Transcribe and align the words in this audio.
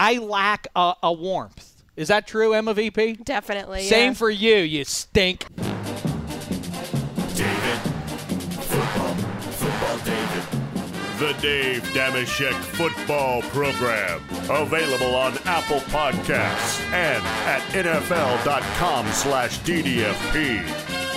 I 0.00 0.16
lack 0.16 0.66
a, 0.74 0.94
a 1.02 1.12
warmth. 1.12 1.84
Is 1.94 2.08
that 2.08 2.26
true, 2.26 2.54
Emma 2.54 2.72
VP? 2.72 3.16
Definitely. 3.16 3.82
Same 3.82 4.12
yeah. 4.12 4.14
for 4.14 4.30
you, 4.30 4.56
you 4.56 4.82
stink. 4.86 5.44
David. 5.54 5.76
Football. 8.64 9.14
Football 9.60 9.98
David. 9.98 10.42
The 11.18 11.34
Dave 11.42 11.82
Dameshek 11.92 12.54
Football 12.54 13.42
Program. 13.42 14.22
Available 14.48 15.14
on 15.14 15.36
Apple 15.44 15.80
Podcasts 15.90 16.80
and 16.94 17.22
at 17.46 17.60
NFL.com 17.72 19.06
slash 19.08 19.58
DDFP. 19.58 20.62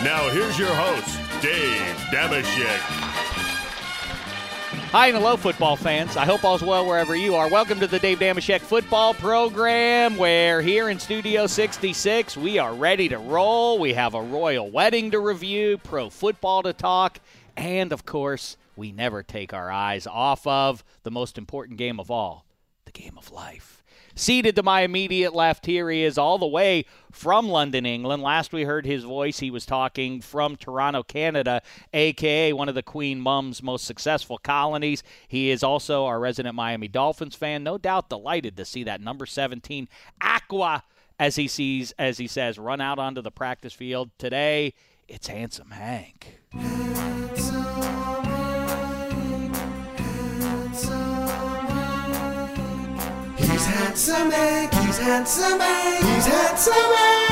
Now 0.03 0.29
here's 0.31 0.59
your 0.59 0.75
host, 0.75 1.17
Dave 1.41 1.95
Dameshek. 2.11 3.02
Hi 4.93 5.07
and 5.07 5.17
hello, 5.17 5.37
football 5.37 5.75
fans. 5.75 6.17
I 6.17 6.25
hope 6.25 6.43
all's 6.43 6.61
well 6.61 6.85
wherever 6.85 7.15
you 7.15 7.33
are. 7.33 7.49
Welcome 7.49 7.79
to 7.79 7.87
the 7.87 7.97
Dave 7.97 8.19
Dameshek 8.19 8.59
football 8.61 9.15
program, 9.15 10.17
where 10.17 10.61
here 10.61 10.87
in 10.87 10.99
Studio 10.99 11.47
66, 11.47 12.37
we 12.37 12.59
are 12.59 12.75
ready 12.75 13.09
to 13.09 13.17
roll. 13.17 13.79
We 13.79 13.93
have 13.93 14.13
a 14.13 14.21
royal 14.21 14.69
wedding 14.69 15.09
to 15.09 15.19
review, 15.19 15.79
pro 15.79 16.11
football 16.11 16.61
to 16.61 16.73
talk, 16.73 17.19
and 17.57 17.91
of 17.91 18.05
course, 18.05 18.55
we 18.75 18.91
never 18.91 19.23
take 19.23 19.51
our 19.51 19.71
eyes 19.71 20.05
off 20.05 20.45
of 20.45 20.83
the 21.01 21.09
most 21.09 21.39
important 21.39 21.79
game 21.79 21.99
of 21.99 22.11
all 22.11 22.45
the 22.85 22.91
game 22.91 23.17
of 23.17 23.31
life. 23.31 23.82
Seated 24.15 24.55
to 24.55 24.63
my 24.63 24.81
immediate 24.81 25.33
left, 25.33 25.65
here 25.65 25.89
he 25.89 26.03
is 26.03 26.19
all 26.19 26.37
the 26.37 26.45
way 26.45 26.85
from 27.11 27.47
London, 27.47 27.85
England. 27.85 28.21
Last 28.21 28.53
we 28.53 28.63
heard 28.63 28.85
his 28.85 29.03
voice, 29.03 29.39
he 29.39 29.49
was 29.49 29.65
talking 29.65 30.21
from 30.21 30.55
Toronto, 30.55 31.01
Canada, 31.01 31.61
aka 31.93 32.53
one 32.53 32.69
of 32.69 32.75
the 32.75 32.83
Queen 32.83 33.19
Mum's 33.19 33.63
most 33.63 33.85
successful 33.85 34.37
colonies. 34.37 35.01
He 35.27 35.49
is 35.49 35.63
also 35.63 36.05
our 36.05 36.19
resident 36.19 36.53
Miami 36.53 36.87
Dolphins 36.87 37.35
fan. 37.35 37.63
No 37.63 37.79
doubt 37.79 38.09
delighted 38.09 38.55
to 38.57 38.65
see 38.65 38.83
that 38.83 39.01
number 39.01 39.25
17 39.25 39.87
Aqua, 40.21 40.83
as 41.19 41.35
he 41.35 41.47
sees, 41.47 41.91
as 41.97 42.19
he 42.19 42.27
says, 42.27 42.59
run 42.59 42.81
out 42.81 42.99
onto 42.99 43.21
the 43.21 43.31
practice 43.31 43.73
field 43.73 44.11
today. 44.19 44.75
It's 45.07 45.27
handsome 45.27 45.71
Hank. 45.71 46.39
He's 53.63 53.71
handsome 53.75 54.29
Hank, 54.31 54.73
he's 54.73 54.97
handsome 54.97 55.57
Hank, 55.57 56.05
he's 56.05 56.25
handsome 56.25 56.73
Hank. 56.73 57.29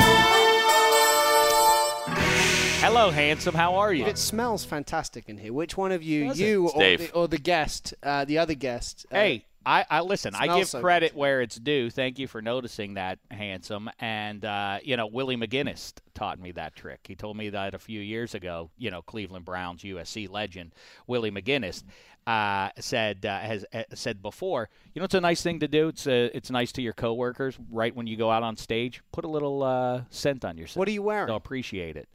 Hello, 2.80 3.10
handsome. 3.10 3.54
How 3.54 3.74
are 3.74 3.92
you? 3.92 4.06
It 4.06 4.16
smells 4.16 4.64
fantastic 4.64 5.28
in 5.28 5.36
here. 5.36 5.52
Which 5.52 5.76
one 5.76 5.92
of 5.92 6.02
you, 6.02 6.28
Does 6.28 6.40
you 6.40 6.64
It's 6.66 6.74
or 6.74 6.80
Dave. 6.80 6.98
the, 7.00 7.12
or 7.12 7.28
the 7.28 7.36
guest, 7.36 7.92
uh, 8.02 8.24
the 8.24 8.38
other 8.38 8.54
guest? 8.54 9.04
uh, 9.12 9.14
Hey, 9.16 9.44
I, 9.64 9.84
I 9.88 10.00
listen. 10.00 10.34
I 10.34 10.58
give 10.58 10.68
so 10.68 10.80
credit 10.80 11.12
good. 11.12 11.18
where 11.18 11.40
it's 11.40 11.56
due. 11.56 11.90
Thank 11.90 12.18
you 12.18 12.26
for 12.26 12.42
noticing 12.42 12.94
that, 12.94 13.18
handsome. 13.30 13.90
And 13.98 14.44
uh, 14.44 14.78
you 14.82 14.96
know, 14.96 15.06
Willie 15.06 15.36
McGinest 15.36 15.94
taught 16.14 16.38
me 16.38 16.52
that 16.52 16.74
trick. 16.74 17.00
He 17.06 17.14
told 17.14 17.36
me 17.36 17.50
that 17.50 17.74
a 17.74 17.78
few 17.78 18.00
years 18.00 18.34
ago. 18.34 18.70
You 18.76 18.90
know, 18.90 19.02
Cleveland 19.02 19.44
Browns 19.44 19.82
USC 19.82 20.28
legend 20.30 20.74
Willie 21.06 21.30
McGinest 21.30 21.84
uh, 22.26 22.70
said 22.78 23.24
uh, 23.26 23.38
has 23.40 23.64
uh, 23.72 23.82
said 23.94 24.22
before. 24.22 24.68
You 24.94 25.00
know, 25.00 25.04
it's 25.04 25.14
a 25.14 25.20
nice 25.20 25.42
thing 25.42 25.60
to 25.60 25.68
do. 25.68 25.88
It's 25.88 26.06
uh, 26.06 26.30
it's 26.32 26.50
nice 26.50 26.72
to 26.72 26.82
your 26.82 26.92
coworkers 26.92 27.58
right 27.70 27.94
when 27.94 28.06
you 28.06 28.16
go 28.16 28.30
out 28.30 28.42
on 28.42 28.56
stage. 28.56 29.02
Put 29.12 29.24
a 29.24 29.28
little 29.28 29.62
uh, 29.62 30.02
scent 30.10 30.44
on 30.44 30.56
yourself. 30.56 30.76
What 30.76 30.88
are 30.88 30.92
you 30.92 31.02
wearing? 31.02 31.26
They'll 31.28 31.36
appreciate 31.36 31.96
it. 31.96 32.08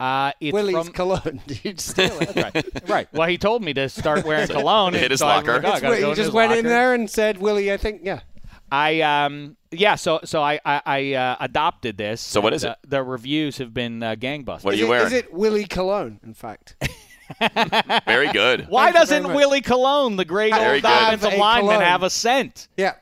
Uh, 0.00 0.32
it's 0.40 0.52
Willie's 0.54 0.76
from, 0.86 0.92
cologne. 0.94 1.40
You'd 1.62 1.78
steal 1.80 2.16
it. 2.20 2.34
right, 2.34 2.88
right. 2.88 3.08
Well, 3.12 3.28
he 3.28 3.36
told 3.38 3.62
me 3.62 3.74
to 3.74 3.88
start 3.88 4.24
wearing 4.24 4.48
cologne. 4.48 4.94
Hit 4.94 5.10
his 5.10 5.20
so 5.20 5.26
locker. 5.26 5.54
like, 5.60 5.64
oh, 5.64 5.68
I 5.68 5.72
It's 5.72 5.80
gotta 5.82 5.90
weird. 5.90 6.00
go 6.02 6.08
you 6.08 6.14
just 6.14 6.26
his 6.28 6.34
went 6.34 6.52
in 6.52 6.64
there 6.64 6.94
and 6.94 7.08
said, 7.10 7.38
Willie, 7.38 7.70
I 7.72 7.76
think, 7.76 8.00
yeah. 8.02 8.20
I 8.72 9.00
um 9.00 9.56
yeah 9.72 9.96
so 9.96 10.20
so 10.24 10.42
I 10.42 10.60
I, 10.64 10.80
I 10.86 11.12
uh, 11.14 11.36
adopted 11.40 11.96
this. 11.98 12.20
So 12.20 12.40
what 12.40 12.54
is 12.54 12.62
The- 12.62 12.70
it? 12.70 12.78
The 12.88 13.02
reviews 13.02 13.58
have 13.58 13.74
been 13.74 14.02
uh, 14.02 14.14
gangbusters. 14.14 14.64
What 14.64 14.66
are 14.66 14.72
Is 14.74 14.78
you 14.80 14.86
it, 14.86 14.88
wearing? 14.90 15.06
Is 15.08 15.12
it 15.12 15.34
Willie 15.34 15.64
Cologne, 15.66 16.20
in 16.22 16.34
fact? 16.34 16.76
Very 18.06 18.32
good. 18.32 18.66
Why 18.68 18.86
Thank 18.92 18.96
doesn't. 18.96 19.34
Willie 19.34 19.60
Cologne, 19.60 20.16
the 20.16 20.24
great 20.24 20.52
Very 20.54 20.74
old 20.76 20.82
good. 20.82 20.90
offensive 20.92 21.30
Have 21.30 21.38
a 21.38 21.40
lineman, 21.42 21.66
cologne. 21.74 21.82
have 21.84 22.02
a 22.04 22.10
scent? 22.10 22.68
Yeah. 22.76 22.94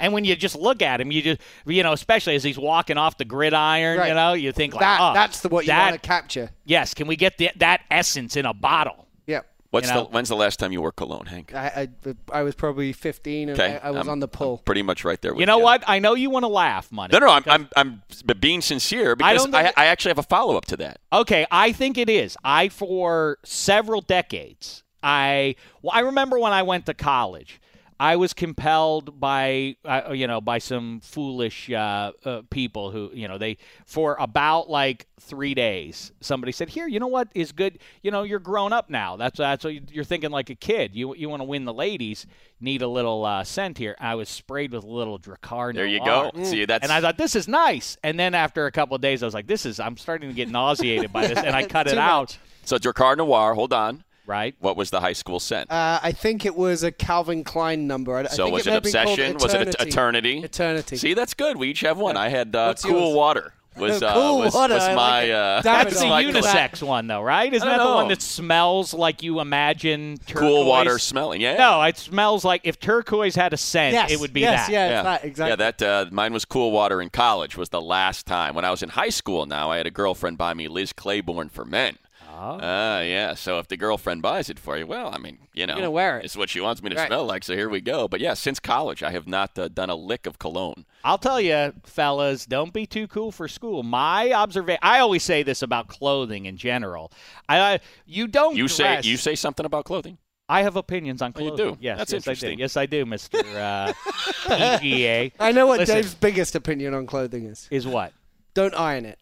And 0.00 0.12
when 0.12 0.24
you 0.24 0.36
just 0.36 0.56
look 0.56 0.82
at 0.82 1.00
him, 1.00 1.10
you 1.10 1.22
just 1.22 1.40
you 1.66 1.82
know, 1.82 1.92
especially 1.92 2.34
as 2.34 2.44
he's 2.44 2.58
walking 2.58 2.96
off 2.98 3.16
the 3.18 3.24
gridiron, 3.24 3.98
Right. 3.98 4.08
you 4.08 4.14
know, 4.14 4.32
you 4.34 4.52
think 4.52 4.74
like, 4.74 4.80
That, 4.80 4.98
oh, 5.00 5.14
that's 5.14 5.40
the 5.40 5.48
what 5.48 5.64
you 5.64 5.68
that, 5.68 5.90
want 5.90 6.02
to 6.02 6.06
capture. 6.08 6.50
Yes, 6.64 6.94
can 6.94 7.06
we 7.06 7.16
get 7.16 7.38
the, 7.38 7.50
that 7.56 7.82
essence 7.90 8.36
in 8.36 8.46
a 8.46 8.54
bottle? 8.54 9.06
Yeah. 9.26 9.40
What's 9.70 9.88
you 9.88 9.94
know- 9.94 10.04
the 10.04 10.10
when's 10.10 10.28
the 10.28 10.36
last 10.36 10.58
time 10.58 10.72
you 10.72 10.80
wore 10.80 10.92
cologne, 10.92 11.26
Hank? 11.26 11.54
I, 11.54 11.88
I, 12.06 12.14
I 12.38 12.42
was 12.42 12.54
probably 12.54 12.92
15 12.92 13.50
and 13.50 13.60
Okay, 13.60 13.78
I, 13.82 13.88
I 13.88 13.90
was 13.90 13.98
I'm- 13.98 14.08
on 14.08 14.20
the 14.20 14.28
pull. 14.28 14.58
Pretty 14.58 14.82
much 14.82 15.04
right 15.04 15.20
there 15.20 15.34
with 15.34 15.40
You 15.40 15.46
know 15.46 15.58
what? 15.58 15.84
I 15.86 15.98
know 15.98 16.14
you 16.14 16.30
want 16.30 16.44
to 16.44 16.48
laugh, 16.48 16.90
money. 16.90 17.12
No, 17.12 17.18
no, 17.18 17.28
I'm, 17.32 17.44
I'm, 17.46 17.68
I'm 17.76 18.02
being 18.40 18.62
sincere 18.62 19.14
because 19.16 19.44
don't 19.44 19.54
I, 19.54 19.72
I, 19.76 19.86
actually 19.86 20.10
have 20.10 20.18
a 20.18 20.22
follow 20.22 20.56
up 20.56 20.64
to 20.66 20.76
that. 20.78 21.00
Okay, 21.12 21.46
I 21.50 21.72
think 21.72 21.98
it 21.98 22.08
is. 22.08 22.36
I 22.44 22.68
for 22.70 23.38
several 23.44 24.00
decades, 24.00 24.84
I 25.02 25.54
well, 25.82 25.92
I 25.94 26.00
remember 26.00 26.38
when 26.38 26.52
I 26.52 26.62
went 26.62 26.86
to 26.86 26.94
college. 26.94 27.60
I 28.00 28.14
was 28.16 28.32
compelled 28.32 29.18
by 29.18 29.76
uh, 29.84 30.12
you 30.12 30.26
know 30.26 30.40
by 30.40 30.58
some 30.58 31.00
foolish 31.00 31.70
uh, 31.70 32.12
uh, 32.24 32.42
people 32.50 32.90
who 32.92 33.10
you 33.12 33.26
know 33.26 33.38
they 33.38 33.56
for 33.86 34.16
about 34.20 34.70
like 34.70 35.06
three 35.20 35.52
days 35.54 36.12
somebody 36.20 36.52
said 36.52 36.68
here 36.68 36.86
you 36.86 37.00
know 37.00 37.08
what 37.08 37.28
is 37.34 37.50
good 37.50 37.80
you 38.02 38.10
know 38.12 38.22
you're 38.22 38.38
grown 38.38 38.72
up 38.72 38.88
now 38.88 39.16
that's 39.16 39.38
that's 39.38 39.64
what 39.64 39.74
you- 39.74 39.82
you're 39.90 40.04
thinking 40.04 40.30
like 40.30 40.48
a 40.48 40.54
kid 40.54 40.94
you 40.94 41.14
you 41.16 41.28
want 41.28 41.40
to 41.40 41.44
win 41.44 41.64
the 41.64 41.74
ladies 41.74 42.24
need 42.60 42.82
a 42.82 42.88
little 42.88 43.24
uh, 43.24 43.42
scent 43.42 43.78
here 43.78 43.96
I 43.98 44.14
was 44.14 44.28
sprayed 44.28 44.72
with 44.72 44.84
a 44.84 44.88
little 44.88 45.18
Drakkar 45.18 45.74
There 45.74 45.86
you 45.86 46.04
go. 46.04 46.30
See, 46.44 46.64
that's 46.66 46.82
And 46.84 46.92
I 46.92 47.00
thought 47.00 47.16
this 47.18 47.34
is 47.34 47.46
nice. 47.48 47.96
And 48.04 48.18
then 48.18 48.34
after 48.34 48.66
a 48.66 48.72
couple 48.72 48.94
of 48.96 49.00
days, 49.00 49.22
I 49.22 49.26
was 49.26 49.34
like, 49.34 49.46
this 49.46 49.64
is. 49.66 49.78
I'm 49.80 49.96
starting 49.96 50.28
to 50.28 50.34
get 50.34 50.48
nauseated 50.48 51.12
by 51.12 51.26
this, 51.28 51.38
and 51.38 51.54
I 51.54 51.64
cut 51.66 51.86
it 51.86 51.92
Too 51.94 51.98
out. 52.00 52.20
much. 52.30 52.38
so 52.64 52.78
Drakkar 52.78 53.16
Noir. 53.16 53.54
Hold 53.54 53.72
on. 53.72 54.02
Right. 54.28 54.54
What 54.60 54.76
was 54.76 54.90
the 54.90 55.00
high 55.00 55.14
school 55.14 55.40
scent? 55.40 55.72
Uh, 55.72 55.98
I 56.02 56.12
think 56.12 56.44
it 56.44 56.54
was 56.54 56.82
a 56.82 56.92
Calvin 56.92 57.44
Klein 57.44 57.86
number. 57.86 58.14
I, 58.14 58.20
I 58.20 58.26
so 58.26 58.44
think 58.44 58.54
was 58.54 58.66
it, 58.66 58.68
it, 58.68 58.70
may 58.70 58.74
have 58.74 58.82
been 58.82 58.92
called 58.92 59.18
obsession? 59.18 59.36
Was 59.38 59.54
it 59.54 59.80
eternity? 59.80 60.38
Eternity. 60.40 60.96
See, 60.98 61.14
that's 61.14 61.32
good. 61.32 61.56
We 61.56 61.70
each 61.70 61.80
have 61.80 61.96
one. 61.96 62.18
I 62.18 62.28
had 62.28 62.54
uh, 62.54 62.74
cool 62.74 63.08
yours? 63.08 63.16
water. 63.16 63.54
Was, 63.78 64.00
No, 64.00 64.06
uh, 64.08 64.14
Cool 64.14 64.38
was, 64.40 64.54
Water, 64.54 64.74
was 64.74 64.82
I 64.82 64.86
like 64.88 64.96
my 64.96 65.30
uh, 65.30 65.62
That's 65.62 65.96
it, 65.96 65.98
the 66.00 66.06
I 66.06 66.24
unisex 66.24 66.82
one, 66.82 67.06
though, 67.06 67.22
right? 67.22 67.52
Isn't 67.52 67.66
that 67.66 67.76
don't 67.78 67.86
the 67.86 67.94
one 67.94 68.08
that 68.08 68.20
smells 68.20 68.92
like 68.92 69.22
you 69.22 69.40
imagine 69.40 70.18
turquoise? 70.26 70.40
cool 70.40 70.66
water 70.66 70.98
smelling. 70.98 71.40
Yeah. 71.40 71.56
No, 71.56 71.82
it 71.82 71.96
smells 71.96 72.44
like 72.44 72.62
if 72.64 72.78
turquoise 72.80 73.34
had 73.34 73.52
a 73.52 73.56
scent, 73.56 73.94
Yes, 73.94 74.10
it 74.10 74.20
would 74.20 74.32
be 74.32 74.40
yes, 74.40 74.66
that. 74.66 74.72
Yeah, 74.72 74.88
yeah, 74.88 75.02
that, 75.04 75.24
exactly. 75.24 75.50
Yeah, 75.50 75.70
that 75.70 75.82
uh, 75.82 76.06
mine 76.10 76.32
was 76.32 76.44
cool 76.44 76.72
water 76.72 77.00
in 77.00 77.10
college. 77.10 77.56
Was 77.56 77.68
the 77.68 77.80
last 77.80 78.26
time 78.26 78.54
when 78.54 78.64
I 78.64 78.70
was 78.70 78.82
in 78.82 78.90
high 78.90 79.08
school. 79.10 79.46
Now 79.46 79.70
I 79.70 79.76
had 79.78 79.86
a 79.86 79.90
girlfriend 79.90 80.36
buy 80.38 80.54
me 80.54 80.68
Liz 80.68 80.92
Claiborne 80.92 81.48
for 81.48 81.64
men. 81.64 81.98
Oh. 82.40 82.58
Ah, 82.62 83.00
yeah. 83.00 83.34
So 83.34 83.58
if 83.58 83.66
the 83.66 83.76
girlfriend 83.76 84.22
buys 84.22 84.48
it 84.48 84.58
for 84.60 84.78
you, 84.78 84.86
well, 84.86 85.10
I 85.12 85.18
mean, 85.18 85.38
you 85.52 85.66
know, 85.66 85.74
gonna 85.74 85.90
wear 85.90 86.18
it. 86.20 86.24
It's 86.24 86.36
what 86.36 86.48
she 86.48 86.60
wants 86.60 86.82
me 86.82 86.90
to 86.90 86.96
Right. 86.96 87.08
smell 87.08 87.24
like. 87.26 87.42
So 87.42 87.54
here 87.54 87.68
we 87.68 87.80
go. 87.80 88.06
But 88.06 88.20
yeah, 88.20 88.34
since 88.34 88.60
college, 88.60 89.02
I 89.02 89.10
have 89.10 89.26
not 89.26 89.58
uh, 89.58 89.66
done 89.66 89.90
a 89.90 89.96
lick 89.96 90.24
of 90.26 90.38
cologne. 90.38 90.86
I'll 91.02 91.18
tell 91.18 91.40
you, 91.40 91.72
fellas, 91.84 92.46
don't 92.46 92.72
be 92.72 92.86
too 92.86 93.08
cool 93.08 93.32
for 93.32 93.48
school. 93.48 93.82
My 93.82 94.32
observation, 94.32 94.78
I 94.82 95.00
always 95.00 95.24
say 95.24 95.42
this 95.42 95.62
about 95.62 95.88
clothing 95.88 96.46
in 96.46 96.56
general. 96.56 97.10
I, 97.48 97.58
I 97.74 97.80
you 98.06 98.28
don't 98.28 98.54
You 98.56 98.68
say 98.68 99.00
you 99.02 99.16
say 99.16 99.34
something 99.34 99.66
about 99.66 99.84
clothing. 99.84 100.18
I 100.50 100.62
have 100.62 100.76
opinions 100.76 101.20
on 101.20 101.32
Oh, 101.36 101.40
you 101.40 101.48
clothing. 101.48 101.74
do? 101.74 101.78
Yes, 101.80 101.98
That's 101.98 102.12
yes, 102.12 102.28
I 102.28 102.34
do. 102.34 102.54
Yes, 102.56 102.76
I 102.76 102.86
do, 102.86 103.04
Mister 103.04 103.38
uh, 103.38 103.92
PGA. 104.44 105.32
I 105.38 105.52
know 105.52 105.66
what 105.66 105.80
Listen. 105.80 105.96
Dave's 105.96 106.14
biggest 106.14 106.54
opinion 106.54 106.94
on 106.94 107.06
clothing 107.06 107.44
is. 107.44 107.68
Is 107.70 107.86
what? 107.86 108.12
Don't 108.54 108.74
iron 108.74 109.04
it. 109.04 109.18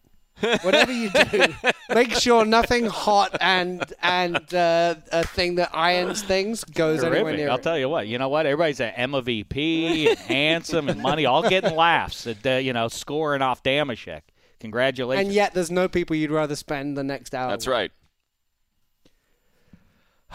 Whatever 0.63 0.93
you 0.93 1.11
do, 1.11 1.47
make 1.95 2.13
sure 2.13 2.45
nothing 2.45 2.87
hot 2.87 3.37
and 3.41 3.83
and 4.03 4.37
uh, 4.53 4.97
a 5.13 5.25
thing 5.25 5.55
that 5.55 5.71
irons 5.73 6.23
things 6.23 6.63
goes 6.65 7.03
anywhere 7.03 7.23
Terrific. 7.23 7.39
near 7.39 7.51
I'll 7.51 7.57
it. 7.57 7.63
tell 7.63 7.79
you 7.79 7.89
what. 7.89 8.07
You 8.07 8.19
know 8.19 8.29
what? 8.29 8.45
Everybody's 8.47 8.81
at 8.81 8.95
Emma 8.97 9.23
VP 9.23 10.11
and 10.11 10.19
handsome 10.19 10.89
and 10.89 11.01
money, 11.01 11.25
all 11.27 11.49
getting 11.49 11.75
laughs 11.75 12.27
at 12.27 12.45
uh, 12.47 12.51
you 12.57 12.73
know 12.73 12.89
scoring 12.89 13.43
off 13.43 13.63
Dameshek. 13.63 14.23
Congratulations. 14.61 15.27
And 15.27 15.35
yet, 15.35 15.55
there's 15.55 15.71
no 15.71 15.89
people 15.89 16.17
you'd 16.17 16.31
rather 16.31 16.57
spend 16.57 16.97
the 16.97 17.05
next 17.05 17.35
hour. 17.35 17.51
That's 17.51 17.67
with. 17.67 17.73
right. 17.73 17.91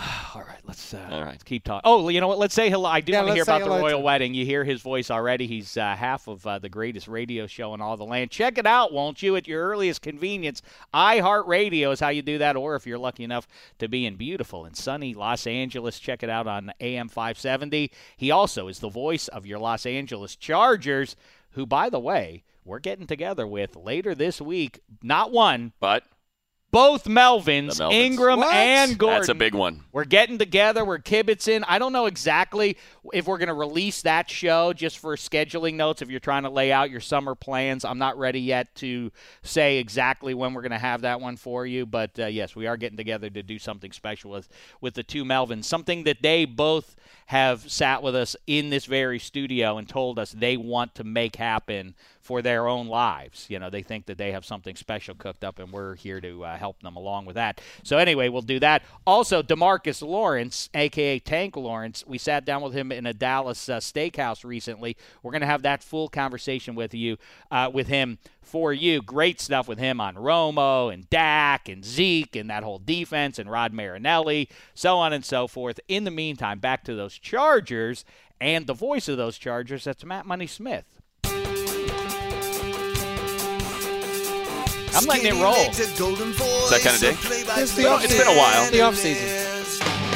All 0.35 0.41
right, 0.41 0.59
let's, 0.65 0.93
uh, 0.93 1.07
All 1.11 1.21
right. 1.21 1.29
let's 1.31 1.43
keep 1.43 1.63
talking. 1.63 1.81
Oh, 1.83 2.09
you 2.09 2.19
know 2.21 2.27
what? 2.27 2.39
Let's 2.39 2.55
say 2.55 2.69
hello. 2.69 2.89
I 2.89 3.01
do 3.01 3.11
Yeah, 3.11 3.19
want 3.19 3.29
to 3.29 3.33
hear 3.35 3.43
about 3.43 3.59
the 3.59 3.65
hello 3.65 3.77
to 3.77 3.83
royal 3.83 4.01
wedding. 4.01 4.33
You 4.33 4.45
hear 4.45 4.63
his 4.63 4.81
voice 4.81 5.11
already. 5.11 5.45
He's 5.45 5.77
uh, 5.77 5.95
half 5.95 6.27
of 6.27 6.45
uh, 6.47 6.57
the 6.59 6.69
greatest 6.69 7.07
radio 7.07 7.45
show 7.45 7.73
in 7.75 7.81
all 7.81 7.97
the 7.97 8.05
land. 8.05 8.31
Check 8.31 8.57
it 8.57 8.65
out, 8.65 8.91
won't 8.91 9.21
you? 9.21 9.35
At 9.35 9.47
your 9.47 9.67
earliest 9.69 10.01
convenience, 10.01 10.61
iHeartRadio 10.93 11.91
is 11.91 11.99
how 11.99 12.09
you 12.09 12.21
do 12.21 12.37
that. 12.39 12.55
Or 12.55 12.75
if 12.75 12.87
you're 12.87 12.97
lucky 12.97 13.23
enough 13.23 13.47
to 13.79 13.87
be 13.87 14.05
in 14.05 14.15
beautiful 14.15 14.65
and 14.65 14.75
sunny 14.75 15.13
Los 15.13 15.45
Angeles, 15.45 15.99
check 15.99 16.23
it 16.23 16.29
out 16.29 16.47
on 16.47 16.71
AM 16.79 17.07
570. 17.07 17.91
He 18.17 18.31
also 18.31 18.67
is 18.67 18.79
the 18.79 18.89
voice 18.89 19.27
of 19.27 19.45
your 19.45 19.59
Los 19.59 19.85
Angeles 19.85 20.35
Chargers, 20.35 21.15
who, 21.51 21.65
by 21.65 21.89
the 21.89 21.99
way, 21.99 22.43
we're 22.63 22.79
getting 22.79 23.07
together 23.07 23.45
with 23.45 23.75
later 23.75 24.15
this 24.15 24.39
week. 24.41 24.79
Not 25.03 25.31
one, 25.31 25.73
But 25.79 26.03
both 26.71 27.03
Melvins, 27.03 27.79
Melvins. 27.79 27.93
Ingram 27.93 28.39
What? 28.39 28.53
and 28.53 28.97
Gordon. 28.97 29.19
that's 29.19 29.29
a 29.29 29.35
big 29.35 29.53
one. 29.53 29.83
We're 29.91 30.05
getting 30.05 30.37
together. 30.37 30.85
We're 30.85 30.99
kibitzing. 30.99 31.63
I 31.67 31.79
don't 31.79 31.91
know 31.91 32.05
exactly 32.05 32.77
if 33.13 33.27
we're 33.27 33.37
going 33.37 33.49
to 33.49 33.53
release 33.53 34.01
that 34.03 34.29
show 34.29 34.71
just 34.71 34.99
for 34.99 35.15
scheduling 35.17 35.75
notes. 35.75 36.01
If 36.01 36.09
you're 36.09 36.19
trying 36.21 36.43
to 36.43 36.49
lay 36.49 36.71
out 36.71 36.89
your 36.89 37.01
summer 37.01 37.35
plans, 37.35 37.83
I'm 37.83 37.97
not 37.97 38.17
ready 38.17 38.39
yet 38.39 38.73
to 38.75 39.11
say 39.43 39.77
exactly 39.79 40.33
when 40.33 40.53
we're 40.53 40.61
going 40.61 40.71
to 40.71 40.77
have 40.77 41.01
that 41.01 41.19
one 41.19 41.35
for 41.35 41.65
you. 41.65 41.85
But 41.85 42.17
uh, 42.17 42.27
yes, 42.27 42.55
we 42.55 42.67
are 42.67 42.77
getting 42.77 42.97
together 42.97 43.29
to 43.29 43.43
do 43.43 43.59
something 43.59 43.91
special 43.91 44.31
with 44.31 44.47
with 44.79 44.93
the 44.93 45.03
two 45.03 45.25
Melvins. 45.25 45.65
Something 45.65 46.03
that 46.05 46.21
they 46.21 46.45
both 46.45 46.95
have 47.27 47.69
sat 47.71 48.01
with 48.03 48.15
us 48.15 48.35
in 48.47 48.69
this 48.69 48.85
very 48.85 49.19
studio 49.19 49.77
and 49.77 49.87
told 49.87 50.19
us 50.19 50.31
they 50.31 50.57
want 50.57 50.95
to 50.95 51.03
make 51.03 51.35
happen 51.35 51.95
for 52.21 52.41
their 52.41 52.67
own 52.67 52.87
lives. 52.87 53.47
You 53.49 53.59
know, 53.59 53.69
they 53.69 53.81
think 53.81 54.05
that 54.05 54.17
they 54.17 54.31
have 54.31 54.45
something 54.45 54.75
special 54.75 55.15
cooked 55.15 55.43
up, 55.43 55.59
and 55.59 55.71
we're 55.71 55.95
here 55.95 56.21
to 56.21 56.45
uh, 56.45 56.57
help 56.57 56.81
them 56.81 56.95
along 56.95 57.25
with 57.25 57.35
that. 57.35 57.59
So 57.83 57.97
anyway, 57.97 58.29
we'll 58.29 58.41
do 58.41 58.59
that. 58.59 58.83
Also, 59.05 59.41
Demarcus 59.41 60.01
Lawrence, 60.01 60.69
aka 60.73 61.19
Tank 61.19 61.55
Lawrence, 61.57 62.05
we 62.07 62.17
sat 62.17 62.45
down 62.45 62.61
with 62.61 62.73
him 62.73 62.91
in 62.91 63.05
a 63.05 63.13
Dallas 63.13 63.67
uh, 63.67 63.77
steakhouse 63.77 64.43
recently. 64.43 64.95
We're 65.23 65.31
going 65.31 65.41
to 65.41 65.47
have 65.47 65.63
that 65.63 65.83
full 65.83 66.07
conversation 66.07 66.75
with 66.75 66.93
you, 66.93 67.17
uh, 67.49 67.71
with 67.73 67.87
him 67.87 68.19
for 68.41 68.71
you. 68.71 69.01
Great 69.01 69.41
stuff 69.41 69.67
with 69.67 69.79
him 69.79 69.99
on 69.99 70.15
Romo 70.15 70.93
and 70.93 71.09
Dak 71.09 71.67
and 71.67 71.83
Zeke 71.83 72.35
and 72.35 72.49
that 72.49 72.63
whole 72.63 72.79
defense 72.79 73.39
and 73.39 73.49
Rod 73.49 73.73
Marinelli, 73.73 74.49
so 74.75 74.97
on 74.97 75.11
and 75.13 75.25
so 75.25 75.47
forth. 75.47 75.79
In 75.87 76.03
the 76.03 76.11
meantime, 76.11 76.59
back 76.59 76.83
to 76.83 76.95
those 76.95 77.17
Chargers 77.17 78.05
and 78.39 78.67
the 78.67 78.73
voice 78.73 79.07
of 79.07 79.17
those 79.17 79.37
Chargers. 79.37 79.85
That's 79.85 80.05
Matt 80.05 80.25
Money 80.25 80.47
Smith. 80.47 81.00
I'm 84.93 85.05
letting 85.05 85.27
it 85.27 85.41
roll. 85.41 85.55
Is 85.71 85.95
that 86.69 86.81
kind 86.83 86.95
of 86.95 87.01
day? 87.01 87.15
It's 87.61 87.73
the 87.75 87.87
off 87.87 88.03
it's 88.03 88.17
been 88.17 88.27
a 88.27 88.37
while. 88.37 88.69
The 88.71 88.81
off 88.81 88.95
season. 88.95 89.27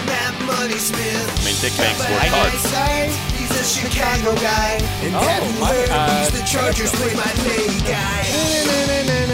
Matt 0.06 0.36
Money 0.46 0.78
Smith. 0.78 1.26
I 1.26 1.46
mean, 1.46 1.56
Dick 1.62 1.74
Banks 1.78 2.02
I 2.04 2.12
worked 2.12 2.30
hard. 2.30 3.12
He's 3.40 3.52
a 3.56 3.64
Chicago 3.64 4.36
guy. 4.42 4.78
And 5.02 5.14
have 5.16 5.44
you 5.44 5.60
my- 5.62 5.68
heard 5.74 5.90
uh, 5.90 6.20
he's 6.20 6.32
the 6.40 6.46
Chargers 6.46 6.92
play-by-play 6.92 7.80
guy? 7.88 9.26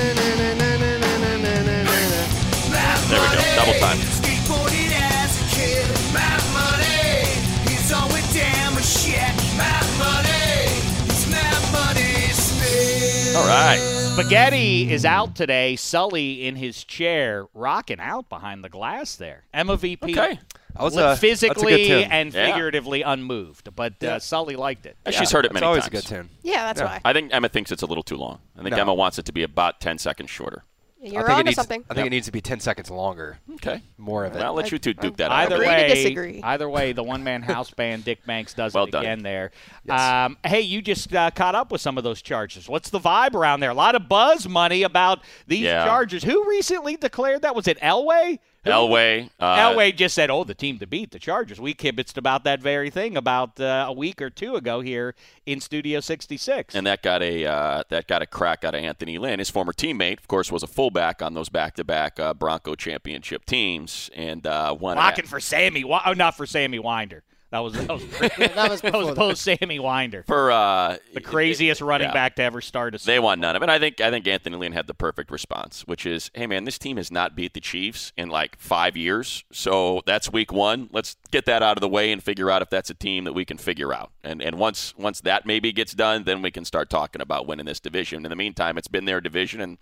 There 1.91 3.19
we 3.19 3.27
go. 3.35 3.41
Double 3.59 3.79
time. 3.79 3.97
Skateboarded 3.97 4.91
as 4.95 5.35
a 5.41 5.45
kid. 5.55 5.85
Matt 6.13 6.39
Money. 6.55 7.27
He's 7.67 7.91
on 7.91 8.07
with 8.13 8.23
damn 8.33 8.77
shit. 8.79 9.35
Matt 9.57 9.83
Money. 9.99 10.71
He's 11.11 11.27
Matt 11.27 11.59
Money 11.73 12.31
Smith. 12.31 13.35
All 13.35 13.47
right. 13.47 14.00
Spaghetti 14.15 14.91
is 14.91 15.05
out 15.05 15.35
today. 15.35 15.75
Sully 15.77 16.45
in 16.45 16.55
his 16.57 16.83
chair, 16.83 17.45
rocking 17.53 17.99
out 17.99 18.27
behind 18.29 18.63
the 18.63 18.69
glass 18.69 19.15
there. 19.15 19.45
Emma 19.53 19.77
VP. 19.77 20.11
Okay. 20.11 20.37
That 20.75 20.83
was 20.83 20.95
a- 20.95 20.99
that's 20.99 21.17
a 21.17 21.21
physically 21.21 22.03
and 22.03 22.33
Yeah. 22.33 22.45
figuratively 22.47 23.01
unmoved, 23.03 23.73
but 23.75 24.01
uh, 24.03 24.19
Sully 24.19 24.55
liked 24.55 24.85
it. 24.85 24.97
And 25.05 25.15
She's 25.15 25.31
heard 25.31 25.45
it 25.45 25.53
many 25.53 25.59
It's 25.59 25.61
many 25.61 25.67
always 25.67 25.83
times. 25.83 25.87
a 25.87 25.91
good 25.91 26.05
tune. 26.27 26.29
Yeah, 26.43 26.63
that's 26.65 26.81
Yeah. 26.81 26.87
why. 26.87 27.01
I 27.05 27.13
think 27.13 27.33
Emma 27.33 27.49
thinks 27.49 27.71
it's 27.71 27.81
a 27.81 27.85
little 27.85 28.03
too 28.03 28.17
long. 28.17 28.39
I 28.57 28.63
think 28.63 28.75
No. 28.75 28.81
Emma 28.81 28.93
wants 28.93 29.17
it 29.17 29.25
to 29.25 29.31
be 29.31 29.43
about 29.43 29.79
10 29.79 29.97
seconds 29.97 30.29
shorter. 30.29 30.63
You're 31.03 31.23
I 31.23 31.25
think 31.25 31.29
on 31.33 31.39
it 31.39 31.43
to 31.43 31.43
needs, 31.45 31.55
something. 31.55 31.85
I 31.89 31.93
think 31.95 32.07
it 32.07 32.09
needs 32.11 32.25
to 32.27 32.31
be 32.31 32.41
10 32.41 32.59
seconds 32.59 32.91
longer. 32.91 33.39
Okay. 33.55 33.81
More 33.97 34.25
of 34.25 34.33
it. 34.33 34.37
Well, 34.37 34.47
I'll 34.47 34.53
let 34.53 34.71
you 34.71 34.77
two 34.77 34.93
duke 34.93 35.17
that 35.17 35.31
Either 35.31 35.55
out. 35.55 35.61
Agree 35.61 35.67
way, 35.67 35.87
disagree. 35.89 36.41
either 36.43 36.69
way, 36.69 36.93
the 36.93 37.01
one-man 37.03 37.41
house 37.41 37.71
band 37.71 38.05
Dick 38.05 38.23
Banks 38.25 38.53
does 38.53 38.73
Well 38.75 38.83
it 38.85 38.91
done. 38.91 39.01
again 39.03 39.23
there. 39.23 39.51
Yes. 39.83 39.99
Um, 39.99 40.37
hey, 40.45 40.61
you 40.61 40.81
just 40.81 41.11
uh, 41.13 41.31
caught 41.31 41.55
up 41.55 41.71
with 41.71 41.81
some 41.81 41.97
of 41.97 42.03
those 42.03 42.21
charges. 42.21 42.69
What's 42.69 42.91
the 42.91 42.99
vibe 42.99 43.33
around 43.33 43.61
there? 43.61 43.71
A 43.71 43.73
lot 43.75 43.95
of 43.95 44.07
buzz 44.07 44.47
money 44.47 44.83
about 44.83 45.19
these 45.47 45.61
Yeah. 45.61 45.85
Chargers. 45.85 46.23
Who 46.23 46.47
recently 46.47 46.97
declared 46.97 47.41
that? 47.41 47.55
Was 47.55 47.67
it 47.67 47.79
Elway? 47.79 48.37
Elway. 48.65 49.29
Uh, 49.39 49.57
Elway 49.57 49.95
just 49.95 50.13
said, 50.13 50.29
"Oh, 50.29 50.43
the 50.43 50.53
team 50.53 50.77
to 50.79 50.85
beat, 50.87 51.11
the 51.11 51.19
Chargers." 51.19 51.59
We 51.59 51.73
kibitzed 51.73 52.17
about 52.17 52.43
that 52.43 52.59
very 52.61 52.89
thing 52.89 53.17
about 53.17 53.59
uh, 53.59 53.85
a 53.87 53.93
week 53.93 54.21
or 54.21 54.29
two 54.29 54.55
ago 54.55 54.81
here 54.81 55.15
in 55.45 55.59
Studio 55.59 55.99
66. 55.99 56.75
and 56.75 56.85
that 56.85 57.01
got 57.01 57.23
a 57.23 57.45
uh, 57.45 57.83
that 57.89 58.07
got 58.07 58.21
a 58.21 58.27
crack 58.27 58.63
out 58.63 58.75
of 58.75 58.83
Anthony 58.83 59.17
Lynn. 59.17 59.39
His 59.39 59.49
former 59.49 59.73
teammate, 59.73 60.19
of 60.19 60.27
course, 60.27 60.51
was 60.51 60.61
a 60.61 60.67
fullback 60.67 61.21
on 61.21 61.33
those 61.33 61.49
back-to-back 61.49 62.19
uh, 62.19 62.33
Bronco 62.35 62.75
championship 62.75 63.45
teams, 63.45 64.09
and 64.15 64.45
uh, 64.45 64.75
won. 64.79 64.97
an- 64.97 65.03
Rocking 65.03 65.25
for 65.25 65.39
Sammy. 65.39 65.83
Oh, 65.83 66.13
not 66.13 66.37
for 66.37 66.45
Sammy 66.45 66.77
Winder. 66.79 67.23
That 67.51 67.59
was 67.59 67.73
that 67.73 67.89
was, 67.89 68.05
That 68.19 68.69
was 68.69 68.81
that 68.81 68.93
was 68.93 69.11
post 69.13 69.41
Sammy 69.41 69.77
Winder, 69.77 70.23
for 70.25 70.51
uh, 70.51 70.95
the 71.13 71.19
craziest 71.19 71.81
running 71.81 72.07
yeah. 72.07 72.13
back 72.13 72.37
to 72.37 72.43
ever 72.43 72.61
start 72.61 72.95
a. 72.95 72.99
Season. 72.99 73.11
They 73.11 73.19
won 73.19 73.41
none 73.41 73.57
of 73.57 73.61
it. 73.61 73.67
I 73.67 73.77
think 73.77 73.99
I 73.99 74.09
think 74.09 74.25
Anthony 74.25 74.55
Lynn 74.55 74.71
had 74.71 74.87
the 74.87 74.93
perfect 74.93 75.29
response, 75.29 75.81
which 75.85 76.05
is, 76.05 76.31
"Hey 76.33 76.47
man, 76.47 76.63
this 76.63 76.79
team 76.79 76.95
has 76.95 77.11
not 77.11 77.35
beat 77.35 77.53
the 77.53 77.59
Chiefs 77.59 78.13
in 78.15 78.29
like 78.29 78.57
five 78.57 78.95
years, 78.95 79.43
so 79.51 80.01
that's 80.05 80.31
week 80.31 80.53
one. 80.53 80.89
Let's 80.93 81.17
get 81.29 81.45
that 81.45 81.61
out 81.61 81.75
of 81.75 81.81
the 81.81 81.89
way 81.89 82.13
and 82.13 82.23
figure 82.23 82.49
out 82.49 82.61
if 82.61 82.69
that's 82.69 82.89
a 82.89 82.93
team 82.93 83.25
that 83.25 83.33
we 83.33 83.43
can 83.43 83.57
figure 83.57 83.93
out. 83.93 84.11
And 84.23 84.41
and 84.41 84.57
once 84.57 84.95
once 84.97 85.19
that 85.21 85.45
maybe 85.45 85.73
gets 85.73 85.93
done, 85.93 86.23
then 86.23 86.41
we 86.41 86.51
can 86.51 86.63
start 86.63 86.89
talking 86.89 87.21
about 87.21 87.47
winning 87.47 87.65
this 87.65 87.81
division. 87.81 88.25
In 88.25 88.29
the 88.29 88.35
meantime, 88.37 88.77
it's 88.77 88.87
been 88.87 89.03
their 89.03 89.19
division, 89.19 89.59
and 89.59 89.77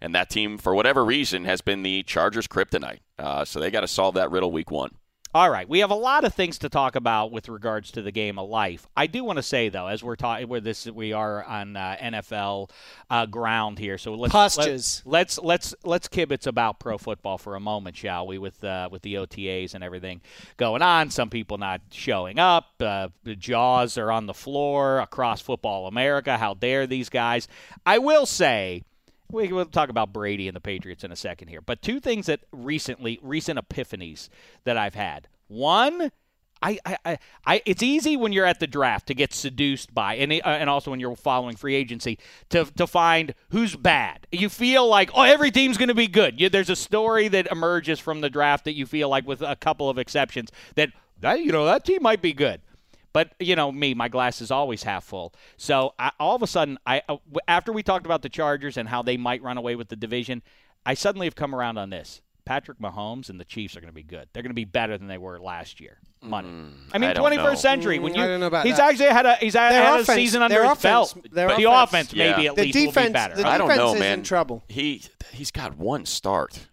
and 0.00 0.12
that 0.16 0.28
team 0.28 0.58
for 0.58 0.74
whatever 0.74 1.04
reason 1.04 1.44
has 1.44 1.60
been 1.60 1.84
the 1.84 2.02
Chargers' 2.02 2.48
kryptonite. 2.48 2.98
Uh, 3.16 3.44
so 3.44 3.60
they 3.60 3.70
got 3.70 3.82
to 3.82 3.88
solve 3.88 4.16
that 4.16 4.32
riddle 4.32 4.50
week 4.50 4.72
one. 4.72 4.96
All 5.34 5.48
right, 5.48 5.66
we 5.66 5.78
have 5.78 5.90
a 5.90 5.94
lot 5.94 6.24
of 6.24 6.34
things 6.34 6.58
to 6.58 6.68
talk 6.68 6.94
about 6.94 7.32
with 7.32 7.48
regards 7.48 7.90
to 7.92 8.02
the 8.02 8.12
game 8.12 8.38
of 8.38 8.50
life. 8.50 8.86
I 8.94 9.06
do 9.06 9.24
want 9.24 9.38
to 9.38 9.42
say 9.42 9.70
though, 9.70 9.86
as 9.86 10.04
we're 10.04 10.14
talking, 10.14 10.46
where 10.46 10.60
this 10.60 10.84
we 10.84 11.14
are 11.14 11.42
on 11.42 11.74
uh, 11.74 11.96
NFL 12.02 12.68
uh, 13.08 13.24
ground 13.24 13.78
here, 13.78 13.96
so 13.96 14.12
let's 14.12 14.32
Pastures. 14.32 15.02
Let's 15.06 15.38
let's 15.38 15.74
let's 15.84 16.06
kibitz 16.06 16.46
about 16.46 16.80
pro 16.80 16.98
football 16.98 17.38
for 17.38 17.54
a 17.54 17.60
moment, 17.60 17.96
shall 17.96 18.26
we? 18.26 18.36
With 18.36 18.62
uh, 18.62 18.90
with 18.92 19.00
the 19.00 19.14
OTAs 19.14 19.74
and 19.74 19.82
everything 19.82 20.20
going 20.58 20.82
on, 20.82 21.08
some 21.08 21.30
people 21.30 21.56
not 21.56 21.80
showing 21.90 22.38
up, 22.38 22.66
uh, 22.80 23.08
the 23.24 23.34
jaws 23.34 23.96
are 23.96 24.10
on 24.10 24.26
the 24.26 24.34
floor 24.34 25.00
across 25.00 25.40
football 25.40 25.86
America. 25.86 26.36
How 26.36 26.52
dare 26.52 26.86
these 26.86 27.08
guys? 27.08 27.48
I 27.86 27.96
will 27.96 28.26
say. 28.26 28.82
We 29.32 29.52
will 29.52 29.64
talk 29.64 29.88
about 29.88 30.12
Brady 30.12 30.46
and 30.46 30.54
the 30.54 30.60
Patriots 30.60 31.04
in 31.04 31.10
a 31.10 31.16
second 31.16 31.48
here. 31.48 31.60
But 31.60 31.82
two 31.82 32.00
things 32.00 32.26
that 32.26 32.40
recently, 32.52 33.18
recent 33.22 33.58
epiphanies 33.58 34.28
that 34.64 34.76
I've 34.76 34.94
had. 34.94 35.28
One, 35.48 36.12
I, 36.62 36.78
I, 36.84 37.18
I, 37.44 37.62
it's 37.66 37.82
easy 37.82 38.16
when 38.16 38.32
you're 38.32 38.46
at 38.46 38.60
the 38.60 38.66
draft 38.66 39.08
to 39.08 39.14
get 39.14 39.32
seduced 39.32 39.92
by, 39.92 40.14
and 40.14 40.32
uh, 40.32 40.36
and 40.44 40.70
also 40.70 40.90
when 40.90 41.00
you're 41.00 41.16
following 41.16 41.56
free 41.56 41.74
agency 41.74 42.18
to 42.50 42.66
to 42.76 42.86
find 42.86 43.34
who's 43.50 43.74
bad. 43.74 44.26
You 44.30 44.48
feel 44.48 44.86
like 44.86 45.10
oh 45.14 45.22
every 45.22 45.50
team's 45.50 45.76
going 45.76 45.88
to 45.88 45.94
be 45.94 46.06
good. 46.06 46.40
You, 46.40 46.48
there's 46.48 46.70
a 46.70 46.76
story 46.76 47.28
that 47.28 47.48
emerges 47.50 47.98
from 47.98 48.20
the 48.20 48.30
draft 48.30 48.64
that 48.66 48.74
you 48.74 48.86
feel 48.86 49.08
like, 49.08 49.26
with 49.26 49.42
a 49.42 49.56
couple 49.56 49.90
of 49.90 49.98
exceptions, 49.98 50.50
that 50.76 50.90
that 51.20 51.40
you 51.40 51.50
know 51.52 51.64
that 51.64 51.84
team 51.84 52.02
might 52.02 52.22
be 52.22 52.32
good. 52.32 52.60
But 53.12 53.32
you 53.38 53.56
know 53.56 53.70
me, 53.70 53.94
my 53.94 54.08
glass 54.08 54.40
is 54.40 54.50
always 54.50 54.82
half 54.82 55.04
full. 55.04 55.34
So 55.56 55.94
I, 55.98 56.12
all 56.18 56.34
of 56.36 56.42
a 56.42 56.46
sudden, 56.46 56.78
I 56.86 57.02
uh, 57.08 57.16
after 57.46 57.72
we 57.72 57.82
talked 57.82 58.06
about 58.06 58.22
the 58.22 58.28
Chargers 58.28 58.76
and 58.76 58.88
how 58.88 59.02
they 59.02 59.16
might 59.16 59.42
run 59.42 59.58
away 59.58 59.76
with 59.76 59.88
the 59.88 59.96
division, 59.96 60.42
I 60.86 60.94
suddenly 60.94 61.26
have 61.26 61.34
come 61.36 61.54
around 61.54 61.78
on 61.78 61.90
this. 61.90 62.22
Patrick 62.44 62.80
Mahomes 62.80 63.30
and 63.30 63.38
the 63.38 63.44
Chiefs 63.44 63.76
are 63.76 63.80
going 63.80 63.90
to 63.90 63.94
be 63.94 64.02
good. 64.02 64.28
They're 64.32 64.42
going 64.42 64.50
to 64.50 64.54
be 64.54 64.64
better 64.64 64.98
than 64.98 65.06
they 65.06 65.16
were 65.18 65.38
last 65.38 65.80
year. 65.80 65.98
Money. 66.22 66.48
I 66.92 66.98
mean, 66.98 67.08
I 67.10 67.12
don't 67.12 67.24
21st 67.24 67.36
know. 67.44 67.54
century. 67.54 67.98
When 68.00 68.14
Mm, 68.14 68.16
you, 68.16 68.22
I 68.22 68.26
don't 68.26 68.40
know 68.40 68.46
about 68.48 68.66
he's 68.66 68.78
that. 68.78 68.90
actually 68.90 69.06
had 69.10 69.26
a 69.26 69.34
he's 69.36 69.54
had, 69.54 69.70
Their 69.72 69.82
had 69.82 69.92
offense- 70.00 70.08
a 70.08 70.14
season 70.14 70.42
under 70.42 70.60
his 70.62 70.72
offense- 70.72 70.82
belt. 71.12 71.26
their 71.32 71.48
the 71.56 71.70
offense- 71.70 72.08
offense 72.08 72.12
Yeah. 72.14 72.30
maybe 72.36 72.48
at 72.48 72.56
The 72.56 72.62
least 72.62 72.74
will 72.74 72.80
be 72.82 72.86
defense- 72.88 73.12
better. 73.12 73.36
the 73.36 73.42
right? 73.44 73.52
I 73.52 73.58
don't 73.58 73.68
know, 73.68 73.74
defense 73.74 73.94
is 73.94 74.00
man. 74.00 74.18
in 74.18 74.24
trouble. 74.24 74.64
He 74.68 75.02
he's 75.32 75.52
got 75.52 75.76
one 75.78 76.04
start 76.04 76.66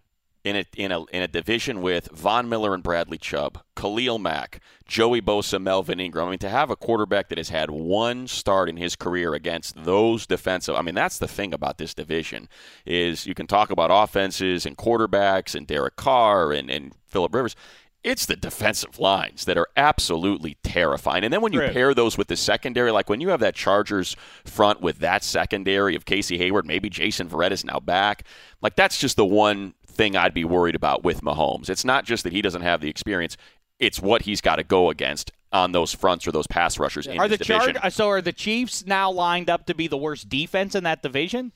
in 0.44 0.56
a 0.56 0.64
in 0.76 0.90
a 0.92 1.04
in 1.06 1.22
a 1.22 1.28
division 1.28 1.82
with 1.82 2.08
Von 2.12 2.48
Miller 2.48 2.74
and 2.74 2.82
Bradley 2.82 3.18
Chubb, 3.18 3.62
Khalil 3.76 4.18
Mack, 4.18 4.60
Joey 4.86 5.20
Bosa, 5.20 5.60
Melvin 5.60 6.00
Ingram. 6.00 6.28
I 6.28 6.30
mean, 6.30 6.38
to 6.38 6.48
have 6.48 6.70
a 6.70 6.76
quarterback 6.76 7.28
that 7.28 7.38
has 7.38 7.50
had 7.50 7.70
one 7.70 8.26
start 8.26 8.68
in 8.68 8.76
his 8.76 8.96
career 8.96 9.34
against 9.34 9.84
those 9.84 10.26
defensive. 10.26 10.74
I 10.74 10.82
mean, 10.82 10.94
that's 10.94 11.18
the 11.18 11.28
thing 11.28 11.52
about 11.52 11.78
this 11.78 11.94
division 11.94 12.48
is 12.86 13.26
you 13.26 13.34
can 13.34 13.46
talk 13.46 13.70
about 13.70 13.90
offenses 13.92 14.64
and 14.64 14.76
quarterbacks 14.76 15.54
and 15.54 15.66
Derek 15.66 15.96
Carr 15.96 16.52
and 16.52 16.70
and 16.70 16.92
Philip 17.06 17.34
Rivers. 17.34 17.56
It's 18.02 18.24
the 18.24 18.36
defensive 18.36 18.98
lines 18.98 19.44
that 19.44 19.58
are 19.58 19.68
absolutely 19.76 20.56
terrifying. 20.62 21.22
And 21.22 21.30
then 21.30 21.42
when 21.42 21.52
you 21.52 21.60
True. 21.60 21.68
pair 21.68 21.92
those 21.92 22.16
with 22.16 22.28
the 22.28 22.36
secondary, 22.36 22.90
like 22.90 23.10
when 23.10 23.20
you 23.20 23.28
have 23.28 23.40
that 23.40 23.54
Chargers 23.54 24.16
front 24.46 24.80
with 24.80 25.00
that 25.00 25.22
secondary 25.22 25.94
of 25.94 26.06
Casey 26.06 26.38
Hayward, 26.38 26.64
maybe 26.64 26.88
Jason 26.88 27.28
Verrett 27.28 27.50
is 27.50 27.62
now 27.62 27.78
back. 27.78 28.24
Like 28.62 28.74
that's 28.74 28.98
just 28.98 29.16
the 29.16 29.26
one 29.26 29.74
thing 30.00 30.16
I'd 30.16 30.32
be 30.32 30.44
worried 30.44 30.74
about 30.74 31.04
with 31.04 31.20
Mahomes. 31.20 31.68
It's 31.68 31.84
not 31.84 32.06
just 32.06 32.24
that 32.24 32.32
he 32.32 32.40
doesn't 32.40 32.62
have 32.62 32.80
the 32.80 32.88
experience; 32.88 33.36
it's 33.78 34.00
what 34.00 34.22
he's 34.22 34.40
got 34.40 34.56
to 34.56 34.64
go 34.64 34.88
against 34.88 35.30
on 35.52 35.72
those 35.72 35.92
fronts 35.92 36.26
or 36.26 36.32
those 36.32 36.46
pass 36.46 36.78
rushers 36.78 37.06
in 37.06 37.18
Are 37.18 37.28
the 37.28 37.36
division. 37.36 37.74
Chargers? 37.74 37.94
So 37.94 38.08
are 38.08 38.22
the 38.22 38.32
Chiefs 38.32 38.86
now 38.86 39.10
lined 39.10 39.50
up 39.50 39.66
to 39.66 39.74
be 39.74 39.88
the 39.88 39.98
worst 39.98 40.28
defense 40.28 40.74
in 40.74 40.84
that 40.84 41.02
division? 41.02 41.52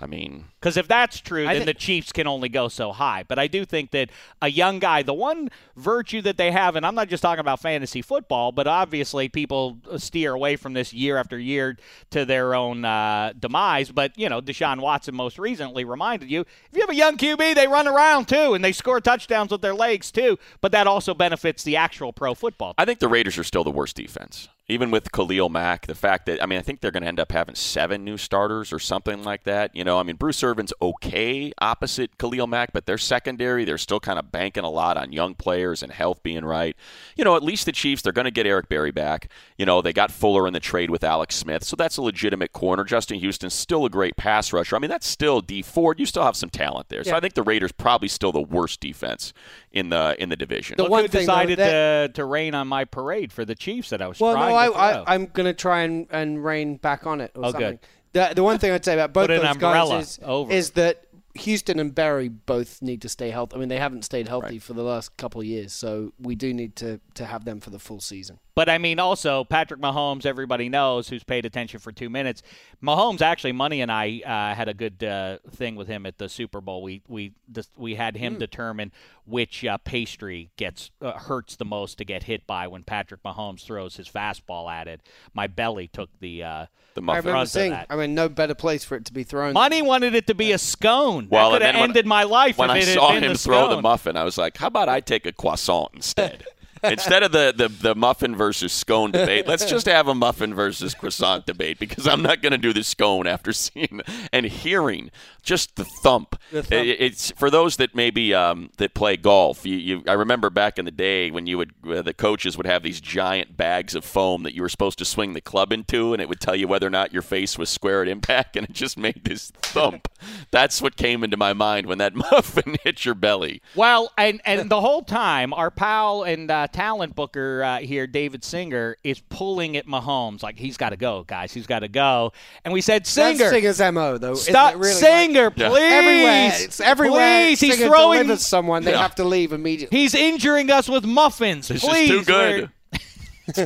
I 0.00 0.06
mean, 0.06 0.46
Because 0.60 0.76
if 0.76 0.88
that's 0.88 1.20
true, 1.20 1.46
I 1.46 1.54
then 1.54 1.60
thi- 1.62 1.66
the 1.66 1.74
Chiefs 1.74 2.10
can 2.10 2.26
only 2.26 2.48
go 2.48 2.66
so 2.68 2.90
high. 2.90 3.24
But 3.26 3.38
I 3.38 3.46
do 3.46 3.64
think 3.64 3.92
that 3.92 4.10
a 4.42 4.48
young 4.48 4.80
guy, 4.80 5.02
the 5.02 5.14
one 5.14 5.50
virtue 5.76 6.20
that 6.22 6.36
they 6.36 6.50
have, 6.50 6.74
and 6.74 6.84
I'm 6.84 6.96
not 6.96 7.08
just 7.08 7.22
talking 7.22 7.40
about 7.40 7.60
fantasy 7.60 8.02
football, 8.02 8.50
but 8.50 8.66
obviously 8.66 9.28
people 9.28 9.78
steer 9.98 10.32
away 10.32 10.56
from 10.56 10.72
this 10.72 10.92
year 10.92 11.16
after 11.16 11.38
year 11.38 11.76
to 12.10 12.24
their 12.24 12.56
own 12.56 12.84
uh, 12.84 13.34
demise. 13.38 13.92
But, 13.92 14.18
you 14.18 14.28
know, 14.28 14.40
Deshaun 14.40 14.80
Watson 14.80 15.14
most 15.14 15.38
recently 15.38 15.84
reminded 15.84 16.28
you 16.28 16.40
if 16.40 16.68
you 16.72 16.80
have 16.80 16.90
a 16.90 16.94
young 16.94 17.16
QB, 17.16 17.54
they 17.54 17.68
run 17.68 17.86
around 17.86 18.26
too, 18.26 18.54
and 18.54 18.64
they 18.64 18.72
score 18.72 19.00
touchdowns 19.00 19.52
with 19.52 19.62
their 19.62 19.74
legs 19.74 20.10
too. 20.10 20.38
But 20.60 20.72
that 20.72 20.88
also 20.88 21.14
benefits 21.14 21.62
the 21.62 21.76
actual 21.76 22.12
pro 22.12 22.34
football. 22.34 22.74
I 22.76 22.84
think 22.84 22.98
the 22.98 23.08
Raiders 23.08 23.38
are 23.38 23.44
still 23.44 23.62
the 23.62 23.70
worst 23.70 23.94
defense. 23.94 24.48
Even 24.66 24.90
with 24.90 25.12
Khalil 25.12 25.50
Mack, 25.50 25.86
the 25.86 25.94
fact 25.94 26.24
that 26.24 26.42
I 26.42 26.46
mean, 26.46 26.58
I 26.58 26.62
think 26.62 26.80
they're 26.80 26.90
going 26.90 27.02
to 27.02 27.08
end 27.08 27.20
up 27.20 27.32
having 27.32 27.54
seven 27.54 28.02
new 28.02 28.16
starters 28.16 28.72
or 28.72 28.78
something 28.78 29.22
like 29.22 29.44
that. 29.44 29.76
You 29.76 29.84
know, 29.84 29.98
I 29.98 30.02
mean, 30.02 30.16
Bruce 30.16 30.42
Irvin's 30.42 30.72
okay 30.80 31.52
opposite 31.60 32.16
Khalil 32.16 32.46
Mack, 32.46 32.72
but 32.72 32.86
their 32.86 32.96
secondary, 32.96 33.66
they're 33.66 33.76
still 33.76 34.00
kind 34.00 34.18
of 34.18 34.32
banking 34.32 34.64
a 34.64 34.70
lot 34.70 34.96
on 34.96 35.12
young 35.12 35.34
players 35.34 35.82
and 35.82 35.92
health 35.92 36.22
being 36.22 36.46
right. 36.46 36.74
You 37.14 37.24
know, 37.24 37.36
at 37.36 37.42
least 37.42 37.66
the 37.66 37.72
Chiefs, 37.72 38.00
they're 38.00 38.12
going 38.12 38.24
to 38.24 38.30
get 38.30 38.46
Eric 38.46 38.70
Berry 38.70 38.90
back. 38.90 39.30
You 39.58 39.66
know, 39.66 39.82
they 39.82 39.92
got 39.92 40.10
Fuller 40.10 40.46
in 40.46 40.54
the 40.54 40.60
trade 40.60 40.88
with 40.88 41.04
Alex 41.04 41.36
Smith, 41.36 41.62
so 41.62 41.76
that's 41.76 41.98
a 41.98 42.02
legitimate 42.02 42.54
corner. 42.54 42.84
Justin 42.84 43.18
Houston's 43.18 43.52
still 43.52 43.84
a 43.84 43.90
great 43.90 44.16
pass 44.16 44.50
rusher. 44.50 44.76
I 44.76 44.78
mean, 44.78 44.90
that's 44.90 45.06
still 45.06 45.42
Dee 45.42 45.60
Ford. 45.60 46.00
You 46.00 46.06
still 46.06 46.24
have 46.24 46.36
some 46.36 46.48
talent 46.48 46.88
there, 46.88 47.04
so 47.04 47.10
Yeah. 47.10 47.18
I 47.18 47.20
think 47.20 47.34
the 47.34 47.42
Raiders 47.42 47.72
probably 47.72 48.08
still 48.08 48.32
the 48.32 48.40
worst 48.40 48.80
defense 48.80 49.34
in 49.74 49.90
the 49.90 50.16
in 50.18 50.28
the 50.30 50.36
division. 50.36 50.76
The 50.76 50.84
Look 50.84 50.90
one 50.92 51.02
who 51.02 51.08
thing, 51.08 51.26
though, 51.26 51.32
decided 51.34 51.58
that- 51.58 52.06
to, 52.14 52.22
to 52.22 52.24
rain 52.24 52.54
on 52.54 52.66
my 52.68 52.84
parade 52.84 53.32
for 53.32 53.44
the 53.44 53.54
Chiefs 53.54 53.90
that 53.90 54.00
I 54.00 54.06
was 54.08 54.18
Well, 54.20 54.32
no, 54.34 54.38
trying 54.40 54.54
I, 54.54 54.66
to 54.66 54.72
throw. 54.72 54.80
I, 54.80 55.14
I'm 55.14 55.26
going 55.26 55.46
to 55.46 55.52
try 55.52 55.82
and, 55.82 56.06
and 56.10 56.42
rein 56.42 56.76
back 56.76 57.06
on 57.06 57.20
it 57.20 57.32
or 57.34 57.46
Oh, 57.46 57.50
something. 57.50 57.70
good. 58.12 58.28
The, 58.30 58.34
the 58.36 58.42
one 58.44 58.58
thing 58.58 58.70
I'd 58.70 58.84
say 58.84 58.94
about 58.94 59.12
both 59.12 59.26
Put 59.28 59.42
those 59.42 59.56
guys 59.56 59.90
is, 60.08 60.20
over. 60.22 60.52
is 60.52 60.70
that 60.70 61.04
Houston 61.34 61.80
and 61.80 61.92
Berry 61.92 62.28
both 62.28 62.80
need 62.80 63.02
to 63.02 63.08
stay 63.08 63.30
healthy. 63.30 63.56
I 63.56 63.58
mean, 63.58 63.68
they 63.68 63.78
haven't 63.80 64.04
stayed 64.04 64.28
healthy 64.28 64.60
for 64.60 64.72
the 64.72 64.84
last 64.84 65.16
couple 65.16 65.40
of 65.40 65.46
years, 65.48 65.72
so 65.72 66.12
we 66.20 66.36
do 66.36 66.54
need 66.54 66.76
to, 66.76 67.00
to 67.14 67.26
have 67.26 67.44
them 67.44 67.58
for 67.58 67.70
the 67.70 67.80
full 67.80 68.00
season. 68.00 68.38
But 68.56 68.68
I 68.68 68.78
mean, 68.78 69.00
also 69.00 69.42
Patrick 69.42 69.80
Mahomes. 69.80 70.24
Everybody 70.24 70.68
knows 70.68 71.08
who's 71.08 71.24
paid 71.24 71.44
attention 71.44 71.80
for 71.80 71.90
two 71.90 72.08
minutes. 72.08 72.42
Mahomes 72.82 73.20
actually, 73.20 73.50
Money 73.52 73.80
and 73.80 73.90
I 73.90 74.20
uh, 74.24 74.54
had 74.54 74.68
a 74.68 74.74
good 74.74 75.02
uh, 75.02 75.38
thing 75.50 75.74
with 75.74 75.88
him 75.88 76.06
at 76.06 76.18
the 76.18 76.28
Super 76.28 76.60
Bowl. 76.60 76.82
We 76.82 77.02
we 77.08 77.32
dis- 77.50 77.70
we 77.76 77.96
had 77.96 78.16
him 78.16 78.38
determine 78.38 78.92
which 79.26 79.64
uh, 79.64 79.78
pastry 79.78 80.50
gets 80.56 80.90
uh, 81.02 81.12
hurts 81.12 81.56
the 81.56 81.64
most 81.64 81.98
to 81.98 82.04
get 82.04 82.24
hit 82.24 82.46
by 82.46 82.68
when 82.68 82.84
Patrick 82.84 83.22
Mahomes 83.24 83.64
throws 83.64 83.96
his 83.96 84.08
fastball 84.08 84.70
at 84.70 84.86
it. 84.86 85.00
My 85.32 85.48
belly 85.48 85.88
took 85.88 86.10
the 86.20 86.44
uh, 86.44 86.66
the 86.94 87.00
I 87.00 87.02
muffin. 87.02 87.18
remember 87.18 87.30
front 87.32 87.48
seeing, 87.48 87.70
that. 87.72 87.86
I 87.90 87.96
mean, 87.96 88.14
no 88.14 88.28
better 88.28 88.54
place 88.54 88.84
for 88.84 88.94
it 88.94 89.04
to 89.06 89.12
be 89.12 89.24
thrown. 89.24 89.54
Money 89.54 89.82
wanted 89.82 90.14
it 90.14 90.28
to 90.28 90.34
be 90.34 90.52
a 90.52 90.58
scone. 90.58 91.26
Well, 91.28 91.50
that 91.50 91.56
and 91.56 91.60
could 91.62 91.66
have 91.66 91.72
then 91.74 91.80
when- 91.80 91.90
ended 91.90 92.06
my 92.06 92.22
life 92.22 92.58
when 92.58 92.70
if 92.70 92.74
I 92.74 92.78
it 92.78 92.84
had 92.86 92.94
saw 92.94 93.12
been 93.12 93.24
him 93.24 93.32
the 93.32 93.38
throw 93.38 93.68
the 93.68 93.82
muffin, 93.82 94.16
I 94.16 94.22
was 94.22 94.38
like, 94.38 94.56
"How 94.56 94.68
about 94.68 94.88
I 94.88 95.00
take 95.00 95.26
a 95.26 95.32
croissant 95.32 95.90
instead?" 95.94 96.44
instead 96.84 97.22
of 97.22 97.32
the, 97.32 97.52
the, 97.56 97.68
the 97.68 97.94
muffin 97.94 98.34
versus 98.36 98.72
scone 98.72 99.10
debate, 99.10 99.46
let's 99.46 99.64
just 99.64 99.86
have 99.86 100.08
a 100.08 100.14
muffin 100.14 100.54
versus 100.54 100.94
croissant 100.94 101.46
debate 101.46 101.78
because 101.78 102.06
I'm 102.06 102.22
not 102.22 102.42
going 102.42 102.52
to 102.52 102.58
do 102.58 102.72
the 102.72 102.84
scone 102.84 103.26
after 103.26 103.52
seeing 103.52 104.00
and 104.32 104.46
hearing 104.46 105.10
just 105.42 105.76
the 105.76 105.84
thump. 106.02 106.36
thump. 106.50 106.72
It- 106.72 107.00
it's 107.04 107.30
for 107.32 107.50
those 107.50 107.76
that 107.76 107.94
maybe 107.94 108.32
um, 108.34 108.70
that 108.78 108.94
play 108.94 109.16
golf. 109.16 109.66
You, 109.66 109.76
you, 109.76 110.02
I 110.08 110.12
remember 110.14 110.48
back 110.50 110.78
in 110.78 110.84
the 110.84 110.90
day 110.90 111.30
when 111.30 111.46
you 111.46 111.58
would 111.58 111.72
uh, 111.88 112.02
the 112.02 112.14
coaches 112.14 112.56
would 112.56 112.66
have 112.66 112.82
these 112.82 113.00
giant 113.00 113.56
bags 113.56 113.94
of 113.94 114.04
foam 114.04 114.42
that 114.44 114.54
you 114.54 114.62
were 114.62 114.68
supposed 114.68 114.98
to 114.98 115.04
swing 115.04 115.32
the 115.32 115.40
club 115.40 115.72
into, 115.72 116.12
and 116.12 116.22
it 116.22 116.28
would 116.28 116.40
tell 116.40 116.54
you 116.56 116.66
whether 116.68 116.86
or 116.86 116.90
not 116.90 117.12
your 117.12 117.22
face 117.22 117.58
was 117.58 117.68
square 117.70 118.02
at 118.02 118.08
impact, 118.08 118.56
and 118.56 118.66
it 118.68 118.72
just 118.72 118.96
made 118.96 119.22
this 119.24 119.50
thump. 119.62 120.08
That's 120.50 120.80
what 120.80 120.96
came 120.96 121.22
into 121.24 121.36
my 121.36 121.52
mind 121.52 121.86
when 121.86 121.98
that 121.98 122.14
muffin 122.32 122.76
hit 122.84 123.04
your 123.04 123.14
belly. 123.14 123.60
Well, 123.74 124.12
and 124.16 124.40
and 124.44 124.70
the 124.70 124.80
whole 124.80 125.02
time, 125.02 125.52
our 125.52 125.70
pal 125.70 126.22
and 126.22 126.50
uh, 126.50 126.68
talent 126.74 127.14
booker 127.14 127.62
uh, 127.62 127.78
here, 127.78 128.06
David 128.06 128.44
Singer, 128.44 128.96
is 129.04 129.20
pulling 129.20 129.76
at 129.76 129.86
Mahomes 129.86 130.42
like 130.42 130.58
he's 130.58 130.76
got 130.76 130.90
to 130.90 130.96
go, 130.96 131.22
guys. 131.22 131.52
He's 131.54 131.66
got 131.66 131.78
to 131.80 131.88
go. 131.88 132.32
And 132.64 132.74
we 132.74 132.80
said, 132.80 133.02
That's 133.02 133.10
Singer, 133.10 133.48
Singer's 133.50 133.80
mo, 133.80 134.18
though. 134.18 134.32
isn't 134.32 134.52
stop, 134.52 134.74
it 134.74 134.78
really? 134.78 134.92
Singer, 134.92 135.52
Yeah. 135.56 135.68
please, 135.68 135.82
everywhere, 135.92 136.50
it's 136.54 136.80
everywhere. 136.80 137.46
Please, 137.46 137.60
he's 137.60 137.76
throwing. 137.78 138.22
delivers 138.22 138.44
someone, 138.44 138.82
they 138.84 138.92
have 138.92 139.14
to 139.14 139.24
leave 139.24 139.52
immediately. 139.52 139.96
He's 139.96 140.14
injuring 140.14 140.70
us 140.70 140.88
with 140.88 141.04
muffins. 141.04 141.70
It's 141.70 141.84
please, 141.84 142.10
just 142.10 142.26
too 142.28 142.32
good. 142.32 142.70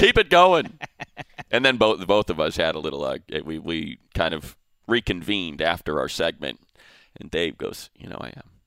Keep 0.01 0.19
it 0.19 0.31
going. 0.31 0.79
And 1.51 1.65
then 1.65 1.79
both 1.79 2.07
both 2.07 2.29
of 2.29 2.41
us 2.41 2.57
had 2.57 2.75
a 2.75 2.79
little. 2.79 3.03
Uh, 3.03 3.19
we 3.43 3.59
we 3.59 3.99
kind 4.13 4.35
of 4.35 4.55
reconvened 4.87 5.63
after 5.63 5.99
our 5.99 6.09
segment, 6.09 6.61
and 7.19 7.31
Dave 7.31 7.57
goes, 7.57 7.89
"You 7.95 8.11
know, 8.11 8.19
I 8.21 8.35
am." 8.37 8.58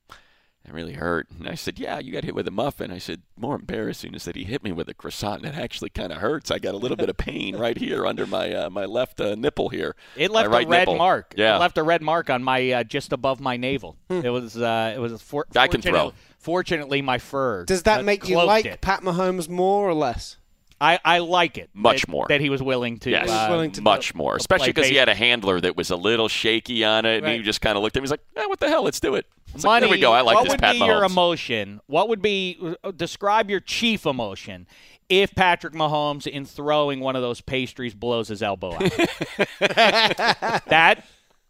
It 0.63 0.73
really 0.73 0.93
hurt. 0.93 1.27
And 1.31 1.49
I 1.49 1.55
said, 1.55 1.79
Yeah, 1.79 1.97
you 1.99 2.13
got 2.13 2.23
hit 2.23 2.35
with 2.35 2.47
a 2.47 2.51
muffin. 2.51 2.91
I 2.91 2.99
said, 2.99 3.23
More 3.35 3.55
embarrassing 3.55 4.13
is 4.13 4.25
that 4.25 4.35
he 4.35 4.43
hit 4.43 4.63
me 4.63 4.71
with 4.71 4.87
a 4.89 4.93
croissant, 4.93 5.43
and 5.43 5.55
it 5.55 5.59
actually 5.59 5.89
kind 5.89 6.11
of 6.11 6.19
hurts. 6.19 6.51
I 6.51 6.59
got 6.59 6.75
a 6.75 6.77
little 6.77 6.97
bit 6.97 7.09
of 7.09 7.17
pain 7.17 7.55
right 7.55 7.77
here 7.77 8.05
under 8.05 8.27
my 8.27 8.53
uh, 8.53 8.69
my 8.69 8.85
left 8.85 9.19
uh, 9.19 9.35
nipple 9.35 9.69
here. 9.69 9.95
It 10.15 10.29
left 10.29 10.49
right 10.49 10.67
a 10.67 10.69
red 10.69 10.79
nipple. 10.81 10.97
mark. 10.97 11.33
Yeah. 11.35 11.55
It 11.55 11.59
left 11.59 11.77
a 11.79 11.83
red 11.83 12.01
mark 12.03 12.29
on 12.29 12.43
my 12.43 12.71
uh, 12.71 12.83
just 12.83 13.11
above 13.11 13.39
my 13.39 13.57
navel. 13.57 13.97
It 14.09 14.29
was 14.29 14.55
uh, 14.55 14.93
it 14.95 14.99
was 14.99 15.19
for, 15.21 15.47
I 15.55 15.67
can 15.67 15.81
throw. 15.81 16.13
Fortunately, 16.37 17.01
my 17.01 17.17
fur. 17.17 17.65
Does 17.65 17.83
that 17.83 18.01
uh, 18.01 18.03
make 18.03 18.27
you 18.27 18.37
like 18.43 18.65
it. 18.65 18.81
Pat 18.81 19.01
Mahomes 19.01 19.49
more 19.49 19.87
or 19.87 19.93
less? 19.93 20.37
I, 20.81 20.99
I 21.05 21.19
like 21.19 21.59
it. 21.59 21.69
Much 21.75 22.01
that- 22.01 22.09
more. 22.09 22.25
that 22.29 22.41
he 22.41 22.49
was 22.49 22.61
willing 22.63 22.97
to. 22.99 23.11
Yes, 23.11 23.29
uh, 23.29 23.47
willing 23.51 23.71
to 23.73 23.81
much 23.83 24.15
more. 24.15 24.35
Especially 24.35 24.69
because 24.69 24.87
he 24.87 24.95
had 24.95 25.09
a 25.09 25.13
handler 25.13 25.61
that 25.61 25.77
was 25.77 25.91
a 25.91 25.95
little 25.95 26.27
shaky 26.27 26.83
on 26.83 27.05
it, 27.05 27.23
and 27.23 27.33
he 27.33 27.43
just 27.43 27.61
kind 27.61 27.77
of 27.77 27.83
looked 27.83 27.95
at 27.95 28.01
me. 28.01 28.05
He's 28.05 28.11
like, 28.11 28.25
eh, 28.35 28.45
"What 28.47 28.59
the 28.59 28.67
hell? 28.67 28.83
Let's 28.83 28.99
do 28.99 29.13
it." 29.13 29.27
I 29.51 29.55
was 29.55 29.63
like, 29.63 29.69
Money. 29.81 29.85
there 29.85 29.91
we 29.91 30.01
go. 30.01 30.13
I 30.13 30.21
like 30.21 30.35
what 30.35 30.43
this 30.45 30.53
would 30.53 30.61
Pat 30.61 30.73
be 30.73 30.79
your 30.79 31.03
emotion? 31.03 31.81
What 31.87 32.09
would 32.09 32.21
be 32.21 32.57
uh, 32.83 32.91
describe 32.91 33.49
your 33.49 33.59
chief 33.59 34.05
emotion 34.05 34.67
if 35.09 35.35
Patrick 35.35 35.73
Mahomes 35.73 36.25
in 36.27 36.45
throwing 36.45 36.99
one 36.99 37.15
of 37.15 37.21
those 37.21 37.41
pastries 37.41 37.93
blows 37.93 38.29
his 38.29 38.41
elbow 38.41 38.73
out? 38.73 38.79
that 39.59 41.03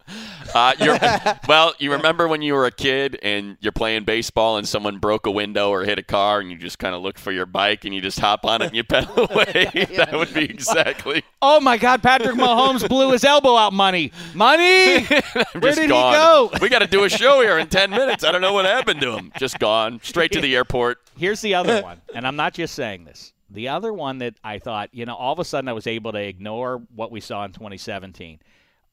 Uh, 0.54 0.74
you're, 0.82 1.00
well, 1.48 1.74
you 1.80 1.94
remember 1.94 2.28
when 2.28 2.42
you 2.42 2.54
were 2.54 2.66
a 2.66 2.72
kid 2.72 3.18
and 3.24 3.56
you're 3.62 3.72
playing 3.72 4.04
baseball 4.04 4.58
and 4.58 4.68
someone 4.68 4.98
broke 4.98 5.26
a 5.26 5.32
window 5.32 5.70
or 5.70 5.86
hit 5.86 5.98
a 5.98 6.04
car 6.04 6.42
and 6.42 6.52
you 6.52 6.58
just 6.58 6.78
kind 6.78 6.94
of 6.94 7.02
look 7.02 7.18
for 7.18 7.32
your 7.32 7.46
bike 7.46 7.86
and 7.86 7.96
you 7.96 8.02
just 8.02 8.20
hop 8.20 8.46
on 8.46 8.62
it 8.62 8.66
and 8.66 8.76
you 8.76 8.84
pedal 8.84 9.28
away? 9.32 9.70
that 9.96 10.10
would 10.12 10.34
be 10.34 10.44
exactly. 10.44 11.24
Oh 11.44 11.60
my 11.60 11.78
God! 11.78 12.04
Patrick 12.04 12.36
Mahomes 12.36 12.88
blew 12.88 13.14
his 13.14 13.24
elbow 13.24 13.56
out. 13.56 13.74
Money, 13.74 14.12
money. 14.36 14.98
I'm 14.98 15.04
Where 15.04 15.72
just 15.72 15.78
did 15.78 15.86
he 15.86 15.88
go? 15.88 16.52
We 16.62 16.70
got 16.70 16.80
to 16.80 16.88
do 16.88 17.04
a 17.04 17.10
show 17.10 17.42
here 17.42 17.58
in 17.58 17.68
10 17.68 17.90
minutes. 17.90 18.24
I 18.24 18.32
don't 18.32 18.42
know 18.42 18.54
what 18.54 18.66
happened 18.66 19.02
to 19.02 19.18
him. 19.18 19.32
Just 19.40 19.58
gone. 19.58 20.00
Straight 20.04 20.32
to 20.34 20.42
the 20.42 20.56
airport. 20.56 21.00
Here's 21.18 21.42
the 21.42 21.56
other 21.56 21.82
one, 21.82 22.00
and 22.14 22.28
I'm 22.28 22.36
not 22.36 22.54
just 22.54 22.76
saying 22.76 23.06
this. 23.06 23.34
The 23.50 23.70
other 23.70 23.92
one 23.92 24.20
that 24.20 24.36
I 24.44 24.60
thought, 24.60 24.90
you 24.94 25.06
know, 25.06 25.16
all 25.16 25.34
of 25.34 25.40
a 25.40 25.46
sudden 25.46 25.68
I 25.68 25.74
was 25.74 25.88
able 25.88 26.12
to 26.12 26.20
ignore 26.20 26.84
what 26.94 27.12
we 27.12 27.22
saw 27.22 27.44
in 27.46 27.54
2017. 27.54 28.40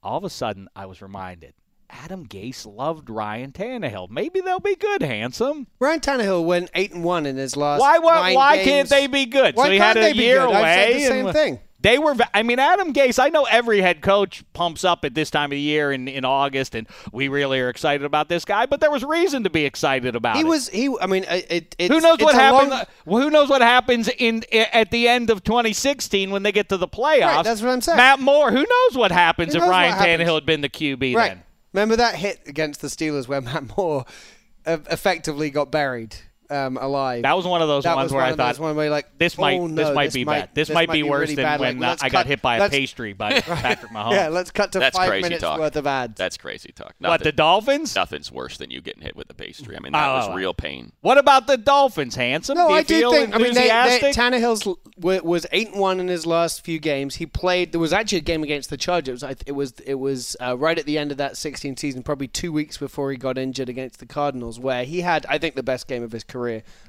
All 0.02 0.18
of 0.18 0.24
a 0.24 0.30
sudden 0.30 0.68
I 0.76 0.86
was 0.86 1.02
reminded. 1.02 1.54
Adam 1.90 2.26
Gase 2.26 2.66
loved 2.66 3.08
Ryan 3.08 3.50
Tannehill. 3.50 4.10
Maybe 4.10 4.40
they'll 4.40 4.60
be 4.60 4.76
good, 4.76 5.02
handsome. 5.02 5.66
Ryan 5.80 6.00
Tannehill 6.00 6.44
went 6.44 6.70
eight 6.74 6.92
and 6.92 7.02
one 7.02 7.24
in 7.26 7.36
his 7.36 7.56
last. 7.56 7.80
Why? 7.80 7.98
Why, 7.98 8.34
why 8.34 8.56
games. 8.56 8.66
can't 8.68 8.88
they 8.90 9.06
be 9.06 9.24
good? 9.26 9.56
Why 9.56 9.64
so 9.66 9.72
he 9.72 9.78
can't 9.78 9.96
had 9.96 9.96
a 9.96 10.00
they 10.08 10.12
be 10.12 10.24
year 10.24 10.40
good? 10.40 10.50
away. 10.50 10.56
I've 10.56 10.74
said 10.74 10.88
the 10.94 11.04
and 11.04 11.26
same 11.26 11.32
thing. 11.32 11.60
They 11.80 11.96
were. 11.98 12.16
I 12.34 12.42
mean, 12.42 12.58
Adam 12.58 12.92
Gase. 12.92 13.22
I 13.22 13.28
know 13.28 13.44
every 13.44 13.80
head 13.80 14.00
coach 14.00 14.42
pumps 14.52 14.82
up 14.82 15.04
at 15.04 15.14
this 15.14 15.30
time 15.30 15.46
of 15.46 15.50
the 15.52 15.60
year 15.60 15.92
in, 15.92 16.08
in 16.08 16.24
August, 16.24 16.74
and 16.74 16.88
we 17.12 17.28
really 17.28 17.60
are 17.60 17.68
excited 17.68 18.04
about 18.04 18.28
this 18.28 18.44
guy. 18.44 18.66
But 18.66 18.80
there 18.80 18.90
was 18.90 19.04
reason 19.04 19.44
to 19.44 19.50
be 19.50 19.64
excited 19.64 20.16
about 20.16 20.34
He 20.36 20.42
it. 20.42 20.46
was. 20.46 20.68
He. 20.68 20.92
I 21.00 21.06
mean, 21.06 21.24
it. 21.28 21.76
Who 21.80 22.00
knows 22.00 22.18
what 22.18 22.34
happens? 22.34 22.70
long- 23.06 23.22
who 23.22 23.30
knows 23.30 23.48
what 23.48 23.62
happens 23.62 24.08
in 24.18 24.42
at 24.52 24.90
the 24.90 25.06
end 25.06 25.30
of 25.30 25.44
2016 25.44 26.30
when 26.32 26.42
they 26.42 26.50
get 26.50 26.68
to 26.70 26.76
the 26.78 26.88
playoffs? 26.88 27.20
Right, 27.36 27.44
that's 27.44 27.62
what 27.62 27.70
I'm 27.70 27.80
saying. 27.80 27.96
Matt 27.96 28.18
Moore. 28.18 28.50
Who 28.50 28.58
knows 28.68 28.96
what 28.96 29.12
happens 29.12 29.54
Who 29.54 29.62
if 29.62 29.68
Ryan 29.68 29.92
happens? 29.92 30.28
Tannehill 30.28 30.34
had 30.34 30.46
been 30.46 30.60
the 30.62 30.68
QB 30.68 31.14
Right. 31.14 31.28
then? 31.28 31.42
Remember 31.74 31.94
that 31.96 32.16
hit 32.16 32.40
against 32.46 32.80
the 32.80 32.88
Steelers 32.88 33.28
where 33.28 33.40
Matt 33.40 33.76
Moore 33.76 34.04
uh, 34.66 34.78
effectively 34.90 35.50
got 35.50 35.70
buried. 35.70 36.16
Um, 36.50 36.76
alive. 36.76 37.22
That 37.22 37.36
was 37.36 37.46
one 37.46 37.62
of 37.62 37.68
those 37.68 37.84
That 37.84 37.96
ones 37.96 38.12
where 38.12 38.22
one 38.22 38.32
I 38.32 38.36
thought 38.36 38.58
one 38.58 38.76
where 38.76 38.90
like 38.90 39.18
this 39.18 39.36
might 39.38 39.58
oh, 39.58 39.68
this 39.68 39.88
no, 39.88 39.94
might 39.94 40.12
be 40.12 40.24
bad. 40.24 40.50
This, 40.54 40.70
might 40.70 40.90
be 40.90 41.02
worse 41.02 41.20
really 41.22 41.34
than 41.36 41.44
bad. 41.44 41.60
when 41.60 41.78
Like, 41.78 41.90
let's 41.90 42.02
I 42.02 42.08
got 42.08 42.26
hit 42.26 42.42
by 42.42 42.56
a 42.56 42.68
pastry 42.70 43.12
by 43.12 43.40
Patrick 43.40 43.92
Mahomes. 43.92 44.12
Yeah, 44.12 44.28
let's 44.28 44.50
cut 44.50 44.72
to 44.72 44.78
That's 44.78 44.96
five 44.96 45.08
crazy 45.08 45.22
minutes 45.22 45.42
talk. 45.42 45.58
worth 45.58 45.76
of 45.76 45.86
ads. 45.86 46.16
That's 46.16 46.36
crazy 46.36 46.72
talk. 46.72 46.94
what 46.98 47.22
the 47.22 47.32
Dolphins? 47.32 47.94
nothing's 47.94 48.32
worse 48.32 48.56
than 48.56 48.70
you 48.70 48.80
getting 48.80 49.02
hit 49.02 49.16
with 49.16 49.30
a 49.30 49.34
pastry. 49.34 49.76
I 49.76 49.80
mean, 49.80 49.92
that 49.92 50.08
Oh, 50.08 50.28
was 50.28 50.36
real 50.36 50.54
pain. 50.54 50.92
What 51.00 51.18
about 51.18 51.46
the 51.46 51.56
Dolphins, 51.56 52.14
handsome? 52.14 52.56
No, 52.56 52.68
do 52.68 52.72
you 52.72 52.78
I 52.78 52.82
do 52.82 53.10
think. 53.10 53.34
I 53.34 53.38
mean, 53.38 53.54
they, 53.54 53.68
they, 53.68 53.70
enthusiastic? 53.70 54.14
Tannehill's 54.14 54.66
l- 54.66 54.78
wa- 54.96 55.20
was 55.22 55.46
eight 55.52 55.68
and 55.72 55.80
one 55.80 56.00
in 56.00 56.08
his 56.08 56.24
last 56.26 56.64
few 56.64 56.78
games. 56.78 57.16
He 57.16 57.26
played. 57.26 57.72
There 57.72 57.80
was 57.80 57.92
actually 57.92 58.18
a 58.18 58.22
game 58.22 58.42
against 58.42 58.70
the 58.70 58.76
Chargers. 58.76 59.22
It 59.46 59.52
was 59.52 59.72
it 59.84 59.94
was 59.94 60.36
uh, 60.40 60.56
right 60.56 60.78
at 60.78 60.86
the 60.86 60.96
end 60.98 61.10
of 61.10 61.18
that 61.18 61.36
16 61.36 61.76
season, 61.76 62.02
probably 62.02 62.28
two 62.28 62.52
weeks 62.52 62.78
before 62.78 63.10
he 63.10 63.16
got 63.18 63.36
injured 63.36 63.68
against 63.68 64.00
the 64.00 64.06
Cardinals, 64.06 64.58
where 64.58 64.84
he 64.84 65.02
had, 65.02 65.26
I 65.28 65.38
think, 65.38 65.54
the 65.54 65.62
best 65.62 65.86
game 65.86 66.02
of 66.02 66.12
his 66.12 66.24
career. 66.24 66.37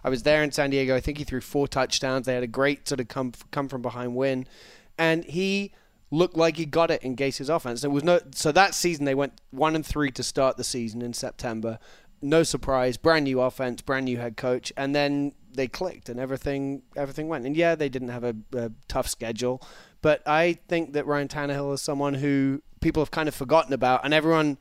I 0.04 0.10
was 0.10 0.24
there 0.24 0.44
in 0.44 0.52
San 0.52 0.70
Diego. 0.70 0.96
I 0.96 1.00
think 1.00 1.18
he 1.18 1.24
threw 1.24 1.42
four 1.42 1.68
touchdowns. 1.68 2.26
They 2.26 2.34
had 2.34 2.44
a 2.44 2.48
great 2.48 2.88
sort 2.88 3.00
of 3.00 3.08
come 3.08 3.34
come 3.52 3.68
from 3.68 3.82
behind 3.82 4.16
win, 4.16 4.48
and 4.98 5.24
he 5.26 5.72
looked 6.12 6.36
like 6.36 6.58
he 6.58 6.66
got 6.66 6.92
it 6.92 7.04
in 7.04 7.16
Gase's 7.16 7.50
offense. 7.50 7.82
There 7.82 7.90
was 7.90 8.04
no 8.04 8.20
so 8.34 8.52
that 8.52 8.74
season 8.74 9.06
they 9.06 9.16
went 9.16 9.42
one 9.52 9.76
and 9.76 9.86
three 9.86 10.12
to 10.12 10.24
start 10.24 10.58
the 10.58 10.64
season 10.64 11.02
in 11.02 11.14
September. 11.14 11.80
No 12.22 12.44
surprise, 12.44 12.98
brand 12.98 13.26
new 13.26 13.40
offense, 13.40 13.82
brand 13.82 14.06
new 14.06 14.18
head 14.18 14.36
coach, 14.36 14.74
and 14.76 14.94
then 14.94 15.34
they 15.54 15.68
clicked 15.68 16.10
and 16.10 16.20
everything 16.20 16.82
everything 16.96 17.28
went. 17.28 17.46
And 17.46 17.56
yeah, 17.56 17.76
they 17.76 17.90
didn't 17.90 18.10
have 18.10 18.24
a, 18.24 18.36
a 18.54 18.72
tough 18.88 19.08
schedule, 19.08 19.62
but 20.02 20.22
I 20.28 20.60
think 20.68 20.94
that 20.94 21.06
Ryan 21.06 21.28
Tannehill 21.28 21.74
is 21.74 21.82
someone 21.82 22.16
who 22.16 22.62
people 22.82 23.02
have 23.02 23.12
kind 23.12 23.28
of 23.28 23.36
forgotten 23.36 23.74
about, 23.74 24.04
and 24.04 24.14
everyone 24.14 24.58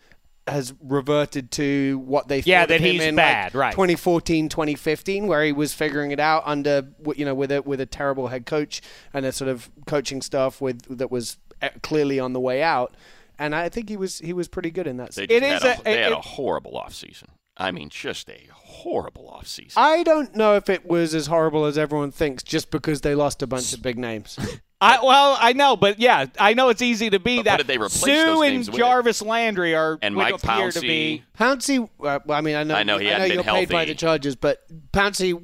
has 0.51 0.75
reverted 0.81 1.51
to 1.53 1.99
what 2.05 2.29
they 2.29 2.41
Yeah, 2.41 2.61
thought 2.61 2.63
of 2.65 2.69
that 2.69 2.81
him 2.81 2.93
he's 2.95 3.03
in 3.03 3.17
bad, 3.17 3.55
like 3.55 3.61
right. 3.61 3.71
2014 3.73 4.49
2015 4.49 5.27
where 5.27 5.45
he 5.45 5.53
was 5.53 5.73
figuring 5.75 6.11
it 6.11 6.21
out 6.21 6.43
under 6.47 6.89
you 7.17 7.25
know 7.25 7.35
with 7.35 7.51
a 7.53 7.63
with 7.63 7.81
a 7.81 7.87
terrible 7.87 8.29
head 8.29 8.47
coach 8.47 8.81
and 9.13 9.25
a 9.27 9.33
sort 9.33 9.49
of 9.51 9.71
coaching 9.87 10.23
staff 10.23 10.61
with 10.61 10.83
that 10.99 11.11
was 11.11 11.37
uh, 11.63 11.69
clearly 11.83 12.19
on 12.21 12.33
the 12.33 12.41
way 12.41 12.63
out 12.63 12.95
and 13.39 13.55
I 13.55 13.69
think 13.69 13.89
he 13.89 13.97
was 13.97 14.19
he 14.19 14.33
was 14.33 14.49
pretty 14.49 14.71
good 14.71 14.87
in 14.87 14.97
that 14.99 15.13
They, 15.15 15.27
season. 15.27 15.49
just 15.51 15.65
a- 15.65 15.81
a, 15.81 15.85
they 15.85 16.03
had 16.03 16.13
it- 16.13 16.19
a 16.19 16.21
horrible 16.21 16.73
offseason. 16.73 17.25
I 17.61 17.73
mean, 17.73 17.89
just 17.89 18.31
a 18.31 18.41
horrible 18.53 19.37
offseason. 19.37 19.73
I 19.77 20.05
don't 20.05 20.33
know 20.37 20.55
if 20.55 20.69
it 20.69 20.87
was 20.87 21.13
as 21.13 21.27
horrible 21.27 21.65
as 21.65 21.77
everyone 21.77 22.13
thinks 22.13 22.45
just 22.45 22.71
because 22.71 23.01
they 23.01 23.17
lost 23.17 23.43
a 23.43 23.49
bunch 23.49 23.73
of 23.73 23.83
big 23.83 23.99
names. 23.99 24.39
I, 24.81 25.01
well, 25.05 25.37
I 25.41 25.55
know, 25.55 25.77
but 25.77 25.99
yeah, 25.99 26.27
I 26.39 26.55
know 26.55 26.69
it's 26.69 26.83
easy 26.83 27.11
to 27.11 27.19
be 27.19 27.39
But 27.39 27.45
that. 27.47 27.51
what 27.53 27.57
did 27.59 27.67
they 27.67 27.79
replace 27.79 28.01
Suh 28.01 28.07
those 28.07 28.43
and 28.45 28.55
names 28.55 28.71
with? 28.71 28.79
Jarvis 28.79 29.23
Landry 29.23 29.75
are 29.75 29.99
And 30.03 30.15
Mike 30.15 30.35
appear 30.35 30.71
to 30.71 30.79
Pouncey. 30.79 30.83
be. 30.83 31.25
Pouncey, 31.37 31.83
uh, 32.01 32.21
well, 32.25 32.39
I 32.39 32.41
mean, 32.41 32.55
I 32.55 32.63
know, 32.63 32.75
I 32.77 32.83
know 32.85 32.99
he 32.99 33.09
I 33.09 33.11
know 33.11 33.19
hadn't 33.19 33.35
you're 33.35 33.43
been 33.45 33.55
paid 33.55 33.69
by 33.71 33.85
the 33.87 33.95
Chargers, 33.97 34.37
but 34.37 34.63
Pouncey 34.93 35.41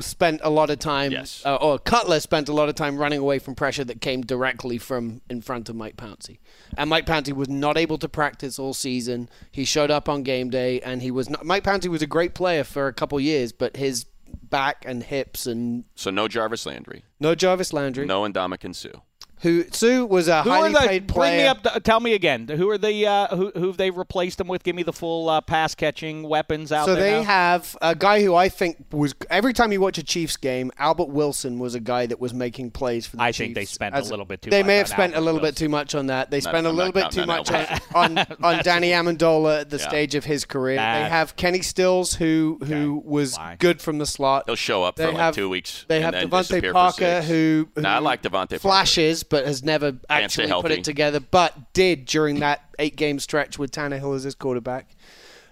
spent 0.00 0.40
a 0.44 0.50
lot 0.50 0.68
of 0.68 0.78
time, 0.78 1.12
Yes. 1.12 1.42
uh, 1.46 1.56
or 1.56 1.78
Cutler 1.78 2.20
spent 2.20 2.50
a 2.50 2.52
lot 2.52 2.68
of 2.68 2.74
time 2.74 2.98
running 2.98 3.20
away 3.20 3.38
from 3.38 3.54
pressure 3.54 3.84
that 3.84 4.02
came 4.02 4.20
directly 4.20 4.76
from 4.76 5.22
in 5.30 5.40
front 5.40 5.70
of 5.70 5.76
Mike 5.76 5.96
Pouncey. 5.96 6.38
And 6.76 6.90
Mike 6.90 7.06
Pouncey 7.06 7.32
was 7.32 7.48
not 7.48 7.78
able 7.78 7.96
to 7.96 8.08
practice 8.08 8.58
all 8.58 8.74
season. 8.74 9.30
He 9.50 9.64
showed 9.64 9.90
up 9.90 10.06
on 10.10 10.24
game 10.24 10.50
day, 10.50 10.80
and 10.82 11.00
he 11.00 11.10
was 11.10 11.30
not. 11.30 11.46
Mike 11.46 11.64
Pouncey 11.64 11.88
was 11.88 12.02
a 12.02 12.06
great 12.06 12.34
player 12.34 12.64
for 12.64 12.86
a 12.86 12.92
couple 12.92 13.18
years, 13.18 13.50
but 13.50 13.78
his 13.78 14.04
back 14.50 14.84
and 14.86 15.02
hips 15.02 15.46
and 15.46 15.84
So 15.94 16.10
no 16.10 16.28
Jarvis 16.28 16.66
Landry, 16.66 17.04
no 17.20 17.34
Jarvis 17.34 17.72
Landry, 17.72 18.06
no 18.06 18.22
Ndamukong 18.22 18.74
Suh. 18.74 19.00
Who 19.42 19.64
Suh 19.70 20.04
was 20.06 20.28
a 20.28 20.42
Who 20.42 20.50
highly 20.50 20.70
are 20.70 20.72
the? 20.82 20.88
paid 20.88 21.06
Bring 21.06 21.14
player. 21.14 21.36
me 21.42 21.46
up. 21.46 21.62
The, 21.62 21.80
tell 21.80 22.00
me 22.00 22.14
again. 22.14 22.48
Who 22.48 22.68
are 22.70 22.78
the? 22.78 23.06
Uh, 23.06 23.36
who 23.36 23.50
who 23.54 23.66
have 23.68 23.76
they 23.76 23.90
replaced 23.90 24.38
them 24.38 24.48
with? 24.48 24.64
Give 24.64 24.74
me 24.74 24.82
the 24.82 24.92
full 24.92 25.28
uh, 25.28 25.40
pass 25.40 25.74
catching 25.74 26.22
weapons 26.24 26.72
out 26.72 26.86
there. 26.86 26.94
So 26.96 27.00
there. 27.00 27.10
they 27.12 27.18
now. 27.18 27.24
have 27.24 27.76
a 27.82 27.94
guy 27.94 28.22
who 28.22 28.34
I 28.34 28.48
think 28.48 28.84
was 28.90 29.14
every 29.30 29.52
time 29.52 29.70
you 29.72 29.80
watch 29.80 29.98
a 29.98 30.02
Chiefs 30.02 30.36
game, 30.36 30.72
Albert 30.78 31.08
Wilson 31.10 31.58
was 31.58 31.74
a 31.74 31.80
guy 31.80 32.06
that 32.06 32.18
was 32.20 32.34
making 32.34 32.70
plays 32.72 33.06
for 33.06 33.16
the 33.16 33.22
I 33.22 33.28
Chiefs. 33.28 33.38
think 33.38 33.54
they 33.54 33.64
spent 33.64 33.94
a 33.94 34.00
little 34.02 34.24
bit 34.24 34.42
too 34.42 34.50
They 34.50 34.62
much 34.62 34.66
may 34.66 34.76
have 34.78 34.86
on 34.86 34.90
spent 34.92 35.12
a 35.12 35.16
Albert 35.16 35.24
little 35.26 35.40
bit 35.40 35.56
too 35.56 35.68
much 35.68 35.94
on 35.94 36.06
that. 36.06 36.30
They 36.30 36.40
spent 36.40 36.66
a 36.66 36.70
I'm 36.70 36.76
little 36.76 36.92
bit 36.92 37.10
too 37.10 37.26
much 37.26 37.50
on 37.52 37.66
on, 37.94 38.18
on, 38.18 38.26
on 38.42 38.62
Danny 38.64 38.90
Amendola 38.90 39.60
at 39.62 39.70
the 39.70 39.78
Yeah. 39.78 39.88
stage 39.88 40.14
of 40.14 40.24
his 40.24 40.44
career. 40.44 40.76
That- 40.76 41.04
They 41.04 41.08
have 41.10 41.36
Kenny 41.36 41.62
Stills 41.62 42.14
who 42.14 42.58
who 42.64 43.02
was 43.04 43.36
Fine. 43.36 43.58
good 43.58 43.80
from 43.80 43.98
the 43.98 44.06
slot. 44.06 44.44
He'll 44.46 44.56
show 44.56 44.82
up 44.84 44.96
They 44.96 45.04
for 45.04 45.12
like 45.12 45.20
have- 45.20 45.34
two 45.34 45.48
weeks. 45.48 45.84
They 45.88 46.00
have 46.00 46.12
then 46.12 46.28
DeVante 46.28 46.38
disappear 46.48 46.70
for 46.70 46.74
Parker 46.74 47.22
who, 47.22 47.68
who 47.74 47.82
Nah, 47.82 47.96
I 47.96 47.98
like 47.98 48.22
DeVante 48.22 48.58
flashes 48.60 49.22
but 49.28 49.46
has 49.46 49.62
never 49.62 49.96
actually 50.08 50.50
put 50.60 50.70
it 50.70 50.84
together, 50.84 51.20
but 51.20 51.72
did 51.72 52.04
during 52.04 52.40
that 52.40 52.62
eight 52.78 52.96
game 52.96 53.18
stretch 53.18 53.58
with 53.58 53.70
Tannehill 53.70 54.16
as 54.16 54.22
his 54.22 54.34
quarterback. 54.34 54.88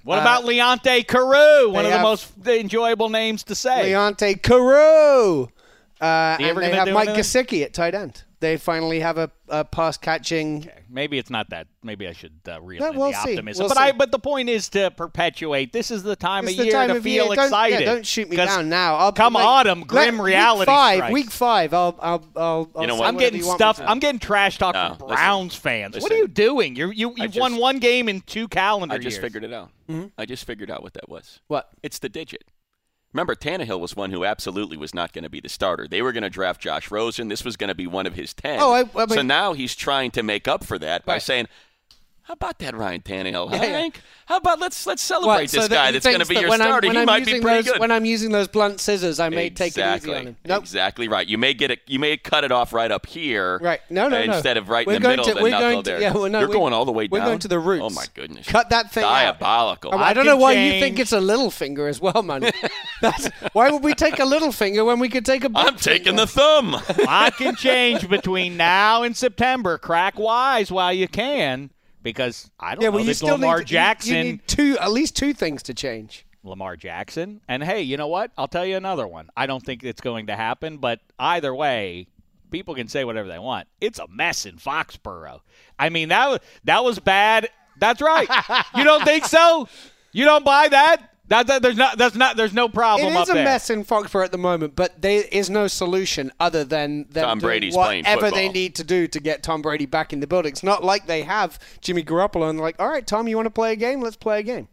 What 0.05 0.19
uh, 0.19 0.21
about 0.23 0.45
Leonte 0.45 1.07
Carroo? 1.07 1.73
One 1.73 1.85
of 1.85 1.93
the 1.93 1.99
most 1.99 2.33
enjoyable 2.47 3.09
names 3.09 3.43
to 3.45 3.55
say. 3.55 3.93
Leonte 3.93 4.41
Carroo. 4.41 5.49
Uh, 6.01 6.37
and 6.39 6.59
they 6.59 6.71
have 6.73 6.89
Mike 6.89 7.09
anything? 7.09 7.45
Gesicki 7.45 7.65
at 7.65 7.73
tight 7.73 7.95
end. 7.95 8.23
They 8.39 8.59
finally 8.59 9.01
have 9.01 9.17
a, 9.17 9.31
a 9.49 9.65
pass 9.65 9.97
catching. 9.97 10.69
Maybe 10.91 11.17
it's 11.17 11.31
not 11.31 11.49
that. 11.51 11.69
Maybe 11.83 12.07
I 12.07 12.13
should 12.13 12.35
uh, 12.47 12.61
reel 12.61 12.83
Yeah, 12.83 12.91
in 12.91 12.97
we'll 12.99 13.11
the 13.13 13.17
see. 13.23 13.31
optimism. 13.33 13.63
We'll 13.63 13.69
but 13.71 13.79
see. 13.79 13.85
I. 13.85 13.93
But 13.93 14.13
the 14.13 14.19
point 14.19 14.51
is 14.51 14.69
to 14.71 14.91
perpetuate. 14.91 15.73
This 15.73 15.91
is 15.91 16.03
the 16.03 16.17
time 16.17 16.45
It's 16.45 16.53
of 16.53 16.59
the 16.59 16.65
year 16.65 16.73
time 16.73 16.89
to 16.91 16.97
of 16.97 17.03
feel 17.03 17.27
year. 17.29 17.35
Don't, 17.35 17.45
excited. 17.47 17.81
Yeah, 17.81 17.87
don't 17.87 18.07
shoot 18.07 18.29
me 18.29 18.37
down 18.37 18.69
now. 18.69 18.97
I'll, 18.97 19.13
come 19.13 19.33
like, 19.33 19.45
autumn, 19.47 19.85
grim 19.85 20.19
let- 20.19 20.25
reality 20.25 20.61
Week 20.61 20.67
five. 20.67 20.97
strikes. 20.99 21.13
Week 21.15 21.31
five. 21.31 21.73
I'll. 21.75 21.99
I'll. 21.99 22.25
I'll. 22.37 22.71
I'll 22.75 22.83
you 22.83 22.87
know 22.89 22.97
what? 22.97 23.09
I'm 23.09 23.17
getting 23.17 23.41
you 23.41 23.47
want 23.47 23.59
me 23.59 23.65
stuff. 23.73 23.81
I'm 23.87 24.01
getting 24.01 24.19
trash 24.19 24.59
talk 24.59 24.75
No, 24.75 24.97
from 24.99 25.09
listen, 25.09 25.17
Browns 25.25 25.55
fans. 25.55 25.99
what 25.99 26.13
are 26.13 26.17
you 26.19 26.29
doing? 26.29 26.77
You're, 26.77 26.93
you 26.93 27.15
you 27.17 27.23
have 27.23 27.37
won 27.37 27.57
one 27.57 27.79
game 27.79 28.07
in 28.09 28.21
two 28.21 28.49
calendar 28.49 28.95
I 28.95 28.99
just 28.99 29.15
years. 29.17 29.23
figured 29.25 29.45
it 29.45 29.53
out. 29.55 29.71
Mm-hmm. 29.89 30.09
I 30.19 30.27
just 30.27 30.45
figured 30.45 30.71
out 30.71 30.83
what 30.83 30.93
that 30.93 31.09
was. 31.09 31.41
What? 31.47 31.71
It's 31.83 31.99
the 32.01 32.11
digit. 32.11 32.45
Remember, 33.17 33.35
Tannehill 33.35 33.81
was 33.81 33.97
one 33.97 34.11
who 34.11 34.27
absolutely 34.27 34.77
was 34.77 34.95
not 34.95 35.15
going 35.15 35.25
to 35.25 35.31
be 35.31 35.41
the 35.41 35.49
starter. 35.49 35.89
They 35.89 36.03
were 36.03 36.13
going 36.13 36.23
to 36.23 36.29
draft 36.29 36.61
Josh 36.61 36.91
Rosen. 36.91 37.29
This 37.29 37.47
was 37.47 37.57
going 37.57 37.69
to 37.69 37.75
be 37.75 37.87
one 37.87 38.07
of 38.07 38.13
his 38.13 38.35
ten. 38.35 38.61
Oh, 38.61 38.73
I- 38.75 38.85
I 38.95 39.07
so 39.07 39.23
now 39.23 39.55
he's 39.55 39.75
trying 39.75 40.11
to 40.11 40.23
make 40.23 40.47
up 40.47 40.63
for 40.65 40.79
that 40.79 41.07
by 41.07 41.15
Right. 41.15 41.23
saying, 41.23 41.49
"How 42.27 42.33
about 42.35 42.59
that 42.59 42.75
Ryan 42.77 43.01
Tannehill, 43.03 43.51
huh, 43.51 43.57
Yeah, 43.57 43.63
yeah. 43.65 43.79
Hank? 43.79 44.01
How 44.27 44.39
about 44.39 44.59
let's 44.59 44.87
let's 44.87 45.03
celebrate 45.03 45.43
What, 45.43 45.51
so 45.51 45.61
this 45.61 45.69
guy 45.69 45.93
that's 45.93 46.05
going 46.05 46.19
to 46.19 46.27
be 46.27 46.35
that 46.35 46.41
your 46.41 46.51
when 46.51 46.61
I'm- 46.61 46.71
starter. 46.71 46.89
when 46.89 46.97
he 46.97 47.01
I'm 47.03 47.07
might 47.07 47.25
be 47.25 47.31
using 47.31 47.43
pretty 47.43 47.63
those, 47.63 47.73
good." 47.73 47.81
When 47.81 47.93
I'm 47.93 48.05
using 48.05 48.33
those 48.33 48.49
blunt 48.49 48.81
scissors, 48.81 49.21
I 49.21 49.29
may 49.29 49.51
take 49.51 49.69
it 49.69 49.81
exactly. 49.81 50.11
easy 50.11 50.19
on 50.19 50.27
him. 50.29 50.37
Nope. 50.45 50.63
Exactly 50.63 51.07
right. 51.09 51.27
You 51.27 51.39
may 51.39 51.55
get 51.55 51.71
it. 51.71 51.81
You 51.87 51.99
may 52.01 52.17
cut 52.17 52.43
it 52.43 52.51
off 52.51 52.73
right 52.73 52.91
up 52.91 53.07
here. 53.07 53.59
Right. 53.63 53.81
No, 53.89 54.09
no, 54.09 54.25
no. 54.25 54.33
Instead 54.35 54.57
of 54.57 54.69
right 54.69 54.87
we're 54.87 54.95
in 54.97 55.03
the 55.03 55.07
going 55.09 55.17
middle 55.19 55.25
to, 55.33 55.37
of 55.39 55.43
we're 55.43 55.51
the 55.51 55.51
knuckle 55.51 55.71
going 55.71 55.83
there. 55.85 55.97
To, 55.99 56.03
yeah, 56.03 56.13
well, 56.13 56.29
no, 56.29 56.41
You're 56.41 56.49
we- 56.49 56.55
going 56.55 56.73
all 56.73 56.85
the 56.85 56.93
way 56.93 57.07
down. 57.07 57.21
We're 57.21 57.27
going 57.27 57.39
to 57.39 57.49
the 57.49 57.59
roots. 57.61 57.85
Oh 57.85 57.91
my 57.91 58.07
goodness. 58.15 58.47
Cut 58.49 58.71
that 58.71 58.91
thing 58.91 59.05
out. 59.05 59.39
Diabolical. 59.39 59.95
Oh, 59.95 59.99
I 59.99 60.13
don't 60.13 60.27
know 60.27 60.37
why 60.37 60.55
change. 60.55 60.75
you 60.75 60.81
think 60.81 60.99
it's 60.99 61.13
a 61.13 61.21
little 61.21 61.51
finger 61.53 61.87
as 61.87 62.01
well, 62.01 62.23
man. 62.23 62.51
Why 63.53 63.71
would 63.71 63.85
we 63.85 63.95
take 63.95 64.19
a 64.19 64.25
little 64.25 64.53
finger 64.53 64.85
when 64.85 64.99
we 64.99 65.09
could 65.09 65.25
take 65.27 65.45
a 65.45 65.49
big 65.49 65.57
I'm 65.59 65.77
taking 65.77 66.17
the 66.17 66.27
thumb. 66.27 66.75
I 67.07 67.31
can 67.31 67.55
change 67.55 68.09
between 68.09 68.57
now 68.57 69.03
and 69.03 69.17
September. 69.17 69.77
Crack 69.79 70.19
wise 70.19 70.73
while 70.73 70.93
you 70.93 71.07
can, 71.09 71.71
because 72.07 72.49
I 72.61 72.77
don't 72.77 72.83
Yeah, 72.83 72.89
know 72.89 72.93
well, 72.93 73.01
you 73.01 73.07
that 73.09 73.15
still 73.17 73.31
Lamar 73.31 73.59
need, 73.59 73.67
Jackson. 73.67 74.15
You, 74.15 74.23
need 74.23 74.47
two, 74.47 74.79
at 74.81 74.93
least 74.93 75.17
two 75.17 75.35
things 75.35 75.65
to 75.65 75.75
change. 75.75 76.25
Lamar 76.45 76.77
Jackson. 76.77 77.41
And 77.49 77.65
hey, 77.65 77.83
you 77.83 77.97
know 77.97 78.07
what? 78.07 78.31
I'll 78.39 78.47
tell 78.47 78.65
you 78.65 78.77
another 78.77 79.09
one. 79.09 79.29
I 79.37 79.47
don't 79.47 79.65
think 79.65 79.83
it's 79.83 80.01
going 80.01 80.29
to 80.29 80.37
happen, 80.37 80.79
but 80.79 81.01
either 81.19 81.53
way, 81.53 82.07
people 82.53 82.77
can 82.77 82.87
say 82.87 83.05
whatever 83.05 83.27
they 83.27 83.41
want. 83.41 83.67
It's 83.81 83.99
a 83.99 84.07
mess 84.07 84.47
in 84.47 84.57
Foxborough. 84.57 85.41
I 85.81 85.89
mean, 85.89 86.11
that 86.11 86.29
was 86.29 86.39
that 86.63 86.85
was 86.85 87.01
bad. 87.01 87.49
That's 87.81 88.01
right. 88.01 88.29
you 88.77 88.85
don't 88.85 89.03
think 89.05 89.25
so? 89.25 89.69
You 90.13 90.25
don't 90.25 90.45
buy 90.45 90.69
that? 90.69 91.11
That, 91.29 91.49
that 91.49 91.61
there's 91.63 91.77
not 91.77 91.99
that's 91.99 92.15
not 92.15 92.37
there's 92.37 92.55
no 92.55 92.69
problem 92.69 93.13
It 93.13 93.17
up 93.17 93.29
a 93.29 93.33
there. 93.33 93.45
mess 93.45 93.69
in 93.69 93.85
Foxborough 93.85 94.25
at 94.25 94.33
the 94.33 94.39
moment, 94.39 94.77
but 94.77 95.03
there 95.03 95.25
is 95.33 95.51
no 95.51 95.67
solution 95.67 96.31
other 96.39 96.63
than 96.63 97.07
them 97.11 97.25
Tom 97.25 97.39
doing 97.41 97.49
Brady's 97.49 97.75
whatever 97.75 98.31
they 98.31 98.49
need 98.49 98.77
to 98.77 98.85
do 98.85 99.09
to 99.09 99.19
get 99.19 99.43
Tom 99.43 99.61
Brady 99.61 99.87
back 99.87 100.13
in 100.13 100.21
the 100.21 100.29
building. 100.29 100.53
It's 100.53 100.63
not 100.63 100.85
like 100.85 101.07
they 101.07 101.23
have 101.23 101.59
Jimmy 101.81 102.05
Garoppolo 102.05 102.49
and 102.49 102.61
like, 102.61 102.77
all 102.79 102.89
right, 102.89 103.05
Tom, 103.05 103.27
you 103.27 103.35
want 103.35 103.47
to 103.47 103.51
play 103.51 103.73
a 103.73 103.77
game? 103.77 104.01
Let's 104.01 104.17
play 104.17 104.39
a 104.39 104.43
game. 104.45 104.69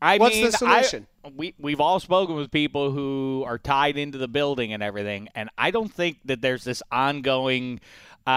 I 0.00 0.18
What's 0.18 0.36
mean, 0.36 0.44
the 0.46 0.52
solution? 0.52 1.06
I, 1.24 1.30
we 1.34 1.54
we've 1.58 1.80
all 1.80 1.98
spoken 1.98 2.36
with 2.36 2.50
people 2.50 2.90
who 2.92 3.42
are 3.46 3.58
tied 3.58 3.96
into 3.96 4.18
the 4.18 4.28
building 4.28 4.72
and 4.72 4.82
everything, 4.82 5.28
and 5.34 5.48
I 5.56 5.70
don't 5.70 5.92
think 5.92 6.18
that 6.26 6.40
there's 6.40 6.62
this 6.62 6.82
ongoing. 6.92 7.80
Uh, 8.26 8.30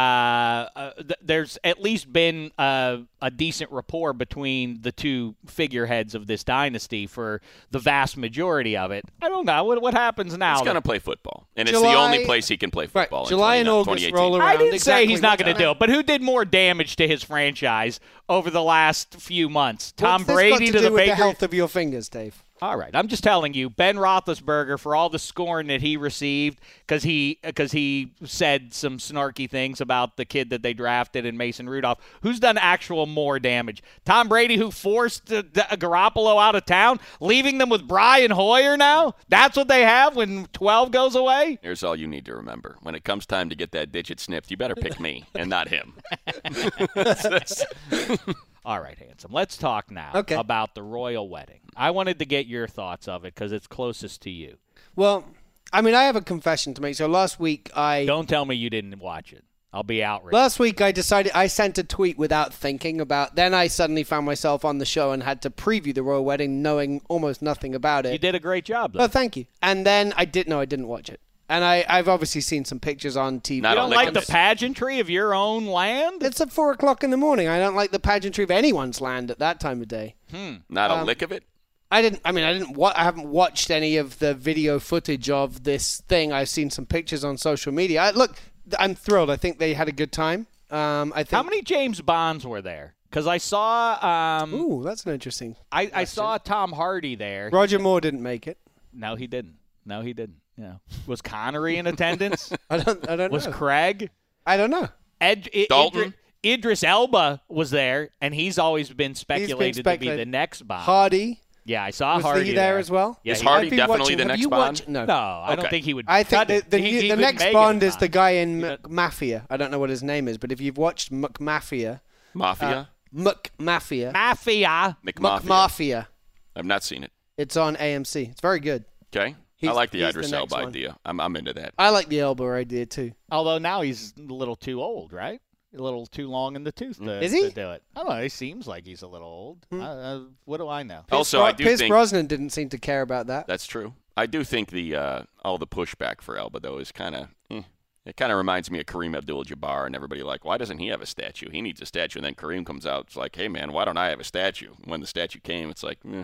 uh, 0.76 0.91
th- 0.95 1.19
there's 1.21 1.58
at 1.63 1.82
least 1.82 2.12
been 2.12 2.52
uh, 2.58 2.97
a 3.21 3.32
decent 3.32 3.71
rapport 3.71 4.12
between 4.12 4.82
the 4.82 4.91
two 4.91 5.36
figureheads 5.45 6.13
of 6.13 6.28
this 6.28 6.43
dynasty 6.43 7.08
for 7.08 7.41
the 7.71 7.80
vast 7.80 8.17
majority 8.17 8.76
of 8.76 8.91
it. 8.91 9.06
I 9.21 9.30
don't 9.30 9.45
know 9.45 9.63
what 9.63 9.82
what 9.82 9.93
happens 9.93 10.38
now. 10.38 10.56
He's 10.56 10.63
going 10.63 10.76
to 10.76 10.82
play 10.82 11.00
football, 11.00 11.47
and 11.56 11.69
it's 11.69 11.80
the 11.80 11.93
only 11.93 12.26
place 12.26 12.50
he 12.50 12.58
can 12.58 12.69
play 12.69 12.88
football. 12.88 13.23
in 13.23 13.30
July 13.30 13.56
and 13.58 13.67
20 13.67 13.89
August 13.89 14.12
roll 14.12 14.36
around. 14.36 14.47
I 14.47 14.58
didn't 14.58 14.73
exactly 14.73 15.06
say 15.06 15.10
he's 15.10 15.21
not 15.21 15.39
going 15.39 15.54
to 15.54 15.58
do 15.58 15.71
it, 15.71 15.80
but 15.80 15.89
who 15.89 16.04
did 16.04 16.21
more 16.21 16.43
damage 16.43 16.97
to 16.97 17.08
his 17.08 17.23
franchise 17.23 18.02
over 18.28 18.50
the 18.50 18.63
last 18.63 19.15
few 19.15 19.50
months? 19.50 19.93
Tom 19.93 20.21
What's 20.21 20.28
this 20.28 20.36
Brady 20.36 20.50
got 20.50 20.60
to, 20.60 20.65
to, 20.65 20.71
do 20.73 20.82
the 20.82 20.91
with 20.91 21.00
Baker. 21.00 21.12
the 21.12 21.15
health 21.15 21.43
of 21.43 21.54
your 21.54 21.69
fingers, 21.69 22.10
Dave? 22.10 22.43
All 22.60 22.76
right, 22.76 22.96
I'm 22.96 23.08
just 23.08 23.24
telling 23.24 23.54
you, 23.54 23.70
Ben 23.70 23.98
Roethlisberger, 23.98 24.80
for 24.80 24.96
all 24.96 25.10
the 25.10 25.20
scorn 25.20 25.67
that 25.67 25.82
he 25.82 25.96
received, 25.96 26.60
because 26.82 27.04
he 27.04 27.38
because 27.43 27.72
he 27.72 28.13
said 28.26 28.74
some 28.74 28.98
snarky 28.98 29.48
things 29.48 29.80
about 29.80 30.17
the 30.17 30.26
kid 30.26 30.50
that 30.50 30.63
they 30.63 30.74
drafted 30.74 31.24
in 31.24 31.38
Mason 31.38 31.70
Rudolph, 31.70 32.00
who's 32.22 32.39
done 32.39 32.58
actual 32.58 33.06
more 33.06 33.38
damage? 33.38 33.84
Tom 34.06 34.28
Brady, 34.28 34.58
who 34.58 34.72
forced 34.72 35.32
uh, 35.32 35.43
D- 35.43 35.62
Garoppolo 35.62 36.41
out 36.41 36.56
of 36.56 36.65
town, 36.65 37.00
leaving 37.20 37.60
them 37.60 37.70
with 37.70 37.88
Brian 37.88 38.32
Hoyer 38.32 38.76
now. 38.76 39.13
That's 39.30 39.56
what 39.56 39.67
they 39.67 39.84
have 39.84 40.15
when 40.15 40.48
12 40.54 40.89
goes 40.89 41.15
away. 41.15 41.60
Here's 41.62 41.84
all 41.84 41.96
you 41.96 42.08
need 42.08 42.26
to 42.26 42.36
remember: 42.36 42.78
when 42.82 42.96
it 42.96 43.04
comes 43.04 43.28
time 43.28 43.50
to 43.50 43.56
get 43.56 43.72
that 43.74 43.91
digit 43.91 44.20
snipped, 44.20 44.50
you 44.50 44.58
better 44.58 44.76
pick 44.76 45.00
me 45.00 45.26
and 45.36 45.48
not 45.48 45.67
him. 45.67 45.93
All 48.67 48.82
right, 48.82 48.97
handsome. 48.99 49.32
Let's 49.32 49.56
talk 49.56 49.89
now 49.89 50.12
Okay. 50.13 50.36
about 50.36 50.75
the 50.75 50.84
royal 50.84 51.30
wedding. 51.30 51.62
I 51.77 51.91
wanted 51.91 52.19
to 52.19 52.25
get 52.25 52.47
your 52.47 52.67
thoughts 52.67 53.08
of 53.08 53.23
it 53.23 53.34
because 53.34 53.53
it's 53.53 53.65
closest 53.65 54.21
to 54.23 54.30
you. 54.30 54.58
Well, 54.93 55.23
I 55.71 55.80
mean, 55.82 55.93
I 55.95 56.03
have 56.03 56.17
a 56.17 56.21
confession 56.21 56.73
to 56.73 56.82
make. 56.82 56.95
So 56.95 57.08
last 57.08 57.39
week 57.39 57.71
I 57.73 58.06
Don't 58.06 58.27
tell 58.27 58.43
me 58.43 58.56
you 58.58 58.69
didn't 58.69 58.99
watch 58.99 59.32
it. 59.32 59.45
I'll 59.71 59.84
be 59.84 60.03
outraged. 60.03 60.34
last 60.34 60.60
week 60.60 60.82
I 60.82 60.91
decided 60.91 61.32
I 61.34 61.47
sent 61.47 61.77
a 61.77 61.84
tweet 61.84 62.17
without 62.17 62.53
thinking 62.53 62.99
about. 62.99 63.36
Then 63.36 63.53
I 63.53 63.67
suddenly 63.67 64.03
found 64.03 64.25
myself 64.25 64.65
on 64.65 64.80
the 64.80 64.86
show 64.86 65.13
and 65.13 65.23
had 65.23 65.41
to 65.43 65.49
preview 65.49 65.95
the 65.95 66.03
royal 66.03 66.25
wedding, 66.25 66.62
knowing 66.62 67.01
almost 67.08 67.41
nothing 67.41 67.73
about 67.73 68.06
it. 68.06 68.12
you 68.12 68.17
did 68.17 68.36
a 68.36 68.39
great 68.39 68.65
job, 68.65 68.93
though. 68.93 68.99
Oh, 69.03 69.08
thank 69.08 69.38
you. 69.38 69.45
And 69.62 69.86
then 69.86 70.13
I 70.17 70.25
did 70.25 70.49
no, 70.49 70.60
I 70.60 70.65
didn't 70.65 70.88
watch 70.89 71.10
it. 71.10 71.21
And 71.50 71.64
I, 71.64 71.86
I've 71.88 72.10
obviously 72.10 72.42
seen 72.42 72.66
some 72.66 72.80
pictures 72.80 73.16
on 73.16 73.40
TV. 73.40 73.62
Not 73.62 73.70
you 73.70 73.76
don't 73.76 73.90
like 73.92 74.14
the 74.14 74.22
pageantry 74.22 75.00
of 75.00 75.10
your 75.10 75.34
own 75.34 75.66
land? 75.66 76.22
It's 76.24 76.42
at 76.42 76.52
four 76.52 76.72
o'clock 76.72 77.04
in 77.06 77.10
the 77.10 77.16
morning. 77.18 77.48
I 77.48 77.58
don't 77.58 77.76
like 77.76 77.92
the 77.92 78.00
pageantry 78.00 78.44
of 78.44 78.52
anyone's 78.52 79.00
land 79.00 79.32
at 79.32 79.40
that 79.40 79.60
time 79.62 79.82
of 79.82 79.88
day. 79.88 80.16
Hmm. 80.32 80.56
Not 80.70 80.92
a 80.92 80.96
Um, 80.96 81.06
lick 81.06 81.22
of 81.22 81.32
it. 81.32 81.44
I 81.90 82.02
didn't. 82.02 82.22
I 82.26 82.34
mean, 82.34 82.44
I 82.44 82.52
didn't. 82.52 82.76
Wa- 82.76 82.92
I 82.96 83.06
haven't 83.06 83.30
watched 83.30 83.72
any 83.72 83.96
of 83.96 84.20
the 84.20 84.34
video 84.34 84.78
footage 84.78 85.30
of 85.30 85.64
this 85.64 86.02
thing. 86.10 86.34
I've 86.34 86.50
seen 86.50 86.70
some 86.70 86.86
pictures 86.86 87.24
on 87.24 87.38
social 87.38 87.72
media. 87.72 88.02
I, 88.02 88.12
look, 88.12 88.36
I'm 88.78 88.94
thrilled. 88.94 89.30
I 89.30 89.38
think 89.38 89.58
they 89.58 89.74
had 89.74 89.88
a 89.88 89.94
good 89.94 90.12
time. 90.12 90.48
Um, 90.70 91.14
I 91.16 91.24
think. 91.24 91.32
How 91.32 91.44
many 91.44 91.62
James 91.62 92.02
Bonds 92.02 92.46
were 92.46 92.62
there? 92.62 92.96
Because 93.10 93.26
I 93.26 93.38
saw, 93.38 94.42
um, 94.44 94.54
Ooh, 94.54 94.84
that's 94.84 95.06
an 95.06 95.14
interesting. 95.14 95.56
I, 95.72 95.90
I 95.94 96.04
saw 96.04 96.38
Tom 96.38 96.74
Hardy 96.74 97.16
there. 97.16 97.50
Roger 97.54 97.80
Moore 97.80 98.02
didn't 98.02 98.22
make 98.22 98.48
it. 98.48 98.58
No, 98.92 99.16
he 99.16 99.28
didn't. 99.28 99.56
No, 99.86 100.02
he 100.02 100.12
didn't. 100.12 100.42
Yeah. 100.58 100.76
Was 101.06 101.22
Connery 101.22 101.78
in 101.78 101.88
attendance? 101.88 102.52
I 102.70 102.78
don't. 102.78 103.08
I 103.10 103.15
don't 103.15 103.32
know. 103.32 103.36
Was 103.36 103.46
know. 103.46 103.52
Craig? 103.54 104.10
I 104.46 104.58
don't 104.58 104.72
know. 104.72 104.88
Ed, 105.22 105.50
I- 105.54 105.67
Dalton? 105.70 106.13
Idri- 106.43 106.54
Idris 106.54 106.84
Elba 106.84 107.41
was 107.50 107.72
there, 107.72 108.10
and 108.22 108.34
he's 108.34 108.58
always 108.60 108.89
been 108.91 109.15
speculated 109.15 109.84
to 109.84 109.98
be 109.98 110.10
the 110.10 110.26
next 110.26 110.62
Bond. 110.67 110.84
Hardy 110.84 111.41
yeah, 111.65 111.84
I 111.84 111.89
saw 111.89 112.15
was 112.15 112.24
Hardy 112.24 112.46
he 112.46 112.54
there, 112.54 112.78
as 112.78 112.89
well? 112.89 113.20
Yeah, 113.26 113.34
Is 113.34 113.41
Hardy 113.41 113.70
definitely 113.72 114.00
watching- 114.15 114.17
the 114.17 114.24
have 114.24 114.28
next 114.30 114.43
Bond? 114.48 114.52
watched- 114.52 114.88
no. 114.88 115.04
No, 115.06 115.13
I 115.43 115.56
don't 115.58 115.70
think 115.70 115.84
he 115.84 115.93
would. 115.93 116.06
I 116.08 116.24
think 116.24 116.48
the, 116.48 116.63
the, 116.70 116.78
He- 116.78 116.91
new- 116.91 117.02
he 117.02 117.10
the 117.10 117.17
next 117.17 117.39
make 117.41 117.50
it 117.50 117.54
Bond 117.54 117.84
is 117.84 117.98
the 117.98 118.08
guy 118.08 118.30
in 118.32 118.62
Yeah. 118.62 118.78
Mafia. 118.88 119.46
I 119.50 119.58
don't 119.58 119.70
know 119.72 119.80
what 119.80 119.89
his 119.89 120.02
name 120.02 120.30
is, 120.30 120.38
but 120.38 120.54
if 120.54 120.62
you've 120.62 120.78
watched 120.78 121.12
Mafia, 121.12 122.02
Mafia. 122.34 122.67
Uh, 122.67 122.86
Mafia, 123.12 124.12
Mafia. 124.13 124.98
McMafia. 125.06 125.43
Mafia, 125.46 126.08
I've 126.56 126.65
not 126.65 126.84
seen 126.84 127.04
it. 127.04 127.12
it's 127.38 127.58
on 127.58 127.76
AMC. 127.76 128.32
It's 128.32 128.41
very 128.41 128.62
good. 128.62 128.86
Okay. 129.13 129.36
I 129.63 129.72
like 129.72 129.91
the 129.91 130.00
he's 130.00 130.10
Idris 130.10 130.30
the 130.32 130.38
Elba 130.38 130.56
one. 130.56 130.67
idea. 130.67 130.98
I'm, 131.06 131.20
I'm 131.20 131.36
into 131.36 131.54
that. 131.54 131.74
I 131.78 131.89
like 131.89 132.10
the 132.10 132.20
Elba 132.20 132.43
idea 132.46 132.86
too. 132.86 133.12
Although 133.32 133.58
now 133.58 133.82
he's 133.82 134.13
a 134.17 134.22
little 134.34 134.56
too 134.56 134.82
old, 134.82 135.13
right? 135.13 135.41
A 135.78 135.82
little 135.82 136.06
too 136.06 136.30
long 136.30 136.56
in 136.56 136.63
the 136.63 136.72
tooth 136.72 136.98
to, 137.04 137.22
Is 137.22 137.32
he? 137.34 137.41
to 137.50 137.52
do 137.52 137.72
it. 137.72 137.84
I 137.96 138.00
don't 138.02 138.10
know. 138.10 138.22
He 138.22 138.30
seems 138.30 138.67
like 138.67 138.86
he's 138.86 139.02
a 139.02 139.08
little 139.08 139.28
old. 139.28 139.67
Uh, 139.72 139.84
uh, 139.84 140.20
what 140.46 140.58
do 140.58 140.67
I 140.70 140.84
know? 140.84 141.04
Also, 141.12 141.39
Bro- 141.39 141.46
I 141.48 141.52
do 141.52 141.63
Pierce 141.65 141.80
think 141.80 141.91
Brosnan 141.91 142.26
didn't 142.28 142.52
seem 142.52 142.70
to 142.70 142.78
care 142.78 143.02
about 143.02 143.28
that. 143.28 143.48
that's 143.48 143.67
true. 143.67 143.93
I 144.15 144.26
do 144.26 144.43
think 144.43 144.70
the 144.72 144.96
uh, 144.96 145.22
all 145.43 145.58
the 145.58 145.67
pushback 145.67 146.22
for 146.22 146.38
Elba 146.38 146.60
though 146.62 146.78
is 146.78 146.91
kind 146.91 147.15
of. 147.15 147.28
Eh. 147.52 147.62
It 148.06 148.15
kind 148.15 148.32
of 148.32 148.38
reminds 148.38 148.72
me 148.72 148.80
of 148.80 148.86
Kareem 148.86 149.17
Abdul-Jabbar, 149.17 149.86
and 149.86 149.93
everybody 149.93 150.24
like, 150.24 150.46
why 150.46 150.58
doesn't 150.58 150.78
he 150.80 150.88
have 150.88 151.02
a 151.02 151.06
statue? 151.06 151.50
He 151.50 151.62
needs 151.62 151.82
a 151.82 151.86
statue. 151.86 152.20
And 152.20 152.26
then 152.26 152.36
Kareem 152.36 152.65
comes 152.65 152.86
out, 152.86 153.08
it's 153.08 153.17
like, 153.17 153.36
hey 153.36 153.50
man, 153.50 153.74
why 153.74 153.84
don't 153.84 153.98
I 153.98 154.08
have 154.08 154.22
a 154.22 154.24
statue? 154.24 154.76
When 154.86 155.02
the 155.02 155.08
statue 155.08 155.39
came, 155.41 155.70
it's 155.70 155.84
like, 155.84 156.00
eh, 156.10 156.24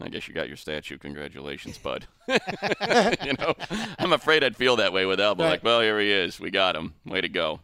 I 0.00 0.08
guess 0.08 0.28
you 0.28 0.34
got 0.34 0.48
your 0.48 0.56
statue. 0.56 0.98
Congratulations, 0.98 1.78
bud. 1.78 2.06
you 2.28 3.32
know, 3.38 3.54
I'm 3.98 4.12
afraid 4.12 4.44
I'd 4.44 4.56
feel 4.56 4.76
that 4.76 4.92
way 4.92 5.06
with 5.06 5.20
Elba. 5.20 5.42
Right. 5.42 5.50
Like, 5.50 5.64
well, 5.64 5.80
here 5.80 5.98
he 5.98 6.10
is. 6.10 6.38
We 6.38 6.50
got 6.50 6.76
him. 6.76 6.94
Way 7.04 7.22
to 7.22 7.28
go. 7.28 7.60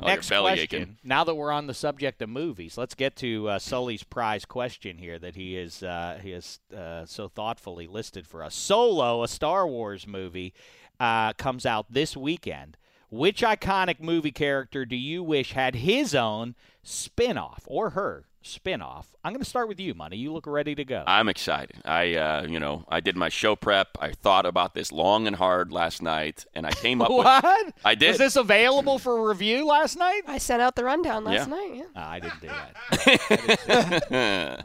Oh, 0.00 0.06
Next 0.06 0.28
belly 0.28 0.54
question. 0.54 0.82
aching. 0.82 0.96
Now 1.04 1.22
that 1.24 1.34
we're 1.34 1.52
on 1.52 1.66
the 1.66 1.74
subject 1.74 2.20
of 2.20 2.28
movies, 2.28 2.76
let's 2.76 2.94
get 2.94 3.14
to 3.16 3.48
uh, 3.48 3.58
Sully's 3.58 4.02
prize 4.02 4.44
question 4.44 4.98
here 4.98 5.18
that 5.20 5.36
he 5.36 5.56
is 5.56 5.82
uh, 5.82 6.18
he 6.20 6.32
has 6.32 6.58
uh, 6.76 7.04
so 7.04 7.28
thoughtfully 7.28 7.86
listed 7.86 8.26
for 8.26 8.42
us. 8.42 8.54
Solo, 8.54 9.22
a 9.22 9.28
Star 9.28 9.66
Wars 9.68 10.06
movie, 10.06 10.52
uh, 10.98 11.32
comes 11.34 11.64
out 11.64 11.86
this 11.90 12.16
weekend. 12.16 12.76
Which 13.10 13.42
iconic 13.42 14.00
movie 14.00 14.32
character 14.32 14.84
do 14.84 14.96
you 14.96 15.22
wish 15.22 15.52
had 15.52 15.76
his 15.76 16.16
own 16.16 16.56
spin-off 16.82 17.62
or 17.66 17.90
her 17.90 18.26
spin-off? 18.44 19.08
I'm 19.24 19.32
going 19.32 19.42
to 19.42 19.48
start 19.48 19.68
with 19.68 19.80
you, 19.80 19.94
Money. 19.94 20.16
You 20.18 20.32
look 20.32 20.46
ready 20.46 20.74
to 20.74 20.84
go. 20.84 21.02
I'm 21.06 21.28
excited. 21.28 21.76
I, 21.84 22.14
uh, 22.14 22.46
you 22.48 22.60
know, 22.60 22.84
I 22.88 23.00
did 23.00 23.16
my 23.16 23.28
show 23.28 23.56
prep. 23.56 23.88
I 23.98 24.12
thought 24.12 24.46
about 24.46 24.74
this 24.74 24.92
long 24.92 25.26
and 25.26 25.34
hard 25.36 25.72
last 25.72 26.02
night, 26.02 26.44
and 26.54 26.66
I 26.66 26.70
came 26.72 27.00
up 27.02 27.08
with. 27.10 27.24
what? 27.24 27.74
I 27.84 27.94
did. 27.94 28.08
Was 28.10 28.18
this 28.18 28.36
available 28.36 28.98
for 28.98 29.28
review 29.28 29.66
last 29.66 29.96
night? 29.98 30.22
I 30.28 30.38
sent 30.38 30.62
out 30.62 30.76
the 30.76 30.84
rundown 30.84 31.24
last 31.24 31.48
Yeah. 31.48 31.54
night. 31.56 31.74
Yeah. 31.74 31.82
Uh, 31.96 32.06
I 32.06 32.20
didn't 32.20 32.40
do 32.40 32.48
that. 32.48 32.74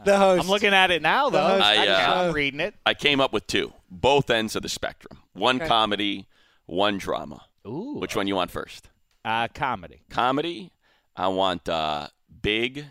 The 0.04 0.16
host. 0.16 0.44
I'm 0.44 0.48
looking 0.50 0.74
at 0.74 0.90
it 0.90 1.02
now, 1.02 1.30
though. 1.30 1.40
host 1.46 1.62
I, 1.64 1.86
uh, 1.88 2.24
I'm 2.28 2.34
reading 2.34 2.60
it. 2.60 2.74
I 2.86 2.94
came 2.94 3.20
up 3.20 3.32
with 3.32 3.46
two, 3.46 3.72
both 3.90 4.30
ends 4.30 4.56
of 4.56 4.62
the 4.62 4.68
spectrum. 4.68 5.18
One 5.32 5.58
comedy, 5.58 6.26
one 6.66 6.98
drama. 6.98 7.42
Ooh. 7.66 7.96
Which 7.98 8.16
one 8.16 8.26
you 8.26 8.36
want 8.36 8.50
first? 8.50 8.88
Uh, 9.24 9.48
comedy. 9.48 10.02
Comedy. 10.10 10.72
I 11.16 11.28
want 11.28 11.68
uh, 11.68 12.08
Big 12.42 12.86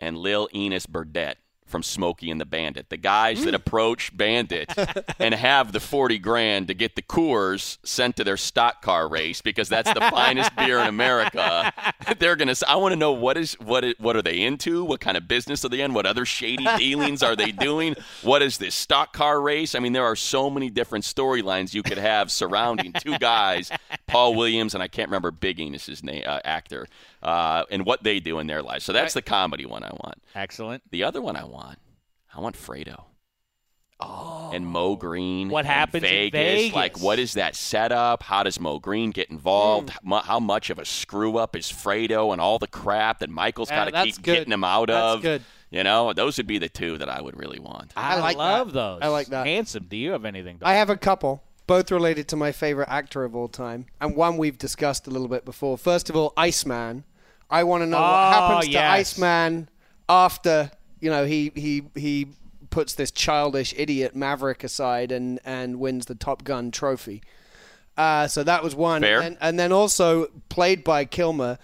and 0.00 0.16
Lil 0.16 0.48
Enos 0.54 0.86
Burdette 0.86 1.36
from 1.70 1.82
Smokey 1.82 2.30
and 2.30 2.40
the 2.40 2.44
Bandit, 2.44 2.90
the 2.90 2.96
guys 2.96 3.44
that 3.44 3.54
approach 3.54 4.14
Bandit 4.16 4.72
and 5.18 5.32
have 5.32 5.72
the 5.72 5.80
forty 5.80 6.18
grand 6.18 6.68
to 6.68 6.74
get 6.74 6.96
the 6.96 7.02
Coors 7.02 7.78
sent 7.84 8.16
to 8.16 8.24
their 8.24 8.36
stock 8.36 8.82
car 8.82 9.08
race 9.08 9.40
because 9.40 9.68
that's 9.68 9.92
the 9.92 10.00
finest 10.00 10.54
beer 10.56 10.80
in 10.80 10.88
America. 10.88 11.72
They're 12.18 12.36
gonna. 12.36 12.54
I 12.66 12.76
want 12.76 12.92
to 12.92 12.96
know 12.96 13.12
what 13.12 13.36
is 13.36 13.54
what 13.54 13.84
is, 13.84 13.94
what 13.98 14.16
are 14.16 14.22
they 14.22 14.40
into? 14.40 14.84
What 14.84 15.00
kind 15.00 15.16
of 15.16 15.28
business 15.28 15.64
are 15.64 15.68
they 15.68 15.80
in? 15.80 15.94
What 15.94 16.06
other 16.06 16.24
shady 16.24 16.66
dealings 16.76 17.22
are 17.22 17.36
they 17.36 17.52
doing? 17.52 17.94
What 18.22 18.42
is 18.42 18.58
this 18.58 18.74
stock 18.74 19.12
car 19.12 19.40
race? 19.40 19.74
I 19.74 19.78
mean, 19.78 19.92
there 19.92 20.04
are 20.04 20.16
so 20.16 20.50
many 20.50 20.70
different 20.70 21.04
storylines 21.04 21.72
you 21.72 21.82
could 21.82 21.98
have 21.98 22.32
surrounding 22.32 22.92
two 22.92 23.16
guys, 23.18 23.70
Paul 24.08 24.34
Williams 24.34 24.74
and 24.74 24.82
I 24.82 24.88
can't 24.88 25.08
remember 25.08 25.30
Big 25.30 25.60
Enos's 25.60 26.02
name, 26.02 26.24
uh, 26.26 26.40
actor, 26.44 26.88
uh, 27.22 27.64
and 27.70 27.84
what 27.84 28.02
they 28.02 28.20
do 28.20 28.38
in 28.38 28.46
their 28.46 28.62
lives. 28.62 28.84
So 28.84 28.92
that's 28.92 29.14
the 29.14 29.22
comedy 29.22 29.66
one 29.66 29.82
I 29.84 29.90
want. 29.90 30.22
Excellent. 30.34 30.82
The 30.90 31.04
other 31.04 31.20
one 31.20 31.36
I 31.36 31.44
want, 31.44 31.78
I 32.34 32.40
want 32.40 32.56
Fredo. 32.56 33.04
Oh. 34.02 34.50
And 34.54 34.66
Moe 34.66 34.96
Greene. 34.96 35.50
What 35.50 35.66
and 35.66 35.74
happens 35.74 36.04
in 36.04 36.08
Vegas. 36.08 36.40
Vegas? 36.40 36.74
Like, 36.74 36.98
what 37.00 37.18
is 37.18 37.34
that 37.34 37.54
setup? 37.54 38.22
How 38.22 38.42
does 38.42 38.58
Moe 38.58 38.78
Greene 38.78 39.10
get 39.10 39.30
involved? 39.30 39.92
Mu- 40.02 40.20
How 40.20 40.40
much 40.40 40.70
of 40.70 40.78
a 40.78 40.86
screw 40.86 41.36
up 41.36 41.54
is 41.54 41.66
Fredo 41.66 42.32
and 42.32 42.40
all 42.40 42.58
the 42.58 42.66
crap 42.66 43.18
that 43.18 43.28
Michael's 43.28 43.70
Yeah, 43.70 43.90
got 43.90 43.98
to 44.00 44.06
keep 44.06 44.16
good. 44.22 44.22
getting 44.36 44.52
him 44.54 44.64
out 44.64 44.86
That's 44.88 45.16
of? 45.16 45.22
good. 45.22 45.42
You 45.70 45.84
know, 45.84 46.14
those 46.14 46.38
would 46.38 46.46
be 46.46 46.56
the 46.56 46.70
two 46.70 46.96
that 46.96 47.10
I 47.10 47.20
would 47.20 47.38
really 47.38 47.58
want. 47.60 47.92
I, 47.94 48.18
like 48.20 48.38
love 48.38 48.68
that. 48.68 48.72
those. 48.72 48.98
I 49.02 49.08
like 49.08 49.26
that. 49.28 49.46
Handsome. 49.46 49.84
Do 49.84 49.98
you 49.98 50.12
have 50.12 50.24
anything? 50.24 50.58
To 50.60 50.66
I 50.66 50.72
have 50.74 50.88
a 50.88 50.96
couple, 50.96 51.44
both 51.66 51.90
related 51.92 52.26
to 52.28 52.36
my 52.36 52.52
favorite 52.52 52.88
actor 52.88 53.22
of 53.24 53.36
all 53.36 53.48
time, 53.48 53.84
and 54.00 54.16
one 54.16 54.36
we've 54.38 54.56
discussed 54.58 55.06
a 55.06 55.10
little 55.10 55.28
bit 55.28 55.44
before. 55.44 55.76
First 55.76 56.08
of 56.08 56.16
all, 56.16 56.32
Iceman. 56.38 57.04
I 57.50 57.64
want 57.64 57.82
to 57.82 57.86
know 57.86 57.98
Oh, 57.98 58.00
what 58.00 58.32
happens 58.32 58.72
to. 58.72 58.78
Iceman 58.84 59.68
after 60.08 60.70
you 61.00 61.10
know 61.10 61.24
he 61.24 61.52
he 61.54 61.82
he 61.94 62.28
puts 62.70 62.94
this 62.94 63.10
childish 63.10 63.74
idiot 63.76 64.14
Maverick 64.14 64.62
aside 64.64 65.10
and 65.12 65.40
and 65.44 65.80
wins 65.80 66.06
the 66.06 66.14
Top 66.14 66.44
Gun 66.44 66.70
trophy. 66.70 67.22
Uh, 67.96 68.26
so 68.28 68.42
that 68.44 68.62
was 68.62 68.74
one, 68.74 69.02
Fair. 69.02 69.16
And, 69.20 69.24
then, 69.34 69.38
and 69.40 69.58
then 69.58 69.72
also 69.72 70.28
played 70.48 70.84
by 70.84 71.04
Kilmer. 71.04 71.58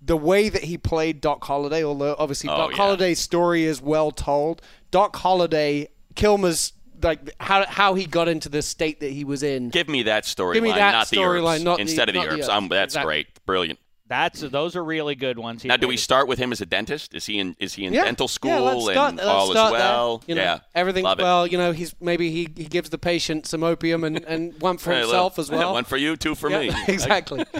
The 0.00 0.16
way 0.16 0.48
that 0.48 0.64
he 0.64 0.78
played 0.78 1.20
Doc 1.20 1.44
Holliday, 1.44 1.84
although 1.84 2.14
obviously 2.18 2.48
Oh, 2.48 2.56
Doc 2.56 2.70
yeah. 2.70 2.76
Holliday's 2.76 3.18
story 3.18 3.64
is 3.64 3.82
well 3.82 4.10
told, 4.12 4.62
Doc 4.92 5.16
Holliday, 5.16 5.88
Kilmer's 6.14 6.72
like 7.02 7.30
how 7.40 7.66
how 7.66 7.94
he 7.94 8.06
got 8.06 8.28
into 8.28 8.48
the 8.48 8.62
state 8.62 9.00
that 9.00 9.10
he 9.10 9.24
was 9.24 9.42
in. 9.42 9.68
Give 9.70 9.88
me 9.88 10.04
that 10.04 10.24
storyline, 10.24 10.54
Give 10.54 10.62
me 10.62 10.70
not 10.70 11.08
the 11.08 11.16
storyline, 11.16 11.66
herbs. 11.68 11.80
Instead 11.80 12.08
of 12.08 12.14
the 12.14 12.20
not 12.20 12.28
herbs. 12.32 12.48
herbs. 12.48 12.68
That's 12.70 12.94
Exactly. 12.94 13.06
great. 13.08 13.26
Brilliant. 13.44 13.78
That's 14.08 14.40
those 14.40 14.74
are 14.74 14.82
really 14.82 15.14
good 15.14 15.38
ones. 15.38 15.62
He 15.62 15.68
Now, 15.68 15.76
do 15.76 15.86
we 15.86 15.96
start 15.98 16.28
with 16.28 16.38
him 16.38 16.50
as 16.50 16.60
a 16.60 16.66
dentist? 16.66 17.14
Is 17.14 17.26
he 17.26 17.38
in? 17.38 17.54
Is 17.58 17.74
he 17.74 17.84
in 17.84 17.92
Yeah. 17.92 18.04
dental 18.04 18.26
school 18.26 18.50
yeah, 18.50 18.58
let's 18.60 18.84
start, 18.84 19.08
and 19.10 19.16
let's 19.18 19.28
all 19.28 19.50
start 19.50 19.74
is 19.74 19.78
well? 19.78 20.22
You 20.26 20.34
know, 20.34 20.42
yeah, 20.42 20.60
everything's 20.74 21.04
Love 21.04 21.20
it. 21.20 21.22
well. 21.22 21.46
You 21.46 21.58
know, 21.58 21.72
he's 21.72 21.94
maybe 22.00 22.30
he, 22.30 22.48
he 22.56 22.64
gives 22.64 22.88
the 22.90 22.98
patient 22.98 23.46
some 23.46 23.62
opium 23.62 24.04
and, 24.04 24.24
and 24.24 24.58
one 24.62 24.78
for 24.78 24.90
Hey, 24.94 25.00
himself 25.00 25.36
look, 25.36 25.44
as 25.44 25.50
well. 25.50 25.74
One 25.74 25.84
for 25.84 25.96
you, 25.98 26.16
two 26.16 26.34
for 26.34 26.50
Yeah, 26.50 26.60
me. 26.60 26.70
exactly. 26.88 27.44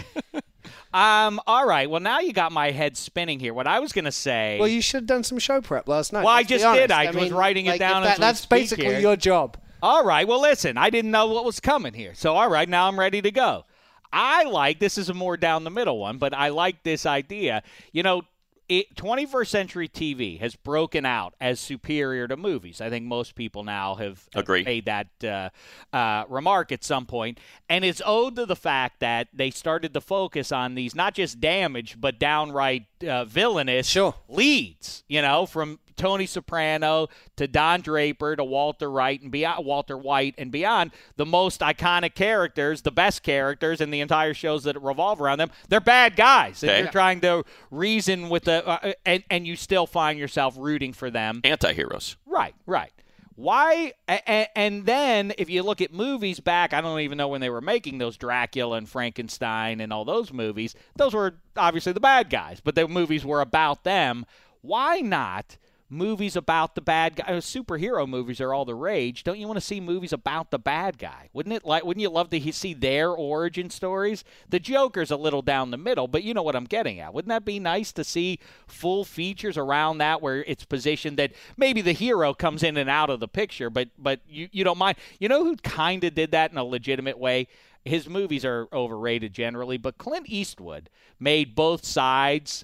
Um. 0.91 1.39
All 1.45 1.67
right. 1.67 1.87
Well, 1.87 1.99
now 1.99 2.19
you 2.19 2.33
got 2.33 2.51
my 2.51 2.71
head 2.71 2.97
spinning 2.97 3.39
here. 3.39 3.53
What 3.53 3.67
I 3.67 3.79
was 3.79 3.91
gonna 3.91 4.11
say. 4.11 4.57
Well, 4.59 4.67
you 4.67 4.81
should 4.81 5.01
have 5.01 5.05
done 5.05 5.23
some 5.23 5.37
show 5.37 5.61
prep 5.61 5.87
last 5.87 6.11
night. 6.11 6.23
Well, 6.25 6.33
I 6.33 6.41
just 6.41 6.65
did. 6.65 6.89
I 6.89 7.11
was 7.11 7.31
writing 7.31 7.67
it 7.67 7.77
down 7.77 8.03
if 8.03 8.13
as 8.13 8.17
that's 8.17 8.45
basically 8.47 8.85
here. 8.85 8.99
your 8.99 9.15
job. 9.15 9.57
All 9.83 10.03
right. 10.03 10.27
Well, 10.27 10.41
listen, 10.41 10.77
I 10.79 10.89
didn't 10.89 11.11
know 11.11 11.27
what 11.27 11.45
was 11.45 11.59
coming 11.59 11.93
here. 11.93 12.13
So, 12.15 12.35
all 12.35 12.49
right, 12.49 12.67
now 12.67 12.87
I'm 12.87 12.99
ready 12.99 13.21
to 13.21 13.29
go. 13.31 13.65
I 14.11 14.43
like 14.43 14.79
this 14.79 14.97
is 14.97 15.09
a 15.09 15.13
more 15.13 15.37
down 15.37 15.63
the 15.63 15.69
middle 15.69 15.99
one, 15.99 16.17
but 16.17 16.33
I 16.33 16.49
like 16.49 16.83
this 16.83 17.05
idea. 17.05 17.63
You 17.91 18.03
know, 18.03 18.23
it, 18.69 18.95
21st 18.95 19.47
century 19.47 19.87
TV 19.87 20.39
has 20.39 20.55
broken 20.55 21.05
out 21.05 21.33
as 21.41 21.59
superior 21.59 22.27
to 22.27 22.37
movies. 22.37 22.81
I 22.81 22.89
think 22.89 23.05
most 23.05 23.33
people 23.33 23.63
now 23.63 23.95
have, 23.95 24.27
have 24.33 24.43
Agree. 24.43 24.63
made 24.63 24.85
that 24.85 25.07
uh, 25.23 25.49
uh, 25.95 26.25
remark 26.29 26.71
at 26.71 26.83
some 26.83 27.07
point, 27.07 27.39
and 27.67 27.83
it's 27.83 28.01
owed 28.05 28.35
to 28.35 28.45
the 28.45 28.55
fact 28.55 28.99
that 28.99 29.27
they 29.33 29.49
started 29.49 29.93
to 29.95 30.01
focus 30.01 30.51
on 30.51 30.75
these 30.75 30.93
not 30.93 31.15
just 31.15 31.41
damaged 31.41 31.99
but 31.99 32.19
downright 32.19 32.85
uh, 33.07 33.25
villainous 33.25 33.87
Sure. 33.87 34.15
leads. 34.27 35.03
You 35.07 35.21
know, 35.21 35.45
from 35.45 35.79
Tony 35.95 36.25
Soprano 36.25 37.07
to 37.35 37.47
Don 37.47 37.81
Draper 37.81 38.35
to 38.37 38.43
Walter 38.43 38.89
White 38.89 39.21
and 39.21 39.31
beyond, 39.31 39.65
Walter 39.65 39.97
White 39.97 40.35
and 40.37 40.49
beyond, 40.51 40.91
the 41.17 41.25
most 41.25 41.59
iconic 41.59 42.15
characters, 42.15 42.81
the 42.83 42.91
best 42.91 43.21
characters 43.21 43.81
in 43.81 43.91
the 43.91 43.99
entire 43.99 44.33
shows 44.33 44.63
that 44.63 44.81
revolve 44.81 45.19
around 45.19 45.39
them. 45.39 45.51
They're 45.67 45.81
bad 45.81 46.15
guys, 46.15 46.63
And 46.63 46.83
you're 46.83 46.91
trying 46.91 47.19
to 47.21 47.43
reason 47.69 48.29
with 48.29 48.45
the, 48.45 48.65
uh, 48.65 48.93
and 49.05 49.23
and 49.29 49.45
you 49.45 49.55
still 49.57 49.85
find 49.87 50.17
yourself 50.17 50.55
rooting 50.57 50.93
for 50.93 51.09
them. 51.09 51.41
Anti-heroes. 51.43 52.15
Right, 52.25 52.55
right. 52.65 52.91
Why? 53.39 53.93
And, 54.05 54.47
and 54.53 54.85
then 54.85 55.31
if 55.37 55.49
you 55.49 55.63
look 55.63 55.79
at 55.79 55.93
movies 55.93 56.41
back, 56.41 56.73
I 56.73 56.81
don't 56.81 56.99
even 56.99 57.17
know 57.17 57.29
when 57.29 57.39
they 57.39 57.49
were 57.49 57.61
making 57.61 57.97
those 57.97 58.17
Dracula 58.17 58.75
and 58.75 58.89
Frankenstein 58.89 59.79
and 59.79 59.93
all 59.93 60.03
those 60.03 60.33
movies. 60.33 60.75
Those 60.97 61.13
were 61.13 61.35
obviously 61.55 61.93
the 61.93 62.01
bad 62.01 62.29
guys, 62.29 62.59
but 62.59 62.75
the 62.75 62.85
movies 62.89 63.23
were 63.23 63.39
about 63.39 63.85
them. 63.85 64.25
Why 64.59 64.99
not? 64.99 65.55
Movies 65.91 66.35
about 66.35 66.75
the 66.75 66.81
bad 66.81 67.15
guy, 67.15 67.23
uh, 67.23 67.41
superhero 67.41 68.07
movies 68.07 68.39
are 68.39 68.53
all 68.53 68.63
the 68.63 68.75
rage. 68.75 69.23
Don't 69.23 69.39
you 69.39 69.47
want 69.47 69.57
to 69.57 69.65
see 69.65 69.79
movies 69.79 70.13
about 70.13 70.51
the 70.51 70.59
bad 70.59 70.99
guy? 70.99 71.29
Wouldn't 71.33 71.55
it 71.55 71.65
like? 71.65 71.83
Wouldn't 71.83 72.01
you 72.03 72.11
love 72.11 72.29
to 72.29 72.51
see 72.51 72.75
their 72.75 73.09
origin 73.09 73.71
stories? 73.71 74.23
The 74.47 74.59
Joker's 74.59 75.09
a 75.09 75.17
little 75.17 75.41
down 75.41 75.71
the 75.71 75.77
middle, 75.77 76.07
but 76.07 76.21
you 76.21 76.35
know 76.35 76.43
what 76.43 76.55
I'm 76.55 76.65
getting 76.65 76.99
at. 76.99 77.11
Wouldn't 77.11 77.29
that 77.29 77.43
be 77.43 77.59
nice 77.59 77.91
to 77.93 78.03
see 78.03 78.37
full 78.67 79.03
features 79.03 79.57
around 79.57 79.97
that 79.97 80.21
where 80.21 80.43
it's 80.43 80.63
positioned 80.63 81.17
that 81.17 81.31
maybe 81.57 81.81
the 81.81 81.93
hero 81.93 82.35
comes 82.35 82.61
in 82.61 82.77
and 82.77 82.89
out 82.89 83.09
of 83.09 83.19
the 83.19 83.27
picture, 83.27 83.71
but 83.71 83.89
but 83.97 84.19
you 84.29 84.47
you 84.51 84.63
don't 84.63 84.77
mind. 84.77 84.97
You 85.19 85.27
know 85.27 85.43
who 85.43 85.55
kind 85.55 86.03
of 86.03 86.13
did 86.13 86.29
that 86.31 86.51
in 86.51 86.59
a 86.59 86.63
legitimate 86.63 87.17
way? 87.17 87.47
His 87.83 88.07
movies 88.07 88.45
are 88.45 88.67
overrated 88.71 89.33
generally, 89.33 89.77
but 89.77 89.97
Clint 89.97 90.27
Eastwood 90.29 90.91
made 91.19 91.55
both 91.55 91.83
sides 91.83 92.63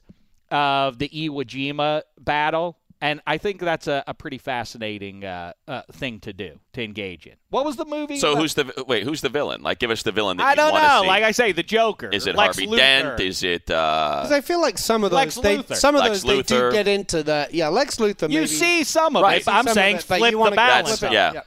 of 0.51 0.99
the 0.99 1.09
Iwo 1.09 1.43
Jima 1.43 2.03
battle. 2.19 2.77
And 3.01 3.21
I 3.27 3.37
think 3.37 3.59
that's 3.59 3.87
a, 3.87 4.03
a 4.07 4.13
pretty 4.13 4.37
fascinating 4.37 5.25
uh, 5.25 5.51
uh, 5.67 5.81
thing 5.91 6.21
to 6.21 6.31
do 6.31 6.59
to 6.73 6.81
engage 6.83 7.27
in. 7.27 7.33
What 7.49 7.65
was 7.65 7.75
the 7.75 7.83
movie? 7.85 8.17
So 8.19 8.33
Uh, 8.33 8.35
who's 8.37 8.53
the 8.53 8.85
wait? 8.87 9.03
Who's 9.03 9.19
the 9.21 9.29
villain? 9.29 9.61
Like, 9.61 9.79
give 9.79 9.91
us 9.91 10.01
the 10.03 10.13
villain 10.13 10.37
that 10.37 10.45
I 10.47 10.49
you 10.51 10.55
don't 10.55 10.73
know. 10.73 11.01
see. 11.01 11.07
Like 11.07 11.23
I 11.23 11.31
say, 11.31 11.51
the 11.51 11.61
Joker. 11.61 12.09
Is 12.09 12.25
it 12.25 12.35
Lex 12.35 12.57
Harvey 12.57 12.71
Luthor. 12.71 12.77
Dent? 12.77 13.19
Is 13.19 13.43
it? 13.43 13.69
uh 13.69 14.19
Because 14.21 14.31
I 14.31 14.41
feel 14.41 14.61
like 14.61 14.77
some 14.77 15.03
of 15.03 15.11
those, 15.11 15.17
Lex 15.17 15.35
they, 15.35 15.57
Luthor. 15.57 15.75
some 15.75 15.95
of 15.95 16.01
Lex 16.01 16.21
those 16.23 16.47
they 16.47 16.57
do 16.57 16.71
get 16.71 16.87
into 16.87 17.21
the 17.21 17.49
yeah. 17.51 17.67
Lex 17.67 17.97
Luthor. 17.97 18.29
You 18.29 18.39
maybe, 18.39 18.47
see 18.47 18.83
some 18.85 19.15
of 19.17 19.23
Right, 19.23 19.41
it, 19.41 19.45
but 19.45 19.55
I'm 19.55 19.67
saying 19.67 19.97
it, 19.97 20.03
flip 20.03 20.21
the 20.31 20.51
balance. 20.55 20.99
That's- 20.99 21.03
of 21.03 21.11
it. 21.11 21.13
yeah. 21.13 21.41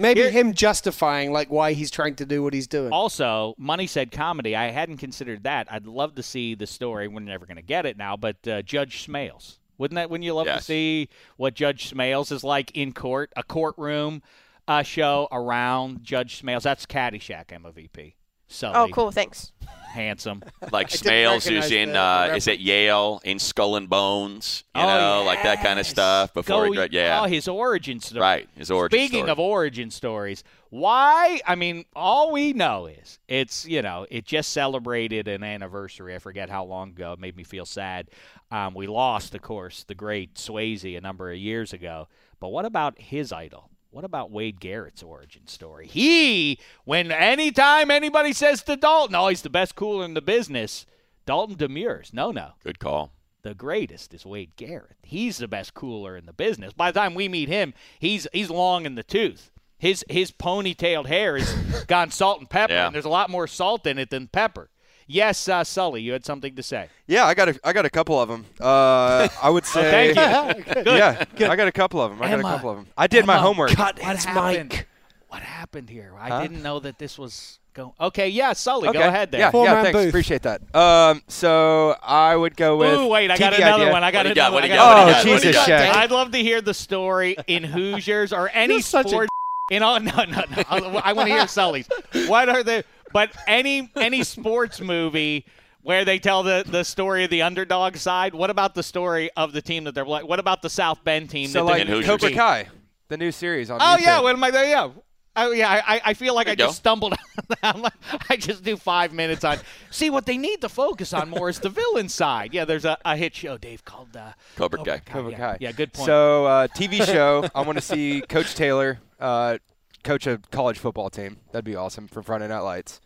maybe 0.00 0.20
Here- 0.22 0.30
him 0.32 0.52
justifying 0.54 1.32
like 1.32 1.48
why 1.50 1.74
he's 1.74 1.90
trying 1.92 2.16
to 2.16 2.26
do 2.26 2.42
what 2.42 2.54
he's 2.54 2.66
doing. 2.66 2.92
Also, 2.92 3.54
Money 3.56 3.86
said 3.86 4.10
comedy. 4.10 4.56
I 4.56 4.70
hadn't 4.72 4.96
considered 4.96 5.44
that. 5.44 5.68
I'd 5.72 5.86
love 5.86 6.16
to 6.16 6.22
see 6.24 6.54
the 6.56 6.66
story. 6.66 7.06
We're 7.06 7.20
never 7.20 7.46
going 7.46 7.56
to 7.56 7.62
get 7.62 7.86
it 7.86 7.96
now, 7.96 8.16
but 8.16 8.46
uh, 8.48 8.62
Judge 8.62 9.06
Smails. 9.06 9.58
Wouldn't 9.80 9.96
that? 9.96 10.10
Wouldn't 10.10 10.24
you 10.24 10.34
love 10.34 10.46
to 10.46 10.60
see 10.62 11.08
what 11.38 11.54
Judge 11.54 11.90
Smails 11.90 12.30
is 12.30 12.44
like 12.44 12.70
in 12.76 12.92
court? 12.92 13.32
A 13.34 13.42
courtroom 13.42 14.22
uh, 14.68 14.82
show 14.82 15.26
around 15.32 16.04
Judge 16.04 16.40
Smails. 16.42 16.62
That's 16.62 16.84
Caddyshack 16.86 17.46
MVP. 17.46 18.12
So 18.46 18.70
Oh, 18.74 18.88
cool. 18.92 19.10
Thanks. 19.10 19.52
handsome. 19.92 20.42
like 20.72 20.90
didn't 20.90 21.06
Smails, 21.06 21.32
recognize 21.34 21.46
who's 21.46 21.70
in 21.72 21.88
the- 21.88 21.92
the 21.94 21.98
uh, 22.00 22.20
reference. 22.22 22.44
is 22.44 22.48
at 22.48 22.58
Yale 22.60 23.20
in 23.24 23.38
Skull 23.38 23.76
and 23.76 23.88
Bones, 23.88 24.64
you 24.76 24.82
Oh, 24.82 24.86
know, 24.86 25.22
like 25.24 25.42
that 25.44 25.62
kind 25.62 25.78
of 25.80 25.86
stuff. 25.86 26.34
Before 26.34 26.64
he 26.66 26.70
Go- 26.74 26.86
gra- 26.86 26.88
yeah, 26.90 27.20
Oh, 27.22 27.26
his 27.26 27.48
origin 27.48 28.00
story. 28.00 28.20
right, 28.20 28.48
his 28.56 28.70
origin 28.70 28.98
Speaking 28.98 29.18
story. 29.20 29.30
of 29.30 29.38
origin 29.38 29.90
stories, 29.90 30.44
why? 30.70 31.40
I 31.46 31.54
mean, 31.56 31.84
all 31.94 32.32
we 32.32 32.52
know 32.52 32.86
is 32.86 33.18
it's 33.28 33.66
you 33.66 33.82
know 33.82 34.06
it 34.10 34.24
just 34.24 34.52
celebrated 34.52 35.28
an 35.28 35.42
anniversary. 35.42 36.14
I 36.14 36.18
forget 36.18 36.48
how 36.48 36.64
long 36.64 36.90
ago. 36.90 37.12
It 37.12 37.18
made 37.18 37.36
me 37.36 37.42
feel 37.44 37.66
sad. 37.66 38.08
Um, 38.50 38.74
we 38.74 38.86
lost, 38.86 39.34
of 39.34 39.42
course, 39.42 39.84
the 39.84 39.94
great 39.94 40.34
Swayze 40.34 40.96
a 40.96 41.00
number 41.00 41.30
of 41.30 41.38
years 41.38 41.72
ago. 41.72 42.08
But 42.40 42.48
what 42.48 42.64
about 42.64 42.98
his 43.00 43.32
idol? 43.32 43.70
What 43.90 44.04
about 44.04 44.30
Wade 44.30 44.60
Garrett's 44.60 45.02
origin 45.02 45.46
story? 45.48 45.88
He, 45.88 46.58
when 46.84 47.10
anytime 47.10 47.90
anybody 47.90 48.32
says 48.32 48.62
to 48.62 48.76
Dalton, 48.76 49.16
"Oh, 49.16 49.28
he's 49.28 49.42
the 49.42 49.50
best 49.50 49.74
cooler 49.74 50.04
in 50.04 50.14
the 50.14 50.22
business," 50.22 50.86
Dalton 51.26 51.56
demurs. 51.56 52.12
No, 52.12 52.30
no 52.30 52.52
Good 52.62 52.78
call. 52.78 53.10
the 53.42 53.54
greatest 53.54 54.14
is 54.14 54.24
Wade 54.24 54.54
Garrett. 54.56 54.96
He's 55.02 55.38
the 55.38 55.48
best 55.48 55.74
cooler 55.74 56.16
in 56.16 56.26
the 56.26 56.32
business. 56.32 56.72
By 56.72 56.92
the 56.92 57.00
time 57.00 57.14
we 57.14 57.28
meet 57.28 57.48
him, 57.48 57.74
he's 57.98 58.28
he's 58.32 58.50
long 58.50 58.86
in 58.86 58.94
the 58.94 59.02
tooth. 59.02 59.50
His 59.80 60.04
his 60.08 60.30
ponytailed 60.30 61.06
hair 61.06 61.36
has 61.36 61.84
gone 61.88 62.10
salt 62.12 62.38
and 62.38 62.48
pepper, 62.48 62.72
Yeah. 62.74 62.86
and 62.86 62.94
there's 62.94 63.04
a 63.06 63.08
lot 63.08 63.30
more 63.30 63.46
salt 63.48 63.86
in 63.86 63.98
it 63.98 64.10
than 64.10 64.28
pepper. 64.28 64.68
Yes, 65.08 65.48
uh, 65.48 65.64
Sully, 65.64 66.02
you 66.02 66.12
had 66.12 66.24
something 66.24 66.54
to 66.54 66.62
say. 66.62 66.86
Yeah, 67.08 67.24
I 67.24 67.34
got 67.34 67.48
a, 67.48 67.58
I 67.64 67.72
got 67.72 67.84
a 67.84 67.90
couple 67.90 68.20
of 68.20 68.28
them. 68.28 68.46
Uh, 68.60 69.26
I 69.42 69.50
would 69.50 69.64
say. 69.74 70.14
Thank 70.14 70.76
you. 70.76 70.92
Yeah, 70.92 71.24
I 71.50 71.56
got 71.56 71.66
a 71.66 71.72
couple 71.72 72.00
of 72.00 72.12
them. 72.12 72.22
I 72.22 72.28
got 72.30 72.38
a 72.38 72.42
couple 72.42 72.70
of 72.70 72.76
them. 72.76 72.86
I 72.96 73.08
did 73.08 73.26
my 73.26 73.38
homework. 73.38 73.70
Cut 73.70 73.98
What 74.00 74.14
his 74.16 74.24
happened? 74.24 74.70
mic. 74.70 74.86
What 75.28 75.42
happened 75.42 75.90
here? 75.90 76.12
I 76.16 76.28
Huh? 76.28 76.42
didn't 76.42 76.62
know 76.62 76.78
that 76.80 76.98
this 76.98 77.18
was 77.18 77.58
going. 77.74 77.92
Okay, 78.00 78.28
yeah, 78.28 78.52
Sully, 78.52 78.88
Okay. 78.88 78.98
go 78.98 79.08
ahead 79.08 79.30
there. 79.32 79.40
Yeah, 79.40 79.50
Four 79.50 79.64
yeah, 79.64 79.82
thanks. 79.82 79.98
booth. 79.98 80.08
Appreciate 80.10 80.42
that. 80.42 80.60
Um, 80.76 81.22
so 81.28 81.96
I 82.02 82.36
would 82.36 82.56
go 82.56 82.76
with. 82.76 82.94
Ooh, 82.98 83.06
wait, 83.08 83.30
I 83.32 83.36
got 83.38 83.52
TV 83.52 83.56
another 83.58 83.82
idea. 83.84 83.92
one. 83.92 84.04
I 84.04 84.10
got 84.12 84.18
What 84.18 84.22
do 84.24 84.28
you 84.28 84.34
got? 84.36 84.52
another 84.52 84.54
What 84.54 84.60
one. 84.62 84.62
do 84.62 84.68
I 84.68 84.74
you 84.74 84.76
got 84.76 84.84
got? 84.84 84.92
another 84.92 85.12
What 85.12 85.24
one. 85.24 85.24
do 85.24 85.28
you 85.28 85.34
got? 85.34 85.42
Jesus, 85.42 85.56
What 85.58 85.66
do 85.66 85.72
you 85.72 85.78
got? 85.78 85.94
Shaq. 85.96 86.02
I'd 86.02 86.10
love 86.12 86.30
to 86.32 86.38
hear 86.38 86.60
the 86.60 86.74
story 86.74 87.36
in 87.48 87.64
Hoosiers 87.64 88.32
or 88.32 88.50
any 88.54 88.74
You're 88.74 88.82
such 88.82 89.06
a 89.06 89.08
sport. 89.10 89.28
In 89.70 89.82
all, 89.82 89.98
no, 90.00 90.12
no, 90.16 90.24
no. 90.24 90.62
I, 90.68 91.00
I 91.04 91.12
want 91.12 91.28
to 91.28 91.34
hear 91.34 91.46
Sully's. 91.48 91.88
What 92.26 92.48
are 92.48 92.62
the? 92.62 92.84
But 93.12 93.30
any 93.46 93.90
any 93.96 94.22
sports 94.24 94.80
movie 94.80 95.46
where 95.82 96.04
they 96.04 96.18
tell 96.18 96.42
the, 96.42 96.64
the 96.66 96.84
story 96.84 97.24
of 97.24 97.30
the 97.30 97.42
underdog 97.42 97.96
side. 97.96 98.34
What 98.34 98.50
about 98.50 98.74
the 98.74 98.82
story 98.82 99.30
of 99.36 99.52
the 99.52 99.62
team 99.62 99.84
that 99.84 99.94
they're 99.94 100.04
like? 100.04 100.26
What 100.26 100.38
about 100.38 100.62
the 100.62 100.70
South 100.70 101.02
Bend 101.04 101.30
team? 101.30 101.48
So 101.48 101.64
that 101.64 101.70
like 101.70 101.80
in 101.82 101.88
Hoosiers. 101.88 102.06
Cobra 102.20 102.32
Kai, 102.32 102.68
the 103.08 103.16
new 103.16 103.32
series 103.32 103.70
on. 103.70 103.80
Oh 103.80 103.96
YouTube. 103.98 104.00
yeah, 104.02 104.20
what 104.20 104.34
am 104.34 104.44
I? 104.44 104.48
Yeah. 104.48 104.90
Oh 105.36 105.52
yeah, 105.52 105.70
I, 105.70 105.96
I- 105.96 106.00
I 106.06 106.14
feel 106.14 106.34
like 106.34 106.48
I 106.48 106.56
go. 106.56 106.66
just 106.66 106.78
stumbled. 106.78 107.14
I'm 107.62 107.82
like, 107.82 107.92
I 108.28 108.36
just 108.36 108.64
do 108.64 108.76
five 108.76 109.12
minutes 109.12 109.44
on. 109.44 109.58
See, 109.90 110.10
what 110.10 110.26
they 110.26 110.36
need 110.36 110.60
to 110.62 110.68
focus 110.68 111.12
on 111.12 111.30
more 111.30 111.48
is 111.48 111.60
the 111.60 111.68
villain 111.68 112.08
side. 112.08 112.52
Yeah, 112.52 112.64
there's 112.64 112.84
a, 112.84 112.98
a 113.04 113.16
hit 113.16 113.34
show, 113.34 113.56
Dave, 113.56 113.84
called 113.84 114.16
uh, 114.16 114.32
Cobra 114.56 114.82
Kai. 114.84 114.98
Cobra 114.98 115.30
yeah. 115.30 115.38
Kai. 115.38 115.56
Yeah, 115.60 115.72
good 115.72 115.92
point. 115.92 116.06
So 116.06 116.46
uh, 116.46 116.66
TV 116.68 117.04
show, 117.06 117.48
I 117.54 117.62
want 117.62 117.78
to 117.78 117.82
see 117.82 118.22
Coach 118.22 118.56
Taylor 118.56 118.98
uh, 119.20 119.58
coach 120.02 120.26
a 120.26 120.38
college 120.50 120.78
football 120.78 121.10
team. 121.10 121.38
That'd 121.52 121.64
be 121.64 121.76
awesome 121.76 122.08
for 122.08 122.22
Friday 122.22 122.48
Night 122.48 122.60
Lights. 122.60 123.00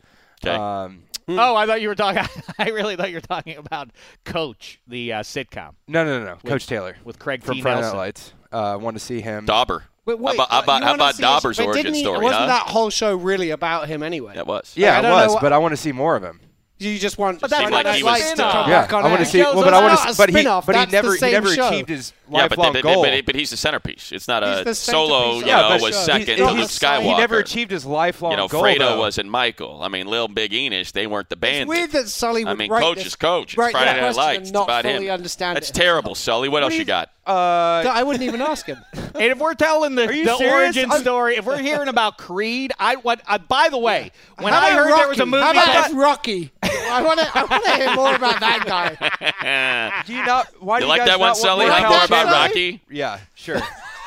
Okay. 0.45 0.55
Um, 0.55 1.05
oh, 1.29 1.57
I 1.57 1.67
thought 1.67 1.81
you 1.81 1.89
were 1.89 1.95
talking. 1.95 2.23
I 2.59 2.71
really 2.71 2.97
thought 2.97 3.11
you 3.11 3.17
were 3.17 3.21
talking 3.21 3.57
about 3.57 3.91
Coach, 4.25 4.81
the 4.87 5.15
uh, 5.15 5.21
sitcom 5.21 5.75
no, 5.89 6.05
no, 6.05 6.21
no, 6.21 6.25
no. 6.25 6.37
Coach 6.49 6.67
Taylor 6.67 6.97
with 7.05 7.19
Craig 7.19 7.43
from 7.43 7.57
T. 7.57 7.63
Friday 7.63 7.81
Nelson. 7.81 7.97
Night 7.97 8.03
Lights. 8.05 8.33
Uh, 8.53 8.79
want 8.81 8.97
to 8.97 9.01
see 9.01 9.21
him. 9.21 9.47
Dauber. 9.47 9.85
Wait, 10.07 10.19
wait, 10.19 10.37
how 10.37 10.45
about, 10.45 10.51
how 10.51 10.63
about, 10.63 10.83
how 10.83 10.95
about 10.95 11.17
Dauber's 11.17 11.57
but 11.57 11.67
origin 11.67 11.95
he, 11.95 12.01
story? 12.01 12.23
Wasn't 12.23 12.41
huh? 12.43 12.47
that 12.47 12.67
whole 12.67 12.91
show 12.91 13.17
really 13.17 13.51
about 13.51 13.89
him 13.89 14.03
anyway? 14.03 14.35
That 14.35 14.47
was. 14.47 14.75
Yeah, 14.77 14.97
I 14.97 14.99
it 14.99 15.03
don't 15.03 15.11
know 15.11 15.33
was, 15.33 15.41
but 15.41 15.53
I 15.55 15.59
want 15.59 15.73
to 15.73 15.79
see 15.79 15.93
more 15.93 16.15
of 16.15 16.23
him. 16.23 16.41
You 16.77 16.99
just 16.99 17.19
want 17.19 17.41
But 17.41 17.51
that's 17.51 17.63
Friday 17.63 17.75
like 17.77 17.85
Night 17.87 17.97
he 17.97 18.03
was- 18.03 18.13
Lights 18.21 18.31
to 18.33 18.37
come 18.43 18.69
Yeah, 18.69 18.81
back 18.83 18.93
on 18.93 19.05
I 19.05 19.09
want 19.09 19.21
air. 19.21 19.25
to 19.25 19.31
see. 19.31 19.39
Well, 19.41 19.55
but 19.63 19.73
I 19.75 19.81
want 19.81 20.01
to. 20.01 20.11
a 20.11 20.15
But 20.17 20.29
he, 20.29 20.35
spin-off, 20.35 20.67
but 20.67 20.75
he 20.75 20.81
that's 20.81 20.91
the 20.91 20.97
never, 20.97 21.13
he 21.13 21.19
same 21.19 21.33
never 21.33 21.55
show. 21.55 21.69
achieved 21.69 21.89
his 21.89 22.13
Yeah, 22.29 22.49
but, 22.49 22.59
lifelong 22.59 22.73
but, 22.73 22.83
goal. 22.83 23.03
but, 23.05 23.27
but 23.27 23.35
he's 23.37 23.51
the 23.51 23.57
centerpiece. 23.57 24.11
It's 24.11 24.27
not 24.27 24.43
He's 24.43 24.59
a 24.59 24.65
the 24.65 24.75
solo, 24.75 25.21
centerpiece 25.41 25.47
you 25.47 25.55
of 25.55 25.71
know, 25.81 25.85
was 25.87 25.95
show. 25.95 26.01
second 26.03 26.27
He's- 26.27 26.39
to 26.41 26.47
he's- 26.49 26.59
Luke 26.59 26.71
Skywalker. 26.71 27.03
He 27.03 27.15
never 27.17 27.39
achieved 27.39 27.71
his 27.71 27.87
lifelong 27.87 28.33
You 28.33 28.37
know, 28.39 28.49
goal. 28.49 28.63
Fredo 28.65 28.79
though. 28.81 28.99
was 28.99 29.19
in 29.19 29.31
Michael. 29.31 29.81
I 29.85 29.89
mean, 29.89 30.09
Little 30.09 30.27
Big 30.29 30.53
Enos, 30.53 30.91
they 30.91 31.07
weren't 31.07 31.29
the 31.31 31.37
band. 31.37 31.63
It's 31.63 31.69
weird 31.69 31.93
that 31.93 32.09
Sully 32.09 32.45
would 32.45 32.51
I 32.51 32.55
mean, 32.55 32.71
write 32.73 32.83
coach 32.83 32.97
this- 32.99 33.07
is 33.07 33.17
coach. 33.17 33.53
It's 33.53 33.57
write 33.57 33.71
Friday 33.73 33.87
that 33.87 34.01
Night 34.01 34.15
question 34.15 34.23
Lights. 34.25 34.37
and 34.39 34.43
It's 34.47 34.53
not 34.53 34.65
about 34.65 34.83
fully 34.83 35.07
him. 35.07 35.15
understand 35.15 35.57
That's 35.57 35.71
it. 35.71 35.75
terrible, 35.75 36.17
Sully. 36.17 36.49
What, 36.49 36.65
else 36.65 36.73
you 36.73 36.81
you- 36.81 36.85
got? 36.87 37.11
Uh, 37.27 37.83
I 37.91 38.03
wouldn't 38.03 38.25
even 38.25 38.41
ask 38.43 38.67
him. 38.67 38.79
And 39.15 39.23
if 39.31 39.39
we're 39.39 39.55
telling 39.55 39.95
the, 39.95 40.09
the 40.09 40.51
origin 40.51 40.91
I'm- 40.91 41.01
story, 41.01 41.37
if 41.37 41.45
we're 41.47 41.59
hearing 41.63 41.87
about 41.87 42.19
Creed, 42.19 42.73
I 42.81 42.97
what? 42.97 43.23
Uh, 43.29 43.39
by 43.39 43.69
the 43.69 43.79
way, 43.79 44.11
when 44.41 44.53
How 44.53 44.59
I 44.61 44.71
about 44.71 44.85
heard 44.89 44.99
there 44.99 45.09
was 45.09 45.19
a 45.21 45.23
Rocky? 45.23 45.31
movie 45.31 45.43
How 45.45 45.51
about 45.53 45.85
called 45.87 45.97
Rocky? 45.97 46.53
I 46.65 47.03
want 47.03 47.21
to. 47.21 47.31
I 47.39 47.45
want 47.45 47.65
to 47.65 47.77
hear 47.77 47.95
more 47.95 48.13
about 48.17 48.41
that 48.41 48.65
guy. 48.67 50.03
do 50.07 50.13
you 50.15 50.27
not? 50.27 50.49
Why 50.59 50.79
You 50.79 50.83
do 50.83 50.89
like 50.89 50.99
guys 51.03 51.07
that 51.11 51.21
one, 51.21 51.29
not 51.29 51.37
Sully? 51.37 51.67
more 51.67 51.79
More 51.79 51.87
about 51.87 52.09
Chandler? 52.09 52.33
Rocky? 52.33 52.83
Yeah, 52.91 53.21
sure. 53.37 53.61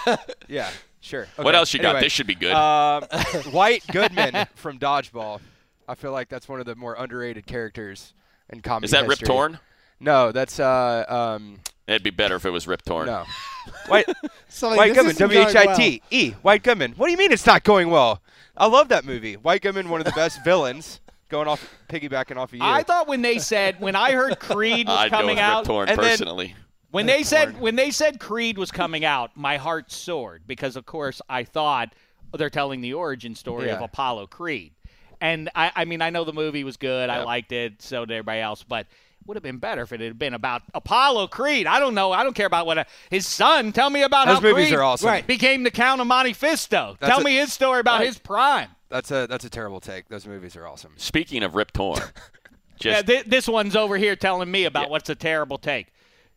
yeah, 0.49 0.69
sure. 0.99 1.27
What 1.37 1.55
else 1.55 1.73
you 1.73 1.79
got? 1.79 1.89
anyway, 1.95 2.01
This 2.01 2.11
should 2.11 2.27
be 2.27 2.35
good. 2.35 2.53
Um, 2.53 3.03
White 3.51 3.83
Goodman 3.89 4.45
from 4.55 4.77
Dodgeball. 4.77 5.39
I 5.87 5.95
feel 5.95 6.11
like 6.11 6.27
that's 6.27 6.49
one 6.49 6.59
of 6.59 6.65
the 6.65 6.75
more 6.75 6.95
underrated 6.95 7.47
characters 7.47 8.13
in 8.49 8.59
comedy. 8.59 8.85
Is 8.87 8.91
that 8.91 9.07
Rip. 9.07 9.19
Torn? 9.19 9.57
No, 10.01 10.33
that's 10.33 10.59
uh 10.59 11.05
um 11.07 11.59
It'd 11.87 12.03
be 12.03 12.09
better 12.09 12.35
if 12.35 12.45
it 12.45 12.49
was 12.49 12.67
Rip 12.67 12.83
Torn. 12.83 13.05
no. 13.07 13.25
White 13.87 14.05
Sully, 14.47 14.77
White 14.77 14.87
this 14.89 14.97
Goodman, 14.97 15.11
isn't 15.11 15.21
W 15.27 15.39
going 15.39 15.49
H 15.49 15.55
I 15.55 15.65
well. 15.65 15.77
T 15.77 16.01
E, 16.09 16.31
White 16.41 16.63
Goodman. 16.63 16.93
What 16.93 17.07
do 17.07 17.11
you 17.11 17.17
mean 17.17 17.31
it's 17.31 17.45
not 17.45 17.63
going 17.63 17.89
well? 17.89 18.21
I 18.55 18.65
love 18.67 18.89
that 18.89 19.03
movie. 19.05 19.35
White 19.35 19.61
Goodman, 19.61 19.89
one 19.89 19.99
of 20.01 20.05
the 20.05 20.11
best 20.13 20.43
villains. 20.45 20.99
Going 21.29 21.49
off, 21.49 21.69
piggybacking 21.89 22.37
off 22.37 22.53
of 22.53 22.59
you. 22.59 22.61
I 22.63 22.83
thought 22.83 23.07
when 23.09 23.21
they 23.21 23.37
said 23.39 23.81
when 23.81 23.97
I 23.97 24.13
heard 24.13 24.39
Creed 24.39 24.87
was 24.87 24.97
I'd 24.97 25.11
go 25.11 25.17
coming 25.17 25.35
with 25.35 25.39
out, 25.43 25.57
Rip 25.59 25.65
Torn 25.67 25.89
and 25.89 25.99
then- 25.99 26.05
personally. 26.17 26.55
when 26.91 27.05
they 27.05 27.23
said 27.23 27.59
when 27.59 27.75
they 27.75 27.91
said 27.91 28.19
Creed 28.21 28.57
was 28.57 28.71
coming 28.71 29.03
out, 29.03 29.31
my 29.35 29.57
heart 29.57 29.91
soared 29.91 30.43
because 30.47 30.77
of 30.77 30.85
course 30.85 31.21
I 31.27 31.43
thought 31.43 31.93
they're 32.37 32.49
telling 32.49 32.79
the 32.79 32.93
origin 32.93 33.35
story 33.35 33.69
of 33.69 33.81
Apollo 33.81 34.27
Creed, 34.27 34.71
and 35.19 35.49
I, 35.53 35.71
I 35.75 35.83
mean 35.85 36.01
I 36.01 36.09
know 36.11 36.23
the 36.23 36.31
movie 36.33 36.63
was 36.63 36.77
good, 36.77 37.09
I 37.09 37.23
liked 37.23 37.51
it, 37.51 37.81
so 37.81 38.05
did 38.05 38.13
everybody 38.15 38.39
else, 38.39 38.63
but. 38.63 38.87
Would 39.27 39.35
have 39.35 39.43
been 39.43 39.57
better 39.57 39.81
if 39.81 39.91
it 39.91 39.99
had 39.99 40.17
been 40.17 40.33
about 40.33 40.61
Apollo 40.73 41.27
Creed. 41.27 41.67
I 41.67 41.79
don't 41.79 41.93
know. 41.93 42.13
I 42.13 42.23
don't 42.23 42.33
care 42.33 42.45
about 42.47 42.65
what 42.65 42.77
a, 42.77 42.85
his 43.11 43.27
son. 43.27 43.73
Tell 43.73 43.89
me 43.89 44.03
about 44.03 44.25
Those 44.27 44.35
how 44.35 44.41
movies 44.41 44.67
Creed 44.69 44.79
are 44.79 44.83
awesome. 44.83 45.07
Right. 45.09 45.27
became 45.27 45.63
the 45.63 45.71
Count 45.71 45.99
of 45.99 46.07
Monte 46.07 46.33
Fisto. 46.33 46.97
That's 46.99 47.11
Tell 47.11 47.19
a- 47.19 47.23
me 47.25 47.35
his 47.35 47.51
story 47.51 47.81
about 47.81 47.99
Right. 47.99 48.07
his 48.07 48.17
prime. 48.17 48.69
that's 48.89 49.11
a 49.11 49.27
that's 49.27 49.43
a 49.43 49.49
terrible 49.49 49.81
take. 49.81 50.07
Those 50.07 50.25
movies 50.25 50.55
are 50.55 50.65
awesome. 50.65 50.93
Speaking 50.95 51.43
of 51.43 51.55
Rip 51.55 51.73
Torn, 51.73 51.99
just 52.79 53.09
Yeah, 53.09 53.21
thi- 53.21 53.29
this 53.29 53.49
one's 53.49 53.75
over 53.75 53.97
here 53.97 54.15
telling 54.15 54.49
me 54.49 54.63
about 54.63 54.89
what's 54.89 55.09
a 55.09 55.15
terrible 55.15 55.57
take. 55.57 55.87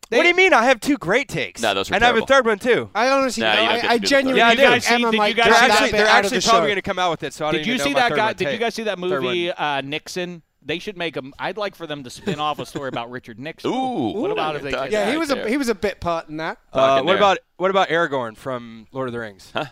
what 0.09 0.23
do 0.23 0.27
you 0.27 0.35
mean? 0.35 0.51
I 0.53 0.65
have 0.65 0.81
two 0.81 0.97
great 0.97 1.29
takes. 1.29 1.61
No, 1.61 1.73
those 1.73 1.89
are 1.89 1.93
and 1.95 2.03
I 2.03 2.07
have 2.07 2.17
a 2.17 2.25
third 2.25 2.45
one 2.45 2.59
too. 2.59 2.89
I 2.93 3.07
honestly, 3.07 3.43
Nah, 3.43 3.53
you 3.53 3.57
don't 3.81 3.85
I, 3.85 3.93
I 3.93 3.97
genuinely 3.99 4.39
Yeah, 4.39 4.47
I 4.49 4.55
did. 4.79 4.91
Emma 4.91 5.11
Did 5.11 5.27
you 5.29 5.33
guys 5.33 5.45
They're 5.45 5.53
actually 5.53 5.91
bit 5.91 5.97
they're 5.97 6.07
actually 6.07 6.39
the 6.39 6.47
probably 6.49 6.67
going 6.67 6.75
to 6.75 6.81
come 6.81 6.99
out 6.99 7.11
with 7.11 7.23
it. 7.23 7.33
So 7.33 7.45
I 7.45 7.51
don't 7.53 7.59
Did 7.61 7.67
you 7.67 7.77
see 7.77 7.89
know 7.91 7.93
my 7.93 7.99
that 8.01 8.09
third 8.09 8.15
guy? 8.17 8.25
one 8.25 8.35
Did 8.35 8.51
you 8.51 8.57
guys 8.57 8.75
see 8.75 8.83
that 8.83 8.99
movie 8.99 9.49
uh, 9.49 9.79
Nixon? 9.79 10.41
They 10.63 10.79
should 10.79 10.97
make 10.97 11.17
a. 11.17 11.23
I'd 11.39 11.57
like 11.57 11.75
for 11.75 11.87
them 11.87 12.03
to 12.03 12.09
spin 12.09 12.39
off 12.39 12.59
a 12.59 12.65
story 12.65 12.87
about 12.87 13.09
Richard 13.09 13.39
Nixon. 13.39 13.71
Ooh. 13.71 14.11
what 14.19 14.31
about 14.31 14.55
Ooh, 14.55 14.57
if 14.57 14.63
they? 14.63 14.89
Yeah, 14.91 15.11
he 15.11 15.17
was 15.17 15.29
there. 15.29 15.45
a 15.45 15.49
he 15.49 15.57
was 15.57 15.69
a 15.69 15.75
bit 15.75 15.99
part 15.99 16.29
in 16.29 16.37
that. 16.37 16.59
Uh, 16.71 17.01
what 17.01 17.07
there. 17.07 17.17
about 17.17 17.39
what 17.57 17.71
about 17.71 17.89
Aragorn 17.89 18.37
from 18.37 18.87
Lord 18.91 19.07
of 19.07 19.13
the 19.13 19.19
Rings? 19.19 19.51
Huh? 19.53 19.65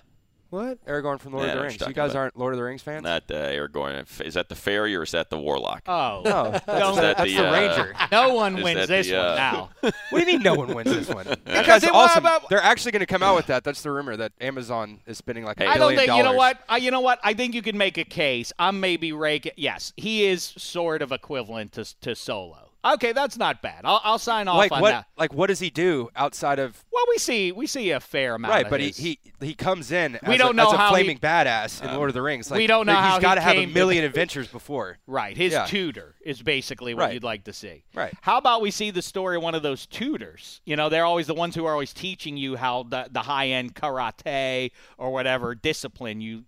What? 0.50 0.84
Aragorn 0.86 1.20
from 1.20 1.34
Lord 1.34 1.46
Yeah, 1.46 1.52
of 1.52 1.58
the 1.58 1.62
Rings. 1.64 1.74
you're 1.74 1.90
You 1.90 1.94
talking 1.94 1.94
guys 1.94 2.12
about. 2.12 2.20
aren't 2.20 2.38
Lord 2.38 2.54
of 2.54 2.58
the 2.58 2.64
Rings 2.64 2.82
fans? 2.82 3.04
not 3.04 3.24
uh, 3.30 3.36
Aragorn. 3.36 4.22
Is 4.22 4.34
that 4.34 4.50
the 4.50 4.56
fairy 4.56 4.96
or 4.96 5.04
is 5.04 5.12
that 5.12 5.30
the 5.30 5.38
warlock? 5.38 5.84
Oh 5.88 6.22
No, 6.26 6.52
that's, 6.52 6.66
Don't- 6.66 6.96
that 6.96 7.18
that's 7.18 7.30
the, 7.30 7.38
the 7.38 7.48
uh, 7.48 7.52
Ranger. 7.52 7.96
no 8.12 8.34
one 8.34 8.62
wins 8.62 8.88
this 8.88 9.08
the, 9.10 9.16
one 9.16 9.26
uh, 9.26 9.36
now. 9.36 9.70
What 9.82 9.94
do 10.12 10.20
you 10.20 10.26
mean 10.26 10.42
no 10.42 10.56
one 10.56 10.74
wins 10.74 10.92
this 10.92 11.08
one? 11.10 11.26
Because 11.46 11.66
guy's 11.66 11.84
it 11.84 11.92
awesome. 11.94 12.24
about- 12.26 12.50
They're 12.50 12.62
actually 12.64 12.94
going 12.94 13.02
to 13.02 13.06
come 13.06 13.22
out 13.24 13.36
with 13.36 13.48
that. 13.48 13.64
That's 13.64 13.82
the 13.84 13.92
rumor 13.92 14.16
that 14.18 14.32
Amazon 14.42 15.00
is 15.06 15.18
spending 15.18 15.44
like 15.46 15.60
a 15.60 15.64
Hey. 15.64 15.70
I 15.70 15.74
billion 15.78 15.98
don't 15.98 16.06
think 16.08 16.18
you 16.18 16.24
know 16.24 16.34
what. 16.34 16.60
I, 16.68 16.78
you 16.78 16.90
know 16.92 17.02
what? 17.02 17.20
I 17.24 17.34
think 17.34 17.54
you 17.54 17.62
can 17.62 17.78
make 17.78 17.98
a 17.98 18.04
case. 18.04 18.52
I'm 18.58 18.80
maybe 18.80 19.12
Ray. 19.12 19.42
Yes, 19.56 19.94
he 19.98 20.26
is 20.26 20.42
sort 20.58 21.02
of 21.02 21.12
equivalent 21.12 21.74
to 21.74 21.86
to 22.02 22.16
Solo. 22.16 22.72
Okay, 22.84 23.12
that's 23.12 23.38
not 23.38 23.62
bad. 23.62 23.82
I'll, 23.84 24.00
I'll 24.06 24.18
sign 24.20 24.48
off 24.48 24.56
Like 24.58 24.72
on 24.72 24.82
what? 24.82 24.92
that. 24.92 25.06
Like 25.20 25.34
what 25.34 25.48
does 25.48 25.60
he 25.60 25.70
do 25.70 26.10
outside 26.16 26.58
of? 26.60 26.84
Well, 26.92 27.04
we 27.10 27.18
see 27.18 27.52
we 27.52 27.68
see 27.68 27.92
a 27.92 28.00
fair 28.00 28.36
amount. 28.36 28.54
Right, 28.54 28.66
of 28.66 28.70
but 28.70 28.80
he, 28.80 28.88
his- 28.88 28.98
he 28.98 29.20
he 29.42 29.54
comes 29.54 29.92
in 29.92 30.18
We 30.28 30.34
as, 30.36 30.40
don't 30.40 30.52
a, 30.52 30.54
know 30.54 30.68
as 30.70 30.74
a 30.74 30.78
how 30.78 30.88
he- 30.90 31.04
flaming 31.04 31.18
badass 31.20 31.82
in 31.84 31.94
Lord 31.96 32.10
of 32.10 32.14
the 32.14 32.22
Rings. 32.22 32.50
Like, 32.50 32.58
we 32.58 32.68
don't 32.68 32.86
know 32.86 32.94
he's 32.96 33.02
how 33.02 33.16
he 33.18 33.22
got 33.22 33.36
to 33.36 33.42
have 33.42 33.52
a 33.56 33.60
came 33.60 33.70
to- 33.70 33.74
million 33.74 34.04
adventures 34.04 34.48
before. 34.48 34.98
Right, 35.08 35.36
his 35.38 35.54
Yeah. 35.54 35.66
tutor 35.66 36.16
is 36.22 36.42
basically 36.42 36.94
what 36.94 37.04
Right. 37.04 37.14
you'd 37.14 37.24
like 37.24 37.44
to 37.46 37.54
see. 37.54 37.84
Right. 37.94 38.14
How 38.22 38.38
about 38.38 38.62
we 38.62 38.72
see 38.72 38.92
the 38.92 39.02
story 39.02 39.38
of 39.38 39.44
one 39.44 39.56
of 39.56 39.62
those 39.64 39.86
tutors? 39.86 40.62
You 40.66 40.76
know, 40.76 40.90
they're 40.90 41.06
always 41.06 41.28
the 41.28 41.34
ones 41.34 41.56
who 41.56 41.66
are 41.66 41.72
always 41.74 41.94
teaching 41.94 42.38
you 42.38 42.56
how 42.56 42.84
the, 42.84 43.08
the 43.12 43.22
high 43.22 43.48
end 43.50 43.76
karate 43.76 44.72
or 44.98 45.12
whatever 45.12 45.56
discipline 45.56 46.22
you 46.22 46.44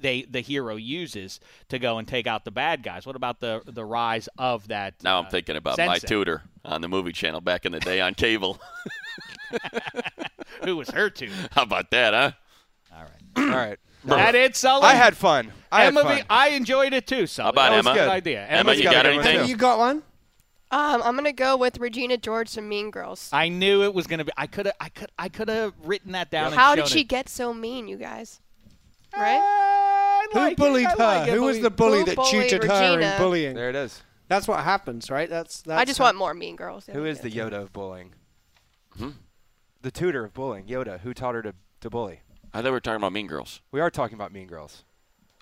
they 0.00 0.22
the 0.22 0.40
hero 0.40 0.76
uses 0.76 1.40
to 1.68 1.78
go 1.78 1.98
and 1.98 2.06
take 2.08 2.26
out 2.26 2.44
the 2.44 2.50
bad 2.50 2.82
guys. 2.82 3.06
What 3.06 3.16
about 3.16 3.40
the 3.40 3.62
the 3.66 3.84
rise 3.84 4.28
of 4.38 4.68
that? 4.68 5.02
Now 5.02 5.18
I'm 5.20 5.26
uh, 5.26 5.30
thinking 5.30 5.56
about 5.56 5.78
my 5.78 5.98
tutor 5.98 6.42
on 6.64 6.80
the 6.80 6.88
movie 6.88 7.12
channel 7.12 7.40
back 7.40 7.64
in 7.66 7.72
the 7.72 7.80
day 7.80 8.00
on 8.00 8.14
cable. 8.14 8.60
Who 10.64 10.76
was 10.76 10.90
her 10.90 11.10
tutor? 11.10 11.32
How 11.52 11.62
about 11.62 11.90
that, 11.90 12.14
huh? 12.14 12.32
All 12.96 13.02
right. 13.02 13.10
All 13.36 13.56
right. 13.56 13.78
that 14.04 14.34
it, 14.34 14.56
Sully. 14.56 14.84
I 14.86 14.94
had 14.94 15.16
fun. 15.16 15.52
I 15.70 15.86
Emma. 15.86 16.02
had 16.04 16.18
fun. 16.18 16.26
I 16.30 16.48
enjoyed 16.50 16.92
it 16.92 17.06
too. 17.06 17.26
Sully. 17.26 17.46
How 17.46 17.50
about 17.50 17.70
that 17.70 17.76
was 17.76 17.86
Emma? 17.86 17.90
a 17.90 17.94
good 17.94 18.00
Good. 18.00 18.10
idea. 18.10 18.46
Emma, 18.46 18.58
Emma's 18.60 18.78
you 18.78 18.84
got 18.84 18.92
got 18.92 19.06
anything? 19.06 19.40
one. 19.40 19.48
You 19.48 19.56
got 19.56 19.78
one? 19.78 20.02
Um, 20.70 21.02
I'm 21.04 21.14
gonna 21.14 21.32
go 21.32 21.56
with 21.56 21.78
Regina 21.78 22.16
George 22.16 22.52
from 22.52 22.68
Mean 22.68 22.90
Girls. 22.90 23.28
I 23.32 23.48
knew 23.48 23.84
it 23.84 23.94
was 23.94 24.06
going 24.08 24.18
to 24.18 24.24
be. 24.24 24.32
I 24.36 24.46
could 24.48 24.66
have. 24.66 24.74
I 24.80 24.88
could. 24.88 25.10
I 25.18 25.28
could 25.28 25.48
have 25.48 25.72
written 25.84 26.12
that 26.12 26.30
down. 26.30 26.46
and 26.46 26.54
How 26.56 26.74
did 26.74 26.88
she 26.88 27.00
it. 27.02 27.04
get 27.08 27.28
so 27.28 27.54
mean, 27.54 27.86
you 27.86 27.96
guys? 27.96 28.40
Right? 29.16 29.38
I 29.40 30.26
Who 30.32 30.38
like 30.40 30.52
it, 30.52 30.58
bullied 30.58 30.86
her? 30.88 30.96
like 30.96 31.28
it, 31.28 31.34
Who 31.34 31.42
was 31.42 31.60
the 31.60 31.70
bully 31.70 32.00
Who 32.00 32.04
that 32.06 32.16
bullied 32.16 32.50
tutored 32.50 32.68
her 32.70 33.00
in 33.00 33.18
bullying? 33.18 33.54
There 33.54 33.70
it 33.70 33.76
is. 33.76 34.02
That's 34.34 34.48
what 34.48 34.60
happens, 34.64 35.10
right? 35.10 35.30
That's, 35.30 35.62
that's 35.62 35.80
I 35.80 35.84
just 35.84 36.00
want 36.00 36.16
more 36.16 36.34
Mean 36.34 36.56
Girls. 36.56 36.86
Who 36.92 37.04
is 37.04 37.20
the 37.20 37.30
Yoda 37.30 37.62
of 37.62 37.72
bullying? 37.72 38.14
The 39.82 39.90
tutor 39.90 40.24
of 40.24 40.32
bullying, 40.34 40.66
Yoda. 40.66 41.00
Who 41.00 41.12
taught 41.14 41.34
her 41.34 41.42
to, 41.42 41.54
to 41.80 41.90
bully? 41.90 42.20
I 42.52 42.58
thought 42.58 42.64
we 42.66 42.70
were 42.70 42.80
talking 42.80 42.96
about 42.96 43.12
Mean 43.12 43.26
Girls. 43.26 43.60
We 43.70 43.80
are 43.80 43.90
talking 43.90 44.14
about 44.14 44.32
Mean 44.32 44.46
Girls. 44.46 44.84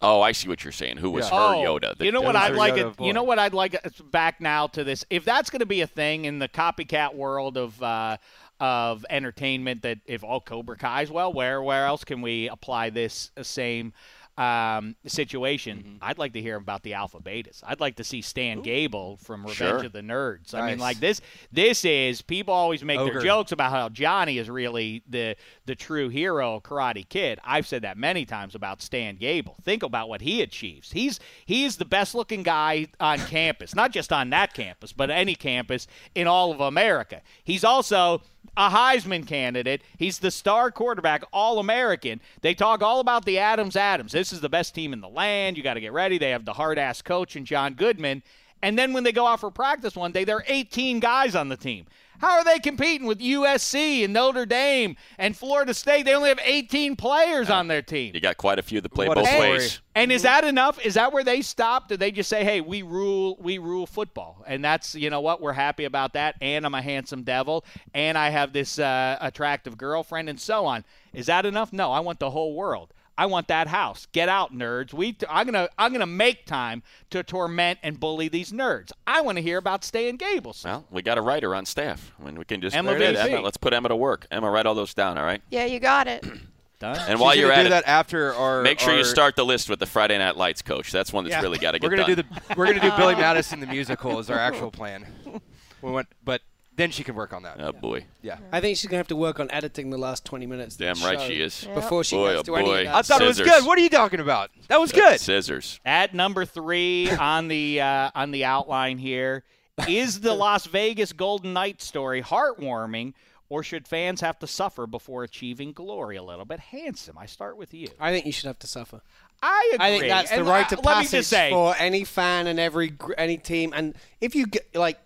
Oh, 0.00 0.20
I 0.20 0.32
see 0.32 0.48
what 0.48 0.64
you're 0.64 0.72
saying. 0.72 0.96
Who 0.96 1.10
was 1.12 1.30
Yeah. 1.30 1.36
her 1.36 1.54
Oh, 1.54 1.58
Yoda? 1.78 1.96
The- 1.96 2.04
you 2.04 2.10
know 2.12 2.20
what 2.22 2.34
I'd 2.34 2.54
like? 2.56 2.74
Yoda 2.74 2.98
It, 2.98 3.04
you 3.04 3.12
know 3.12 3.22
what 3.22 3.38
I'd 3.38 3.54
like? 3.54 3.74
It's 3.84 4.00
back 4.00 4.40
now 4.40 4.66
to 4.68 4.82
this. 4.82 5.04
If 5.10 5.24
that's 5.24 5.48
going 5.48 5.60
to 5.60 5.66
be 5.66 5.80
a 5.82 5.86
thing 5.86 6.24
in 6.24 6.38
the 6.40 6.48
copycat 6.48 7.14
world 7.14 7.56
of 7.56 7.80
uh, 7.82 8.16
of 8.58 9.06
entertainment, 9.10 9.82
that 9.82 9.98
if 10.06 10.24
all 10.24 10.40
Cobra 10.40 10.76
Kai's 10.76 11.10
well, 11.10 11.32
where 11.32 11.62
where 11.62 11.86
else 11.86 12.02
can 12.02 12.20
we 12.20 12.48
apply 12.48 12.90
this 12.90 13.30
same 13.42 13.92
um, 14.38 14.96
situation? 15.06 15.78
Mm-hmm. 15.78 15.96
I'd 16.02 16.18
like 16.18 16.32
to 16.32 16.40
hear 16.40 16.56
about 16.56 16.82
the 16.82 16.94
Alpha 16.94 17.18
Betas. 17.20 17.62
I'd 17.66 17.80
like 17.80 17.96
to 17.96 18.04
see 18.04 18.22
Stan 18.22 18.62
Gable 18.62 19.16
from 19.18 19.42
Revenge 19.42 19.56
Sure. 19.56 19.84
of 19.84 19.92
the 19.92 20.00
Nerds. 20.00 20.54
I 20.54 20.70
mean, 20.70 20.78
like 20.78 21.00
this. 21.00 21.20
This 21.50 21.84
is 21.84 22.22
people 22.22 22.54
always 22.54 22.82
make 22.82 22.98
their 22.98 23.20
jokes 23.20 23.52
about 23.52 23.70
how 23.70 23.88
Johnny 23.88 24.38
is 24.38 24.48
really 24.48 25.02
the 25.08 25.36
the 25.66 25.74
true 25.74 26.08
hero 26.08 26.60
Karate 26.60 27.08
Kid. 27.08 27.38
I've 27.44 27.66
said 27.66 27.82
that 27.82 27.96
many 27.96 28.24
times 28.24 28.54
about 28.54 28.82
Stan 28.82 29.16
Gable. 29.16 29.56
Think 29.62 29.82
about 29.82 30.08
what 30.08 30.20
he 30.20 30.42
achieves. 30.42 30.92
He's 30.92 31.20
he's 31.44 31.76
the 31.76 31.84
best 31.84 32.14
looking 32.14 32.42
guy 32.42 32.86
on 33.00 33.18
campus, 33.28 33.74
not 33.74 33.92
just 33.92 34.12
on 34.12 34.30
that 34.30 34.54
campus, 34.54 34.92
but 34.92 35.10
any 35.10 35.34
campus 35.34 35.86
in 36.14 36.26
all 36.26 36.52
of 36.52 36.60
America. 36.60 37.20
He's 37.44 37.64
also 37.64 38.22
a 38.56 38.68
Heisman 38.70 39.26
candidate. 39.26 39.82
He's 39.96 40.18
the 40.18 40.30
star 40.30 40.70
quarterback, 40.70 41.22
all 41.32 41.58
American. 41.58 42.20
They 42.42 42.54
talk 42.54 42.82
all 42.82 43.00
about 43.00 43.24
the 43.24 43.38
Adams 43.38 43.76
Atoms. 43.76 44.12
This 44.22 44.32
is 44.32 44.40
the 44.40 44.48
best 44.48 44.72
team 44.72 44.92
in 44.92 45.00
the 45.00 45.08
land. 45.08 45.56
You 45.56 45.64
got 45.64 45.74
to 45.74 45.80
get 45.80 45.92
ready. 45.92 46.16
They 46.16 46.30
have 46.30 46.44
the 46.44 46.52
hard 46.52 46.78
ass 46.78 47.02
coach 47.02 47.34
and 47.34 47.44
John 47.44 47.74
Goodman. 47.74 48.22
And 48.62 48.78
then 48.78 48.92
when 48.92 49.02
they 49.02 49.10
go 49.10 49.26
out 49.26 49.40
for 49.40 49.50
practice 49.50 49.96
one 49.96 50.12
day, 50.12 50.22
there 50.22 50.36
are 50.36 50.44
18 50.46 51.00
guys 51.00 51.34
on 51.34 51.48
the 51.48 51.56
team. 51.56 51.86
How 52.20 52.38
are 52.38 52.44
they 52.44 52.60
competing 52.60 53.08
with 53.08 53.18
USC 53.18 54.04
and 54.04 54.12
Notre 54.12 54.46
Dame 54.46 54.94
and 55.18 55.36
Florida 55.36 55.74
State? 55.74 56.04
They 56.04 56.14
only 56.14 56.28
have 56.28 56.38
18 56.40 56.94
players 56.94 57.50
on 57.50 57.66
their 57.66 57.82
team. 57.82 58.14
You 58.14 58.20
got 58.20 58.36
quite 58.36 58.60
a 58.60 58.62
few 58.62 58.80
that 58.80 58.90
play 58.90 59.08
What 59.08 59.16
both 59.16 59.26
story. 59.26 59.50
ways. 59.50 59.80
And 59.96 60.12
is 60.12 60.22
that 60.22 60.44
enough? 60.44 60.78
Is 60.86 60.94
that 60.94 61.12
where 61.12 61.24
they 61.24 61.42
stop? 61.42 61.88
Do 61.88 61.96
they 61.96 62.12
just 62.12 62.30
say, 62.30 62.44
"Hey, 62.44 62.60
we 62.60 62.82
rule, 62.82 63.36
we 63.40 63.58
rule 63.58 63.88
football," 63.88 64.44
and 64.46 64.64
that's 64.64 64.94
you 64.94 65.10
know 65.10 65.20
what 65.20 65.40
we're 65.40 65.52
happy 65.52 65.84
about 65.84 66.12
that. 66.12 66.36
And 66.40 66.64
I'm 66.64 66.76
a 66.76 66.80
handsome 66.80 67.24
devil, 67.24 67.64
and 67.92 68.16
I 68.16 68.30
have 68.30 68.52
this 68.52 68.78
uh, 68.78 69.18
attractive 69.20 69.76
girlfriend, 69.76 70.28
and 70.28 70.40
so 70.40 70.64
on. 70.64 70.84
Is 71.12 71.26
that 71.26 71.44
enough? 71.44 71.72
No, 71.72 71.90
I 71.90 71.98
want 71.98 72.20
the 72.20 72.30
whole 72.30 72.54
world. 72.54 72.94
I 73.18 73.26
want 73.26 73.48
that 73.48 73.66
house. 73.68 74.06
Get 74.12 74.28
out, 74.28 74.52
nerds. 74.54 74.92
We, 74.92 75.16
I'm 75.28 75.46
gonna, 75.46 75.68
I'm 75.78 75.92
gonna 75.92 76.06
make 76.06 76.46
time 76.46 76.82
to 77.10 77.22
torment 77.22 77.78
and 77.82 78.00
bully 78.00 78.28
these 78.28 78.52
nerds. 78.52 78.90
I 79.06 79.20
want 79.20 79.36
to 79.38 79.42
hear 79.42 79.58
about 79.58 79.84
Stan 79.84 80.16
Gables. 80.16 80.62
Well, 80.64 80.86
we 80.90 81.02
got 81.02 81.18
a 81.18 81.22
writer 81.22 81.54
on 81.54 81.66
staff. 81.66 82.12
When 82.18 82.36
we 82.36 82.44
can 82.44 82.60
just 82.60 82.74
Emma 82.74 82.90
There 82.92 83.02
it 83.02 83.14
is. 83.14 83.20
VC. 83.20 83.28
Emma, 83.32 83.40
let's 83.42 83.56
put 83.58 83.72
Emma 83.74 83.88
to 83.90 83.96
work. 83.96 84.26
Emma, 84.30 84.50
write 84.50 84.66
all 84.66 84.74
those 84.74 84.94
down. 84.94 85.18
All 85.18 85.24
right. 85.24 85.42
Yeah, 85.50 85.66
you 85.66 85.78
got 85.78 86.08
it. 86.08 86.24
Done. 86.78 86.98
And 87.06 87.20
while 87.20 87.34
you're 87.36 87.48
gonna 87.48 87.60
at 87.60 87.62
do 87.62 87.66
it, 87.68 87.70
that 87.70 87.86
after 87.86 88.34
our. 88.34 88.62
make 88.62 88.80
sure 88.80 88.96
you 88.96 89.04
start 89.04 89.36
the 89.36 89.44
list 89.44 89.68
with 89.70 89.78
the 89.78 89.86
Friday 89.86 90.18
Night 90.18 90.36
Lights 90.36 90.62
coach. 90.62 90.90
That's 90.90 91.12
one 91.12 91.22
that's 91.24 91.34
Yeah. 91.34 91.42
really 91.42 91.58
got 91.58 91.72
to 91.72 91.78
get 91.78 91.88
We're 91.88 91.96
gonna 91.96 92.16
done. 92.16 92.24
do 92.26 92.36
the. 92.48 92.54
We're 92.56 92.66
gonna 92.66 92.80
do 92.80 92.90
Billy 92.96 93.14
Madison 93.16 93.60
the 93.60 93.66
musical 93.68 94.18
is 94.18 94.28
our 94.30 94.38
actual 94.38 94.70
plan. 94.70 95.06
We 95.82 95.90
went, 95.90 96.06
but 96.24 96.42
then 96.76 96.90
she 96.90 97.04
can 97.04 97.14
work 97.14 97.32
on 97.32 97.42
that. 97.42 97.56
Oh 97.60 97.72
boy, 97.72 98.06
Yeah. 98.22 98.38
I 98.50 98.60
think 98.60 98.76
she's 98.78 98.88
gonna 98.88 98.98
have 98.98 99.08
to 99.08 99.16
work 99.16 99.38
on 99.40 99.50
editing 99.50 99.90
the 99.90 99.98
last 99.98 100.24
20 100.24 100.46
minutes. 100.46 100.74
of 100.74 100.78
the 100.78 100.84
damn 100.86 101.02
right 101.04 101.20
she 101.20 101.34
is. 101.40 101.64
Yeah. 101.64 101.74
Before 101.74 102.02
she 102.04 102.16
Boy, 102.16 102.34
gets 102.36 102.48
oh 102.48 102.54
to 102.54 102.56
any 102.56 102.66
boy. 102.68 102.78
of 102.80 102.84
that. 102.86 102.94
I 102.94 103.02
thought 103.02 103.22
it 103.22 103.26
was 103.26 103.40
good. 103.40 103.64
What 103.66 103.78
are 103.78 103.82
you 103.82 103.90
talking 103.90 104.20
about? 104.20 104.50
That 104.68 104.80
was 104.80 104.90
good. 104.92 105.20
Scissors. 105.20 105.80
At 105.84 106.14
number 106.14 106.44
three 106.44 107.10
on 107.10 107.48
the 107.48 107.80
uh, 107.80 108.10
on 108.14 108.30
the 108.30 108.44
outline 108.44 108.98
here 108.98 109.44
is 109.88 110.20
the 110.20 110.34
Las 110.34 110.66
Vegas 110.66 111.12
Golden 111.12 111.52
Knights 111.52 111.84
story 111.84 112.22
heartwarming, 112.22 113.14
or 113.48 113.62
should 113.62 113.86
fans 113.88 114.20
have 114.20 114.38
to 114.40 114.46
suffer 114.46 114.86
before 114.86 115.24
achieving 115.24 115.72
glory 115.72 116.16
a 116.16 116.22
little 116.22 116.44
bit? 116.44 116.60
Handsome, 116.60 117.18
I 117.18 117.26
start 117.26 117.56
with 117.56 117.74
you. 117.74 117.88
I 118.00 118.12
think 118.12 118.26
you 118.26 118.32
should 118.32 118.46
have 118.46 118.58
to 118.60 118.66
suffer. 118.66 119.02
I 119.42 119.72
agree. 119.74 119.86
I 119.86 119.90
think 119.90 120.04
that's 120.08 120.30
the 120.30 120.36
And, 120.36 120.46
right 120.46 120.66
uh, 120.66 120.76
to 120.76 120.76
Let 120.76 120.84
me 120.84 120.92
passage 121.04 121.10
just 121.10 121.30
say, 121.30 121.50
for 121.50 121.74
any 121.78 122.04
fan 122.04 122.46
and 122.46 122.60
every 122.60 122.94
any 123.18 123.36
team. 123.38 123.72
And 123.74 123.94
if 124.20 124.34
you 124.34 124.46
get 124.46 124.74
like 124.74 124.98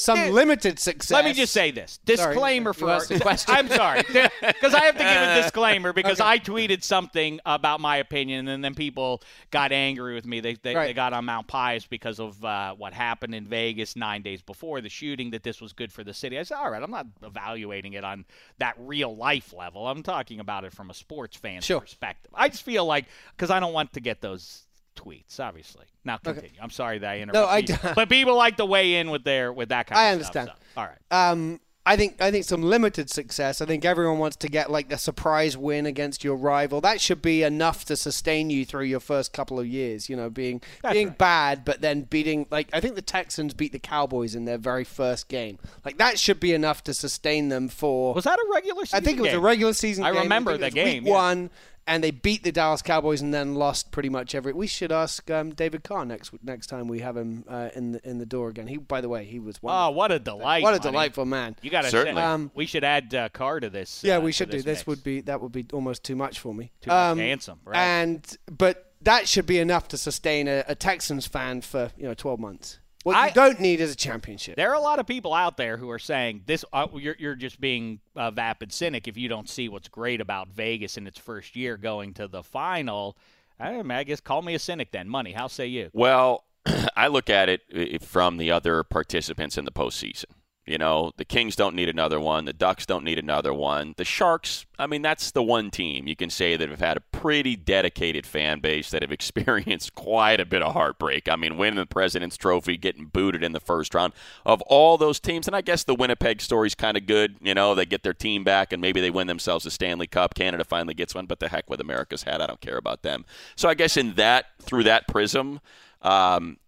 some 0.00 0.18
Eh, 0.18 0.30
limited 0.30 0.78
success. 0.78 1.10
Let 1.10 1.24
me 1.24 1.32
just 1.32 1.52
say 1.52 1.70
this 1.70 1.98
disclaimer 2.04 2.70
you 2.70 2.74
for 2.74 3.00
the 3.06 3.20
question. 3.22 3.54
I'm 3.54 3.68
sorry 3.68 4.02
because 4.02 4.74
I 4.74 4.84
have 4.86 4.96
to 4.96 5.04
give 5.04 5.22
a 5.22 5.34
disclaimer 5.42 5.92
because 5.92 6.20
I 6.20 6.38
tweeted 6.38 6.82
something 6.82 7.38
about 7.44 7.80
my 7.80 7.96
opinion 7.96 8.48
and 8.48 8.64
then 8.64 8.74
people 8.74 9.22
got 9.50 9.72
angry 9.72 10.14
with 10.14 10.26
me. 10.26 10.40
They 10.40 10.54
they, 10.54 10.74
Right. 10.74 10.86
they 10.86 10.92
got 10.94 11.12
on 11.12 11.24
Mount 11.26 11.46
Pius 11.48 11.86
because 11.86 12.18
of 12.20 12.42
uh, 12.44 12.74
what 12.74 12.92
happened 12.94 13.34
in 13.34 13.46
Vegas 13.46 13.96
nine 13.96 14.22
days 14.22 14.40
before 14.42 14.80
the 14.80 14.88
shooting. 14.88 15.30
That 15.30 15.42
this 15.42 15.60
was 15.60 15.72
good 15.72 15.92
for 15.92 16.02
the 16.04 16.14
city. 16.14 16.38
I 16.38 16.42
said, 16.44 16.56
all 16.56 16.70
right, 16.70 16.82
I'm 16.82 16.90
not 16.90 17.06
evaluating 17.22 17.92
it 17.92 18.04
on 18.04 18.24
that 18.58 18.74
real 18.78 19.14
life 19.16 19.52
level. 19.52 19.86
I'm 19.86 20.02
talking 20.02 20.40
about 20.40 20.64
it 20.64 20.72
from 20.72 20.90
a 20.90 20.94
sports 20.94 21.36
fan 21.36 21.60
Sure. 21.60 21.80
perspective. 21.80 22.30
I 22.34 22.48
just 22.48 22.62
feel 22.62 22.86
like 22.86 23.06
because 23.36 23.50
I 23.50 23.60
don't 23.60 23.72
want 23.72 23.92
to 23.94 24.00
get 24.00 24.20
those 24.20 24.62
tweets, 25.00 25.40
obviously. 25.40 25.86
Now 26.04 26.16
continue. 26.18 26.50
I'm 26.60 26.70
sorry 26.70 26.98
that 26.98 27.10
I 27.10 27.18
interrupted. 27.20 27.34
No, 27.34 27.46
I 27.46 27.60
d- 27.60 27.92
but 27.94 28.08
people 28.08 28.36
like 28.36 28.56
to 28.56 28.64
weigh 28.66 28.96
in 28.96 29.10
with 29.10 29.24
their 29.24 29.52
with 29.52 29.68
that 29.70 29.86
kind 29.86 29.98
I 29.98 30.06
of 30.08 30.12
understand. 30.14 30.48
stuff. 30.48 30.58
so, 30.74 30.80
all 30.80 30.86
right. 30.86 31.28
Um, 31.30 31.60
I 31.86 31.96
think 31.96 32.20
I 32.20 32.30
think 32.30 32.44
some 32.44 32.62
limited 32.62 33.08
success. 33.08 33.62
I 33.62 33.66
think 33.66 33.86
everyone 33.86 34.18
wants 34.18 34.36
to 34.36 34.48
get 34.48 34.70
like 34.70 34.90
the 34.90 34.98
surprise 34.98 35.56
win 35.56 35.86
against 35.86 36.22
your 36.22 36.36
rival. 36.36 36.82
That 36.82 37.00
should 37.00 37.22
be 37.22 37.42
enough 37.42 37.86
to 37.86 37.96
sustain 37.96 38.50
you 38.50 38.66
through 38.66 38.84
your 38.84 39.00
first 39.00 39.32
couple 39.32 39.58
of 39.58 39.66
years. 39.66 40.08
You 40.08 40.14
know, 40.16 40.28
being 40.28 40.60
being 40.92 41.08
right. 41.08 41.18
bad, 41.18 41.64
but 41.64 41.80
then 41.80 42.02
beating 42.02 42.46
like 42.50 42.68
I 42.74 42.80
think 42.80 42.96
the 42.96 43.02
Texans 43.02 43.54
beat 43.54 43.72
the 43.72 43.78
Cowboys 43.78 44.34
in 44.34 44.44
their 44.44 44.58
very 44.58 44.84
first 44.84 45.28
game. 45.28 45.58
Like 45.82 45.96
that 45.96 46.18
should 46.18 46.38
be 46.38 46.52
enough 46.52 46.84
to 46.84 46.92
sustain 46.94 47.48
them 47.48 47.68
for. 47.68 48.12
Was 48.12 48.24
that 48.24 48.38
a 48.38 48.46
regular 48.52 48.84
season 48.84 48.96
I 48.98 49.00
think 49.00 49.18
it 49.18 49.22
was 49.22 49.30
game? 49.30 49.38
a 49.38 49.42
regular 49.42 49.72
season. 49.72 50.04
I 50.04 50.12
game. 50.12 50.22
remember 50.22 50.52
it 50.52 50.60
the 50.60 50.70
game, 50.70 51.04
Week 51.04 51.08
yeah. 51.08 51.12
one, 51.14 51.50
and 51.90 52.04
they 52.04 52.10
beat 52.12 52.44
the 52.44 52.52
Dallas 52.52 52.82
Cowboys 52.82 53.20
and 53.20 53.34
then 53.34 53.54
lost 53.56 53.90
pretty 53.90 54.08
much 54.08 54.34
every. 54.34 54.52
We 54.52 54.66
should 54.66 54.92
ask 54.92 55.28
um, 55.30 55.50
David 55.50 55.82
Carr 55.82 56.04
next 56.04 56.32
next 56.42 56.68
time 56.68 56.86
we 56.88 57.00
have 57.00 57.16
him 57.16 57.44
uh, 57.48 57.70
in 57.74 57.92
the 57.92 58.08
in 58.08 58.18
the 58.18 58.26
door 58.26 58.48
again. 58.48 58.68
He, 58.68 58.76
by 58.76 59.00
the 59.00 59.08
way, 59.08 59.24
he 59.24 59.38
was 59.38 59.58
Oh, 59.62 59.90
what 59.90 60.12
a 60.12 60.18
delight! 60.18 60.62
what 60.62 60.70
a 60.74 60.76
Monty. 60.76 60.88
delightful 60.90 61.24
man. 61.26 61.56
You 61.62 61.70
got 61.70 61.82
to 61.82 61.90
Certainly. 61.90 62.22
Um, 62.22 62.50
we 62.54 62.66
should 62.66 62.84
add 62.84 63.14
uh, 63.14 63.28
Carr 63.30 63.60
to 63.60 63.68
this. 63.68 64.02
Yeah, 64.04 64.16
uh, 64.16 64.20
we 64.20 64.30
to 64.30 64.36
should 64.36 64.50
do. 64.50 64.58
this 64.58 64.64
This 64.64 64.78
mix. 64.78 64.86
would 64.86 65.02
be 65.04 65.20
that 65.22 65.40
would 65.40 65.52
be 65.52 65.66
almost 65.72 66.04
too 66.04 66.16
much 66.16 66.38
for 66.38 66.54
me. 66.54 66.70
Too 66.80 66.90
much 66.90 67.18
handsome, 67.18 67.58
right. 67.64 67.76
And 67.76 68.36
but 68.50 68.92
that 69.02 69.26
should 69.26 69.46
be 69.46 69.58
enough 69.58 69.88
to 69.88 69.96
sustain 69.98 70.46
a, 70.46 70.62
a 70.68 70.74
Texans 70.74 71.26
fan 71.26 71.60
for 71.60 71.90
you 71.96 72.04
know 72.04 72.14
12 72.14 72.38
months. 72.38 72.78
What 73.02 73.16
I- 73.16 73.28
you 73.28 73.34
don't 73.34 73.60
need 73.60 73.80
is 73.80 73.92
a 73.92 73.96
championship. 73.96 74.56
There 74.56 74.70
are 74.70 74.74
a 74.74 74.80
lot 74.80 74.98
of 74.98 75.06
people 75.06 75.32
out 75.32 75.56
there 75.56 75.76
who 75.78 75.88
are 75.90 75.98
saying 75.98 76.42
this. 76.46 76.64
Uh, 76.72 76.86
you're 76.94 77.16
you're 77.18 77.34
just 77.34 77.60
being 77.60 78.00
a 78.14 78.30
vapid 78.30 78.72
cynic 78.72 79.08
if 79.08 79.16
you 79.16 79.28
don't 79.28 79.48
see 79.48 79.68
what's 79.68 79.88
great 79.88 80.20
about 80.20 80.48
Vegas 80.48 80.96
in 80.96 81.06
its 81.06 81.18
first 81.18 81.56
year 81.56 81.76
going 81.76 82.12
to 82.14 82.28
the 82.28 82.42
final. 82.42 83.16
I, 83.58 83.72
don't 83.72 83.90
I 83.90 84.04
guess 84.04 84.20
call 84.20 84.42
me 84.42 84.54
a 84.54 84.58
cynic 84.58 84.90
then. 84.90 85.08
Money, 85.08 85.32
how 85.32 85.46
say 85.46 85.66
you? 85.66 85.90
Well, 85.92 86.44
I 86.96 87.08
look 87.08 87.30
at 87.30 87.48
it 87.48 88.02
from 88.02 88.36
the 88.36 88.50
other 88.50 88.82
participants 88.82 89.56
in 89.56 89.64
the 89.64 89.72
postseason. 89.72 90.26
You 90.70 90.78
know, 90.78 91.10
the 91.16 91.24
Kings 91.24 91.56
don't 91.56 91.74
need 91.74 91.88
another 91.88 92.20
one. 92.20 92.44
The 92.44 92.52
Ducks 92.52 92.86
don't 92.86 93.02
need 93.02 93.18
another 93.18 93.52
one. 93.52 93.94
The 93.96 94.04
Sharks, 94.04 94.66
I 94.78 94.86
mean, 94.86 95.02
that's 95.02 95.32
the 95.32 95.42
one 95.42 95.72
team 95.72 96.06
you 96.06 96.14
can 96.14 96.30
say 96.30 96.54
that 96.54 96.68
have 96.68 96.78
had 96.78 96.96
a 96.96 97.00
pretty 97.00 97.56
dedicated 97.56 98.24
fan 98.24 98.60
base 98.60 98.88
that 98.92 99.02
have 99.02 99.10
experienced 99.20 99.96
quite 99.96 100.38
a 100.38 100.44
bit 100.44 100.62
of 100.62 100.72
heartbreak. 100.72 101.28
I 101.28 101.34
mean, 101.34 101.56
winning 101.56 101.80
the 101.80 101.86
President's 101.86 102.36
Trophy, 102.36 102.76
getting 102.76 103.06
booted 103.06 103.42
in 103.42 103.50
the 103.50 103.58
first 103.58 103.96
round. 103.96 104.12
Of 104.46 104.62
all 104.62 104.96
those 104.96 105.18
teams, 105.18 105.48
and 105.48 105.56
I 105.56 105.60
guess 105.60 105.82
the 105.82 105.94
Winnipeg 105.96 106.40
story's 106.40 106.76
kind 106.76 106.96
of 106.96 107.04
good. 107.04 107.34
You 107.40 107.54
know, 107.54 107.74
they 107.74 107.84
get 107.84 108.04
their 108.04 108.14
team 108.14 108.44
back 108.44 108.72
and 108.72 108.80
maybe 108.80 109.00
they 109.00 109.10
win 109.10 109.26
themselves 109.26 109.66
a 109.66 109.72
Stanley 109.72 110.06
Cup. 110.06 110.34
Canada 110.36 110.62
finally 110.62 110.94
gets 110.94 111.16
one, 111.16 111.26
but 111.26 111.40
the 111.40 111.48
heck 111.48 111.68
with 111.68 111.80
America's 111.80 112.22
hat. 112.22 112.40
I 112.40 112.46
don't 112.46 112.60
care 112.60 112.78
about 112.78 113.02
them. 113.02 113.24
So 113.56 113.68
I 113.68 113.74
guess 113.74 113.96
in 113.96 114.14
that, 114.14 114.46
through 114.62 114.84
that 114.84 115.08
prism, 115.08 115.58
um, 116.00 116.58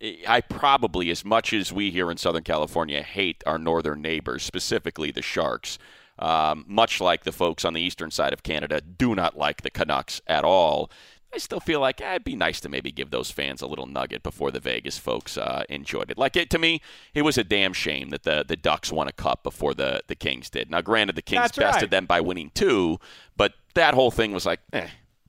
I 0.00 0.40
probably, 0.40 1.10
as 1.10 1.24
much 1.24 1.52
as 1.52 1.72
we 1.72 1.90
here 1.90 2.10
in 2.10 2.16
Southern 2.18 2.44
California 2.44 3.02
hate 3.02 3.42
our 3.46 3.58
northern 3.58 4.00
neighbors, 4.00 4.44
specifically 4.44 5.10
the 5.10 5.22
Sharks, 5.22 5.78
um, 6.18 6.64
much 6.68 7.00
like 7.00 7.24
the 7.24 7.32
folks 7.32 7.64
on 7.64 7.74
the 7.74 7.80
eastern 7.80 8.10
side 8.10 8.32
of 8.32 8.42
Canada 8.42 8.80
do 8.80 9.14
not 9.14 9.36
like 9.36 9.62
the 9.62 9.70
Canucks 9.70 10.20
at 10.26 10.44
all. 10.44 10.90
I 11.32 11.38
still 11.38 11.60
feel 11.60 11.80
like 11.80 12.00
eh, 12.00 12.12
it'd 12.12 12.24
be 12.24 12.36
nice 12.36 12.58
to 12.60 12.68
maybe 12.68 12.90
give 12.90 13.10
those 13.10 13.30
fans 13.30 13.60
a 13.60 13.66
little 13.66 13.86
nugget 13.86 14.22
before 14.22 14.50
the 14.50 14.60
Vegas 14.60 14.98
folks 14.98 15.36
uh, 15.36 15.64
enjoyed 15.68 16.10
it. 16.10 16.16
Like 16.16 16.36
it 16.36 16.48
to 16.50 16.58
me, 16.58 16.80
it 17.12 17.22
was 17.22 17.36
a 17.36 17.44
damn 17.44 17.72
shame 17.72 18.08
that 18.10 18.22
the 18.22 18.44
the 18.46 18.56
Ducks 18.56 18.90
won 18.90 19.08
a 19.08 19.12
cup 19.12 19.42
before 19.42 19.74
the 19.74 20.00
the 20.06 20.14
Kings 20.14 20.48
did. 20.48 20.70
Now, 20.70 20.80
granted, 20.80 21.16
the 21.16 21.22
Kings 21.22 21.42
That's 21.42 21.58
bested 21.58 21.82
right. 21.82 21.90
them 21.90 22.06
by 22.06 22.20
winning 22.20 22.50
two, 22.54 22.98
but 23.36 23.52
that 23.74 23.94
whole 23.94 24.10
thing 24.10 24.32
was 24.32 24.46
like, 24.46 24.60
eh. 24.72 24.88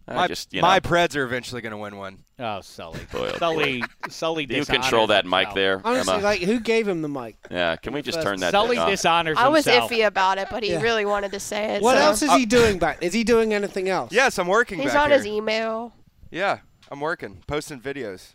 I 0.10 0.16
My, 0.16 0.28
just 0.28 0.52
you 0.54 0.62
my 0.62 0.80
Preds 0.80 1.16
are 1.16 1.24
eventually 1.24 1.62
going 1.62 1.72
to 1.72 1.78
win 1.78 1.96
one. 1.96 2.24
Oh, 2.40 2.62
Sully, 2.62 3.00
Boy, 3.12 3.30
oh, 3.34 3.38
Sully, 3.38 3.84
Sully. 4.10 4.46
do 4.48 4.56
you 4.56 4.66
control 4.66 5.06
that 5.08 5.26
mic 5.26 5.50
himself. 5.50 5.56
there, 5.56 5.82
Honestly, 5.86 6.14
Emma? 6.16 6.24
like 6.24 6.42
who 6.42 6.60
gave 6.60 6.88
him 6.88 7.04
the 7.04 7.08
mic? 7.10 7.38
yeah, 7.52 7.76
can 7.76 7.94
we 7.94 8.02
just 8.02 8.18
First- 8.18 8.26
turn 8.28 8.40
that 8.40 8.52
Sully 8.52 8.70
thing 8.72 8.80
off? 8.80 8.90
dishonors 8.90 9.38
I 9.38 9.50
was 9.50 9.66
himself. 9.66 9.92
iffy 9.92 10.08
about 10.08 10.40
it, 10.40 10.48
but 10.50 10.64
he 10.64 10.72
Yeah. 10.72 10.82
really 10.82 11.06
wanted 11.06 11.32
to 11.34 11.40
say 11.40 11.76
it. 11.76 11.84
What 11.84 11.96
so. 11.98 12.02
else 12.04 12.22
is 12.24 12.32
he 12.34 12.48
doing 12.48 12.80
back? 12.80 12.98
Is 13.04 13.14
he 13.14 13.24
doing 13.24 13.54
anything 13.54 13.88
else? 13.88 14.12
Yes, 14.12 14.40
I'm 14.40 14.48
working 14.48 14.80
He's 14.80 14.94
back 14.94 15.04
on 15.04 15.10
here. 15.10 15.18
his 15.20 15.28
email. 15.28 15.94
Yeah, 16.32 16.60
I'm 16.90 17.02
working, 17.02 17.44
posting 17.46 17.80
videos. 17.80 18.34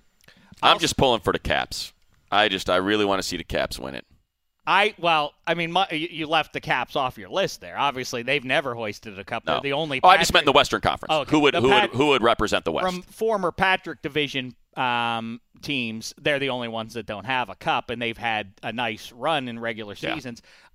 I'm 0.63 0.79
just 0.79 0.97
pulling 0.97 1.23
for 1.23 1.33
the 1.33 1.39
Caps. 1.41 1.93
I 2.31 2.49
just 2.49 2.71
I 2.71 2.77
really 2.77 3.05
want 3.05 3.21
to 3.21 3.27
see 3.27 3.37
the 3.37 3.43
Caps 3.45 3.81
win 3.81 3.97
it. 3.97 4.05
I 4.67 4.95
well, 4.99 5.35
I 5.47 5.55
mean, 5.55 5.73
my, 5.73 5.89
you 5.91 6.27
left 6.27 6.53
the 6.53 6.61
Caps 6.61 6.97
off 6.97 7.19
your 7.19 7.29
list 7.29 7.61
there. 7.61 7.77
Obviously, 7.77 8.23
they've 8.23 8.45
never 8.45 8.75
hoisted 8.75 9.19
a 9.19 9.25
cup. 9.25 9.45
No. 9.47 9.55
They're 9.55 9.61
the 9.63 9.73
only. 9.75 10.01
Oh, 10.03 10.09
I 10.09 10.17
just 10.17 10.33
meant 10.33 10.47
the 10.47 10.53
Western 10.53 10.81
Conference. 10.81 11.13
Oh, 11.13 11.21
okay. 11.21 11.31
Who 11.33 11.41
would 11.41 11.55
The 11.55 11.61
who 11.61 11.69
Pat- 11.69 11.91
would 11.91 11.97
who 11.99 12.07
would 12.09 12.23
represent 12.23 12.65
the 12.65 12.73
West? 12.73 12.87
from 12.87 13.03
former 13.03 13.53
Patrick 13.53 14.01
Division 14.01 14.55
um, 14.77 15.41
teams, 15.63 16.15
they're 16.21 16.39
the 16.39 16.49
only 16.49 16.69
ones 16.69 16.95
that 16.95 17.07
don't 17.07 17.27
have 17.27 17.49
a 17.51 17.55
cup, 17.55 17.91
and 17.91 18.01
they've 18.01 18.17
had 18.17 18.55
a 18.63 18.73
nice 18.73 19.13
run 19.13 19.49
in 19.49 19.59
regular 19.59 19.95
Yeah. 19.99 20.15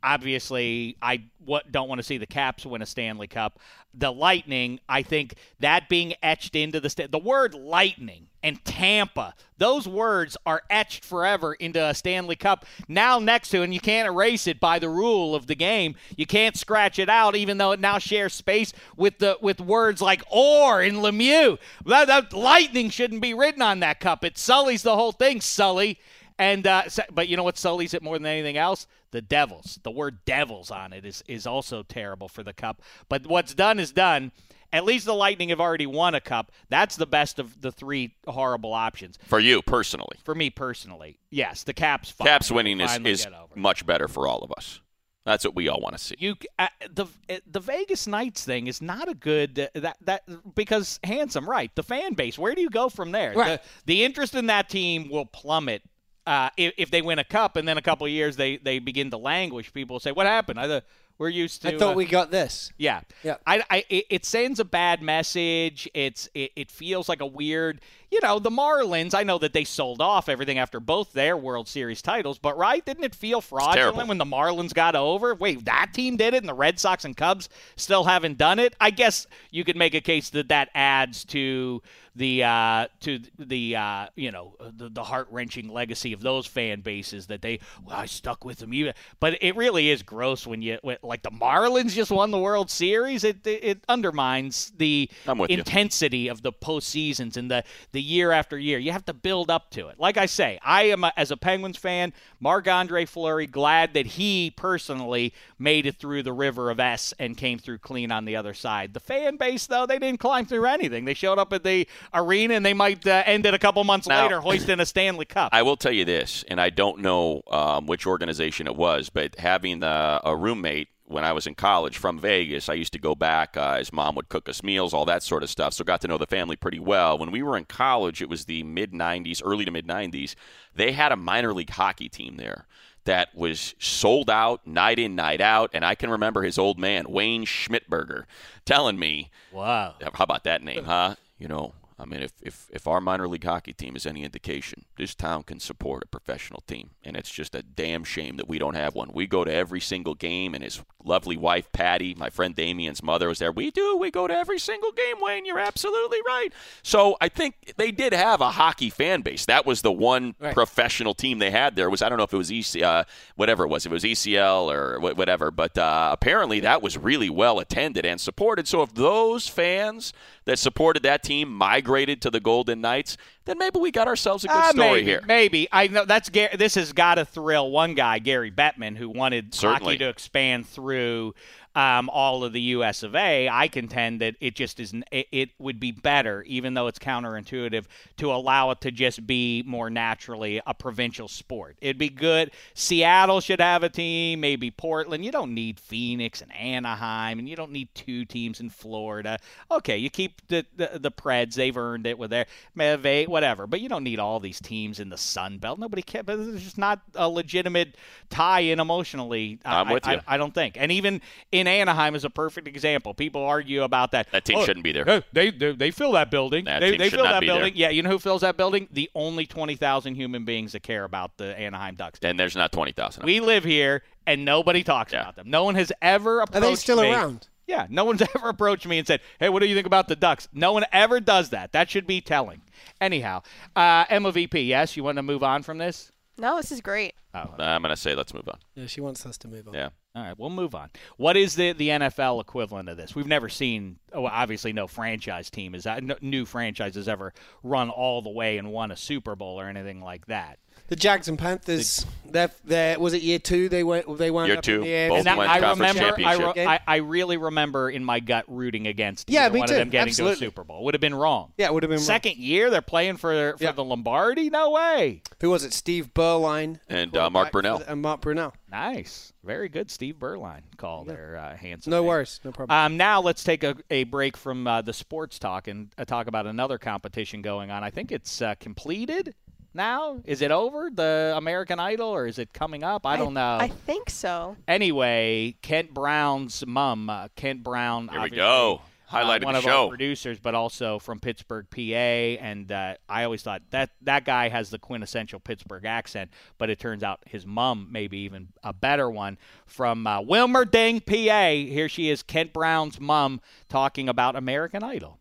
Obviously, 0.02 0.96
I 1.02 1.24
don't 1.72 1.90
want 1.90 2.00
to 2.00 2.04
see 2.04 2.18
the 2.18 2.26
Caps 2.26 2.66
win 2.66 2.82
a 2.82 2.86
Stanley 2.86 3.28
Cup. 3.28 3.60
The 3.94 4.12
Lightning, 4.12 4.80
I 4.88 5.02
think 5.02 5.36
that 5.60 5.90
being 5.90 6.14
etched 6.22 6.56
into 6.56 6.80
the 6.80 7.08
the 7.10 7.18
word 7.18 7.54
Lightning 7.54 8.28
and 8.42 8.64
Tampa, 8.64 9.34
those 9.58 9.88
words 9.88 10.38
are 10.46 10.62
etched 10.70 11.04
forever 11.04 11.54
into 11.56 11.84
a 11.84 11.94
Stanley 11.94 12.36
Cup. 12.36 12.66
Now 12.88 13.20
next 13.20 13.50
to, 13.50 13.62
and 13.62 13.74
you 13.74 13.82
can't 13.82 14.08
erase 14.08 14.48
it 14.48 14.60
by 14.60 14.80
the 14.80 14.90
rule 14.90 15.36
of 15.36 15.48
the 15.48 15.56
game. 15.56 15.96
You 16.16 16.26
can't 16.26 16.56
scratch 16.56 17.00
it 17.00 17.10
out, 17.10 17.36
even 17.36 17.58
though 17.58 17.72
it 17.72 17.80
now 17.80 17.98
shares 17.98 18.34
space 18.34 18.72
with 18.96 19.18
the 19.18 19.38
with 19.42 19.60
words 19.60 20.02
like 20.02 20.24
Orr 20.30 20.82
and 20.82 20.98
Lemieux. 20.98 21.58
That, 21.86 22.08
that 22.08 22.32
lightning 22.32 22.90
shouldn't 22.90 23.22
be 23.22 23.34
written 23.34 23.62
on 23.62 23.82
that 23.82 24.00
cup. 24.00 24.24
It 24.24 24.38
sullies 24.38 24.84
the 24.84 24.96
whole 24.96 25.12
thing, 25.12 25.42
Sully. 25.42 26.00
And 26.38 26.66
uh, 26.66 26.84
but 27.12 27.28
you 27.28 27.36
know 27.36 27.44
what 27.44 27.58
sullies 27.58 27.94
it 27.94 28.02
more 28.02 28.18
than 28.18 28.26
anything 28.26 28.56
else? 28.56 28.88
The 29.12 29.22
Devils. 29.22 29.80
The 29.84 29.92
word 29.92 30.24
Devils 30.26 30.72
on 30.72 30.94
it 30.94 31.06
is 31.06 31.24
is 31.28 31.48
also 31.48 31.84
terrible 31.84 32.28
for 32.28 32.44
the 32.44 32.54
cup. 32.54 32.82
But 33.08 33.26
what's 33.28 33.54
done 33.54 33.80
is 33.80 33.92
done. 33.92 34.32
At 34.72 34.86
least 34.86 35.06
the 35.06 35.16
Lightning 35.16 35.50
have 35.50 35.60
already 35.60 35.88
won 35.88 36.14
a 36.14 36.22
cup. 36.22 36.52
That's 36.70 36.96
the 36.96 37.08
best 37.08 37.40
of 37.40 37.60
the 37.62 37.72
three 37.72 38.14
horrible 38.28 38.72
options 38.72 39.18
for 39.26 39.40
you 39.40 39.64
personally. 39.64 40.18
for 40.24 40.36
me 40.36 40.52
personally. 40.52 41.18
Yes, 41.32 41.64
the 41.64 41.74
Caps. 41.74 42.12
Fine. 42.12 42.28
Caps 42.28 42.52
winning 42.52 42.80
is, 42.80 42.96
is 43.04 43.24
get 43.24 43.34
over 43.34 43.56
it. 43.56 43.58
much 43.58 43.84
better 43.86 44.08
for 44.08 44.28
all 44.28 44.44
of 44.44 44.52
us. 44.56 44.80
That's 45.26 45.44
what 45.44 45.56
we 45.56 45.68
all 45.70 45.80
want 45.80 45.98
to 45.98 46.04
see. 46.04 46.16
You 46.18 46.36
uh, 46.58 46.68
the 46.92 47.06
uh, 47.30 47.38
the 47.46 47.60
Vegas 47.60 48.08
Knights 48.08 48.46
thing 48.46 48.68
is 48.68 48.82
not 48.82 49.10
a 49.10 49.14
good 49.14 49.60
uh, 49.60 49.80
that 49.80 49.98
that 50.02 50.56
because 50.56 51.00
handsome 51.04 51.50
right 51.50 51.74
the 51.76 51.84
fan 51.84 52.14
base. 52.14 52.38
Where 52.38 52.56
do 52.56 52.62
you 52.62 52.70
go 52.70 52.90
from 52.90 53.12
there? 53.12 53.34
Right. 53.34 53.62
The, 53.62 53.94
the 53.94 54.04
interest 54.04 54.36
in 54.36 54.48
that 54.48 54.70
team 54.70 55.10
will 55.10 55.26
plummet. 55.26 55.82
Uh, 56.30 56.52
if, 56.58 56.74
if 56.78 56.92
they 56.92 57.02
win 57.02 57.18
a 57.18 57.24
cup 57.24 57.56
and 57.56 57.68
then 57.68 57.80
a 57.80 57.82
couple 57.82 58.06
of 58.06 58.12
years 58.12 58.36
they, 58.36 58.58
they 58.58 58.78
begin 58.78 59.10
to 59.10 59.18
languish, 59.18 59.74
people 59.74 60.00
say, 60.00 60.12
"What 60.12 60.28
happened?" 60.28 60.60
I 60.60 60.68
thought 60.68 60.84
we're 61.18 61.30
used 61.30 61.64
to. 61.64 61.70
I 61.70 61.78
thought 61.80 61.94
uh, 61.94 61.98
we 61.98 62.06
got 62.06 62.30
this. 62.30 62.72
yeah, 62.78 63.02
Yeah. 63.24 63.38
I, 63.48 63.64
I, 63.68 63.84
it, 63.90 64.06
it 64.12 64.26
sends 64.26 64.60
a 64.60 64.66
bad 64.66 65.02
message. 65.02 65.90
It's, 65.96 66.30
it, 66.36 66.52
it 66.56 66.70
feels 66.70 67.10
like 67.10 67.22
a 67.22 67.26
weird, 67.26 67.82
you 68.12 68.20
know, 68.24 68.40
the 68.40 68.50
Marlins. 68.50 69.14
I 69.14 69.24
know 69.24 69.38
that 69.40 69.54
they 69.54 69.64
sold 69.64 70.02
off 70.02 70.30
everything 70.30 70.58
after 70.58 70.80
both 70.80 71.14
their 71.14 71.38
World 71.38 71.68
Series 71.68 72.02
titles, 72.02 72.38
but 72.38 72.58
right, 72.58 72.84
didn't 72.86 73.04
it 73.04 73.16
feel 73.16 73.42
fraudulent 73.42 74.08
when 74.08 74.18
the 74.18 74.26
Marlins 74.26 74.74
got 74.74 74.96
over? 74.96 75.36
Wait, 75.36 75.66
that 75.66 75.92
team 75.94 76.18
did 76.18 76.34
it, 76.34 76.38
and 76.38 76.50
the 76.50 76.54
Red 76.54 76.80
Sox 76.80 77.06
and 77.06 77.16
Cubs 77.16 77.50
still 77.76 78.04
haven't 78.06 78.38
done 78.38 78.60
it. 78.60 78.76
I 78.80 78.90
guess 78.92 79.28
you 79.52 79.64
could 79.64 79.76
make 79.78 79.94
a 79.94 80.02
case 80.02 80.30
that 80.32 80.50
that 80.50 80.70
adds 80.74 81.24
to 81.26 81.82
the 82.16 82.44
uh, 82.44 82.88
to 83.02 83.20
the 83.38 83.76
uh, 83.76 84.08
you 84.16 84.32
know 84.32 84.56
the, 84.60 84.90
the 84.90 85.04
heart 85.04 85.28
wrenching 85.32 85.70
legacy 85.70 86.12
of 86.12 86.22
those 86.22 86.46
fan 86.48 86.82
bases 86.82 87.28
that 87.28 87.42
they 87.42 87.60
well 87.86 87.96
I 87.96 88.08
stuck 88.08 88.44
with 88.44 88.58
them 88.58 88.74
even 88.74 88.94
but 89.20 89.38
it 89.42 89.56
really 89.56 89.90
is 89.90 90.02
gross 90.02 90.46
when 90.46 90.62
you 90.62 90.80
when- 90.82 90.98
like 91.02 91.22
the 91.22 91.30
Marlins 91.30 91.92
just 91.94 92.12
won 92.12 92.32
the 92.32 92.40
World 92.40 92.70
Series. 92.72 93.24
It 93.24 93.46
it, 93.46 93.64
it 93.64 93.84
undermines 93.88 94.74
the 94.78 95.10
I'm 95.28 95.40
you. 95.40 95.46
intensity 95.50 96.28
of 96.28 96.42
the 96.42 96.52
postseasons 96.52 97.38
and 97.38 97.50
the 97.50 97.64
the 97.92 97.99
year 98.00 98.32
after 98.32 98.58
year. 98.58 98.80
You 98.80 98.92
have 98.92 99.06
to 99.06 99.14
build 99.14 99.50
up 99.50 99.70
to 99.72 99.88
it. 99.90 100.00
Like 100.00 100.18
I 100.18 100.26
say, 100.26 100.60
I 100.64 100.84
am 100.84 101.04
a, 101.04 101.14
as 101.18 101.32
a 101.32 101.38
Penguins 101.38 101.78
fan, 101.78 102.14
Marc 102.40 102.68
Andre 102.68 103.06
Fleury, 103.06 103.48
glad 103.48 103.94
that 103.94 104.06
he 104.06 104.52
personally 104.52 105.34
made 105.58 105.86
it 105.86 105.98
through 105.98 106.24
the 106.24 106.34
river 106.34 106.70
of 106.70 106.80
S 106.80 107.14
and 107.20 107.36
came 107.38 107.60
through 107.60 107.80
clean 107.80 108.12
on 108.12 108.26
the 108.26 108.36
other 108.36 108.54
side. 108.54 108.94
The 108.94 109.00
fan 109.00 109.38
base, 109.38 109.68
though, 109.68 109.86
they 109.86 110.00
didn't 110.00 110.20
climb 110.20 110.46
through 110.46 110.66
anything. 110.66 111.06
They 111.06 111.14
showed 111.14 111.40
up 111.40 111.54
at 111.54 111.64
the 111.64 111.88
arena 112.14 112.56
and 112.56 112.66
they 112.66 112.74
might 112.74 113.06
uh, 113.06 113.24
end 113.26 113.46
it 113.46 113.54
a 113.54 113.60
couple 113.60 113.84
months 113.84 114.08
Now- 114.08 114.24
later 114.24 114.42
hoisting 114.42 114.80
a 114.80 114.86
Stanley 114.86 115.26
Cup. 115.26 115.50
I 115.52 115.62
will 115.62 115.78
tell 115.78 115.92
you 115.92 116.06
this, 116.06 116.44
and 116.48 116.60
I 116.60 116.70
don't 116.70 117.00
know 117.00 117.42
um, 117.52 117.86
which 117.86 118.06
organization 118.06 118.68
it 118.68 118.76
was, 118.76 119.10
but 119.10 119.38
having 119.40 119.84
uh, 119.84 120.20
a 120.24 120.36
roommate 120.36 120.90
when 121.10 121.26
I 121.26 121.34
was 121.34 121.48
in 121.48 121.56
college 121.56 121.98
from 121.98 122.20
Vegas, 122.20 122.70
I 122.70 122.76
used 122.76 122.94
to 122.94 123.00
go 123.00 123.16
back. 123.16 123.58
Uh, 123.58 123.78
his 123.80 123.92
mom 123.92 124.16
would 124.16 124.30
cook 124.30 124.48
us 124.48 124.62
meals, 124.62 124.94
all 124.94 125.06
that 125.06 125.24
sort 125.24 125.42
of 125.42 125.50
stuff. 125.50 125.74
So 125.74 125.84
got 125.84 126.02
to 126.02 126.08
know 126.08 126.20
the 126.20 126.28
family 126.28 126.56
pretty 126.56 126.80
well. 126.80 127.18
When 127.18 127.32
we 127.32 127.42
were 127.42 127.58
in 127.58 127.66
college, 127.66 128.22
it 128.22 128.30
was 128.30 128.46
the 128.46 128.62
mid 128.64 128.92
'90s, 128.92 129.42
early 129.44 129.66
to 129.66 129.72
mid 129.72 129.88
'90s. 129.88 130.36
They 130.76 130.92
had 130.92 131.12
a 131.12 131.16
minor 131.16 131.54
league 131.54 131.72
hockey 131.72 132.10
team 132.10 132.38
there 132.38 132.68
that 133.06 133.34
was 133.34 133.74
sold 133.80 134.30
out 134.30 134.68
night 134.68 135.00
in, 135.00 135.16
night 135.16 135.42
out. 135.42 135.72
And 135.74 135.84
I 135.84 135.96
can 135.96 136.12
remember 136.12 136.44
his 136.44 136.60
old 136.60 136.78
man, 136.78 137.06
Wayne 137.10 137.46
Schmidberger, 137.46 138.26
telling 138.66 139.00
me, 139.00 139.32
wow. 139.52 139.96
how 140.00 140.24
about 140.24 140.44
that 140.44 140.62
name, 140.62 140.84
huh? 140.84 141.16
You 141.40 141.48
know, 141.48 141.74
I 142.00 142.06
mean, 142.06 142.22
if, 142.22 142.32
if, 142.42 142.68
if 142.72 142.88
our 142.88 143.02
minor 143.02 143.28
league 143.28 143.44
hockey 143.44 143.74
team 143.74 143.96
is 143.96 144.06
any 144.06 144.24
indication, 144.24 144.86
this 144.98 145.14
town 145.14 145.44
can 145.44 145.60
support 145.60 146.04
a 146.04 146.08
professional 146.08 146.62
team. 146.66 146.92
And 147.04 147.18
it's 147.18 147.30
just 147.30 147.54
a 147.54 147.62
damn 147.62 148.04
shame 148.04 148.38
that 148.38 148.48
we 148.48 148.58
don't 148.58 148.76
have 148.76 148.96
one. 148.96 149.12
We 149.14 149.28
go 149.28 149.44
to 149.44 149.54
every 149.54 149.82
single 149.82 150.16
game, 150.16 150.54
and 150.54 150.64
his 150.64 150.82
lovely 151.04 151.36
wife, 151.36 151.72
Patty, 151.72 152.16
my 152.16 152.30
friend 152.30 152.56
Damien's 152.56 153.04
mother, 153.04 153.28
was 153.28 153.40
there. 153.40 153.52
We 153.52 153.70
do. 153.72 153.98
We 153.98 154.12
go 154.12 154.28
to 154.28 154.34
every 154.34 154.60
single 154.60 154.92
game, 154.92 155.18
Wayne. 155.20 155.46
You're 155.46 155.60
absolutely 155.60 156.20
right. 156.26 156.50
So 156.84 157.18
I 157.20 157.28
think 157.28 157.74
they 157.78 157.92
did 157.92 158.14
have 158.14 158.40
a 158.42 158.52
hockey 158.52 158.90
fan 158.90 159.22
base. 159.22 159.46
That 159.46 159.66
was 159.66 159.82
the 159.82 159.92
one 159.92 160.36
professional 160.54 161.14
team 161.14 161.40
they 161.40 161.52
had 161.52 161.76
there. 161.76 161.90
Was 161.90 162.02
I 162.02 162.10
don't 162.10 162.18
know 162.18 162.24
if 162.24 162.34
it 162.34 162.38
was 162.38 162.52
EC, 162.52 162.82
uh, 162.82 163.04
whatever 163.36 163.66
it 163.66 163.68
was. 163.68 163.86
It 163.86 163.92
was 163.92 164.04
ECL 164.04 164.72
or 164.72 165.00
wh- 165.00 165.18
whatever. 165.18 165.52
But 165.52 165.78
uh, 165.78 166.10
apparently 166.12 166.62
that 166.62 166.82
was 166.82 166.98
really 166.98 167.30
well 167.30 167.60
attended 167.60 168.06
and 168.06 168.22
supported. 168.22 168.68
So 168.68 168.82
if 168.82 168.94
those 168.94 169.48
fans 169.48 170.14
that 170.50 170.58
supported 170.58 171.04
that 171.04 171.22
team 171.22 171.54
migrated 171.54 172.22
to 172.24 172.32
the 172.32 172.40
Golden 172.40 172.82
Knights, 172.82 173.18
then 173.46 173.58
maybe 173.60 173.80
we 173.80 173.92
got 173.92 174.08
ourselves 174.08 174.44
a 174.44 174.48
good 174.48 174.54
Ah, 174.58 174.70
story 174.72 174.90
maybe, 174.92 175.06
here. 175.06 175.22
Maybe 175.28 175.68
I 175.72 175.88
know 175.88 176.06
that's 176.06 176.30
this 176.30 176.74
has 176.76 176.92
got 176.92 177.16
to 177.16 177.26
thrill 177.26 177.70
one 177.70 177.94
guy, 177.94 178.18
Gary 178.20 178.52
Bettman, 178.52 178.98
who 178.98 179.10
wanted 179.10 179.54
Certainly. 179.54 179.94
hockey 179.94 179.98
to 180.00 180.10
expand 180.10 180.68
through 180.68 181.36
um, 181.80 182.10
all 182.10 182.44
of 182.44 182.52
the 182.52 182.62
U.S. 182.62 183.04
of 183.04 183.16
A. 183.16 183.48
I 183.48 183.70
contend 183.70 184.20
that 184.20 184.36
it 184.42 184.54
just 184.54 184.82
isn't. 184.82 185.06
It, 185.12 185.28
it 185.32 185.50
would 185.60 185.80
be 185.80 185.92
better, 185.92 186.44
even 186.46 186.74
though 186.74 186.88
it's 186.88 187.00
counterintuitive, 187.00 187.86
to 188.18 188.34
allow 188.34 188.72
it 188.72 188.82
to 188.82 188.92
just 188.92 189.26
be 189.26 189.64
more 189.66 189.90
naturally 189.90 190.62
a 190.68 190.74
provincial 190.74 191.30
sport. 191.30 191.78
It'd 191.80 191.98
be 191.98 192.10
good. 192.10 192.52
Seattle 192.74 193.40
should 193.40 193.62
have 193.62 193.84
a 193.84 193.90
team, 193.90 194.42
maybe 194.42 194.72
Portland. 194.72 195.24
You 195.24 195.32
don't 195.32 195.54
need 195.54 195.80
Phoenix 195.80 196.42
and 196.42 196.54
Anaheim, 196.54 197.40
and 197.40 197.48
you 197.48 197.56
don't 197.56 197.72
need 197.72 197.88
two 197.96 198.26
teams 198.26 198.60
in 198.60 198.70
Florida. 198.70 199.40
Okay, 199.72 199.98
you 199.98 200.10
keep 200.10 200.46
the 200.50 200.66
the, 200.76 201.00
the 201.00 201.12
Preds; 201.12 201.54
they've 201.54 201.78
earned 201.78 202.06
it 202.06 202.20
with 202.20 202.32
their 202.32 202.46
Meve, 202.76 203.30
whatever. 203.30 203.68
But 203.68 203.80
you 203.80 203.88
don't 203.88 204.04
need 204.04 204.20
all 204.20 204.42
these 204.42 204.60
teams 204.60 205.00
in 205.00 205.08
the 205.08 205.18
Sun 205.18 205.60
Belt. 205.60 205.80
Nobody 205.80 206.02
cares. 206.02 206.26
But 206.26 206.40
it's 206.40 206.64
just 206.64 206.78
not 206.78 207.00
a 207.16 207.30
legitimate 207.30 207.96
tie-in 208.30 208.82
emotionally. 208.82 209.60
I- 209.64 209.80
I'm 209.80 209.94
with 209.94 210.06
I, 210.06 210.16
you. 210.16 210.22
I, 210.28 210.36
I 210.36 210.38
don't 210.38 210.54
think. 210.54 210.76
And 210.78 210.92
even 210.92 211.22
in 211.54 211.69
Anaheim 211.70 212.16
is 212.16 212.26
a 212.26 212.30
perfect 212.30 212.68
example. 212.68 213.14
People 213.14 213.44
argue 213.44 213.84
about 213.84 214.12
that. 214.12 214.32
That 214.32 214.44
team 214.46 214.58
Oh, 214.58 214.66
shouldn't 214.66 214.84
be 214.84 214.92
there. 214.92 215.24
They, 215.32 215.52
they 215.52 215.72
they 215.74 215.92
fill 215.92 216.12
that 216.14 216.30
building. 216.32 216.66
That 216.66 216.80
they 216.80 216.92
team 216.92 217.00
they 217.00 217.10
should 217.10 217.18
fill 217.20 217.26
not 217.26 217.32
that 217.34 217.40
be 217.42 217.48
there. 217.48 217.68
Yeah, 217.68 217.90
you 217.90 218.02
know 218.04 218.10
who 218.10 218.20
fills 218.20 218.42
that 218.42 218.58
building? 218.58 218.88
The 218.92 219.10
only 219.16 219.46
twenty 219.46 219.76
thousand 219.76 220.16
human 220.16 220.46
beings 220.46 220.74
that 220.74 220.84
care 220.84 221.04
about 221.04 221.38
the 221.38 221.58
Anaheim 221.58 221.96
Ducks. 221.96 222.20
And 222.24 222.40
there's 222.40 222.56
not 222.56 222.72
20,000. 222.72 223.24
We 223.24 223.40
live 223.40 223.64
here, 223.64 224.04
and 224.28 224.44
nobody 224.46 224.84
talks 224.84 225.14
Yeah. 225.14 225.22
about 225.22 225.36
them. 225.36 225.50
No 225.50 225.64
one 225.64 225.76
has 225.76 225.92
ever 226.02 226.42
approached 226.42 226.58
Are 226.66 226.70
they 226.70 226.76
still 226.76 227.02
me. 227.02 227.12
around? 227.14 227.48
Yeah, 227.68 227.86
no 227.90 228.04
one's 228.04 228.22
ever 228.36 228.50
approached 228.50 228.88
me 228.88 228.98
and 228.98 229.06
said, 229.06 229.22
"Hey, 229.40 229.50
what 229.50 229.60
do 229.62 229.68
you 229.68 229.76
think 229.76 229.86
about 229.88 230.08
the 230.08 230.16
Ducks?" 230.16 230.48
No 230.52 230.74
one 230.74 230.86
ever 230.92 231.20
does 231.20 231.50
that. 231.52 231.72
That 231.72 231.90
should 231.90 232.08
be 232.08 232.20
telling. 232.22 232.62
Anyhow, 233.00 233.44
uh, 233.76 234.06
MVP. 234.06 234.68
Yes, 234.68 234.98
you 234.98 235.04
want 235.04 235.18
to 235.18 235.24
move 235.24 235.44
on 235.44 235.62
from 235.64 235.78
this? 235.78 236.12
No, 236.38 236.58
this 236.58 236.72
is 236.72 236.82
great. 236.82 237.14
Oh, 237.34 237.54
I'm 237.60 237.82
going 237.84 237.94
to 237.94 237.98
say 238.02 238.16
let's 238.16 238.34
move 238.34 238.48
on. 238.50 238.58
Yeah, 238.76 238.88
she 238.88 239.02
wants 239.02 239.26
us 239.26 239.38
to 239.40 239.48
move 239.48 239.68
on. 239.68 239.76
Yeah. 239.76 239.90
all 240.16 240.24
right, 240.24 240.38
we'll 240.38 240.50
move 240.50 240.74
on. 240.74 240.90
What 241.18 241.38
is 241.38 241.56
the 241.56 241.74
the 241.74 241.90
NFL 241.90 242.42
equivalent 242.42 242.90
of 242.90 242.98
this? 242.98 243.16
We've 243.16 243.28
never 243.28 243.50
seen. 243.50 244.00
Oh, 244.14 244.26
obviously, 244.26 244.74
no 244.74 244.88
franchise 244.88 245.50
team 245.50 245.76
is 245.76 245.86
uh, 245.86 246.00
no 246.02 246.16
new 246.22 246.46
franchise 246.46 246.96
has 246.96 247.08
ever 247.08 247.34
run 247.62 247.90
all 247.90 248.22
the 248.24 248.32
way 248.32 248.58
and 248.58 248.72
won 248.72 248.90
a 248.92 248.98
Super 248.98 249.36
Bowl 249.36 249.60
or 249.60 249.68
anything 249.68 250.02
like 250.02 250.26
that. 250.28 250.58
The 250.90 250.96
Jags 250.96 251.28
and 251.28 251.38
Panthers. 251.38 252.06
They're, 252.32 252.52
they're, 252.64 253.00
was 253.00 253.14
it 253.14 253.24
year 253.24 253.40
two? 253.40 253.70
They 253.70 253.84
went. 253.84 254.18
They 254.20 254.30
wound 254.30 254.50
Year 254.50 254.58
up 254.58 254.64
two, 254.64 254.84
In 254.84 255.10
both 255.10 255.18
And 255.20 255.28
that, 255.28 255.38
went 255.38 255.50
I 255.50 255.60
conference 255.60 255.96
remember, 255.96 256.16
I, 256.24 256.36
championship. 256.36 256.56
re- 256.58 256.66
I, 256.68 256.80
I 256.88 256.96
really 256.98 257.38
remember 257.38 257.90
in 257.90 258.04
my 258.04 258.20
gut 258.20 258.46
rooting 258.48 258.86
against 258.86 259.32
Yeah, 259.32 259.46
either 259.46 259.54
me 259.56 259.60
one 259.62 259.68
too. 259.68 259.74
of 259.74 259.80
them 259.80 259.90
getting 259.90 260.10
Absolutely. 260.10 260.36
to 260.38 260.46
a 260.46 260.48
Super 260.48 260.64
Bowl. 260.64 260.84
Would 260.86 260.94
have 260.94 261.02
been 261.02 261.16
wrong. 261.16 261.54
Yeah, 261.58 261.68
it 261.68 261.74
would 261.74 261.82
have 261.82 261.90
been 261.90 261.98
wrong. 261.98 262.06
Second 262.06 262.36
year, 262.38 262.70
they're 262.70 262.82
playing 262.84 263.18
for 263.18 263.56
for 263.58 263.64
Yeah. 263.64 263.72
the 263.72 263.84
Lombardi. 263.84 264.52
No 264.52 264.70
way. 264.70 265.24
Who 265.42 265.50
was 265.50 265.64
it? 265.64 265.74
Steve 265.74 266.14
Beuerlein 266.14 266.80
And, 266.88 267.18
uh, 267.18 267.32
Mark 267.32 267.52
quarterback 267.52 267.82
Brunell. 267.88 267.92
And 267.92 268.02
Mark 268.04 268.22
Brunell. 268.22 268.54
Nice, 268.72 269.34
very 269.44 269.68
good. 269.70 269.90
Steve 269.90 270.18
Beuerlein 270.20 270.62
call 270.78 271.06
there, 271.06 271.36
uh, 271.36 271.58
handsome. 271.58 271.90
No 271.90 272.02
man. 272.02 272.08
worries. 272.10 272.40
No 272.44 272.52
problem. 272.52 272.78
Um, 272.78 272.96
now 272.98 273.22
let's 273.22 273.44
take 273.44 273.64
a, 273.64 273.76
a 273.90 274.04
break 274.04 274.38
from 274.38 274.68
uh, 274.68 274.84
the 274.84 274.94
sports 274.94 275.40
talk 275.40 275.68
and 275.68 275.90
uh, 275.98 276.06
talk 276.06 276.28
about 276.28 276.46
another 276.46 276.78
competition 276.78 277.42
going 277.42 277.72
on. 277.72 277.84
I 277.84 277.90
think 277.90 278.12
it's 278.12 278.40
uh, 278.44 278.54
completed 278.60 279.34
now. 279.74 280.20
Is 280.26 280.42
it 280.42 280.52
over, 280.52 280.90
the 280.94 281.34
American 281.36 281.80
Idol, 281.80 282.10
or 282.10 282.28
is 282.28 282.40
it 282.40 282.54
coming 282.54 282.84
up? 282.84 283.06
I 283.06 283.18
don't 283.18 283.34
know. 283.34 283.58
I 283.60 283.68
think 283.68 284.10
so. 284.10 284.56
anyway, 284.68 285.56
Kent 285.62 285.94
Brown's 285.94 286.66
mom, 286.66 287.10
uh, 287.10 287.28
Kent 287.36 287.64
Brown. 287.64 288.08
Here 288.08 288.20
we 288.20 288.24
obviously, 288.26 288.38
go. 288.38 288.76
uh, 288.76 288.86
Highlight 289.12 289.44
one 289.44 289.56
of 289.56 289.60
of 289.60 289.66
the 289.66 289.76
our 289.76 289.88
producers, 289.90 290.40
but 290.40 290.54
also 290.54 291.00
from 291.00 291.20
Pittsburgh, 291.20 291.66
PA. 291.72 291.80
And 291.80 292.72
uh, 292.72 292.94
I 293.08 293.24
always 293.24 293.42
thought 293.42 293.64
that 293.72 293.90
that 294.04 294.24
guy 294.24 294.50
has 294.50 294.70
the 294.70 294.78
quintessential 294.78 295.40
Pittsburgh 295.40 295.86
accent, 295.86 296.30
but 296.60 296.70
it 296.70 296.80
turns 296.80 297.02
out 297.04 297.20
his 297.26 297.44
mom 297.46 297.88
maybe 297.92 298.20
even 298.20 298.50
a 298.64 298.72
better 298.72 299.10
one 299.10 299.38
from 299.66 300.06
uh, 300.06 300.22
Wilmerding, 300.22 301.04
PA. 301.06 301.72
Here 301.74 301.90
she 301.90 302.10
is, 302.10 302.22
Kent 302.22 302.54
Brown's 302.54 303.00
mom, 303.00 303.42
talking 303.68 304.10
about 304.10 304.36
American 304.36 304.84
Idol. 304.84 305.19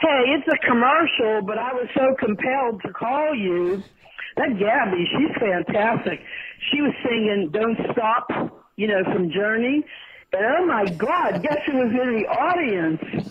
Hey, 0.00 0.24
it's 0.28 0.48
a 0.48 0.66
commercial, 0.66 1.42
but 1.42 1.58
I 1.58 1.72
was 1.72 1.88
so 1.94 2.14
compelled 2.18 2.82
to 2.82 2.92
call 2.92 3.34
you. 3.34 3.82
That 4.36 4.58
Gabby, 4.58 5.06
she's 5.12 5.36
fantastic. 5.38 6.20
She 6.70 6.80
was 6.80 6.92
singing 7.04 7.50
"Don't 7.52 7.76
Stop," 7.92 8.30
you 8.76 8.86
know, 8.88 9.04
from 9.04 9.30
Journey. 9.30 9.84
And 10.32 10.46
oh 10.58 10.66
my 10.66 10.86
God, 10.86 11.42
guess 11.42 11.58
who 11.66 11.76
was 11.76 11.90
in 11.90 12.22
the 12.22 12.26
audience? 12.28 13.30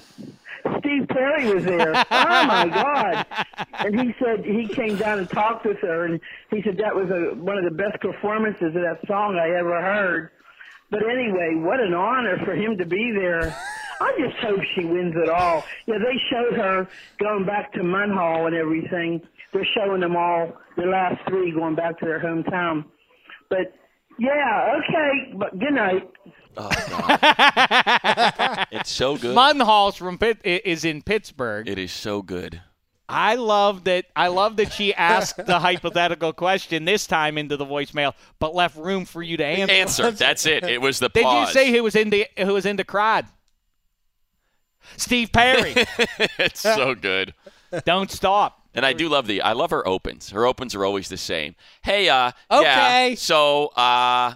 Steve 0.80 1.08
Perry 1.08 1.54
was 1.54 1.64
there. 1.64 1.94
Oh 2.12 2.46
my 2.46 2.68
God! 2.70 3.26
And 3.74 4.00
he 4.00 4.14
said 4.24 4.46
he 4.46 4.68
came 4.68 4.96
down 4.98 5.20
and 5.20 5.30
talked 5.30 5.66
with 5.66 5.80
her, 5.80 6.06
and 6.06 6.20
he 6.52 6.62
said 6.62 6.78
that 6.78 6.96
was 6.96 7.10
a, 7.10 7.36
one 7.36 7.58
of 7.58 7.64
the 7.64 7.72
best 7.72 8.00
performances 8.02 8.68
of 8.68 8.74
that 8.82 9.00
song 9.08 9.38
I 9.38 9.58
ever 9.58 9.82
heard. 9.82 10.30
But 10.92 11.04
anyway, 11.04 11.56
what 11.56 11.80
an 11.80 11.94
honor 11.94 12.38
for 12.46 12.54
him 12.54 12.78
to 12.78 12.86
be 12.86 13.12
there. 13.12 13.56
I 14.02 14.12
just 14.18 14.38
hope 14.38 14.60
she 14.76 14.84
wins 14.86 15.14
it 15.16 15.30
all. 15.30 15.64
Yeah, 15.86 15.98
they 16.00 16.18
showed 16.32 16.54
her 16.58 16.88
going 17.20 17.46
back 17.46 17.72
to 17.74 17.80
Munhall 17.82 18.48
and 18.48 18.56
everything. 18.56 19.22
They're 19.54 19.68
showing 19.76 20.02
them 20.02 20.16
all, 20.16 20.54
the 20.78 20.84
last 20.86 21.22
three 21.28 21.52
going 21.52 21.76
back 21.76 22.00
to 22.00 22.06
their 22.06 22.20
hometown. 22.20 22.86
But 23.50 23.74
yeah, 24.18 24.78
okay, 24.80 25.34
but 25.38 25.58
good 25.60 25.74
night. 25.74 26.10
Oh, 26.58 26.70
it's 28.72 28.90
so 28.92 29.18
good. 29.18 29.36
Munhall's 29.36 29.96
from 29.98 30.18
Pitt, 30.18 30.40
i- 30.46 30.62
is 30.66 30.84
in 30.86 31.02
Pittsburgh. 31.02 31.68
It 31.68 31.78
is 31.78 31.92
so 31.92 32.22
good. 32.22 32.62
I 33.08 33.36
love 33.36 33.84
that. 33.86 34.06
I 34.16 34.30
love 34.30 34.56
that 34.58 34.72
she 34.72 34.94
asked 34.94 35.46
the 35.46 35.60
hypothetical 35.68 36.32
question 36.34 36.86
this 36.86 37.06
time 37.08 37.38
into 37.38 37.58
the 37.58 37.66
voicemail, 37.66 38.14
but 38.40 38.56
left 38.56 38.78
room 38.78 39.04
for 39.06 39.22
you 39.22 39.36
to 39.38 39.46
answer. 39.46 39.74
Answer. 40.06 40.12
That's 40.12 40.46
it. 40.46 40.64
It 40.64 40.82
was 40.82 41.00
the 41.00 41.10
Did 41.10 41.24
pause. 41.24 41.50
you 41.50 41.54
say 41.54 41.72
who 41.72 41.84
was 41.84 41.96
in 41.96 42.10
the 42.10 42.26
who 42.38 42.54
was 42.54 42.66
in 42.66 42.78
the 42.78 42.86
crowd? 42.86 43.26
Steve 44.98 45.32
Perry. 45.32 45.74
it's 46.40 46.60
so 46.60 46.96
good. 46.96 47.34
Don't 47.86 48.12
stop. 48.12 48.62
And 48.74 48.86
I 48.86 48.94
do 48.94 49.10
love 49.10 49.28
the 49.28 49.42
I 49.42 49.54
love 49.54 49.72
her 49.72 49.86
opens. 49.88 50.30
Her 50.30 50.46
opens 50.46 50.76
are 50.76 50.86
always 50.86 51.10
the 51.10 51.18
same. 51.18 51.56
Hey, 51.84 52.10
uh 52.10 52.32
Okay. 52.50 53.10
yeah. 53.10 53.16
So 53.16 53.68
uh 53.68 54.36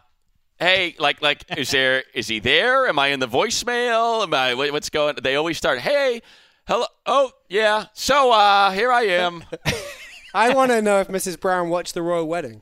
hey, 0.60 0.96
like 1.00 1.22
like 1.22 1.44
is 1.58 1.72
there 1.72 2.04
is 2.14 2.28
he 2.28 2.40
there? 2.40 2.88
Am 2.88 3.00
I 3.00 3.08
in 3.08 3.20
the 3.20 3.28
voicemail? 3.28 4.24
Am 4.24 4.34
I 4.34 4.54
what's 4.72 4.90
going 4.90 5.16
They 5.22 5.36
always 5.36 5.58
start, 5.58 5.80
"Hey, 5.80 6.22
hello. 6.68 6.86
Oh, 7.06 7.32
yeah. 7.50 7.86
So 7.94 8.32
uh 8.32 8.72
here 8.72 8.92
I 8.92 9.04
am." 9.04 9.44
I 10.34 10.54
want 10.54 10.72
to 10.72 10.82
know 10.82 11.00
if 11.00 11.08
Mrs. 11.08 11.40
Brown 11.40 11.70
watched 11.70 11.94
the 11.94 12.02
royal 12.02 12.28
wedding. 12.28 12.62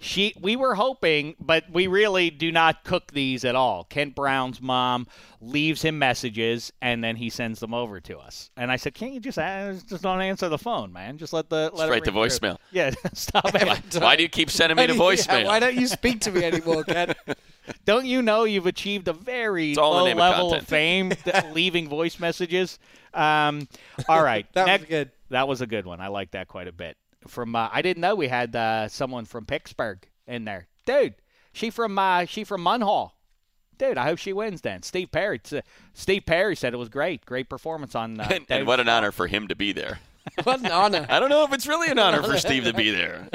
She 0.00 0.34
we 0.40 0.56
were 0.56 0.74
hoping, 0.74 1.36
but 1.38 1.70
we 1.70 1.86
really 1.86 2.30
do 2.30 2.50
not 2.50 2.84
cook 2.84 3.12
these 3.12 3.44
at 3.44 3.54
all. 3.54 3.84
Kent 3.84 4.14
Brown's 4.14 4.60
mom 4.60 5.06
leaves 5.42 5.82
him 5.82 5.98
messages 5.98 6.72
and 6.80 7.04
then 7.04 7.16
he 7.16 7.28
sends 7.30 7.60
them 7.60 7.74
over 7.74 8.00
to 8.00 8.18
us. 8.18 8.50
And 8.56 8.72
I 8.72 8.76
said, 8.76 8.94
"Can't 8.94 9.12
you 9.12 9.20
just 9.20 9.38
uh, 9.38 9.74
just 9.86 10.02
don't 10.02 10.20
answer 10.20 10.48
the 10.48 10.58
phone, 10.58 10.92
man? 10.92 11.18
Just 11.18 11.32
let 11.32 11.50
the 11.50 11.70
let 11.74 11.84
it 11.84 11.92
Straight 11.92 12.04
to 12.04 12.12
ring 12.12 12.30
through." 12.30 12.38
voicemail. 12.48 12.58
Yeah, 12.72 12.92
stop 13.12 13.54
it. 13.54 14.00
Why 14.00 14.16
do 14.16 14.22
you 14.22 14.28
keep 14.28 14.50
sending 14.50 14.76
me 14.76 14.86
to 14.86 14.92
Yeah, 14.94 14.98
voicemail? 14.98 15.44
why 15.46 15.60
don't 15.60 15.74
you 15.74 15.86
speak 15.86 16.20
to 16.22 16.32
me 16.32 16.44
anymore, 16.44 16.82
Kent? 16.84 17.16
Don't 17.84 18.06
you 18.06 18.20
know 18.22 18.44
you've 18.44 18.66
achieved 18.66 19.06
a 19.06 19.12
very 19.12 19.70
It's 19.70 19.78
all 19.78 19.92
in 19.92 19.98
the 19.98 20.02
low 20.02 20.06
name 20.06 20.18
of 20.18 20.38
level 20.38 20.54
of 20.54 20.66
fame, 20.66 21.12
leaving 21.52 21.88
voice 21.88 22.18
messages? 22.18 22.78
Um, 23.14 23.68
all 24.08 24.22
right, 24.24 24.46
That 24.54 24.80
was 24.80 24.88
good. 24.88 25.10
That 25.28 25.46
was 25.46 25.60
a 25.60 25.66
good 25.66 25.86
one. 25.86 26.00
I 26.00 26.08
like 26.08 26.32
that 26.32 26.48
quite 26.48 26.66
a 26.66 26.72
bit. 26.72 26.96
From 27.28 27.54
uh, 27.54 27.68
I 27.72 27.82
didn't 27.82 28.00
know 28.00 28.14
we 28.14 28.28
had 28.28 28.54
uh, 28.56 28.88
someone 28.88 29.24
from 29.26 29.44
Pittsburgh 29.46 30.06
in 30.26 30.44
there, 30.44 30.68
dude. 30.86 31.14
She 31.52 31.70
from 31.70 31.98
uh, 31.98 32.24
she 32.24 32.44
from 32.44 32.62
Munhall. 32.64 33.12
Dude, 33.78 33.96
I 33.98 34.04
hope 34.04 34.18
she 34.18 34.32
wins 34.32 34.60
then. 34.60 34.82
Steve 34.82 35.10
Perry. 35.10 35.40
Steve 35.94 36.26
Perry 36.26 36.54
said 36.54 36.74
it 36.74 36.76
was 36.76 36.88
great. 36.90 37.24
Great 37.24 37.48
performance 37.48 37.94
on. 37.94 38.20
Uh, 38.20 38.28
and, 38.30 38.46
and 38.48 38.66
what 38.66 38.78
an 38.80 38.88
honor 38.88 39.10
for 39.12 39.26
him 39.26 39.48
to 39.48 39.54
be 39.56 39.72
there. 39.72 39.98
What 40.44 40.60
an 40.60 40.70
honor. 40.70 41.06
I 41.08 41.18
don't 41.18 41.30
know 41.30 41.44
if 41.44 41.52
it's 41.54 41.66
really 41.66 41.88
an 41.90 41.98
honor 41.98 42.22
for 42.22 42.36
Steve 42.38 42.64
to 42.64 42.74
be 42.74 42.90
there. 42.90 43.26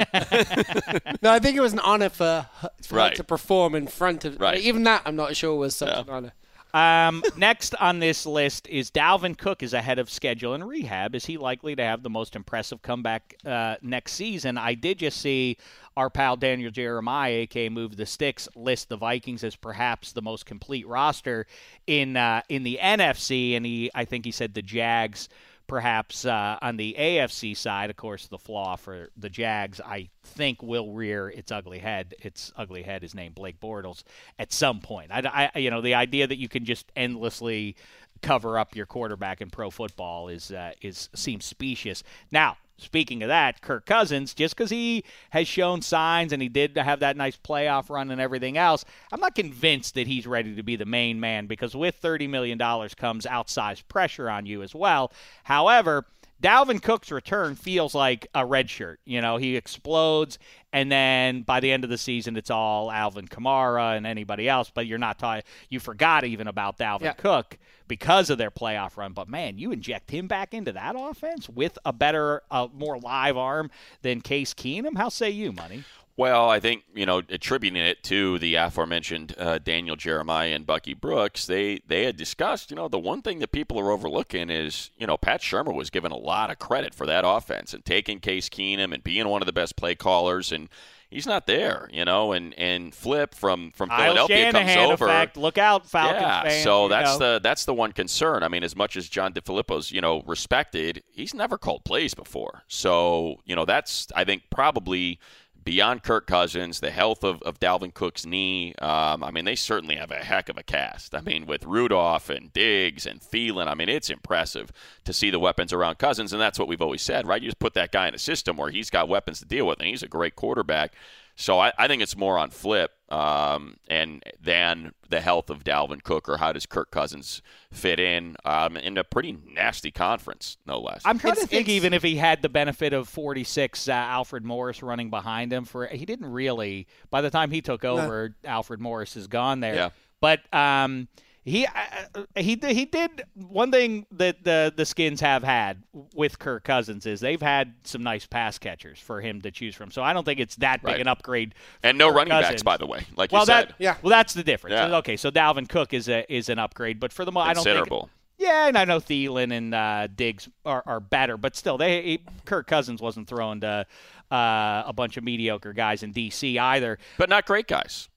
No, 1.20 1.30
I 1.32 1.40
think 1.40 1.56
it 1.56 1.60
was 1.60 1.72
an 1.72 1.80
honor 1.80 2.08
for 2.08 2.46
her, 2.60 2.70
for 2.82 2.94
her 2.94 3.00
Right. 3.00 3.14
to 3.16 3.24
perform 3.24 3.74
in 3.74 3.88
front 3.88 4.24
of. 4.24 4.40
Right. 4.40 4.58
Even 4.60 4.84
that, 4.84 5.02
I'm 5.04 5.16
not 5.16 5.34
sure 5.36 5.54
was 5.56 5.74
such 5.74 5.88
Yeah. 5.90 6.00
an 6.02 6.08
honor. 6.08 6.32
Um, 6.76 7.22
next 7.38 7.74
on 7.76 8.00
this 8.00 8.26
list 8.26 8.68
is 8.68 8.90
Dalvin 8.90 9.38
Cook 9.38 9.62
is 9.62 9.72
ahead 9.72 9.98
of 9.98 10.10
schedule 10.10 10.54
in 10.54 10.62
rehab. 10.62 11.14
Is 11.14 11.24
he 11.24 11.38
likely 11.38 11.74
to 11.74 11.82
have 11.82 12.02
the 12.02 12.10
most 12.10 12.36
impressive 12.36 12.82
comeback 12.82 13.34
uh, 13.46 13.76
next 13.80 14.12
season? 14.12 14.58
I 14.58 14.74
did 14.74 14.98
just 14.98 15.18
see 15.22 15.56
our 15.96 16.10
pal 16.10 16.36
Daniel 16.36 16.70
Jeremiah, 16.70 17.32
aka 17.32 17.70
Move 17.70 17.96
the 17.96 18.04
Sticks, 18.04 18.46
list 18.54 18.90
the 18.90 18.98
Vikings 18.98 19.42
as 19.42 19.56
perhaps 19.56 20.12
the 20.12 20.20
most 20.20 20.44
complete 20.44 20.86
roster 20.86 21.46
in 21.86 22.14
uh, 22.18 22.42
in 22.50 22.62
the 22.62 22.78
NFC, 22.82 23.56
and 23.56 23.64
he 23.64 23.90
I 23.94 24.04
think 24.04 24.26
he 24.26 24.30
said 24.30 24.52
the 24.52 24.60
Jags 24.60 25.30
perhaps 25.66 26.24
uh, 26.24 26.58
on 26.62 26.76
the 26.76 26.94
AFC 26.98 27.56
side. 27.56 27.90
Of 27.90 27.96
course, 27.96 28.26
the 28.26 28.38
flaw 28.38 28.76
for 28.76 29.10
the 29.16 29.28
Jags, 29.28 29.80
I 29.80 30.08
think, 30.22 30.62
will 30.62 30.92
rear 30.92 31.28
its 31.28 31.50
ugly 31.52 31.78
head. 31.78 32.14
Its 32.20 32.52
ugly 32.56 32.82
head 32.82 33.02
is 33.04 33.14
named 33.14 33.34
Blake 33.34 33.60
Bortles 33.60 34.02
at 34.38 34.52
some 34.52 34.80
point. 34.80 35.10
I, 35.12 35.50
I- 35.54 35.58
you 35.58 35.70
know, 35.70 35.80
the 35.80 35.94
idea 35.94 36.26
that 36.26 36.38
you 36.38 36.48
can 36.48 36.64
just 36.64 36.90
endlessly 36.96 37.76
cover 38.22 38.58
up 38.58 38.74
your 38.74 38.86
quarterback 38.86 39.40
in 39.40 39.50
pro 39.50 39.70
football 39.70 40.28
is 40.28 40.50
uh, 40.50 40.72
is 40.80 41.08
seems 41.14 41.44
specious. 41.44 42.02
Now. 42.30 42.56
Speaking 42.78 43.22
of 43.22 43.28
that, 43.28 43.62
Kirk 43.62 43.86
Cousins, 43.86 44.34
just 44.34 44.54
because 44.54 44.70
he 44.70 45.02
has 45.30 45.48
shown 45.48 45.80
signs 45.80 46.32
and 46.32 46.42
he 46.42 46.48
did 46.50 46.76
have 46.76 47.00
that 47.00 47.16
nice 47.16 47.36
playoff 47.36 47.88
run 47.88 48.10
and 48.10 48.20
everything 48.20 48.58
else, 48.58 48.84
I'm 49.10 49.20
not 49.20 49.34
convinced 49.34 49.94
that 49.94 50.06
he's 50.06 50.26
ready 50.26 50.54
to 50.54 50.62
be 50.62 50.76
the 50.76 50.84
main 50.84 51.18
man 51.18 51.46
because 51.46 51.74
with 51.74 52.00
$30 52.02 52.28
million 52.28 52.58
comes 52.58 53.24
outsized 53.24 53.88
pressure 53.88 54.28
on 54.28 54.44
you 54.44 54.62
as 54.62 54.74
well. 54.74 55.10
However, 55.44 56.04
Dalvin 56.42 56.82
Cook's 56.82 57.10
return 57.10 57.54
feels 57.54 57.94
like 57.94 58.26
a 58.34 58.44
red 58.44 58.68
shirt. 58.68 59.00
You 59.04 59.20
know, 59.20 59.38
he 59.38 59.56
explodes, 59.56 60.38
and 60.72 60.92
then 60.92 61.42
by 61.42 61.60
the 61.60 61.72
end 61.72 61.82
of 61.84 61.90
the 61.90 61.98
season, 61.98 62.36
it's 62.36 62.50
all 62.50 62.90
Alvin 62.90 63.26
Kamara 63.26 63.96
and 63.96 64.06
anybody 64.06 64.48
else. 64.48 64.70
But 64.72 64.86
you're 64.86 64.98
not 64.98 65.18
talking. 65.18 65.44
You 65.70 65.80
forgot 65.80 66.24
even 66.24 66.46
about 66.46 66.78
Dalvin 66.78 67.02
Yeah. 67.02 67.12
Cook 67.12 67.58
because 67.88 68.28
of 68.30 68.38
their 68.38 68.50
playoff 68.50 68.96
run. 68.96 69.12
But 69.12 69.28
man, 69.28 69.58
you 69.58 69.72
inject 69.72 70.10
him 70.10 70.26
back 70.26 70.52
into 70.52 70.72
that 70.72 70.94
offense 70.98 71.48
with 71.48 71.78
a 71.84 71.92
better, 71.92 72.42
uh, 72.50 72.68
more 72.74 72.98
live 72.98 73.36
arm 73.36 73.70
than 74.02 74.20
Case 74.20 74.52
Keenum. 74.52 74.96
How 74.96 75.08
say 75.08 75.30
you, 75.30 75.52
money? 75.52 75.84
Well, 76.18 76.48
I 76.48 76.60
think 76.60 76.84
you 76.94 77.04
know, 77.04 77.18
attributing 77.28 77.80
it 77.80 78.02
to 78.04 78.38
the 78.38 78.54
aforementioned 78.54 79.34
uh, 79.36 79.58
Daniel 79.58 79.96
Jeremiah 79.96 80.54
and 80.54 80.66
Bucky 80.66 80.94
Brooks, 80.94 81.46
they 81.46 81.80
they 81.86 82.04
had 82.04 82.16
discussed. 82.16 82.70
You 82.70 82.76
know, 82.76 82.88
the 82.88 82.98
one 82.98 83.20
thing 83.20 83.40
that 83.40 83.52
people 83.52 83.78
are 83.78 83.90
overlooking 83.90 84.48
is 84.48 84.90
you 84.96 85.06
know 85.06 85.18
Pat 85.18 85.42
Shurmur 85.42 85.74
was 85.74 85.90
given 85.90 86.12
a 86.12 86.16
lot 86.16 86.50
of 86.50 86.58
credit 86.58 86.94
for 86.94 87.04
that 87.04 87.24
offense 87.26 87.74
and 87.74 87.84
taking 87.84 88.20
Case 88.20 88.48
Keenum 88.48 88.94
and 88.94 89.04
being 89.04 89.28
one 89.28 89.42
of 89.42 89.46
the 89.46 89.52
best 89.52 89.76
play 89.76 89.94
callers, 89.94 90.52
and 90.52 90.70
he's 91.10 91.26
not 91.26 91.46
there. 91.46 91.86
You 91.92 92.06
know, 92.06 92.32
and 92.32 92.54
and 92.54 92.94
Flip 92.94 93.34
from 93.34 93.72
from 93.72 93.90
Philadelphia 93.90 94.52
comes 94.52 94.74
over. 94.74 95.04
effect. 95.04 95.36
Look 95.36 95.58
out, 95.58 95.86
Falcons 95.86 96.22
yeah, 96.22 96.42
fans. 96.44 96.64
so 96.64 96.88
that's 96.88 97.18
know. 97.18 97.34
the 97.34 97.40
that's 97.42 97.66
the 97.66 97.74
one 97.74 97.92
concern. 97.92 98.42
I 98.42 98.48
mean, 98.48 98.64
as 98.64 98.74
much 98.74 98.96
as 98.96 99.06
John 99.06 99.34
DeFilippo's 99.34 99.92
you 99.92 100.00
know 100.00 100.22
respected, 100.26 101.02
he's 101.12 101.34
never 101.34 101.58
called 101.58 101.84
plays 101.84 102.14
before. 102.14 102.62
So 102.68 103.40
you 103.44 103.54
know 103.54 103.66
that's 103.66 104.08
I 104.16 104.24
think 104.24 104.44
probably 104.50 105.20
beyond 105.66 106.04
Kirk 106.04 106.28
Cousins, 106.28 106.78
the 106.78 106.92
health 106.92 107.24
of, 107.24 107.42
of 107.42 107.58
Dalvin 107.58 107.92
Cook's 107.92 108.24
knee. 108.24 108.72
Um, 108.76 109.24
I 109.24 109.32
mean, 109.32 109.44
they 109.44 109.56
certainly 109.56 109.96
have 109.96 110.12
a 110.12 110.24
heck 110.24 110.48
of 110.48 110.56
a 110.56 110.62
cast. 110.62 111.12
I 111.12 111.20
mean, 111.20 111.44
with 111.44 111.64
Rudolph 111.64 112.30
and 112.30 112.52
Diggs 112.52 113.04
and 113.04 113.20
Thielen, 113.20 113.66
I 113.66 113.74
mean, 113.74 113.88
it's 113.88 114.08
impressive 114.08 114.70
to 115.04 115.12
see 115.12 115.28
the 115.28 115.40
weapons 115.40 115.72
around 115.72 115.98
Cousins, 115.98 116.32
and 116.32 116.40
that's 116.40 116.60
what 116.60 116.68
we've 116.68 116.80
always 116.80 117.02
said, 117.02 117.26
right? 117.26 117.42
You 117.42 117.48
just 117.48 117.58
put 117.58 117.74
that 117.74 117.90
guy 117.90 118.06
in 118.06 118.14
a 118.14 118.18
system 118.18 118.56
where 118.56 118.70
he's 118.70 118.90
got 118.90 119.08
weapons 119.08 119.40
to 119.40 119.44
deal 119.44 119.66
with, 119.66 119.80
and 119.80 119.88
he's 119.88 120.04
a 120.04 120.08
great 120.08 120.36
quarterback. 120.36 120.94
So 121.34 121.58
I, 121.58 121.72
I 121.76 121.88
think 121.88 122.00
it's 122.00 122.16
more 122.16 122.38
on 122.38 122.50
flip 122.50 122.92
um, 123.08 123.76
and 123.88 124.22
then 124.40 124.92
the 125.08 125.20
health 125.20 125.48
of 125.50 125.62
Dalvin 125.62 126.02
Cook 126.02 126.28
or 126.28 126.38
how 126.38 126.52
does 126.52 126.66
Kirk 126.66 126.90
Cousins 126.90 127.40
fit 127.72 128.00
in 128.00 128.36
um, 128.44 128.76
in 128.76 128.98
a 128.98 129.04
pretty 129.04 129.36
nasty 129.52 129.90
conference, 129.90 130.56
no 130.66 130.80
less. 130.80 131.02
I'm 131.04 131.18
trying 131.18 131.32
It's- 131.34 131.48
to 131.48 131.54
think 131.54 131.68
even 131.68 131.92
if 131.94 132.02
he 132.02 132.16
had 132.16 132.42
the 132.42 132.48
benefit 132.48 132.92
of 132.92 133.08
46 133.08 133.88
uh, 133.88 133.92
Alfred 133.92 134.44
Morris 134.44 134.82
running 134.82 135.10
behind 135.10 135.52
him 135.52 135.64
for 135.64 135.86
he 135.86 136.04
didn't 136.04 136.32
really 136.32 136.86
by 137.10 137.20
the 137.20 137.30
time 137.30 137.50
he 137.50 137.60
took 137.62 137.84
over 137.84 138.34
Alfred 138.44 138.80
Morris 138.80 139.16
is 139.16 139.26
gone 139.28 139.60
there. 139.60 139.74
Yeah. 139.74 139.90
But 140.20 140.40
um 140.52 141.08
he 141.46 141.64
uh, 141.64 142.24
he 142.34 142.58
he 142.60 142.84
did 142.84 143.22
one 143.34 143.70
thing 143.70 144.04
that 144.10 144.42
the 144.44 144.72
the 144.76 144.84
Skins 144.84 145.20
have 145.22 145.42
had 145.44 145.82
with 146.14 146.38
Kirk 146.38 146.64
Cousins 146.64 147.06
is 147.06 147.20
they've 147.20 147.40
had 147.40 147.72
some 147.84 148.02
nice 148.02 148.26
pass 148.26 148.58
catchers 148.58 148.98
for 148.98 149.20
him 149.20 149.40
to 149.42 149.50
choose 149.50 149.74
from. 149.74 149.90
So 149.90 150.02
I 150.02 150.12
don't 150.12 150.24
think 150.24 150.40
it's 150.40 150.56
that 150.56 150.82
big 150.82 150.92
Right. 150.92 151.00
an 151.00 151.08
upgrade. 151.08 151.54
and 151.82 151.96
no 151.96 152.08
Kirk 152.08 152.16
running 152.16 152.30
Cousins. 152.32 152.50
backs, 152.50 152.62
by 152.64 152.76
the 152.76 152.86
way, 152.86 153.06
like 153.16 153.32
Well, 153.32 153.42
you 153.42 153.46
said. 153.46 153.68
that 153.68 153.74
Yeah. 153.78 153.94
Well, 154.02 154.10
that's 154.10 154.34
the 154.34 154.42
difference. 154.42 154.74
Yeah. 154.74 154.96
Okay, 154.98 155.16
so 155.16 155.30
Dalvin 155.30 155.68
Cook 155.68 155.94
is 155.94 156.08
a 156.08 156.30
is 156.30 156.48
an 156.48 156.58
upgrade, 156.58 156.98
but 157.00 157.12
for 157.12 157.24
the 157.24 157.32
most, 157.32 157.44
I 157.44 157.54
don't 157.54 157.62
think 157.64 157.76
Considerable. 157.76 158.10
yeah, 158.38 158.66
and 158.66 158.76
I 158.76 158.84
know 158.84 158.98
Thielen 158.98 159.56
and 159.56 159.72
uh, 159.74 160.08
Diggs 160.14 160.48
are, 160.64 160.82
are 160.84 161.00
better, 161.00 161.36
but 161.36 161.54
still, 161.56 161.78
they 161.78 162.02
he, 162.02 162.20
Kirk 162.44 162.66
Cousins 162.66 163.00
wasn't 163.00 163.28
throwing 163.28 163.60
to 163.60 163.86
uh, 164.32 164.82
a 164.84 164.92
bunch 164.92 165.16
of 165.16 165.22
mediocre 165.22 165.72
guys 165.72 166.02
in 166.02 166.12
DC 166.12 166.58
either. 166.58 166.98
but 167.18 167.28
not 167.28 167.46
great 167.46 167.68
guys. 167.68 168.08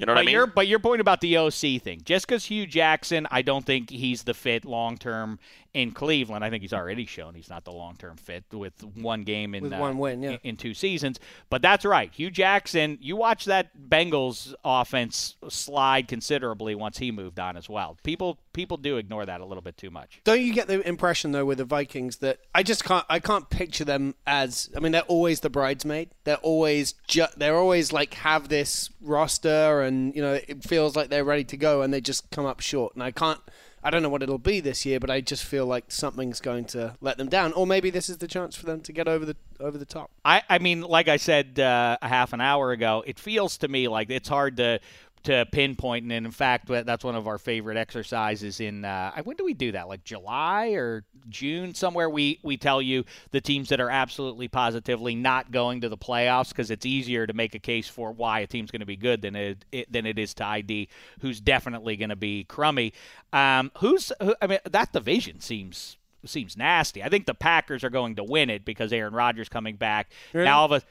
You 0.00 0.06
know 0.06 0.12
what 0.12 0.16
but 0.16 0.20
I 0.20 0.24
mean? 0.24 0.32
your 0.32 0.46
but 0.46 0.66
your 0.66 0.78
point 0.78 1.00
about 1.00 1.20
the 1.20 1.36
OC 1.36 1.82
thing, 1.82 2.00
just 2.04 2.26
because 2.26 2.46
Hue 2.46 2.66
Jackson, 2.66 3.26
I 3.30 3.42
don't 3.42 3.64
think 3.64 3.90
he's 3.90 4.22
the 4.22 4.34
fit 4.34 4.64
long 4.64 4.96
term 4.96 5.38
in 5.74 5.92
Cleveland. 5.92 6.44
I 6.44 6.50
think 6.50 6.62
he's 6.62 6.72
already 6.72 7.06
shown 7.06 7.34
he's 7.34 7.50
not 7.50 7.64
the 7.64 7.72
long 7.72 7.96
term 7.96 8.16
fit 8.16 8.44
with 8.52 8.82
one 8.96 9.22
game 9.22 9.54
in 9.54 9.64
With 9.64 9.72
uh, 9.72 9.78
one 9.78 9.98
win, 9.98 10.22
yeah. 10.22 10.30
in, 10.30 10.38
in 10.42 10.56
two 10.56 10.74
seasons. 10.74 11.20
But 11.48 11.62
that's 11.62 11.84
right, 11.84 12.10
Hue 12.12 12.30
Jackson. 12.30 12.98
You 13.00 13.16
watch 13.16 13.44
that 13.44 13.70
Bengals 13.88 14.54
offense 14.64 15.36
slide 15.48 16.08
considerably 16.08 16.74
once 16.74 16.98
he 16.98 17.12
moved 17.12 17.38
on 17.38 17.56
as 17.56 17.68
well. 17.68 17.98
People 18.02 18.38
people 18.52 18.76
do 18.76 18.96
ignore 18.96 19.26
that 19.26 19.40
a 19.40 19.44
little 19.44 19.62
bit 19.62 19.76
too 19.76 19.90
much. 19.90 20.20
Don't 20.24 20.40
you 20.40 20.52
get 20.52 20.66
the 20.66 20.86
impression 20.88 21.32
though 21.32 21.44
with 21.44 21.58
the 21.58 21.64
Vikings 21.64 22.16
that 22.18 22.38
I 22.54 22.62
just 22.62 22.84
can't 22.84 23.04
I 23.08 23.18
can't 23.20 23.48
picture 23.50 23.84
them 23.84 24.14
as 24.26 24.70
I 24.76 24.80
mean 24.80 24.92
they're 24.92 25.02
always 25.02 25.40
the 25.40 25.50
bridesmaid. 25.50 26.10
They're 26.24 26.36
always 26.36 26.94
ju- 27.06 27.26
they're 27.36 27.56
always 27.56 27.92
like 27.92 28.14
have 28.14 28.48
this 28.48 28.90
roster 29.00 29.82
and 29.82 29.89
you 30.14 30.22
know 30.22 30.34
it 30.34 30.64
feels 30.64 30.96
like 30.96 31.10
they're 31.10 31.24
ready 31.24 31.44
to 31.44 31.56
go 31.56 31.82
and 31.82 31.92
they 31.92 32.00
just 32.00 32.30
come 32.30 32.46
up 32.46 32.60
short. 32.60 32.94
And 32.94 33.02
I 33.02 33.10
can't 33.10 33.40
I 33.82 33.90
don't 33.90 34.02
know 34.02 34.10
what 34.10 34.22
it'll 34.22 34.38
be 34.38 34.60
this 34.60 34.84
year, 34.84 35.00
but 35.00 35.10
I 35.10 35.22
just 35.22 35.42
feel 35.42 35.64
like 35.64 35.90
something's 35.90 36.40
going 36.40 36.66
to 36.66 36.96
let 37.00 37.16
them 37.16 37.28
down 37.28 37.52
or 37.54 37.66
maybe 37.66 37.90
this 37.90 38.08
is 38.08 38.18
the 38.18 38.28
chance 38.28 38.54
for 38.54 38.66
them 38.66 38.80
to 38.82 38.92
get 38.92 39.08
over 39.08 39.24
the 39.24 39.36
over 39.58 39.78
the 39.78 39.84
top. 39.84 40.10
I, 40.24 40.42
I 40.48 40.58
mean, 40.58 40.82
like 40.82 41.08
I 41.08 41.16
said 41.16 41.58
uh, 41.58 41.96
a 42.00 42.08
half 42.08 42.32
an 42.32 42.40
hour 42.40 42.72
ago, 42.72 43.02
it 43.06 43.18
feels 43.18 43.56
to 43.58 43.68
me 43.68 43.88
like 43.88 44.10
it's 44.10 44.28
hard 44.28 44.56
to 44.58 44.80
to 45.24 45.46
pinpoint, 45.52 46.10
and 46.10 46.26
in 46.26 46.32
fact, 46.32 46.66
that's 46.66 47.04
one 47.04 47.14
of 47.14 47.26
our 47.26 47.38
favorite 47.38 47.76
exercises. 47.76 48.60
In 48.60 48.84
uh, 48.84 49.12
when 49.22 49.36
do 49.36 49.44
we 49.44 49.54
do 49.54 49.72
that? 49.72 49.88
Like 49.88 50.04
July 50.04 50.68
or 50.68 51.04
June, 51.28 51.74
somewhere. 51.74 52.08
We 52.08 52.40
we 52.42 52.56
tell 52.56 52.80
you 52.80 53.04
the 53.30 53.40
teams 53.40 53.68
that 53.68 53.80
are 53.80 53.90
absolutely 53.90 54.48
positively 54.48 55.14
not 55.14 55.50
going 55.50 55.82
to 55.82 55.88
the 55.88 55.98
playoffs 55.98 56.50
because 56.50 56.70
it's 56.70 56.86
easier 56.86 57.26
to 57.26 57.32
make 57.32 57.54
a 57.54 57.58
case 57.58 57.88
for 57.88 58.12
why 58.12 58.40
a 58.40 58.46
team's 58.46 58.70
going 58.70 58.80
to 58.80 58.86
be 58.86 58.96
good 58.96 59.22
than 59.22 59.36
it, 59.36 59.64
it 59.72 59.92
than 59.92 60.06
it 60.06 60.18
is 60.18 60.34
to 60.34 60.46
ID 60.46 60.88
who's 61.20 61.40
definitely 61.40 61.96
going 61.96 62.10
to 62.10 62.16
be 62.16 62.44
crummy. 62.44 62.92
Um, 63.32 63.70
who's 63.78 64.12
who, 64.20 64.34
I 64.40 64.46
mean, 64.46 64.58
that 64.70 64.92
division 64.92 65.40
seems 65.40 65.98
seems 66.24 66.56
nasty. 66.56 67.02
I 67.02 67.08
think 67.08 67.26
the 67.26 67.34
Packers 67.34 67.84
are 67.84 67.90
going 67.90 68.16
to 68.16 68.24
win 68.24 68.50
it 68.50 68.64
because 68.64 68.92
Aaron 68.92 69.14
Rodgers 69.14 69.48
coming 69.48 69.76
back. 69.76 70.10
Now 70.44 70.60
all 70.60 70.72
of 70.72 70.82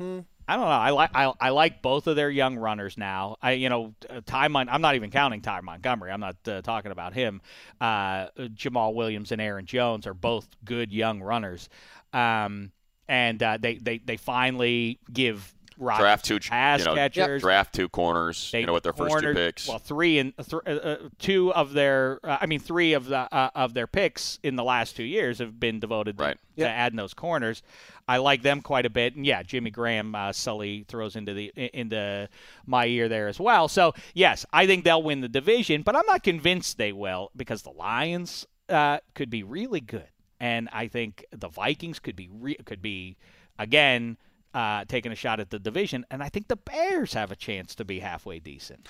a 0.00 0.24
I 0.48 0.56
don't 0.56 0.64
know. 0.64 0.70
I 0.70 0.90
like 0.90 1.10
I, 1.14 1.32
I 1.38 1.50
like 1.50 1.82
both 1.82 2.06
of 2.06 2.16
their 2.16 2.30
young 2.30 2.56
runners 2.56 2.96
now. 2.96 3.36
I 3.42 3.52
you 3.52 3.68
know 3.68 3.94
uh, 4.08 4.22
Ty 4.24 4.48
Mon- 4.48 4.70
I'm 4.70 4.80
not 4.80 4.94
even 4.94 5.10
counting 5.10 5.42
Ty 5.42 5.60
Montgomery. 5.60 6.10
I'm 6.10 6.20
not 6.20 6.36
uh, 6.48 6.62
talking 6.62 6.90
about 6.90 7.12
him. 7.12 7.42
Uh, 7.80 8.28
Jamaal 8.38 8.94
Williams 8.94 9.30
and 9.30 9.42
Aaron 9.42 9.66
Jones 9.66 10.06
are 10.06 10.14
both 10.14 10.48
good 10.64 10.90
young 10.90 11.20
runners, 11.20 11.68
um, 12.14 12.72
and 13.08 13.42
uh, 13.42 13.58
they, 13.60 13.76
they 13.76 13.98
they 13.98 14.16
finally 14.16 14.98
give 15.12 15.54
Rodgers 15.78 16.00
draft 16.02 16.24
two 16.24 16.40
pass 16.40 16.80
you 16.80 16.86
know, 16.86 16.94
catchers. 16.94 17.40
draft 17.40 17.74
two 17.74 17.88
corners. 17.88 18.50
They 18.50 18.60
you 18.60 18.66
know, 18.66 18.72
with 18.72 18.82
their 18.82 18.92
first 18.92 19.18
two 19.20 19.32
picks. 19.32 19.68
Well, 19.68 19.78
three 19.78 20.18
and 20.18 20.36
th- 20.36 20.52
uh, 20.66 20.70
uh, 20.70 20.96
two 21.18 21.52
of 21.54 21.72
their, 21.72 22.18
uh, 22.24 22.38
I 22.40 22.46
mean, 22.46 22.58
three 22.60 22.92
of 22.94 23.06
the 23.06 23.32
uh, 23.32 23.50
of 23.54 23.74
their 23.74 23.86
picks 23.86 24.38
in 24.42 24.56
the 24.56 24.64
last 24.64 24.96
two 24.96 25.04
years 25.04 25.38
have 25.38 25.58
been 25.60 25.78
devoted 25.80 26.18
to, 26.18 26.24
Right. 26.24 26.36
to 26.58 26.68
adding 26.68 26.96
those 26.96 27.14
corners. 27.14 27.62
I 28.08 28.16
like 28.16 28.42
them 28.42 28.62
quite 28.62 28.86
a 28.86 28.90
bit, 28.90 29.14
and 29.16 29.24
yeah, 29.26 29.42
Jimmy 29.42 29.70
Graham, 29.70 30.14
uh, 30.14 30.32
Sully 30.32 30.84
throws 30.88 31.14
into 31.14 31.34
the 31.34 31.52
into 31.56 32.28
my 32.66 32.86
ear 32.86 33.08
there 33.08 33.28
as 33.28 33.38
well. 33.38 33.68
So 33.68 33.94
yes, 34.14 34.44
I 34.52 34.66
think 34.66 34.84
they'll 34.84 35.02
win 35.02 35.20
the 35.20 35.28
division, 35.28 35.82
but 35.82 35.94
I'm 35.94 36.06
not 36.06 36.22
convinced 36.22 36.78
they 36.78 36.92
will 36.92 37.30
because 37.36 37.62
the 37.62 37.70
Lions 37.70 38.46
uh, 38.68 38.98
could 39.14 39.30
be 39.30 39.42
really 39.42 39.80
good, 39.80 40.08
and 40.40 40.68
I 40.72 40.88
think 40.88 41.24
the 41.30 41.48
Vikings 41.48 41.98
could 41.98 42.16
be 42.16 42.28
re- 42.32 42.56
could 42.64 42.82
be 42.82 43.16
again. 43.58 44.16
Uh, 44.58 44.84
taking 44.88 45.12
a 45.12 45.14
shot 45.14 45.38
at 45.38 45.50
the 45.50 45.58
division, 45.60 46.04
and 46.10 46.20
I 46.20 46.28
think 46.28 46.48
the 46.48 46.56
Bears 46.56 47.12
have 47.14 47.30
a 47.30 47.36
chance 47.36 47.76
to 47.76 47.84
be 47.84 48.00
halfway 48.00 48.40
decent. 48.40 48.88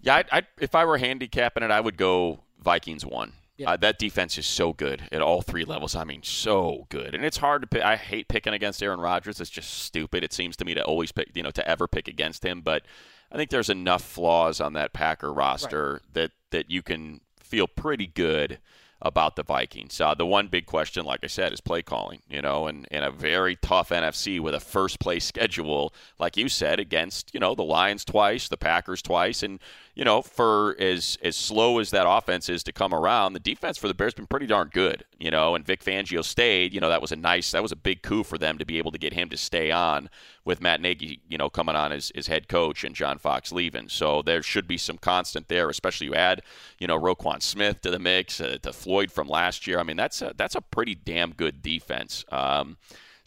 Yeah, 0.00 0.14
I'd, 0.14 0.26
I'd, 0.30 0.46
if 0.60 0.76
I 0.76 0.84
were 0.84 0.98
handicapping 0.98 1.64
it, 1.64 1.70
I 1.72 1.80
would 1.80 1.96
go 1.96 2.44
Vikings 2.62 3.04
one. 3.04 3.32
Uh, 3.66 3.76
that 3.78 3.98
defense 3.98 4.38
is 4.38 4.46
so 4.46 4.72
good 4.72 5.02
at 5.10 5.20
all 5.20 5.42
three 5.42 5.64
levels. 5.64 5.96
I 5.96 6.04
mean, 6.04 6.22
so 6.22 6.86
good, 6.90 7.12
and 7.16 7.24
it's 7.24 7.38
hard 7.38 7.62
to 7.62 7.66
pick. 7.66 7.82
I 7.82 7.96
hate 7.96 8.28
picking 8.28 8.54
against 8.54 8.84
Aaron 8.84 9.00
Rodgers. 9.00 9.40
It's 9.40 9.50
just 9.50 9.82
stupid. 9.82 10.22
It 10.22 10.32
seems 10.32 10.56
to 10.58 10.64
me 10.64 10.74
to 10.74 10.84
always 10.84 11.10
pick, 11.10 11.32
you 11.34 11.42
know, 11.42 11.50
to 11.50 11.68
ever 11.68 11.88
pick 11.88 12.06
against 12.06 12.44
him. 12.44 12.60
But 12.60 12.84
I 13.32 13.36
think 13.36 13.50
there's 13.50 13.68
enough 13.68 14.04
flaws 14.04 14.60
on 14.60 14.74
that 14.74 14.92
Packer 14.92 15.32
roster 15.32 16.02
that 16.12 16.30
that 16.52 16.70
you 16.70 16.82
can 16.82 17.20
feel 17.40 17.66
pretty 17.66 18.06
good 18.06 18.60
about 19.02 19.36
the 19.36 19.42
Vikings. 19.42 20.00
Uh, 20.00 20.14
the 20.14 20.26
one 20.26 20.48
big 20.48 20.66
question, 20.66 21.04
like 21.04 21.20
I 21.22 21.26
said, 21.26 21.52
is 21.52 21.60
play 21.60 21.82
calling. 21.82 22.20
You 22.28 22.42
know, 22.42 22.66
and 22.66 22.86
in 22.90 23.02
a 23.02 23.10
very 23.10 23.56
tough 23.56 23.90
NFC 23.90 24.40
with 24.40 24.54
a 24.54 24.60
first 24.60 25.00
place 25.00 25.24
schedule, 25.24 25.94
like 26.18 26.36
you 26.36 26.48
said, 26.48 26.80
against 26.80 27.32
you 27.32 27.40
know 27.40 27.54
the 27.54 27.62
Lions 27.62 28.04
twice, 28.04 28.48
the 28.48 28.56
Packers 28.56 29.02
twice, 29.02 29.42
and 29.42 29.60
you 29.94 30.04
know 30.04 30.22
for 30.22 30.76
as 30.78 31.18
as 31.22 31.36
slow 31.36 31.78
as 31.78 31.90
that 31.90 32.08
offense 32.08 32.48
is 32.48 32.62
to 32.64 32.72
come 32.72 32.94
around, 32.94 33.32
the 33.32 33.40
defense 33.40 33.78
for 33.78 33.88
the 33.88 33.94
Bears 33.94 34.14
been 34.14 34.26
pretty 34.26 34.46
darn 34.46 34.70
good. 34.72 35.04
You 35.18 35.30
know, 35.30 35.54
and 35.54 35.64
Vic 35.64 35.82
Fangio 35.82 36.24
stayed. 36.24 36.74
You 36.74 36.80
know, 36.80 36.88
that 36.88 37.02
was 37.02 37.12
a 37.12 37.16
nice, 37.16 37.50
that 37.52 37.62
was 37.62 37.72
a 37.72 37.76
big 37.76 38.02
coup 38.02 38.24
for 38.24 38.38
them 38.38 38.58
to 38.58 38.64
be 38.64 38.78
able 38.78 38.92
to 38.92 38.98
get 38.98 39.12
him 39.12 39.28
to 39.30 39.36
stay 39.36 39.70
on 39.70 40.10
with 40.44 40.60
Matt 40.60 40.80
Nagy, 40.80 41.20
you 41.28 41.38
know, 41.38 41.50
coming 41.50 41.76
on 41.76 41.92
as, 41.92 42.10
as 42.14 42.26
head 42.26 42.48
coach 42.48 42.82
and 42.82 42.94
John 42.94 43.18
Fox 43.18 43.52
leaving. 43.52 43.88
So 43.88 44.22
there 44.22 44.42
should 44.42 44.66
be 44.66 44.78
some 44.78 44.98
constant 44.98 45.48
there, 45.48 45.68
especially 45.68 46.06
you 46.06 46.14
add, 46.14 46.42
you 46.78 46.86
know, 46.86 46.98
Roquan 46.98 47.42
Smith 47.42 47.82
to 47.82 47.90
the 47.90 47.98
mix, 47.98 48.40
uh, 48.40 48.56
to 48.62 48.72
Floyd 48.90 49.12
from 49.12 49.28
last 49.28 49.68
year. 49.68 49.78
I 49.78 49.84
mean, 49.84 49.96
that's 49.96 50.20
a, 50.20 50.34
that's 50.36 50.56
a 50.56 50.60
pretty 50.60 50.96
damn 50.96 51.32
good 51.32 51.62
defense. 51.62 52.24
Um, 52.32 52.76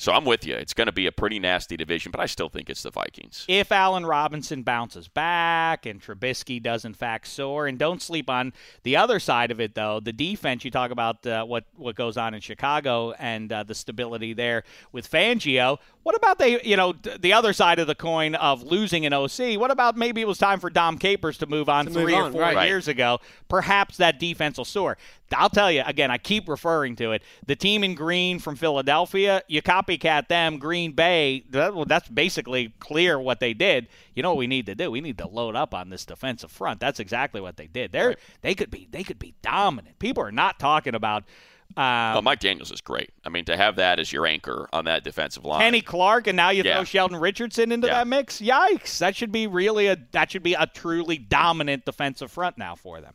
so 0.03 0.11
I'm 0.11 0.25
with 0.25 0.45
you. 0.45 0.53
It's 0.53 0.73
going 0.73 0.87
to 0.87 0.91
be 0.91 1.05
a 1.05 1.13
pretty 1.13 1.39
nasty 1.39 1.77
division, 1.77 2.11
but 2.11 2.19
I 2.19 2.25
still 2.25 2.49
think 2.49 2.69
it's 2.69 2.83
the 2.83 2.91
Vikings. 2.91 3.45
if 3.47 3.71
Allen 3.71 4.05
Robinson 4.05 4.61
bounces 4.61 5.07
back 5.07 5.85
and 5.85 6.01
Trubisky 6.01 6.61
does 6.61 6.83
in 6.83 6.93
fact 6.93 7.25
soar, 7.27 7.67
and 7.67 7.79
don't 7.79 8.01
sleep 8.01 8.29
on 8.29 8.51
the 8.83 8.97
other 8.97 9.17
side 9.19 9.49
of 9.49 9.61
it 9.61 9.75
though, 9.75 10.01
the 10.01 10.11
defense. 10.11 10.65
You 10.65 10.71
talk 10.71 10.91
about 10.91 11.25
uh, 11.25 11.45
what 11.45 11.63
what 11.77 11.95
goes 11.95 12.17
on 12.17 12.33
in 12.33 12.41
Chicago 12.41 13.13
and 13.13 13.51
uh, 13.51 13.63
the 13.63 13.73
stability 13.73 14.33
there 14.33 14.63
with 14.91 15.09
Fangio. 15.09 15.77
What 16.03 16.17
about 16.17 16.37
they? 16.37 16.61
You 16.63 16.75
know, 16.75 16.91
the 16.91 17.31
other 17.31 17.53
side 17.53 17.79
of 17.79 17.87
the 17.87 17.95
coin 17.95 18.35
of 18.35 18.63
losing 18.63 19.05
an 19.05 19.13
OC. 19.13 19.57
What 19.57 19.71
about 19.71 19.95
maybe 19.95 20.19
it 20.19 20.27
was 20.27 20.37
time 20.37 20.59
for 20.59 20.69
Dom 20.69 20.97
Capers 20.97 21.37
to 21.37 21.45
move 21.45 21.69
on 21.69 21.85
To 21.85 21.91
move 21.91 22.03
three 22.03 22.13
or 22.13 22.29
four 22.29 22.41
right. 22.41 22.55
Right. 22.55 22.67
years 22.67 22.89
ago? 22.89 23.19
Perhaps 23.47 23.97
that 23.97 24.19
defense 24.19 24.57
will 24.57 24.65
soar. 24.65 24.97
I'll 25.35 25.49
tell 25.49 25.71
you 25.71 25.83
again. 25.85 26.11
I 26.11 26.17
keep 26.17 26.47
referring 26.47 26.95
to 26.97 27.13
it. 27.13 27.23
The 27.45 27.55
team 27.55 27.83
in 27.83 27.95
green 27.95 28.39
from 28.39 28.55
Philadelphia. 28.55 29.41
You 29.47 29.61
copycat 29.97 30.27
them. 30.27 30.57
Green 30.57 30.91
Bay. 30.91 31.43
That, 31.49 31.73
well, 31.75 31.85
that's 31.85 32.07
basically 32.09 32.73
clear 32.79 33.19
what 33.19 33.39
they 33.39 33.53
did. 33.53 33.87
You 34.15 34.23
know 34.23 34.29
what 34.29 34.37
we 34.37 34.47
need 34.47 34.65
to 34.67 34.75
do? 34.75 34.91
We 34.91 35.01
need 35.01 35.17
to 35.19 35.27
load 35.27 35.55
up 35.55 35.73
on 35.73 35.89
this 35.89 36.05
defensive 36.05 36.51
front. 36.51 36.79
That's 36.79 36.99
exactly 36.99 37.41
what 37.41 37.57
they 37.57 37.67
did. 37.67 37.91
They're 37.91 38.15
they 38.41 38.55
could 38.55 38.71
be 38.71 38.87
they 38.91 39.03
could 39.03 39.19
be 39.19 39.35
dominant. 39.41 39.99
People 39.99 40.23
are 40.23 40.31
not 40.31 40.59
talking 40.59 40.95
about. 40.95 41.23
Um, 41.75 42.13
Well, 42.13 42.21
Mike 42.21 42.39
Daniels 42.39 42.71
is 42.71 42.81
great. 42.81 43.09
I 43.25 43.29
mean, 43.29 43.45
to 43.45 43.57
have 43.57 43.77
that 43.77 43.99
as 43.99 44.13
your 44.13 44.27
anchor 44.27 44.69
on 44.71 44.85
that 44.85 45.03
defensive 45.03 45.43
line. 45.43 45.61
Kenny 45.61 45.81
Clark, 45.81 46.27
and 46.27 46.35
now 46.35 46.51
you 46.51 46.61
Yeah. 46.63 46.75
throw 46.75 46.83
Sheldon 46.83 47.17
Richardson 47.19 47.71
into 47.71 47.87
Yeah. 47.87 47.95
that 47.99 48.07
mix. 48.07 48.39
Yikes! 48.41 48.99
That 48.99 49.15
should 49.15 49.31
be 49.31 49.47
really 49.47 49.87
a 49.87 49.97
that 50.11 50.29
should 50.29 50.43
be 50.43 50.53
a 50.53 50.67
truly 50.67 51.17
dominant 51.17 51.85
defensive 51.85 52.31
front 52.31 52.57
now 52.59 52.75
for 52.75 53.01
them. 53.01 53.13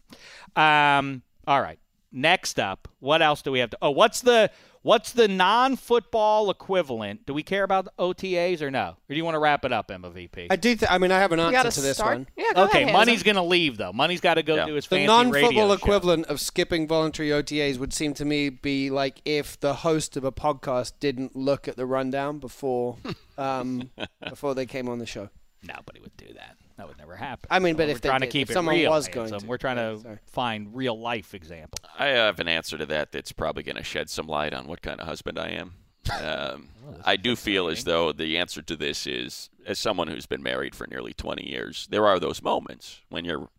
Um, 0.57 1.23
all 1.47 1.61
right. 1.61 1.79
Next 2.11 2.59
up, 2.59 2.89
what 3.01 3.21
else 3.23 3.43
do 3.43 3.53
we 3.53 3.59
have 3.59 3.71
to? 3.71 3.79
Oh, 3.83 3.91
what's 3.91 4.23
the 4.23 4.51
what's 4.83 5.13
the 5.13 5.29
non-football 5.29 6.51
equivalent? 6.51 7.27
Do 7.27 7.35
we 7.35 7.43
care 7.43 7.63
about 7.65 7.89
OTAs 7.99 8.61
or 8.63 8.71
no? 8.71 8.89
Or 8.91 8.97
do 9.11 9.15
you 9.17 9.25
want 9.25 9.35
to 9.35 9.39
wrap 9.39 9.65
it 9.65 9.73
up, 9.73 9.89
MVP? 9.89 10.47
I 10.51 10.57
do. 10.57 10.75
Th- 10.75 10.91
I 10.91 10.99
mean, 10.99 11.11
I 11.13 11.19
have 11.19 11.33
an 11.33 11.41
answer 11.41 11.53
gotta 11.53 11.81
this 11.81 11.97
start. 11.97 12.19
one. 12.19 12.27
Yeah, 12.37 12.45
go 12.55 12.65
okay, 12.65 12.83
ahead, 12.83 12.93
money's 12.93 13.23
Hanson. 13.23 13.35
gonna 13.35 13.47
leave 13.47 13.77
though. 13.77 13.93
Money's 13.93 14.21
got 14.21 14.35
to 14.35 14.43
go 14.43 14.57
Yeah. 14.57 14.67
do 14.67 14.75
his 14.75 14.87
The 14.87 14.97
fancy 14.97 15.07
non-football 15.07 15.69
show. 15.69 15.73
equivalent 15.73 16.27
of 16.27 16.41
skipping 16.41 16.87
voluntary 16.89 17.29
OTAs 17.31 17.79
would 17.79 17.93
seem 17.93 18.15
to 18.15 18.25
me 18.25 18.49
be 18.51 18.91
like 18.91 19.21
if 19.25 19.59
the 19.61 19.75
host 19.75 20.17
of 20.17 20.25
a 20.25 20.33
podcast 20.33 20.93
didn't 21.01 21.35
look 21.37 21.69
at 21.69 21.77
the 21.77 21.87
rundown 21.87 22.39
before 22.39 22.97
um, 23.39 23.91
before 24.29 24.55
they 24.55 24.67
came 24.67 24.89
on 24.89 24.99
the 24.99 25.07
show. 25.07 25.29
Nobody 25.63 26.01
would 26.01 26.17
do 26.17 26.33
that. 26.35 26.57
That 26.79 26.87
would 26.87 26.97
never 26.97 27.17
happen. 27.17 27.49
I 27.51 27.59
mean, 27.59 27.75
but 27.77 27.89
we're 27.89 27.93
if 27.93 28.01
they 28.01 28.09
trying 28.09 28.21
did, 28.21 28.27
to 28.27 28.33
keep 28.33 28.43
if 28.47 28.51
it 28.51 28.55
someone 28.55 28.77
real, 28.77 28.91
was 28.91 29.09
going 29.09 29.31
Hanson. 29.31 29.41
to. 29.41 29.47
we're 29.47 29.59
trying 29.59 29.77
to 29.77 30.01
sorry. 30.01 30.19
find 30.27 30.75
real 30.75 30.99
life 30.99 31.35
examples. 31.35 31.81
I 31.99 32.07
have 32.07 32.39
an 32.39 32.47
answer 32.47 32.79
to 32.79 32.87
that 32.87 33.11
that's 33.11 33.33
probably 33.33 33.65
going 33.65 33.77
to 33.77 33.83
shed 33.83 34.09
some 34.09 34.29
light 34.29 34.55
on 34.55 34.69
what 34.69 34.81
kind 34.81 35.01
of 35.01 35.07
husband 35.07 35.39
I 35.39 35.49
am. 35.51 35.75
Um, 36.23 36.69
I 37.05 37.17
do 37.17 37.37
feel 37.37 37.69
as 37.69 37.85
though 37.85 38.13
the 38.13 38.39
answer 38.39 38.63
to 38.63 38.77
this 38.77 39.07
is, 39.07 39.51
as 39.67 39.79
someone 39.79 40.09
who's 40.09 40.25
been 40.25 40.43
married 40.43 40.75
for 40.75 40.87
nearly 40.87 41.13
20 41.13 41.47
years, 41.47 41.87
there 41.91 42.07
are 42.07 42.19
those 42.19 42.43
moments 42.43 43.03
when 43.11 43.27
you're 43.27 43.51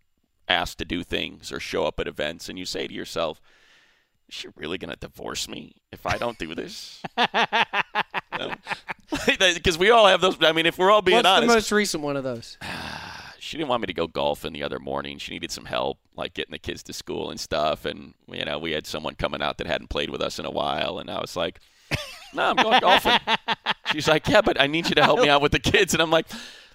asked 0.47 0.80
to 0.80 0.86
do 0.86 1.03
things 1.03 1.51
or 1.51 1.59
show 1.59 1.86
up 1.86 1.99
at 1.99 2.07
events 2.07 2.49
and 2.49 2.57
you 2.57 2.65
say 2.65 2.88
to 2.88 2.93
yourself, 2.93 3.39
is 4.28 4.34
she 4.34 4.47
really 4.55 4.80
going 4.80 4.89
to 4.89 4.97
divorce 4.97 5.47
me 5.47 5.76
if 5.91 6.07
I 6.07 6.17
don't 6.17 6.39
do 6.39 6.55
this? 6.55 7.03
Because 9.28 9.78
we 9.78 9.89
all 9.89 10.07
have 10.07 10.22
those. 10.22 10.38
I 10.41 10.51
mean, 10.51 10.65
if 10.65 10.78
we're 10.78 10.91
all 10.91 11.01
being 11.01 11.17
honest. 11.17 11.26
What's 11.30 11.38
honest, 11.38 11.47
the 11.49 11.55
most 11.55 11.72
recent 11.72 12.03
one 12.03 12.15
of 12.17 12.24
those? 12.24 12.57
she 13.40 13.58
didn't 13.58 13.70
want 13.70 13.82
me 13.82 13.88
to 13.88 13.94
go 13.94 14.08
golfing 14.08 14.54
the 14.54 14.64
other 14.64 14.80
morning. 14.80 15.18
She 15.18 15.32
needed 15.32 15.52
some 15.52 15.66
help, 15.66 15.98
like 16.16 16.34
getting 16.34 16.52
the 16.52 16.60
kids 16.60 16.84
to 16.84 16.94
school 16.94 17.30
and 17.32 17.40
stuff. 17.40 17.86
And 17.86 18.14
you 18.32 18.46
know, 18.46 18.60
we 18.60 18.72
had 18.72 18.86
someone 18.88 19.16
coming 19.16 19.42
out 19.42 19.58
that 19.58 19.68
hadn't 19.68 19.90
played 19.90 20.10
with 20.10 20.22
us 20.22 20.40
in 20.40 20.46
a 20.46 20.52
while, 20.52 21.00
and 21.00 21.10
I 21.10 21.20
was 21.20 21.36
like, 21.36 21.60
"No, 22.34 22.44
I'm 22.44 22.56
going 22.56 22.80
golfing." 22.80 23.20
She's 23.92 24.08
like, 24.08 24.28
"Yeah, 24.28 24.42
but 24.42 24.60
I 24.60 24.68
need 24.68 24.88
you 24.90 24.96
to 24.96 25.04
help 25.04 25.20
me 25.22 25.30
out 25.30 25.42
with 25.42 25.52
the 25.52 25.60
kids," 25.60 25.94
and 25.94 26.02
I'm 26.02 26.12
like. 26.12 26.28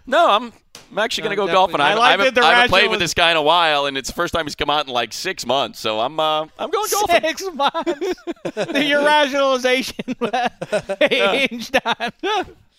No, 0.06 0.32
I'm 0.32 0.52
I'm 0.92 0.98
actually 0.98 1.24
going 1.24 1.36
to 1.38 1.40
No, 1.40 1.46
go 1.46 1.52
golfing. 1.54 1.80
I, 1.80 1.84
I 1.84 1.88
haven't- 1.88 1.98
like 1.98 2.06
I 2.06 2.10
haven't, 2.26 2.38
I 2.44 2.52
haven't 2.56 2.68
played 2.68 2.90
with 2.90 3.00
this 3.00 3.14
guy 3.14 3.30
in 3.30 3.38
a 3.38 3.42
while, 3.42 3.86
and 3.86 3.96
it's 3.96 4.10
the 4.10 4.14
first 4.14 4.34
time 4.34 4.44
he's 4.44 4.54
come 4.54 4.68
out 4.68 4.86
in 4.86 4.92
like 4.92 5.14
six 5.14 5.46
months. 5.46 5.80
So 5.80 5.98
I'm 6.00 6.20
uh, 6.20 6.42
I'm 6.58 6.70
going 6.70 6.88
golfing. 6.90 7.22
Six 7.22 7.42
months. 7.54 8.14
Your 8.86 9.02
rationalization 9.02 10.14
on. 10.20 10.50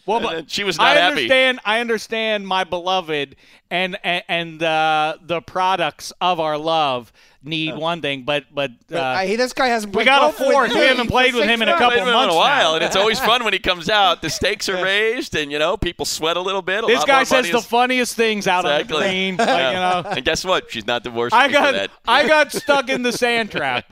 Well, 0.05 0.17
And 0.17 0.25
but 0.45 0.51
she 0.51 0.63
was 0.63 0.77
not 0.77 0.87
I 0.87 0.99
happy. 0.99 1.11
understand. 1.23 1.59
I 1.65 1.79
understand 1.79 2.47
my 2.47 2.63
beloved 2.63 3.35
and 3.71 3.97
and, 4.03 4.23
and 4.27 4.63
uh, 4.63 5.17
the 5.21 5.41
products 5.41 6.13
of 6.21 6.39
our 6.39 6.57
love 6.57 7.11
need 7.43 7.75
one 7.75 8.01
thing, 8.01 8.23
but 8.23 8.45
but 8.53 8.71
uh, 8.91 8.97
Uh, 8.97 9.17
hey, 9.19 9.35
this 9.35 9.53
guy 9.53 9.67
hasn't 9.67 9.95
we 9.95 10.03
got 10.03 10.17
a 10.17 10.21
golf 10.21 10.39
with 10.39 10.49
fourth. 10.51 10.73
We 10.73 10.79
haven't 10.79 11.09
played 11.09 11.35
with 11.35 11.45
him 11.47 11.61
in 11.61 11.69
a 11.69 11.73
couple 11.73 11.91
Played 11.99 12.05
months 12.11 12.23
in 12.23 12.29
a 12.31 12.35
while, 12.35 12.71
now. 12.71 12.75
and 12.75 12.83
it's 12.83 12.95
always 12.95 13.19
fun 13.31 13.43
when 13.43 13.53
he 13.53 13.59
comes 13.59 13.87
out. 13.89 14.21
The 14.23 14.29
stakes 14.31 14.67
are 14.69 14.83
raised, 14.83 15.35
and 15.35 15.51
you 15.51 15.59
know 15.59 15.77
people 15.77 16.05
sweat 16.05 16.37
a 16.37 16.41
little 16.41 16.63
bit. 16.63 16.83
A 16.83 16.87
this 16.87 16.99
lot 16.99 17.07
guy 17.07 17.17
more 17.19 17.25
says 17.25 17.49
the 17.51 17.57
is- 17.57 17.65
funniest 17.65 18.15
things 18.15 18.47
out 18.47 18.65
Exactly. 18.65 18.95
on 18.95 19.01
the 19.03 19.07
green. 19.09 19.37
Like, 19.37 19.47
Yeah. 19.47 19.69
you 19.69 20.03
know, 20.03 20.09
And 20.11 20.25
guess 20.25 20.43
what? 20.43 20.71
She's 20.71 20.87
not 20.87 21.03
divorced. 21.03 21.35
I 21.35 21.47
got 21.51 21.73
that. 21.73 21.91
I 22.07 22.27
got 22.35 22.51
stuck 22.51 22.89
in 22.89 23.03
the 23.03 23.11
sand 23.11 23.51
trap 23.51 23.85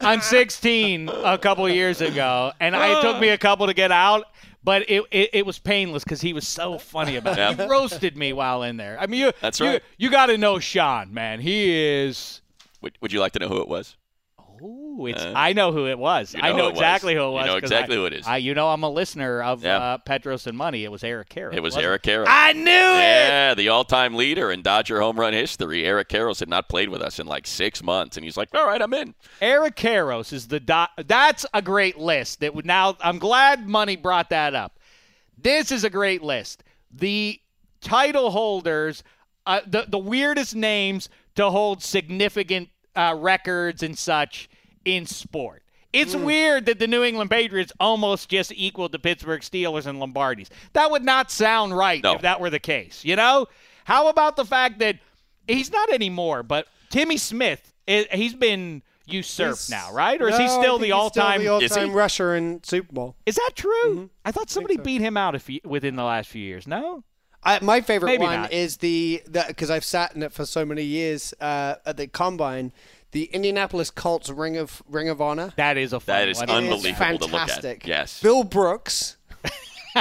on 0.00 0.20
16 0.22 1.08
a 1.10 1.36
couple 1.38 1.68
years 1.68 2.00
ago, 2.00 2.52
and 2.60 2.74
it 2.74 3.00
took 3.02 3.18
me 3.20 3.28
a 3.30 3.38
couple 3.38 3.66
to 3.66 3.74
get 3.74 3.92
out. 3.92 4.26
But 4.64 4.88
it, 4.88 5.04
it, 5.10 5.30
it 5.34 5.46
was 5.46 5.58
painless 5.58 6.04
because 6.04 6.22
he 6.22 6.32
was 6.32 6.48
so 6.48 6.78
funny 6.78 7.16
about 7.16 7.38
it. 7.38 7.60
He 7.60 7.66
roasted 7.68 8.16
me 8.16 8.32
while 8.32 8.62
in 8.62 8.78
there. 8.78 8.98
I 8.98 9.06
mean, 9.06 9.20
you, 9.20 9.32
That's 9.42 9.60
you. 9.60 9.78
You 9.98 10.10
got 10.10 10.26
to 10.26 10.38
know 10.38 10.58
Sean, 10.58 11.12
man. 11.12 11.38
He 11.40 11.70
is. 11.70 12.40
Would, 12.80 12.96
would 13.02 13.12
you 13.12 13.20
like 13.20 13.32
to 13.32 13.38
know 13.38 13.48
who 13.48 13.60
it 13.60 13.68
was? 13.68 13.96
Ooh, 14.64 15.06
it's. 15.06 15.20
Uh, 15.22 15.32
I 15.36 15.52
know 15.52 15.72
who 15.72 15.86
it 15.88 15.98
was. 15.98 16.32
you 16.34 16.40
I 16.42 16.50
know 16.50 16.56
know 16.56 16.62
who 16.64 16.68
it 16.68 16.72
was. 16.72 16.78
exactly 16.80 17.14
who 17.14 17.20
it 17.20 17.24
You 17.26 17.30
was. 17.32 17.46
know 17.46 17.52
'cause 17.54 17.62
exactly 17.64 17.96
I, 17.96 17.98
who 17.98 18.06
it 18.06 18.12
is. 18.14 18.26
I, 18.26 18.36
you 18.38 18.54
know, 18.54 18.68
I'm 18.70 18.82
a 18.82 18.88
listener 18.90 19.42
of 19.42 19.62
Yeah. 19.62 19.76
uh, 19.78 19.98
Petros 19.98 20.46
and 20.46 20.56
Money. 20.56 20.84
It 20.84 20.90
was 20.92 21.04
Eric 21.04 21.28
Karros. 21.28 21.54
It 21.54 21.60
was 21.62 21.76
Eric 21.76 22.02
Karros. 22.02 22.26
I 22.28 22.52
knew 22.54 22.62
it. 22.70 22.70
Yeah, 22.70 23.54
the 23.54 23.68
all-time 23.68 24.14
leader 24.14 24.50
in 24.50 24.62
Dodger 24.62 25.00
home 25.00 25.18
run 25.20 25.32
history. 25.34 25.84
Eric 25.84 26.08
Karros 26.08 26.40
had 26.40 26.48
not 26.48 26.68
played 26.68 26.88
with 26.88 27.02
us 27.02 27.18
in 27.18 27.26
like 27.26 27.46
six 27.46 27.82
months, 27.82 28.16
and 28.16 28.24
he's 28.24 28.36
like, 28.36 28.48
"All 28.54 28.66
right, 28.66 28.80
I'm 28.80 28.94
in." 28.94 29.14
Eric 29.40 29.76
Karros 29.76 30.32
is 30.32 30.48
the 30.48 30.60
dot. 30.60 30.90
That's 31.06 31.44
a 31.52 31.60
great 31.60 31.98
list. 31.98 32.40
That 32.40 32.54
would 32.54 32.64
now. 32.66 32.96
I'm 33.00 33.18
glad 33.18 33.68
Money 33.68 33.96
brought 33.96 34.30
that 34.30 34.54
up. 34.54 34.78
This 35.36 35.70
is 35.72 35.84
a 35.84 35.90
great 35.90 36.22
list. 36.22 36.62
The 36.90 37.40
title 37.80 38.30
holders, 38.30 39.02
uh, 39.46 39.60
the 39.66 39.84
the 39.88 39.98
weirdest 39.98 40.54
names 40.54 41.08
to 41.34 41.50
hold 41.50 41.82
significant 41.82 42.68
uh, 42.96 43.14
records 43.18 43.82
and 43.82 43.98
such 43.98 44.48
in 44.84 45.06
sport. 45.06 45.62
It's 45.92 46.16
weird 46.16 46.66
that 46.66 46.80
the 46.80 46.88
New 46.88 47.04
England 47.04 47.30
Patriots 47.30 47.72
almost 47.78 48.28
just 48.28 48.50
equaled 48.56 48.90
the 48.90 48.98
Pittsburgh 48.98 49.42
Steelers 49.42 49.86
and 49.86 50.00
Lombardi's. 50.00 50.50
That 50.72 50.90
would 50.90 51.04
not 51.04 51.30
sound 51.30 51.76
right 51.76 52.02
No. 52.02 52.14
if 52.14 52.22
that 52.22 52.40
were 52.40 52.50
the 52.50 52.58
case. 52.58 53.04
You 53.04 53.14
know? 53.14 53.46
How 53.84 54.08
about 54.08 54.34
the 54.34 54.44
fact 54.44 54.80
that 54.80 54.98
he's 55.46 55.70
not 55.70 55.92
anymore, 55.92 56.42
but 56.42 56.66
Timmy 56.90 57.16
Smith, 57.16 57.72
he's 57.86 58.34
been 58.34 58.82
usurped 59.06 59.68
He's- 59.68 59.70
now, 59.70 59.92
right? 59.92 60.20
Or 60.20 60.28
is 60.30 60.36
he 60.36 60.46
No, 60.46 60.58
I 60.58 60.62
still 60.62 60.78
the 60.78 60.90
all-time? 60.92 61.42
Still 61.42 61.60
the 61.60 61.64
all-time 61.68 61.92
rusher 61.92 62.34
in 62.34 62.64
Super 62.64 62.92
Bowl. 62.92 63.14
is 63.24 63.36
that 63.36 63.50
true? 63.54 63.70
Mm-hmm. 63.86 64.04
I 64.24 64.32
thought 64.32 64.50
somebody 64.50 64.76
beat 64.78 65.00
him 65.00 65.16
out 65.16 65.34
a 65.36 65.38
few, 65.38 65.60
within 65.64 65.94
the 65.94 66.02
last 66.04 66.28
few 66.28 66.42
years. 66.42 66.66
No? 66.66 67.04
I, 67.44 67.58
my 67.62 67.82
favorite 67.82 68.08
Maybe 68.08 68.22
one 68.24 68.40
not. 68.42 68.52
is 68.52 68.78
the 68.78 69.22
because 69.32 69.70
I've 69.70 69.84
sat 69.84 70.16
in 70.16 70.22
it 70.22 70.32
for 70.32 70.46
so 70.46 70.64
many 70.64 70.82
years 70.82 71.34
uh, 71.40 71.74
at 71.84 71.98
the 71.98 72.06
combine. 72.06 72.72
The 73.14 73.24
Indianapolis 73.32 73.90
Colts 73.90 74.28
Ring 74.28 74.56
of 74.56 74.82
Ring 74.88 75.08
of 75.08 75.20
Honor. 75.20 75.52
That 75.56 75.76
is 75.78 75.92
a 75.92 76.00
fun 76.00 76.14
That 76.16 76.28
is 76.28 76.38
one. 76.38 76.48
It 76.50 76.52
is 76.52 76.56
unbelievable 76.72 77.18
to 77.18 77.24
look 77.26 77.34
at. 77.42 77.48
fantastic. 77.48 77.86
Yes. 77.86 78.20
Bill 78.20 78.42
Brooks 78.44 79.16
is 79.44 79.50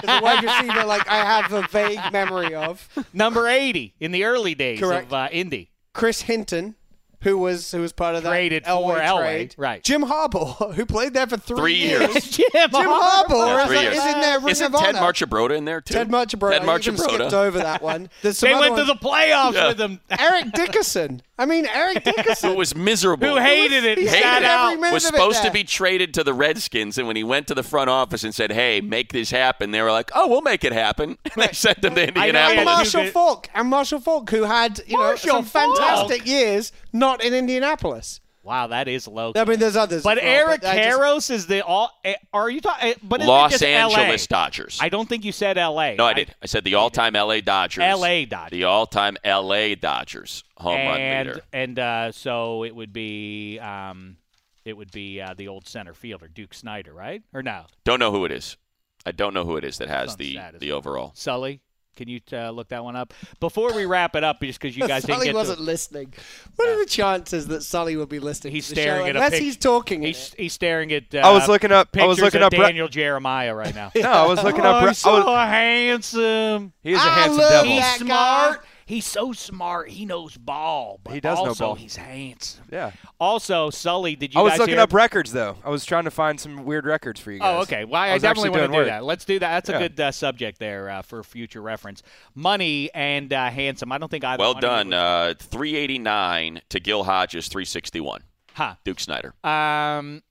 a 0.04 0.20
wide 0.22 0.44
receiver 0.44 0.84
like 0.86 1.08
I 1.08 1.18
have 1.24 1.54
a 1.54 1.68
vague 1.68 2.00
memory 2.12 2.56
of. 2.56 2.90
Number 3.14 3.48
80 3.48 3.94
in 4.00 4.12
the 4.12 4.24
early 4.26 4.56
days 4.56 4.80
Correct. 4.80 5.08
of 5.08 5.14
uh, 5.14 5.30
Indy. 5.32 5.70
Chris 5.94 6.24
Hinton, 6.24 6.74
who 7.22 7.38
was 7.38 7.72
who 7.72 7.82
was 7.82 7.94
part 7.94 8.16
of 8.16 8.24
that 8.24 8.30
Traded 8.32 8.64
Elway 8.64 8.96
for 8.96 9.00
Elway, 9.00 9.22
trade. 9.22 9.56
right. 9.60 9.84
Jim 9.84 10.02
Harbaugh, 10.02 10.74
who 10.76 10.84
played 10.86 11.14
there 11.14 11.28
for 11.28 11.38
three, 11.38 11.58
Three 11.58 11.74
years. 11.76 12.14
Jim, 12.32 12.48
Jim 12.52 12.72
Harbaugh 12.72 13.30
Yeah, 13.30 13.62
is, 13.62 13.68
three 13.68 13.78
is 13.78 13.84
years. 13.94 14.16
in 14.16 14.22
there. 14.22 14.40
Ring 14.40 14.50
Isn't 14.50 14.74
of 14.74 14.82
Ted 14.82 14.96
Honor. 14.96 15.14
Marchibroda 15.14 15.56
in 15.56 15.66
there 15.66 15.82
too? 15.82 15.94
Ted 15.94 16.10
Marchibroda. 16.10 16.60
Ted 16.60 16.68
I 16.68 16.78
even 16.80 16.98
skipped 16.98 17.34
over 17.34 17.60
that 17.60 17.84
one. 17.84 18.10
There's 18.24 18.40
some 18.40 18.50
They 18.50 18.56
other 18.56 18.72
went 18.72 18.88
to 18.88 18.92
the 18.92 19.00
playoffs 19.00 19.54
Yeah. 19.54 19.68
with 19.68 19.80
him. 19.80 20.00
Eric 20.10 20.52
Dickerson. 20.54 21.22
I 21.38 21.46
mean, 21.48 21.66
Eric 21.66 22.04
Dickerson. 22.04 22.52
Who 22.52 22.58
was 22.58 22.76
miserable. 22.76 23.28
Who 23.28 23.38
hated 23.38 23.84
it? 23.84 23.98
he 23.98 24.06
hated 24.06 24.22
sat 24.22 24.42
it. 24.44 24.46
out. 24.46 24.68
Every 24.68 24.82
minute 24.82 24.94
was 24.94 25.06
of 25.06 25.14
it 25.14 25.18
supposed 25.18 25.42
to 25.44 25.52
be 25.52 25.64
traded 25.64 26.14
to 26.14 26.24
the 26.24 26.34
Redskins, 26.34 26.98
and 27.00 27.08
when 27.08 27.16
he 27.16 27.24
went 27.24 27.48
to 27.48 27.56
the 27.56 27.64
front 27.64 27.90
office 27.90 28.24
and 28.24 28.36
said, 28.36 28.52
"Hey, 28.52 28.82
make 28.82 29.12
this 29.14 29.32
happen," 29.32 29.72
they 29.72 29.82
were 29.82 29.92
like, 29.92 30.12
"Oh, 30.14 30.28
we'll 30.28 30.42
make 30.42 30.64
it 30.64 30.74
happen." 30.74 31.18
And 31.34 31.44
they 31.44 31.52
sent 31.54 31.84
him 31.84 31.96
to 31.96 32.02
I 32.02 32.06
know, 32.06 32.12
and 32.12 32.18
Indianapolis. 32.28 32.66
Marshall 32.66 33.04
you 33.06 33.12
Faulk. 33.12 33.50
And 33.56 33.68
Marshall 33.70 34.00
Faulk, 34.00 34.30
who 34.30 34.44
had 34.44 34.80
you 34.86 34.98
Marshall 34.98 35.28
know 35.28 35.34
some 35.42 35.46
Faulk? 35.46 35.78
fantastic 35.78 36.28
years, 36.28 36.72
not 36.92 37.24
in 37.24 37.34
Indianapolis. 37.34 38.20
Wow, 38.44 38.68
that 38.68 38.90
is 38.90 39.08
low. 39.08 39.32
I 39.36 39.46
mean, 39.46 39.58
there's 39.58 39.78
others. 39.78 40.04
but 40.04 40.18
well, 40.18 40.26
Eric 40.26 40.66
I 40.66 40.76
just- 40.92 41.30
is 41.30 41.48
the 41.48 41.62
all. 41.66 41.90
eh, 42.04 42.16
Are 42.34 42.50
you 42.50 42.60
talking? 42.60 42.94
But 43.02 43.22
Los 43.22 43.62
Angeles 43.62 44.30
LA? 44.30 44.38
Dodgers. 44.38 44.78
I 44.82 44.90
don't 44.90 45.08
think 45.08 45.24
you 45.24 45.32
said 45.32 45.58
L.A. 45.58 45.96
no, 45.96 46.06
I 46.06 46.14
did. 46.14 46.36
I 46.42 46.48
said 46.48 46.66
the 46.66 46.76
all-time 46.76 47.14
LA 47.16 47.40
Dodgers. 47.40 47.82
LA 47.82 48.26
Dodgers. 48.26 48.52
The 48.52 48.66
all-time 48.66 49.16
LA 49.26 49.76
Dodgers 49.76 50.44
home 50.58 50.76
run 50.76 51.00
and 51.00 51.28
leader. 51.30 51.42
and 51.54 51.80
uh, 51.80 52.12
so 52.12 52.64
it 52.66 52.76
would 52.76 52.92
be 52.92 53.60
um, 53.60 54.18
it 54.66 54.76
would 54.76 54.92
be 54.92 55.22
uh, 55.22 55.34
the 55.38 55.48
old 55.48 55.66
center 55.68 55.94
fielder 55.94 56.28
Duke 56.28 56.54
Snider, 56.54 56.92
right? 56.94 57.22
Or 57.34 57.42
no, 57.44 57.66
Don't 57.86 58.00
know 58.00 58.12
who 58.12 58.26
it 58.26 58.32
is. 58.34 58.58
I 59.06 59.12
don't 59.14 59.34
know 59.34 59.46
who 59.46 59.56
it 59.58 59.64
is 59.64 59.78
that 59.80 59.88
has 59.90 60.10
Sounds 60.12 60.16
the 60.18 60.36
sad 60.36 60.60
the 60.60 60.72
overall. 60.74 61.12
Sully. 61.16 61.62
Can 61.96 62.08
you 62.10 62.20
uh, 62.32 62.50
look 62.50 62.70
that 62.70 62.84
one 62.84 62.96
up 62.96 63.14
before 63.40 63.74
we 63.74 63.86
wrap 63.86 64.16
it 64.16 64.24
up? 64.24 64.42
Just 64.42 64.60
because 64.60 64.76
you 64.76 64.88
guys 64.88 65.04
didn't 65.04 65.16
Sully 65.18 65.28
get 65.28 65.36
wasn't 65.36 65.60
to. 65.60 65.64
listening. 65.64 66.14
What 66.56 66.70
are 66.70 66.80
the 66.80 66.86
chances 66.86 67.48
that 67.48 67.62
Sully 67.64 67.96
will 67.96 68.06
be 68.06 68.20
listening? 68.20 68.54
He's 68.54 68.68
to 68.70 68.76
the 68.76 68.82
staring 68.82 69.02
show 69.06 69.10
at 69.10 69.16
a 69.16 69.20
unless 69.20 69.32
pic- 69.32 69.42
he's 69.44 69.58
talking. 69.58 70.02
He's, 70.02 70.34
it? 70.34 70.40
he's 70.40 70.54
staring 70.54 70.92
at. 70.92 71.14
Uh, 71.14 71.20
I 71.20 71.32
was 71.32 71.48
looking 71.48 71.72
up- 71.72 71.90
I 71.96 72.06
was 72.06 72.18
pictures 72.18 72.24
looking 72.34 72.42
of 72.42 72.48
up 72.48 72.54
Bre- 72.54 72.64
Daniel 72.64 72.88
Jeremiah 72.88 73.54
right 73.56 73.74
now. 73.76 73.92
No, 73.96 74.12
I 74.12 74.26
was 74.28 74.44
looking 74.44 74.62
oh, 74.66 74.70
up. 74.72 74.82
Bre- 74.84 74.88
he's 74.90 74.98
so 74.98 75.12
I 75.12 75.46
was, 75.46 75.50
handsome. 75.50 76.74
he 76.82 76.92
is 76.94 77.00
a 77.00 77.02
I 77.02 77.10
handsome 77.10 77.38
love 77.38 77.52
devil. 77.52 77.72
He's 77.72 77.82
that 77.82 78.00
smart. 78.00 78.66
Guy. 78.88 78.94
He's 78.94 79.06
so 79.06 79.32
smart. 79.34 79.90
He 79.90 80.06
knows 80.06 80.38
ball. 80.38 81.00
But 81.04 81.14
He 81.14 81.20
does 81.20 81.38
know 81.44 81.54
ball. 81.56 81.76
He's 81.76 81.96
handsome. 81.96 82.66
Yeah. 82.72 82.92
Also, 83.20 83.70
Sully, 83.70 84.16
did 84.16 84.34
you 84.34 84.40
I 84.40 84.44
was 84.44 84.52
guys 84.54 84.60
looking 84.60 84.76
hear- 84.76 84.84
up 84.84 84.94
records 84.94 85.32
though. 85.32 85.56
I 85.64 85.70
was 85.70 85.86
trying 85.86 86.04
to 86.06 86.12
find 86.12 86.40
some 86.40 86.66
weird 86.66 86.86
records 86.86 87.20
for 87.20 87.32
you 87.32 87.40
guys. 87.40 87.56
Oh, 87.58 87.62
okay. 87.62 87.86
Well, 87.86 88.02
I, 88.02 88.12
I 88.12 88.18
definitely 88.18 88.50
want 88.50 88.64
to 88.64 88.68
do 88.68 88.74
work. 88.74 88.88
that. 88.88 89.04
Let's 89.06 89.26
do 89.26 89.40
that. 89.40 89.66
That's 89.66 89.70
a 89.70 89.80
good 89.80 90.00
uh, 90.00 90.12
subject 90.12 90.60
there 90.60 90.90
uh, 90.90 91.02
for 91.02 91.24
future 91.24 91.62
reference. 91.62 92.04
Money 92.36 92.90
and 92.94 93.32
uh, 93.32 93.50
handsome. 93.50 93.92
I 93.92 93.98
don't 93.98 94.10
think 94.10 94.24
either. 94.24 94.42
Well 94.42 94.54
one 94.56 94.64
of 94.64 94.70
you 94.70 94.70
done. 94.70 94.88
would- 94.88 94.94
Uh, 94.96 95.34
389 95.40 96.62
to 96.70 96.80
Gil 96.80 97.04
Hodges, 97.04 97.48
361. 97.48 98.22
huh. 98.54 98.76
Duke 98.84 99.00
Snider. 99.00 99.34
Um, 99.44 100.22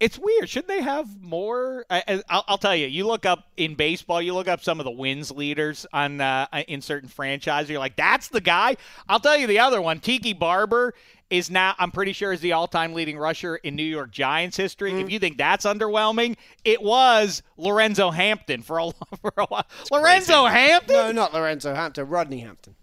it's 0.00 0.18
weird. 0.18 0.48
Shouldn't 0.48 0.68
they 0.68 0.80
have 0.82 1.22
more? 1.22 1.84
I, 1.90 2.02
I- 2.08 2.22
I'll, 2.28 2.44
I'll 2.48 2.58
tell 2.58 2.74
you. 2.74 2.86
You 2.86 3.06
look 3.06 3.26
up 3.26 3.46
in 3.56 3.74
baseball. 3.74 4.20
You 4.22 4.34
look 4.34 4.48
up 4.48 4.62
some 4.64 4.80
of 4.80 4.84
the 4.84 4.90
wins 4.90 5.30
leaders 5.30 5.86
on 5.92 6.20
uh, 6.20 6.46
in 6.66 6.80
certain 6.80 7.08
franchises. 7.08 7.70
You're 7.70 7.78
like, 7.78 7.96
that's 7.96 8.28
the 8.28 8.40
guy. 8.40 8.76
I'll 9.08 9.20
tell 9.20 9.36
you 9.36 9.46
the 9.46 9.58
other 9.60 9.80
one. 9.80 10.00
Tiki 10.00 10.32
Barber 10.32 10.94
is 11.28 11.48
now. 11.50 11.74
I'm 11.78 11.90
pretty 11.92 12.12
sure 12.12 12.32
is 12.32 12.40
the 12.40 12.52
all-time 12.52 12.92
leading 12.92 13.16
rusher 13.18 13.56
in 13.56 13.76
New 13.76 13.84
York 13.84 14.10
Giants 14.10 14.56
history. 14.56 15.00
If 15.00 15.10
you 15.10 15.18
think 15.20 15.38
that's 15.38 15.64
underwhelming, 15.64 16.36
it 16.64 16.82
was 16.82 17.42
Lorenzo 17.56 18.10
Hampton 18.10 18.62
for 18.62 18.78
a 18.78 18.90
for 19.20 19.32
a 19.36 19.44
while. 19.46 19.66
Lorenzo 19.92 20.46
Hampton. 20.46 20.96
no, 20.96 21.12
not 21.12 21.32
Lorenzo 21.34 21.74
Hampton. 21.74 22.08
Rodney 22.08 22.40
Hampton. 22.40 22.74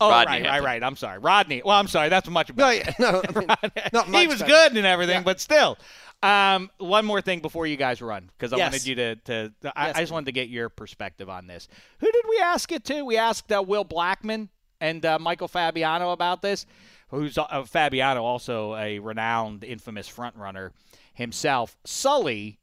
Oh, 0.00 0.10
Rodney 0.10 0.32
right, 0.32 0.42
right, 0.42 0.44
Hampton. 0.46 0.64
right. 0.64 0.82
I'm 0.82 0.96
sorry, 0.96 1.18
Rodney. 1.18 1.62
Well, 1.64 1.78
I'm 1.78 1.86
sorry. 1.88 2.08
That's 2.08 2.28
much 2.28 2.48
No, 2.50 2.54
better. 2.54 2.76
yeah, 2.76 2.94
no, 2.98 3.22
I 3.22 3.32
mean, 3.38 3.46
not 3.92 4.08
much 4.08 4.20
he 4.22 4.26
was 4.26 4.40
better. 4.40 4.50
good 4.52 4.76
and 4.76 4.86
everything, 4.86 5.22
but 5.22 5.40
still. 5.40 5.78
Um, 6.22 6.70
one 6.78 7.04
more 7.04 7.20
thing 7.20 7.40
before 7.40 7.66
you 7.66 7.76
guys 7.76 8.00
run, 8.00 8.30
because 8.36 8.52
I 8.52 8.56
Yes. 8.56 8.72
wanted 8.72 8.86
you 8.86 8.94
to. 8.96 9.16
to 9.16 9.52
I, 9.76 9.86
Yes, 9.88 9.96
I 9.96 10.00
just 10.00 10.12
wanted 10.12 10.26
to 10.26 10.32
get 10.32 10.48
your 10.48 10.68
perspective 10.68 11.28
on 11.28 11.46
this. 11.46 11.68
Who 12.00 12.10
did 12.10 12.24
we 12.28 12.38
ask 12.38 12.72
it 12.72 12.84
to? 12.86 13.02
We 13.02 13.16
asked 13.18 13.52
uh, 13.52 13.62
Will 13.62 13.84
Blackmon 13.84 14.48
and 14.80 15.04
uh, 15.04 15.18
Michael 15.18 15.48
Fabiano 15.48 16.10
about 16.12 16.40
this. 16.42 16.66
Who's 17.08 17.36
uh, 17.38 17.64
Fabiano, 17.64 18.24
also 18.24 18.74
a 18.74 18.98
renowned, 18.98 19.62
infamous 19.64 20.08
front 20.08 20.34
runner 20.36 20.72
himself. 21.12 21.76
Sully, 21.84 22.58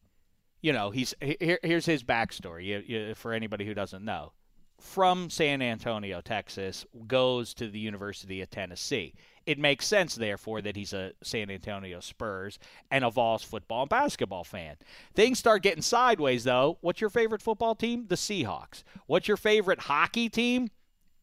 you 0.62 0.74
know, 0.74 0.90
he's 0.92 1.14
here, 1.22 1.60
here's 1.64 1.86
his 1.86 2.04
backstory. 2.04 2.66
You, 2.66 2.84
you, 2.86 3.16
for 3.16 3.32
anybody 3.34 3.66
who 3.66 3.74
doesn't 3.74 4.04
know, 4.04 4.34
from 4.82 5.30
San 5.30 5.62
Antonio, 5.62 6.22
Texas, 6.22 6.86
goes 7.08 7.54
to 7.56 7.70
the 7.70 7.80
University 7.80 8.42
of 8.42 8.50
Tennessee. 8.50 9.14
It 9.46 9.58
makes 9.58 9.88
sense, 9.88 10.16
therefore, 10.16 10.62
that 10.62 10.76
he's 10.76 10.94
a 10.94 11.14
San 11.24 11.50
Antonio 11.50 12.00
Spurs 12.00 12.60
and 12.92 13.04
a 13.04 13.10
Vols 13.10 13.44
football 13.44 13.82
and 13.82 13.90
basketball 13.90 14.44
fan. 14.44 14.76
Things 15.16 15.40
start 15.40 15.64
getting 15.64 15.82
sideways, 15.82 16.44
though. 16.44 16.78
What's 16.82 17.02
your 17.02 17.10
favorite 17.10 17.42
football 17.42 17.74
team? 17.76 18.06
The 18.08 18.16
Seahawks. 18.16 18.84
What's 19.08 19.28
your 19.28 19.38
favorite 19.38 19.80
hockey 19.80 20.30
team? 20.30 20.68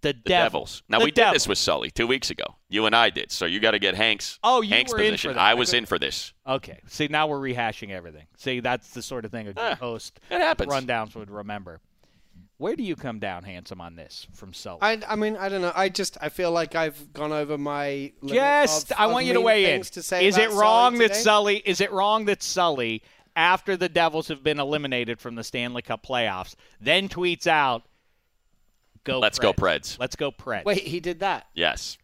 The, 0.01 0.13
The 0.13 0.31
Devils. 0.31 0.83
Now 0.89 0.99
The 1.01 1.07
we 1.07 1.11
did 1.11 1.33
this 1.35 1.49
with 1.49 1.59
Sully 1.59 1.91
two 1.91 2.07
weeks 2.07 2.31
ago. 2.31 2.57
You 2.69 2.87
and 2.87 2.95
I 2.95 3.11
did. 3.11 3.33
So 3.33 3.47
you 3.47 3.59
got 3.61 3.73
to 3.73 3.81
get 3.81 3.95
Hank's. 3.97 4.39
Oh, 4.45 4.63
you 4.63 4.71
Hank's 4.71 4.93
were 4.93 4.99
in 4.99 5.07
for 5.07 5.11
position. 5.13 5.33
that. 5.35 5.41
I 5.41 5.55
was 5.55 5.75
in 5.75 5.87
for 5.87 5.99
this. 5.99 6.33
Okay. 6.47 6.79
See, 6.87 7.09
now 7.09 7.27
we're 7.27 7.41
rehashing 7.41 7.91
everything. 7.91 8.27
See, 8.37 8.61
that's 8.61 8.91
the 8.91 9.03
sort 9.03 9.25
of 9.25 9.33
thing 9.33 9.49
a 9.49 9.53
good 9.53 9.61
Ah, 9.61 9.75
host 9.75 10.21
it 10.31 10.41
happens. 10.41 10.73
rundowns 10.73 11.15
would 11.17 11.31
remember. 11.31 11.81
Where 12.59 12.75
do 12.75 12.83
you 12.83 12.97
come 12.97 13.21
down, 13.21 13.45
handsome, 13.45 13.81
on 13.81 13.95
this 13.95 14.27
from 14.35 14.53
Sully? 14.53 14.79
I, 14.83 15.01
I 15.09 15.15
mean, 15.15 15.37
I 15.37 15.49
don't 15.49 15.63
know. 15.63 15.73
I 15.77 15.89
just 15.89 16.19
I 16.21 16.29
feel 16.29 16.51
like 16.51 16.75
I've 16.75 17.13
gone 17.13 17.31
over 17.33 17.57
my. 17.57 18.13
limit 18.21 18.35
Just, 18.35 18.91
of- 18.91 18.99
I 18.99 19.05
of 19.07 19.13
want 19.13 19.27
you 19.27 19.35
to 19.35 19.41
weigh 19.41 19.75
in. 19.75 19.83
To 19.83 20.03
say 20.03 20.27
Is 20.27 20.37
it 20.37 20.47
about 20.47 20.51
Sully 20.51 20.61
wrong 20.61 20.99
that 20.99 21.09
today. 21.09 21.21
Sully? 21.21 21.57
Is 21.65 21.81
it 21.81 21.93
wrong 21.93 22.25
that 22.25 22.43
Sully, 22.43 23.03
after 23.37 23.77
the 23.77 23.89
Devils 23.89 24.27
have 24.27 24.43
been 24.43 24.59
eliminated 24.59 25.21
from 25.21 25.37
the 25.37 25.45
Stanley 25.45 25.83
Cup 25.83 26.05
playoffs, 26.05 26.57
then 26.81 27.09
tweets 27.09 27.47
out, 27.47 27.85
"Go, 29.05 29.21
Let's 29.21 29.39
go 29.39 29.53
Preds." 29.53 29.97
Let's 30.01 30.17
go 30.17 30.33
Preds." 30.33 30.65
Wait, 30.65 30.79
he 30.83 30.99
did 30.99 31.21
that. 31.21 31.47
Yes. 31.55 31.97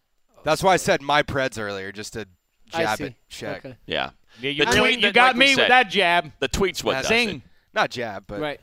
That's 0.43 0.63
why 0.63 0.73
I 0.73 0.77
said 0.77 1.01
my 1.01 1.21
Preds 1.21 1.59
earlier, 1.59 1.91
just 1.91 2.13
to 2.13 2.27
I 2.73 2.83
jab 2.83 2.97
see. 2.99 3.03
it, 3.05 3.13
check. 3.27 3.65
Okay. 3.65 3.75
Yeah. 3.87 4.11
Yeah, 4.39 4.51
you, 4.51 4.65
The 4.65 4.71
really- 4.71 4.91
tweet 4.93 4.99
you 5.03 5.11
got 5.11 5.27
like 5.27 5.35
we 5.35 5.39
me 5.39 5.55
with 5.55 5.67
that 5.67 5.89
jab. 5.89 6.31
The 6.39 6.47
tweet's 6.47 6.81
what 6.81 6.93
does 6.99 7.07
Zing. 7.07 7.29
it. 7.29 7.41
Not 7.73 7.89
jab, 7.89 8.23
but 8.27 8.39
Right. 8.39 8.61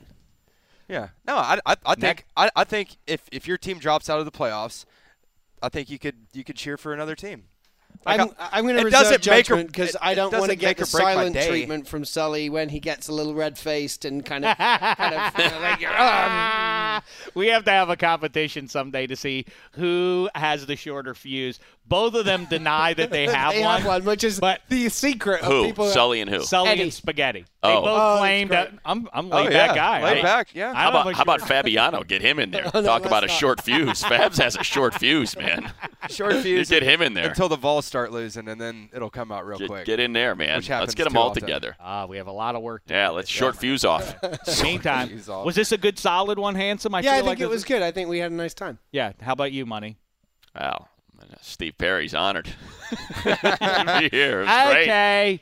Yeah. 0.87 1.09
No, 1.25 1.35
I, 1.37 1.59
I, 1.65 1.75
I 1.85 1.95
think 1.95 2.25
I, 2.35 2.49
I 2.55 2.63
think 2.63 2.97
if 3.07 3.21
if 3.31 3.47
your 3.47 3.57
team 3.57 3.79
drops 3.79 4.09
out 4.09 4.19
of 4.19 4.25
the 4.25 4.31
playoffs, 4.31 4.85
I 5.61 5.69
think 5.69 5.89
you 5.89 5.99
could 5.99 6.15
you 6.33 6.43
could 6.43 6.55
cheer 6.55 6.77
for 6.77 6.93
another 6.93 7.15
team. 7.15 7.45
Like, 8.05 8.19
I'm, 8.19 8.29
I- 8.37 8.49
I'm 8.53 8.63
going 8.65 8.75
to 8.77 8.83
reserve 8.83 9.01
doesn't 9.03 9.25
make 9.27 9.39
or- 9.39 9.43
judgment 9.43 9.67
because 9.67 9.95
I 10.01 10.13
don't 10.13 10.33
want 10.37 10.49
to 10.49 10.57
get 10.57 10.75
the 10.75 10.83
or 10.83 10.87
break 10.87 11.03
my 11.05 11.13
silent 11.13 11.35
treatment 11.47 11.87
from 11.87 12.03
Sully 12.03 12.49
when 12.49 12.67
he 12.67 12.79
gets 12.81 13.07
a 13.07 13.13
little 13.13 13.33
red 13.33 13.57
faced 13.57 14.03
and 14.03 14.25
kind 14.25 14.43
of, 14.43 14.57
kind 14.97 15.13
of 15.15 15.39
you 15.39 15.49
know, 15.49 15.59
like, 15.61 15.87
um, 15.87 17.01
we 17.33 17.47
have 17.47 17.63
to 17.65 17.71
have 17.71 17.89
a 17.89 17.95
competition 17.95 18.67
someday 18.67 19.07
to 19.07 19.15
see 19.15 19.45
who 19.73 20.27
has 20.35 20.65
the 20.65 20.75
shorter 20.75 21.13
fuse. 21.13 21.59
Both 21.85 22.15
of 22.15 22.25
them 22.25 22.45
deny 22.45 22.93
that 22.93 23.11
they 23.11 23.27
have 23.27 23.53
they 23.53 23.61
one. 23.61 23.77
have 23.81 23.85
one, 23.85 24.05
which 24.05 24.23
is 24.23 24.39
but- 24.39 24.61
the 24.69 24.89
secret 24.89 25.41
of 25.41 25.47
Who? 25.47 25.65
people. 25.65 25.87
Sully 25.89 26.21
and 26.21 26.29
who? 26.29 26.41
Sully 26.41 26.69
Eddie. 26.69 26.81
and 26.83 26.93
Spaghetti. 26.93 27.41
They 27.61 27.69
Oh. 27.69 27.81
both 27.81 27.87
Oh, 27.89 27.95
that's 28.13 28.19
claimed 28.19 28.49
great. 28.49 28.71
that 28.71 28.79
I'm 28.85 29.09
I'm 29.13 29.31
Oh, 29.31 29.35
laid 29.43 29.49
back 29.51 29.75
guy. 29.75 30.01
Laid 30.03 30.17
I- 30.19 30.21
back, 30.21 30.55
yeah. 30.55 30.73
How 30.73 30.89
about, 30.89 31.13
how 31.13 31.21
about 31.23 31.41
Fabiano? 31.47 32.03
Get 32.03 32.21
him 32.21 32.39
in 32.39 32.51
there. 32.51 32.63
no, 32.73 32.81
Talk 32.81 33.05
about 33.05 33.23
a 33.23 33.27
short 33.27 33.61
fuse. 33.61 34.01
Fabs 34.01 34.37
has 34.41 34.55
a 34.55 34.63
short 34.63 34.95
fuse, 34.95 35.37
man. 35.37 35.71
Short 36.09 36.33
You 36.35 36.41
fuse 36.41 36.69
get 36.69 36.83
him 36.83 37.01
in 37.01 37.13
there. 37.13 37.29
until 37.29 37.49
the 37.49 37.57
Vols 37.57 37.85
start 37.85 38.11
losing, 38.11 38.47
and 38.47 38.59
then 38.59 38.89
it'll 38.93 39.09
come 39.09 39.31
out 39.31 39.45
real 39.45 39.59
Get, 39.59 39.67
quick. 39.69 39.85
get 39.85 39.99
in 39.99 40.13
there, 40.13 40.35
man. 40.35 40.57
Which 40.57 40.69
Let's 40.69 40.95
get 40.95 41.03
them 41.03 41.15
all 41.17 41.29
often. 41.29 41.41
together. 41.41 41.75
Ah, 41.79 42.05
we 42.05 42.17
have 42.17 42.27
a 42.27 42.31
lot 42.31 42.55
of 42.55 42.61
work. 42.61 42.85
To 42.87 42.93
Yeah, 42.93 43.09
let's 43.09 43.29
short 43.29 43.55
fuse 43.57 43.85
off. 43.85 44.15
Meantime, 44.63 45.09
Fuse 45.09 45.29
off. 45.29 45.45
was 45.45 45.55
this 45.55 45.71
a 45.71 45.77
good, 45.77 45.99
solid 45.99 46.39
one, 46.39 46.55
handsome? 46.55 46.95
I 46.95 47.01
yeah, 47.01 47.11
I 47.11 47.15
feel 47.17 47.25
think 47.25 47.27
like 47.27 47.39
it 47.41 47.49
was 47.49 47.63
good. 47.65 47.81
I 47.81 47.91
think 47.91 48.09
we 48.09 48.19
had 48.19 48.31
a 48.31 48.35
nice 48.35 48.53
time. 48.53 48.79
Yeah. 48.91 49.11
How 49.21 49.33
about 49.33 49.51
you, 49.51 49.65
money? 49.65 49.97
Wow. 50.59 50.87
Steve 51.41 51.77
Perry's 51.77 52.13
honored. 52.13 52.45
be 53.23 54.09
here. 54.11 54.41
It 54.41 54.45
great. 54.45 54.83
Okay. 54.83 55.39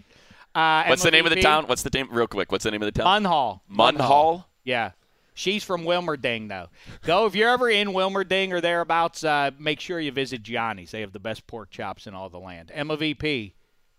Uh, 0.54 0.86
What's 0.88 1.04
the 1.04 1.12
name 1.12 1.26
of 1.26 1.34
the 1.34 1.42
town? 1.42 1.66
What's 1.68 1.84
the 1.84 1.90
name? 1.94 2.10
Real 2.12 2.28
quick. 2.28 2.52
What's 2.52 2.64
the 2.66 2.72
name 2.72 2.82
of 2.82 2.94
the 2.94 3.02
town? 3.02 3.24
Munhall. 3.24 3.62
Munhall. 3.72 4.46
Yeah. 4.64 4.92
She's 5.34 5.64
from 5.64 5.84
Wilmerding, 5.84 6.50
though. 6.50 6.68
Go 7.04 7.26
if 7.26 7.36
you're 7.36 7.50
ever 7.50 7.70
in 7.70 7.90
Wilmerding 7.90 8.52
or 8.52 8.60
thereabouts. 8.60 9.24
Uh, 9.24 9.52
make 9.58 9.80
sure 9.80 10.00
you 10.00 10.12
visit 10.12 10.44
Johnny's. 10.44 10.92
They 10.92 11.02
have 11.02 11.14
the 11.14 11.20
best 11.22 11.48
pork 11.48 11.70
chops 11.72 12.06
in 12.06 12.14
all 12.14 12.30
the 12.30 12.38
land. 12.40 12.70
Emma 12.74 12.98
VP. 12.98 13.56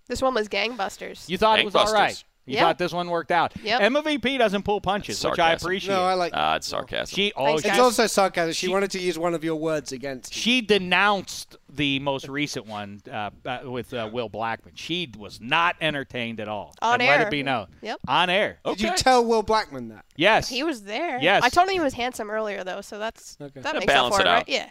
This 0.09 0.21
one 0.21 0.35
was 0.35 0.49
gangbusters. 0.49 1.29
You 1.29 1.39
thought 1.39 1.59
it 1.59 1.65
was 1.65 1.75
all 1.75 1.87
Gangbusters. 1.87 1.93
right. 1.95 2.25
You 2.45 2.57
Yeah. 2.57 2.63
thought 2.63 2.79
this 2.79 2.93
one 2.93 3.09
worked 3.09 3.31
out. 3.31 3.53
Yep. 3.63 3.81
Emma 3.83 4.03
VP 4.03 4.37
doesn't 4.37 4.65
pull 4.65 4.81
punches, 4.81 5.25
which 5.25 5.39
I 5.39 5.53
appreciate. 5.53 5.95
No, 5.95 6.03
I 6.05 6.15
like. 6.15 6.33
Ah, 6.35 6.57
it's 6.57 6.67
sarcasm. 6.67 7.15
she 7.15 7.33
oh, 7.37 7.45
Thanks, 7.47 7.63
she, 7.63 7.69
it's 7.69 7.79
also 7.79 8.07
sarcasm. 8.09 8.53
She, 8.53 8.67
She- 8.67 8.73
wanted 8.73 8.91
to 8.93 8.99
use 9.01 9.17
one 9.17 9.33
of 9.35 9.45
your 9.45 9.55
words 9.55 9.93
against. 9.93 10.35
you. 10.35 10.41
she 10.41 10.61
denounced 10.61 11.57
the 11.73 12.01
most 12.01 12.27
recent 12.29 12.67
one 12.67 13.01
uh, 13.11 13.31
uh, 13.47 13.61
with 13.65 13.95
uh, 13.95 14.11
Will 14.13 14.29
Blackmon. 14.29 14.73
She 14.75 15.11
was 15.17 15.41
not 15.41 15.77
entertained 15.81 16.41
at 16.41 16.49
all. 16.49 16.75
On 16.83 16.95
and 17.01 17.09
Let 17.09 17.21
air. 17.21 17.27
it 17.29 17.31
be 17.31 17.45
known. 17.45 17.69
Yep. 17.81 18.01
On 18.09 18.29
air. 18.29 18.59
Did 18.65 18.81
you 18.81 18.91
tell 18.97 19.25
Will 19.25 19.45
Blackmon 19.45 19.91
that? 19.91 20.05
Yes. 20.17 20.49
He 20.49 20.65
was 20.65 20.83
there. 20.83 21.21
Yes. 21.21 21.45
I 21.45 21.49
told 21.49 21.69
him 21.69 21.75
he 21.75 21.81
was 21.81 21.95
handsome 21.95 22.29
earlier, 22.29 22.65
though, 22.65 22.81
so 22.81 22.99
that's 22.99 23.37
Okay. 23.41 23.61
that 23.61 23.73
Yeah, 23.75 23.79
makes 23.79 23.93
up 23.93 23.95
balance 23.97 24.17
for 24.17 24.21
it 24.23 24.27
it, 24.27 24.29
out. 24.29 24.35
right? 24.35 24.49
Yeah. 24.49 24.69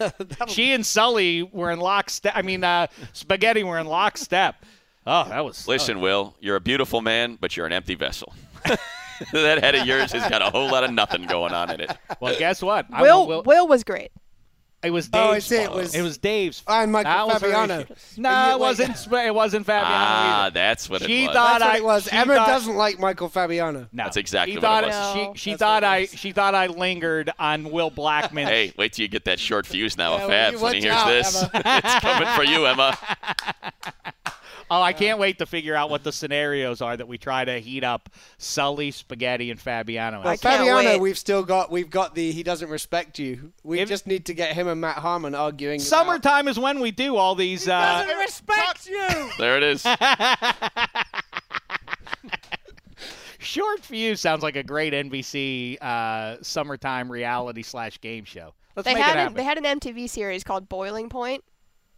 she 0.48 0.72
and 0.72 0.84
Sully 0.84 1.42
were 1.44 1.70
in 1.70 1.78
lockstep. 1.80 2.32
I 2.36 2.42
mean, 2.42 2.62
uh, 2.64 2.88
Spaghetti 3.12 3.62
were 3.64 3.78
in 3.78 3.86
lockstep. 3.86 4.56
Oh, 5.06 5.28
that 5.28 5.44
was. 5.44 5.68
Listen, 5.68 6.00
Will, 6.00 6.34
you're 6.40 6.56
a 6.56 6.60
beautiful 6.60 7.00
man, 7.00 7.36
but 7.40 7.56
you're 7.56 7.66
an 7.66 7.72
empty 7.72 7.94
vessel. 7.94 8.32
that 9.32 9.62
head 9.62 9.74
of 9.74 9.86
yours 9.86 10.12
has 10.12 10.28
got 10.30 10.42
a 10.42 10.46
whole 10.50 10.70
lot 10.70 10.82
of 10.84 10.92
nothing 10.92 11.26
going 11.26 11.52
on 11.52 11.70
in 11.70 11.80
it. 11.80 11.96
Well, 12.20 12.34
guess 12.38 12.62
what? 12.62 12.86
I 12.92 13.02
Will, 13.02 13.42
Will 13.44 13.68
was 13.68 13.84
great. 13.84 14.10
It 14.82 14.90
was 14.90 15.08
Oh, 15.14 15.30
I 15.30 15.34
Dave's. 15.34 15.46
see, 15.46 15.56
it 15.56 15.66
fault. 15.68 15.76
was- 15.78 15.94
it 15.94 16.02
was 16.02 16.18
Dave's. 16.18 16.62
Oh, 16.66 16.74
and 16.82 16.92
Michael 16.92 17.28
That 17.28 17.40
Fabiano. 17.40 17.80
issue. 17.80 17.94
No, 18.18 18.50
it 18.52 18.58
wasn't. 18.60 18.96
Sp- 19.00 19.24
It 19.28 19.34
wasn't 19.34 19.64
Fabiano 19.64 19.94
Ah, 19.96 20.42
either. 20.46 20.52
that's 20.54 20.90
what 20.90 21.02
She 21.02 21.24
it 21.24 21.28
was. 21.28 21.34
thought 21.34 21.58
That's 21.60 21.64
what 21.64 21.74
I- 21.74 21.76
it 21.78 21.84
was. 21.84 22.04
she 22.04 22.10
Emma 22.10 22.34
thought- 22.34 22.46
doesn't 22.48 22.76
like 22.76 22.98
Michael 22.98 23.28
Fabiano. 23.30 23.88
No, 23.92 24.04
That's 24.04 24.18
exactly 24.18 24.52
she 24.52 24.58
what 24.58 24.84
it 24.84 24.92
thought 24.92 25.16
was. 25.28 25.38
She, 25.40 25.50
she 25.52 25.56
thought 25.56 25.82
what 25.84 25.88
I 25.90 26.04
she 26.06 26.32
thought 26.32 26.54
I 26.54 26.66
lingered 26.66 27.30
on 27.38 27.70
Will 27.70 27.90
Blackmon. 27.90 28.44
Hey, 28.44 28.74
wait 28.76 28.92
till 28.92 29.04
you 29.04 29.08
get 29.08 29.24
that 29.24 29.38
short 29.40 29.64
fuse 29.66 29.96
now 29.96 30.16
Yeah, 30.18 30.24
of 30.48 30.54
Fabs 30.54 30.60
when 30.60 30.74
he 30.74 30.80
hears 30.82 30.94
out, 30.94 31.06
this. 31.08 31.44
It's 31.54 32.00
coming 32.00 32.28
for 32.36 32.44
you, 32.44 32.66
Emma. 32.66 32.98
Oh, 34.70 34.80
I 34.82 34.92
can't 34.92 35.18
wait 35.18 35.38
to 35.38 35.46
figure 35.46 35.74
out 35.74 35.90
what 35.90 36.04
the 36.04 36.12
scenarios 36.12 36.80
are 36.80 36.96
that 36.96 37.06
we 37.08 37.18
try 37.18 37.44
to 37.44 37.58
heat 37.60 37.84
up 37.84 38.08
Sully, 38.38 38.90
Spaghetti, 38.90 39.50
and 39.50 39.60
Fabiano. 39.60 40.22
Well, 40.22 40.36
Fabiano, 40.36 40.76
wait. 40.76 41.00
we've 41.00 41.18
still 41.18 41.42
got. 41.42 41.70
We've 41.70 41.90
got 41.90 42.14
the. 42.14 42.32
He 42.32 42.42
doesn't 42.42 42.68
respect 42.70 43.18
you. 43.18 43.52
We 43.62 43.80
If- 43.80 43.88
just 43.88 44.06
need 44.06 44.26
to 44.26 44.34
get 44.34 44.54
him 44.54 44.68
and 44.68 44.80
Matt 44.80 44.98
Harmon 44.98 45.34
arguing. 45.34 45.80
about- 45.80 45.86
Summertime 45.86 46.48
is 46.48 46.58
when 46.58 46.80
we 46.80 46.90
do 46.90 47.16
all 47.16 47.34
these. 47.34 47.68
Uh, 47.68 48.06
respect 48.18 48.86
you. 48.88 49.30
There 49.38 49.56
it 49.56 49.62
is. 49.62 49.84
Short 53.38 53.80
Fuse 53.80 54.20
sounds 54.20 54.42
like 54.42 54.56
a 54.56 54.62
great 54.62 54.92
NBC 54.92 55.76
uh, 55.82 56.36
summertime 56.42 57.10
reality 57.12 57.62
slash 57.62 58.00
game 58.00 58.24
show. 58.24 58.54
Let's 58.74 58.86
They 58.86 58.94
make 58.94 59.02
had 59.04 59.16
it 59.18 59.26
an, 59.28 59.34
they 59.34 59.44
had 59.44 59.58
an 59.58 59.64
MTV 59.78 60.08
series 60.08 60.42
called 60.44 60.68
Boiling 60.68 61.08
Point. 61.08 61.44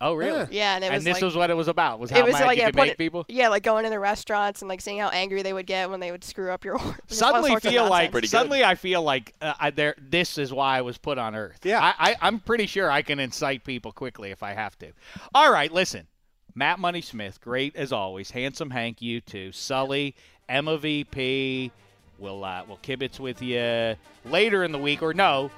Oh, 0.01 0.14
really? 0.14 0.47
Yeah, 0.51 0.76
and 0.76 0.84
it 0.84 0.92
was 0.92 1.05
this 1.05 1.14
like, 1.14 1.22
was 1.22 1.36
what 1.36 1.51
it 1.51 1.55
was 1.55 1.68
about. 1.68 1.99
Was 1.99 2.11
how 2.11 2.18
it 2.18 2.24
was 2.24 2.34
mad 2.34 2.47
like 2.47 2.57
you 2.57 2.62
yeah, 2.62 2.68
could 2.68 2.76
make 2.76 2.90
it- 2.92 2.99
people. 2.99 3.24
yeah, 3.28 3.49
like 3.49 3.62
going 3.62 3.84
into 3.84 3.99
restaurants 3.99 4.62
and 4.62 4.68
like 4.68 4.80
seeing 4.80 4.99
how 4.99 5.09
angry 5.09 5.42
they 5.42 5.53
would 5.53 5.66
get 5.66 5.90
when 5.90 6.01
they 6.01 6.11
would 6.11 6.24
screw 6.24 6.51
up 6.51 6.64
your 6.64 6.78
order. 6.84 6.99
Suddenly 7.09 7.51
sorts 7.51 7.66
feel 7.66 7.82
like 7.84 7.90
nonsense. 7.90 8.12
Pretty 8.12 8.26
good. 8.26 8.30
suddenly 8.30 8.64
I 8.64 8.74
feel 8.74 9.03
like 9.03 9.34
uh, 9.40 9.55
I, 9.59 9.70
there. 9.70 9.94
This 9.99 10.38
is 10.38 10.53
why 10.53 10.78
I 10.78 10.82
was 10.82 10.99
put 10.99 11.18
on 11.18 11.34
Earth. 11.34 11.61
Yeah. 11.64 11.80
I, 11.80 12.11
I, 12.11 12.16
I'm 12.20 12.40
pretty 12.40 12.66
sure 12.66 12.90
I 12.90 13.03
can 13.03 13.18
incite 13.18 13.64
people 13.64 13.92
quickly 13.92 14.30
if 14.30 14.42
I 14.42 14.53
have 14.53 14.78
to. 14.78 14.92
All 15.34 15.53
right, 15.53 15.72
listen. 15.72 16.07
Matt 16.55 16.78
Money 16.78 17.03
Smith, 17.03 17.38
great 17.42 17.76
as 17.76 17.92
always. 17.92 18.30
Handsome 18.30 18.70
Hank, 18.70 19.03
you 19.03 19.20
too. 19.20 19.53
Sully, 19.53 20.14
Emma 20.49 20.78
VP. 20.78 21.70
We'll 22.18 22.42
uh, 22.44 22.64
we'll 22.66 22.78
kibitz 22.78 23.20
with 23.20 23.42
you 23.42 23.94
later 24.24 24.64
in 24.64 24.72
the 24.72 24.78
week, 24.78 25.03
or 25.03 25.12
no, 25.12 25.51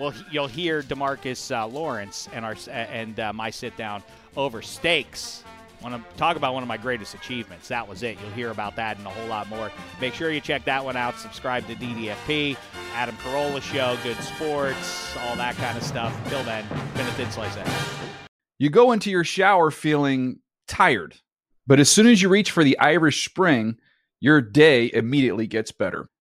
well 0.00 0.14
you'll 0.30 0.46
hear 0.48 0.82
DeMarcus 0.82 1.54
uh, 1.54 1.66
Lawrence 1.66 2.28
and 2.32 2.44
Orr 2.44 2.56
and 2.68 3.20
uh, 3.20 3.32
my 3.32 3.50
sit 3.50 3.76
down 3.76 4.02
over 4.36 4.62
steaks. 4.62 5.44
Want 5.82 5.94
to 5.94 6.16
talk 6.18 6.36
about 6.36 6.52
one 6.52 6.62
of 6.62 6.68
my 6.68 6.76
greatest 6.76 7.14
achievements? 7.14 7.68
That 7.68 7.88
was 7.88 8.02
it. 8.02 8.18
You'll 8.20 8.32
hear 8.32 8.50
about 8.50 8.76
that 8.76 8.98
and 8.98 9.06
a 9.06 9.10
whole 9.10 9.28
lot 9.28 9.48
more. 9.48 9.70
Make 9.98 10.12
sure 10.12 10.30
you 10.30 10.40
check 10.40 10.64
that 10.64 10.84
one 10.84 10.94
out. 10.94 11.18
Subscribe 11.18 11.66
to 11.68 11.74
DDFP, 11.74 12.56
Adam 12.94 13.16
Carolla 13.16 13.62
Show, 13.62 13.96
Good 14.02 14.18
Sports, 14.18 15.16
all 15.16 15.36
that 15.36 15.54
kind 15.56 15.78
of 15.78 15.82
stuff. 15.82 16.14
Until 16.24 16.42
then, 16.44 16.66
been 16.94 17.06
a 17.06 17.12
thin 17.12 17.30
slice. 17.30 17.56
You 18.58 18.68
go 18.68 18.92
into 18.92 19.10
your 19.10 19.24
shower 19.24 19.70
feeling 19.70 20.40
tired, 20.68 21.14
but 21.66 21.80
as 21.80 21.88
soon 21.88 22.06
as 22.06 22.20
you 22.20 22.28
reach 22.28 22.50
for 22.50 22.62
the 22.62 22.78
Irish 22.78 23.24
Spring, 23.24 23.78
your 24.20 24.42
day 24.42 24.90
immediately 24.92 25.46
gets 25.46 25.72
better. 25.72 26.10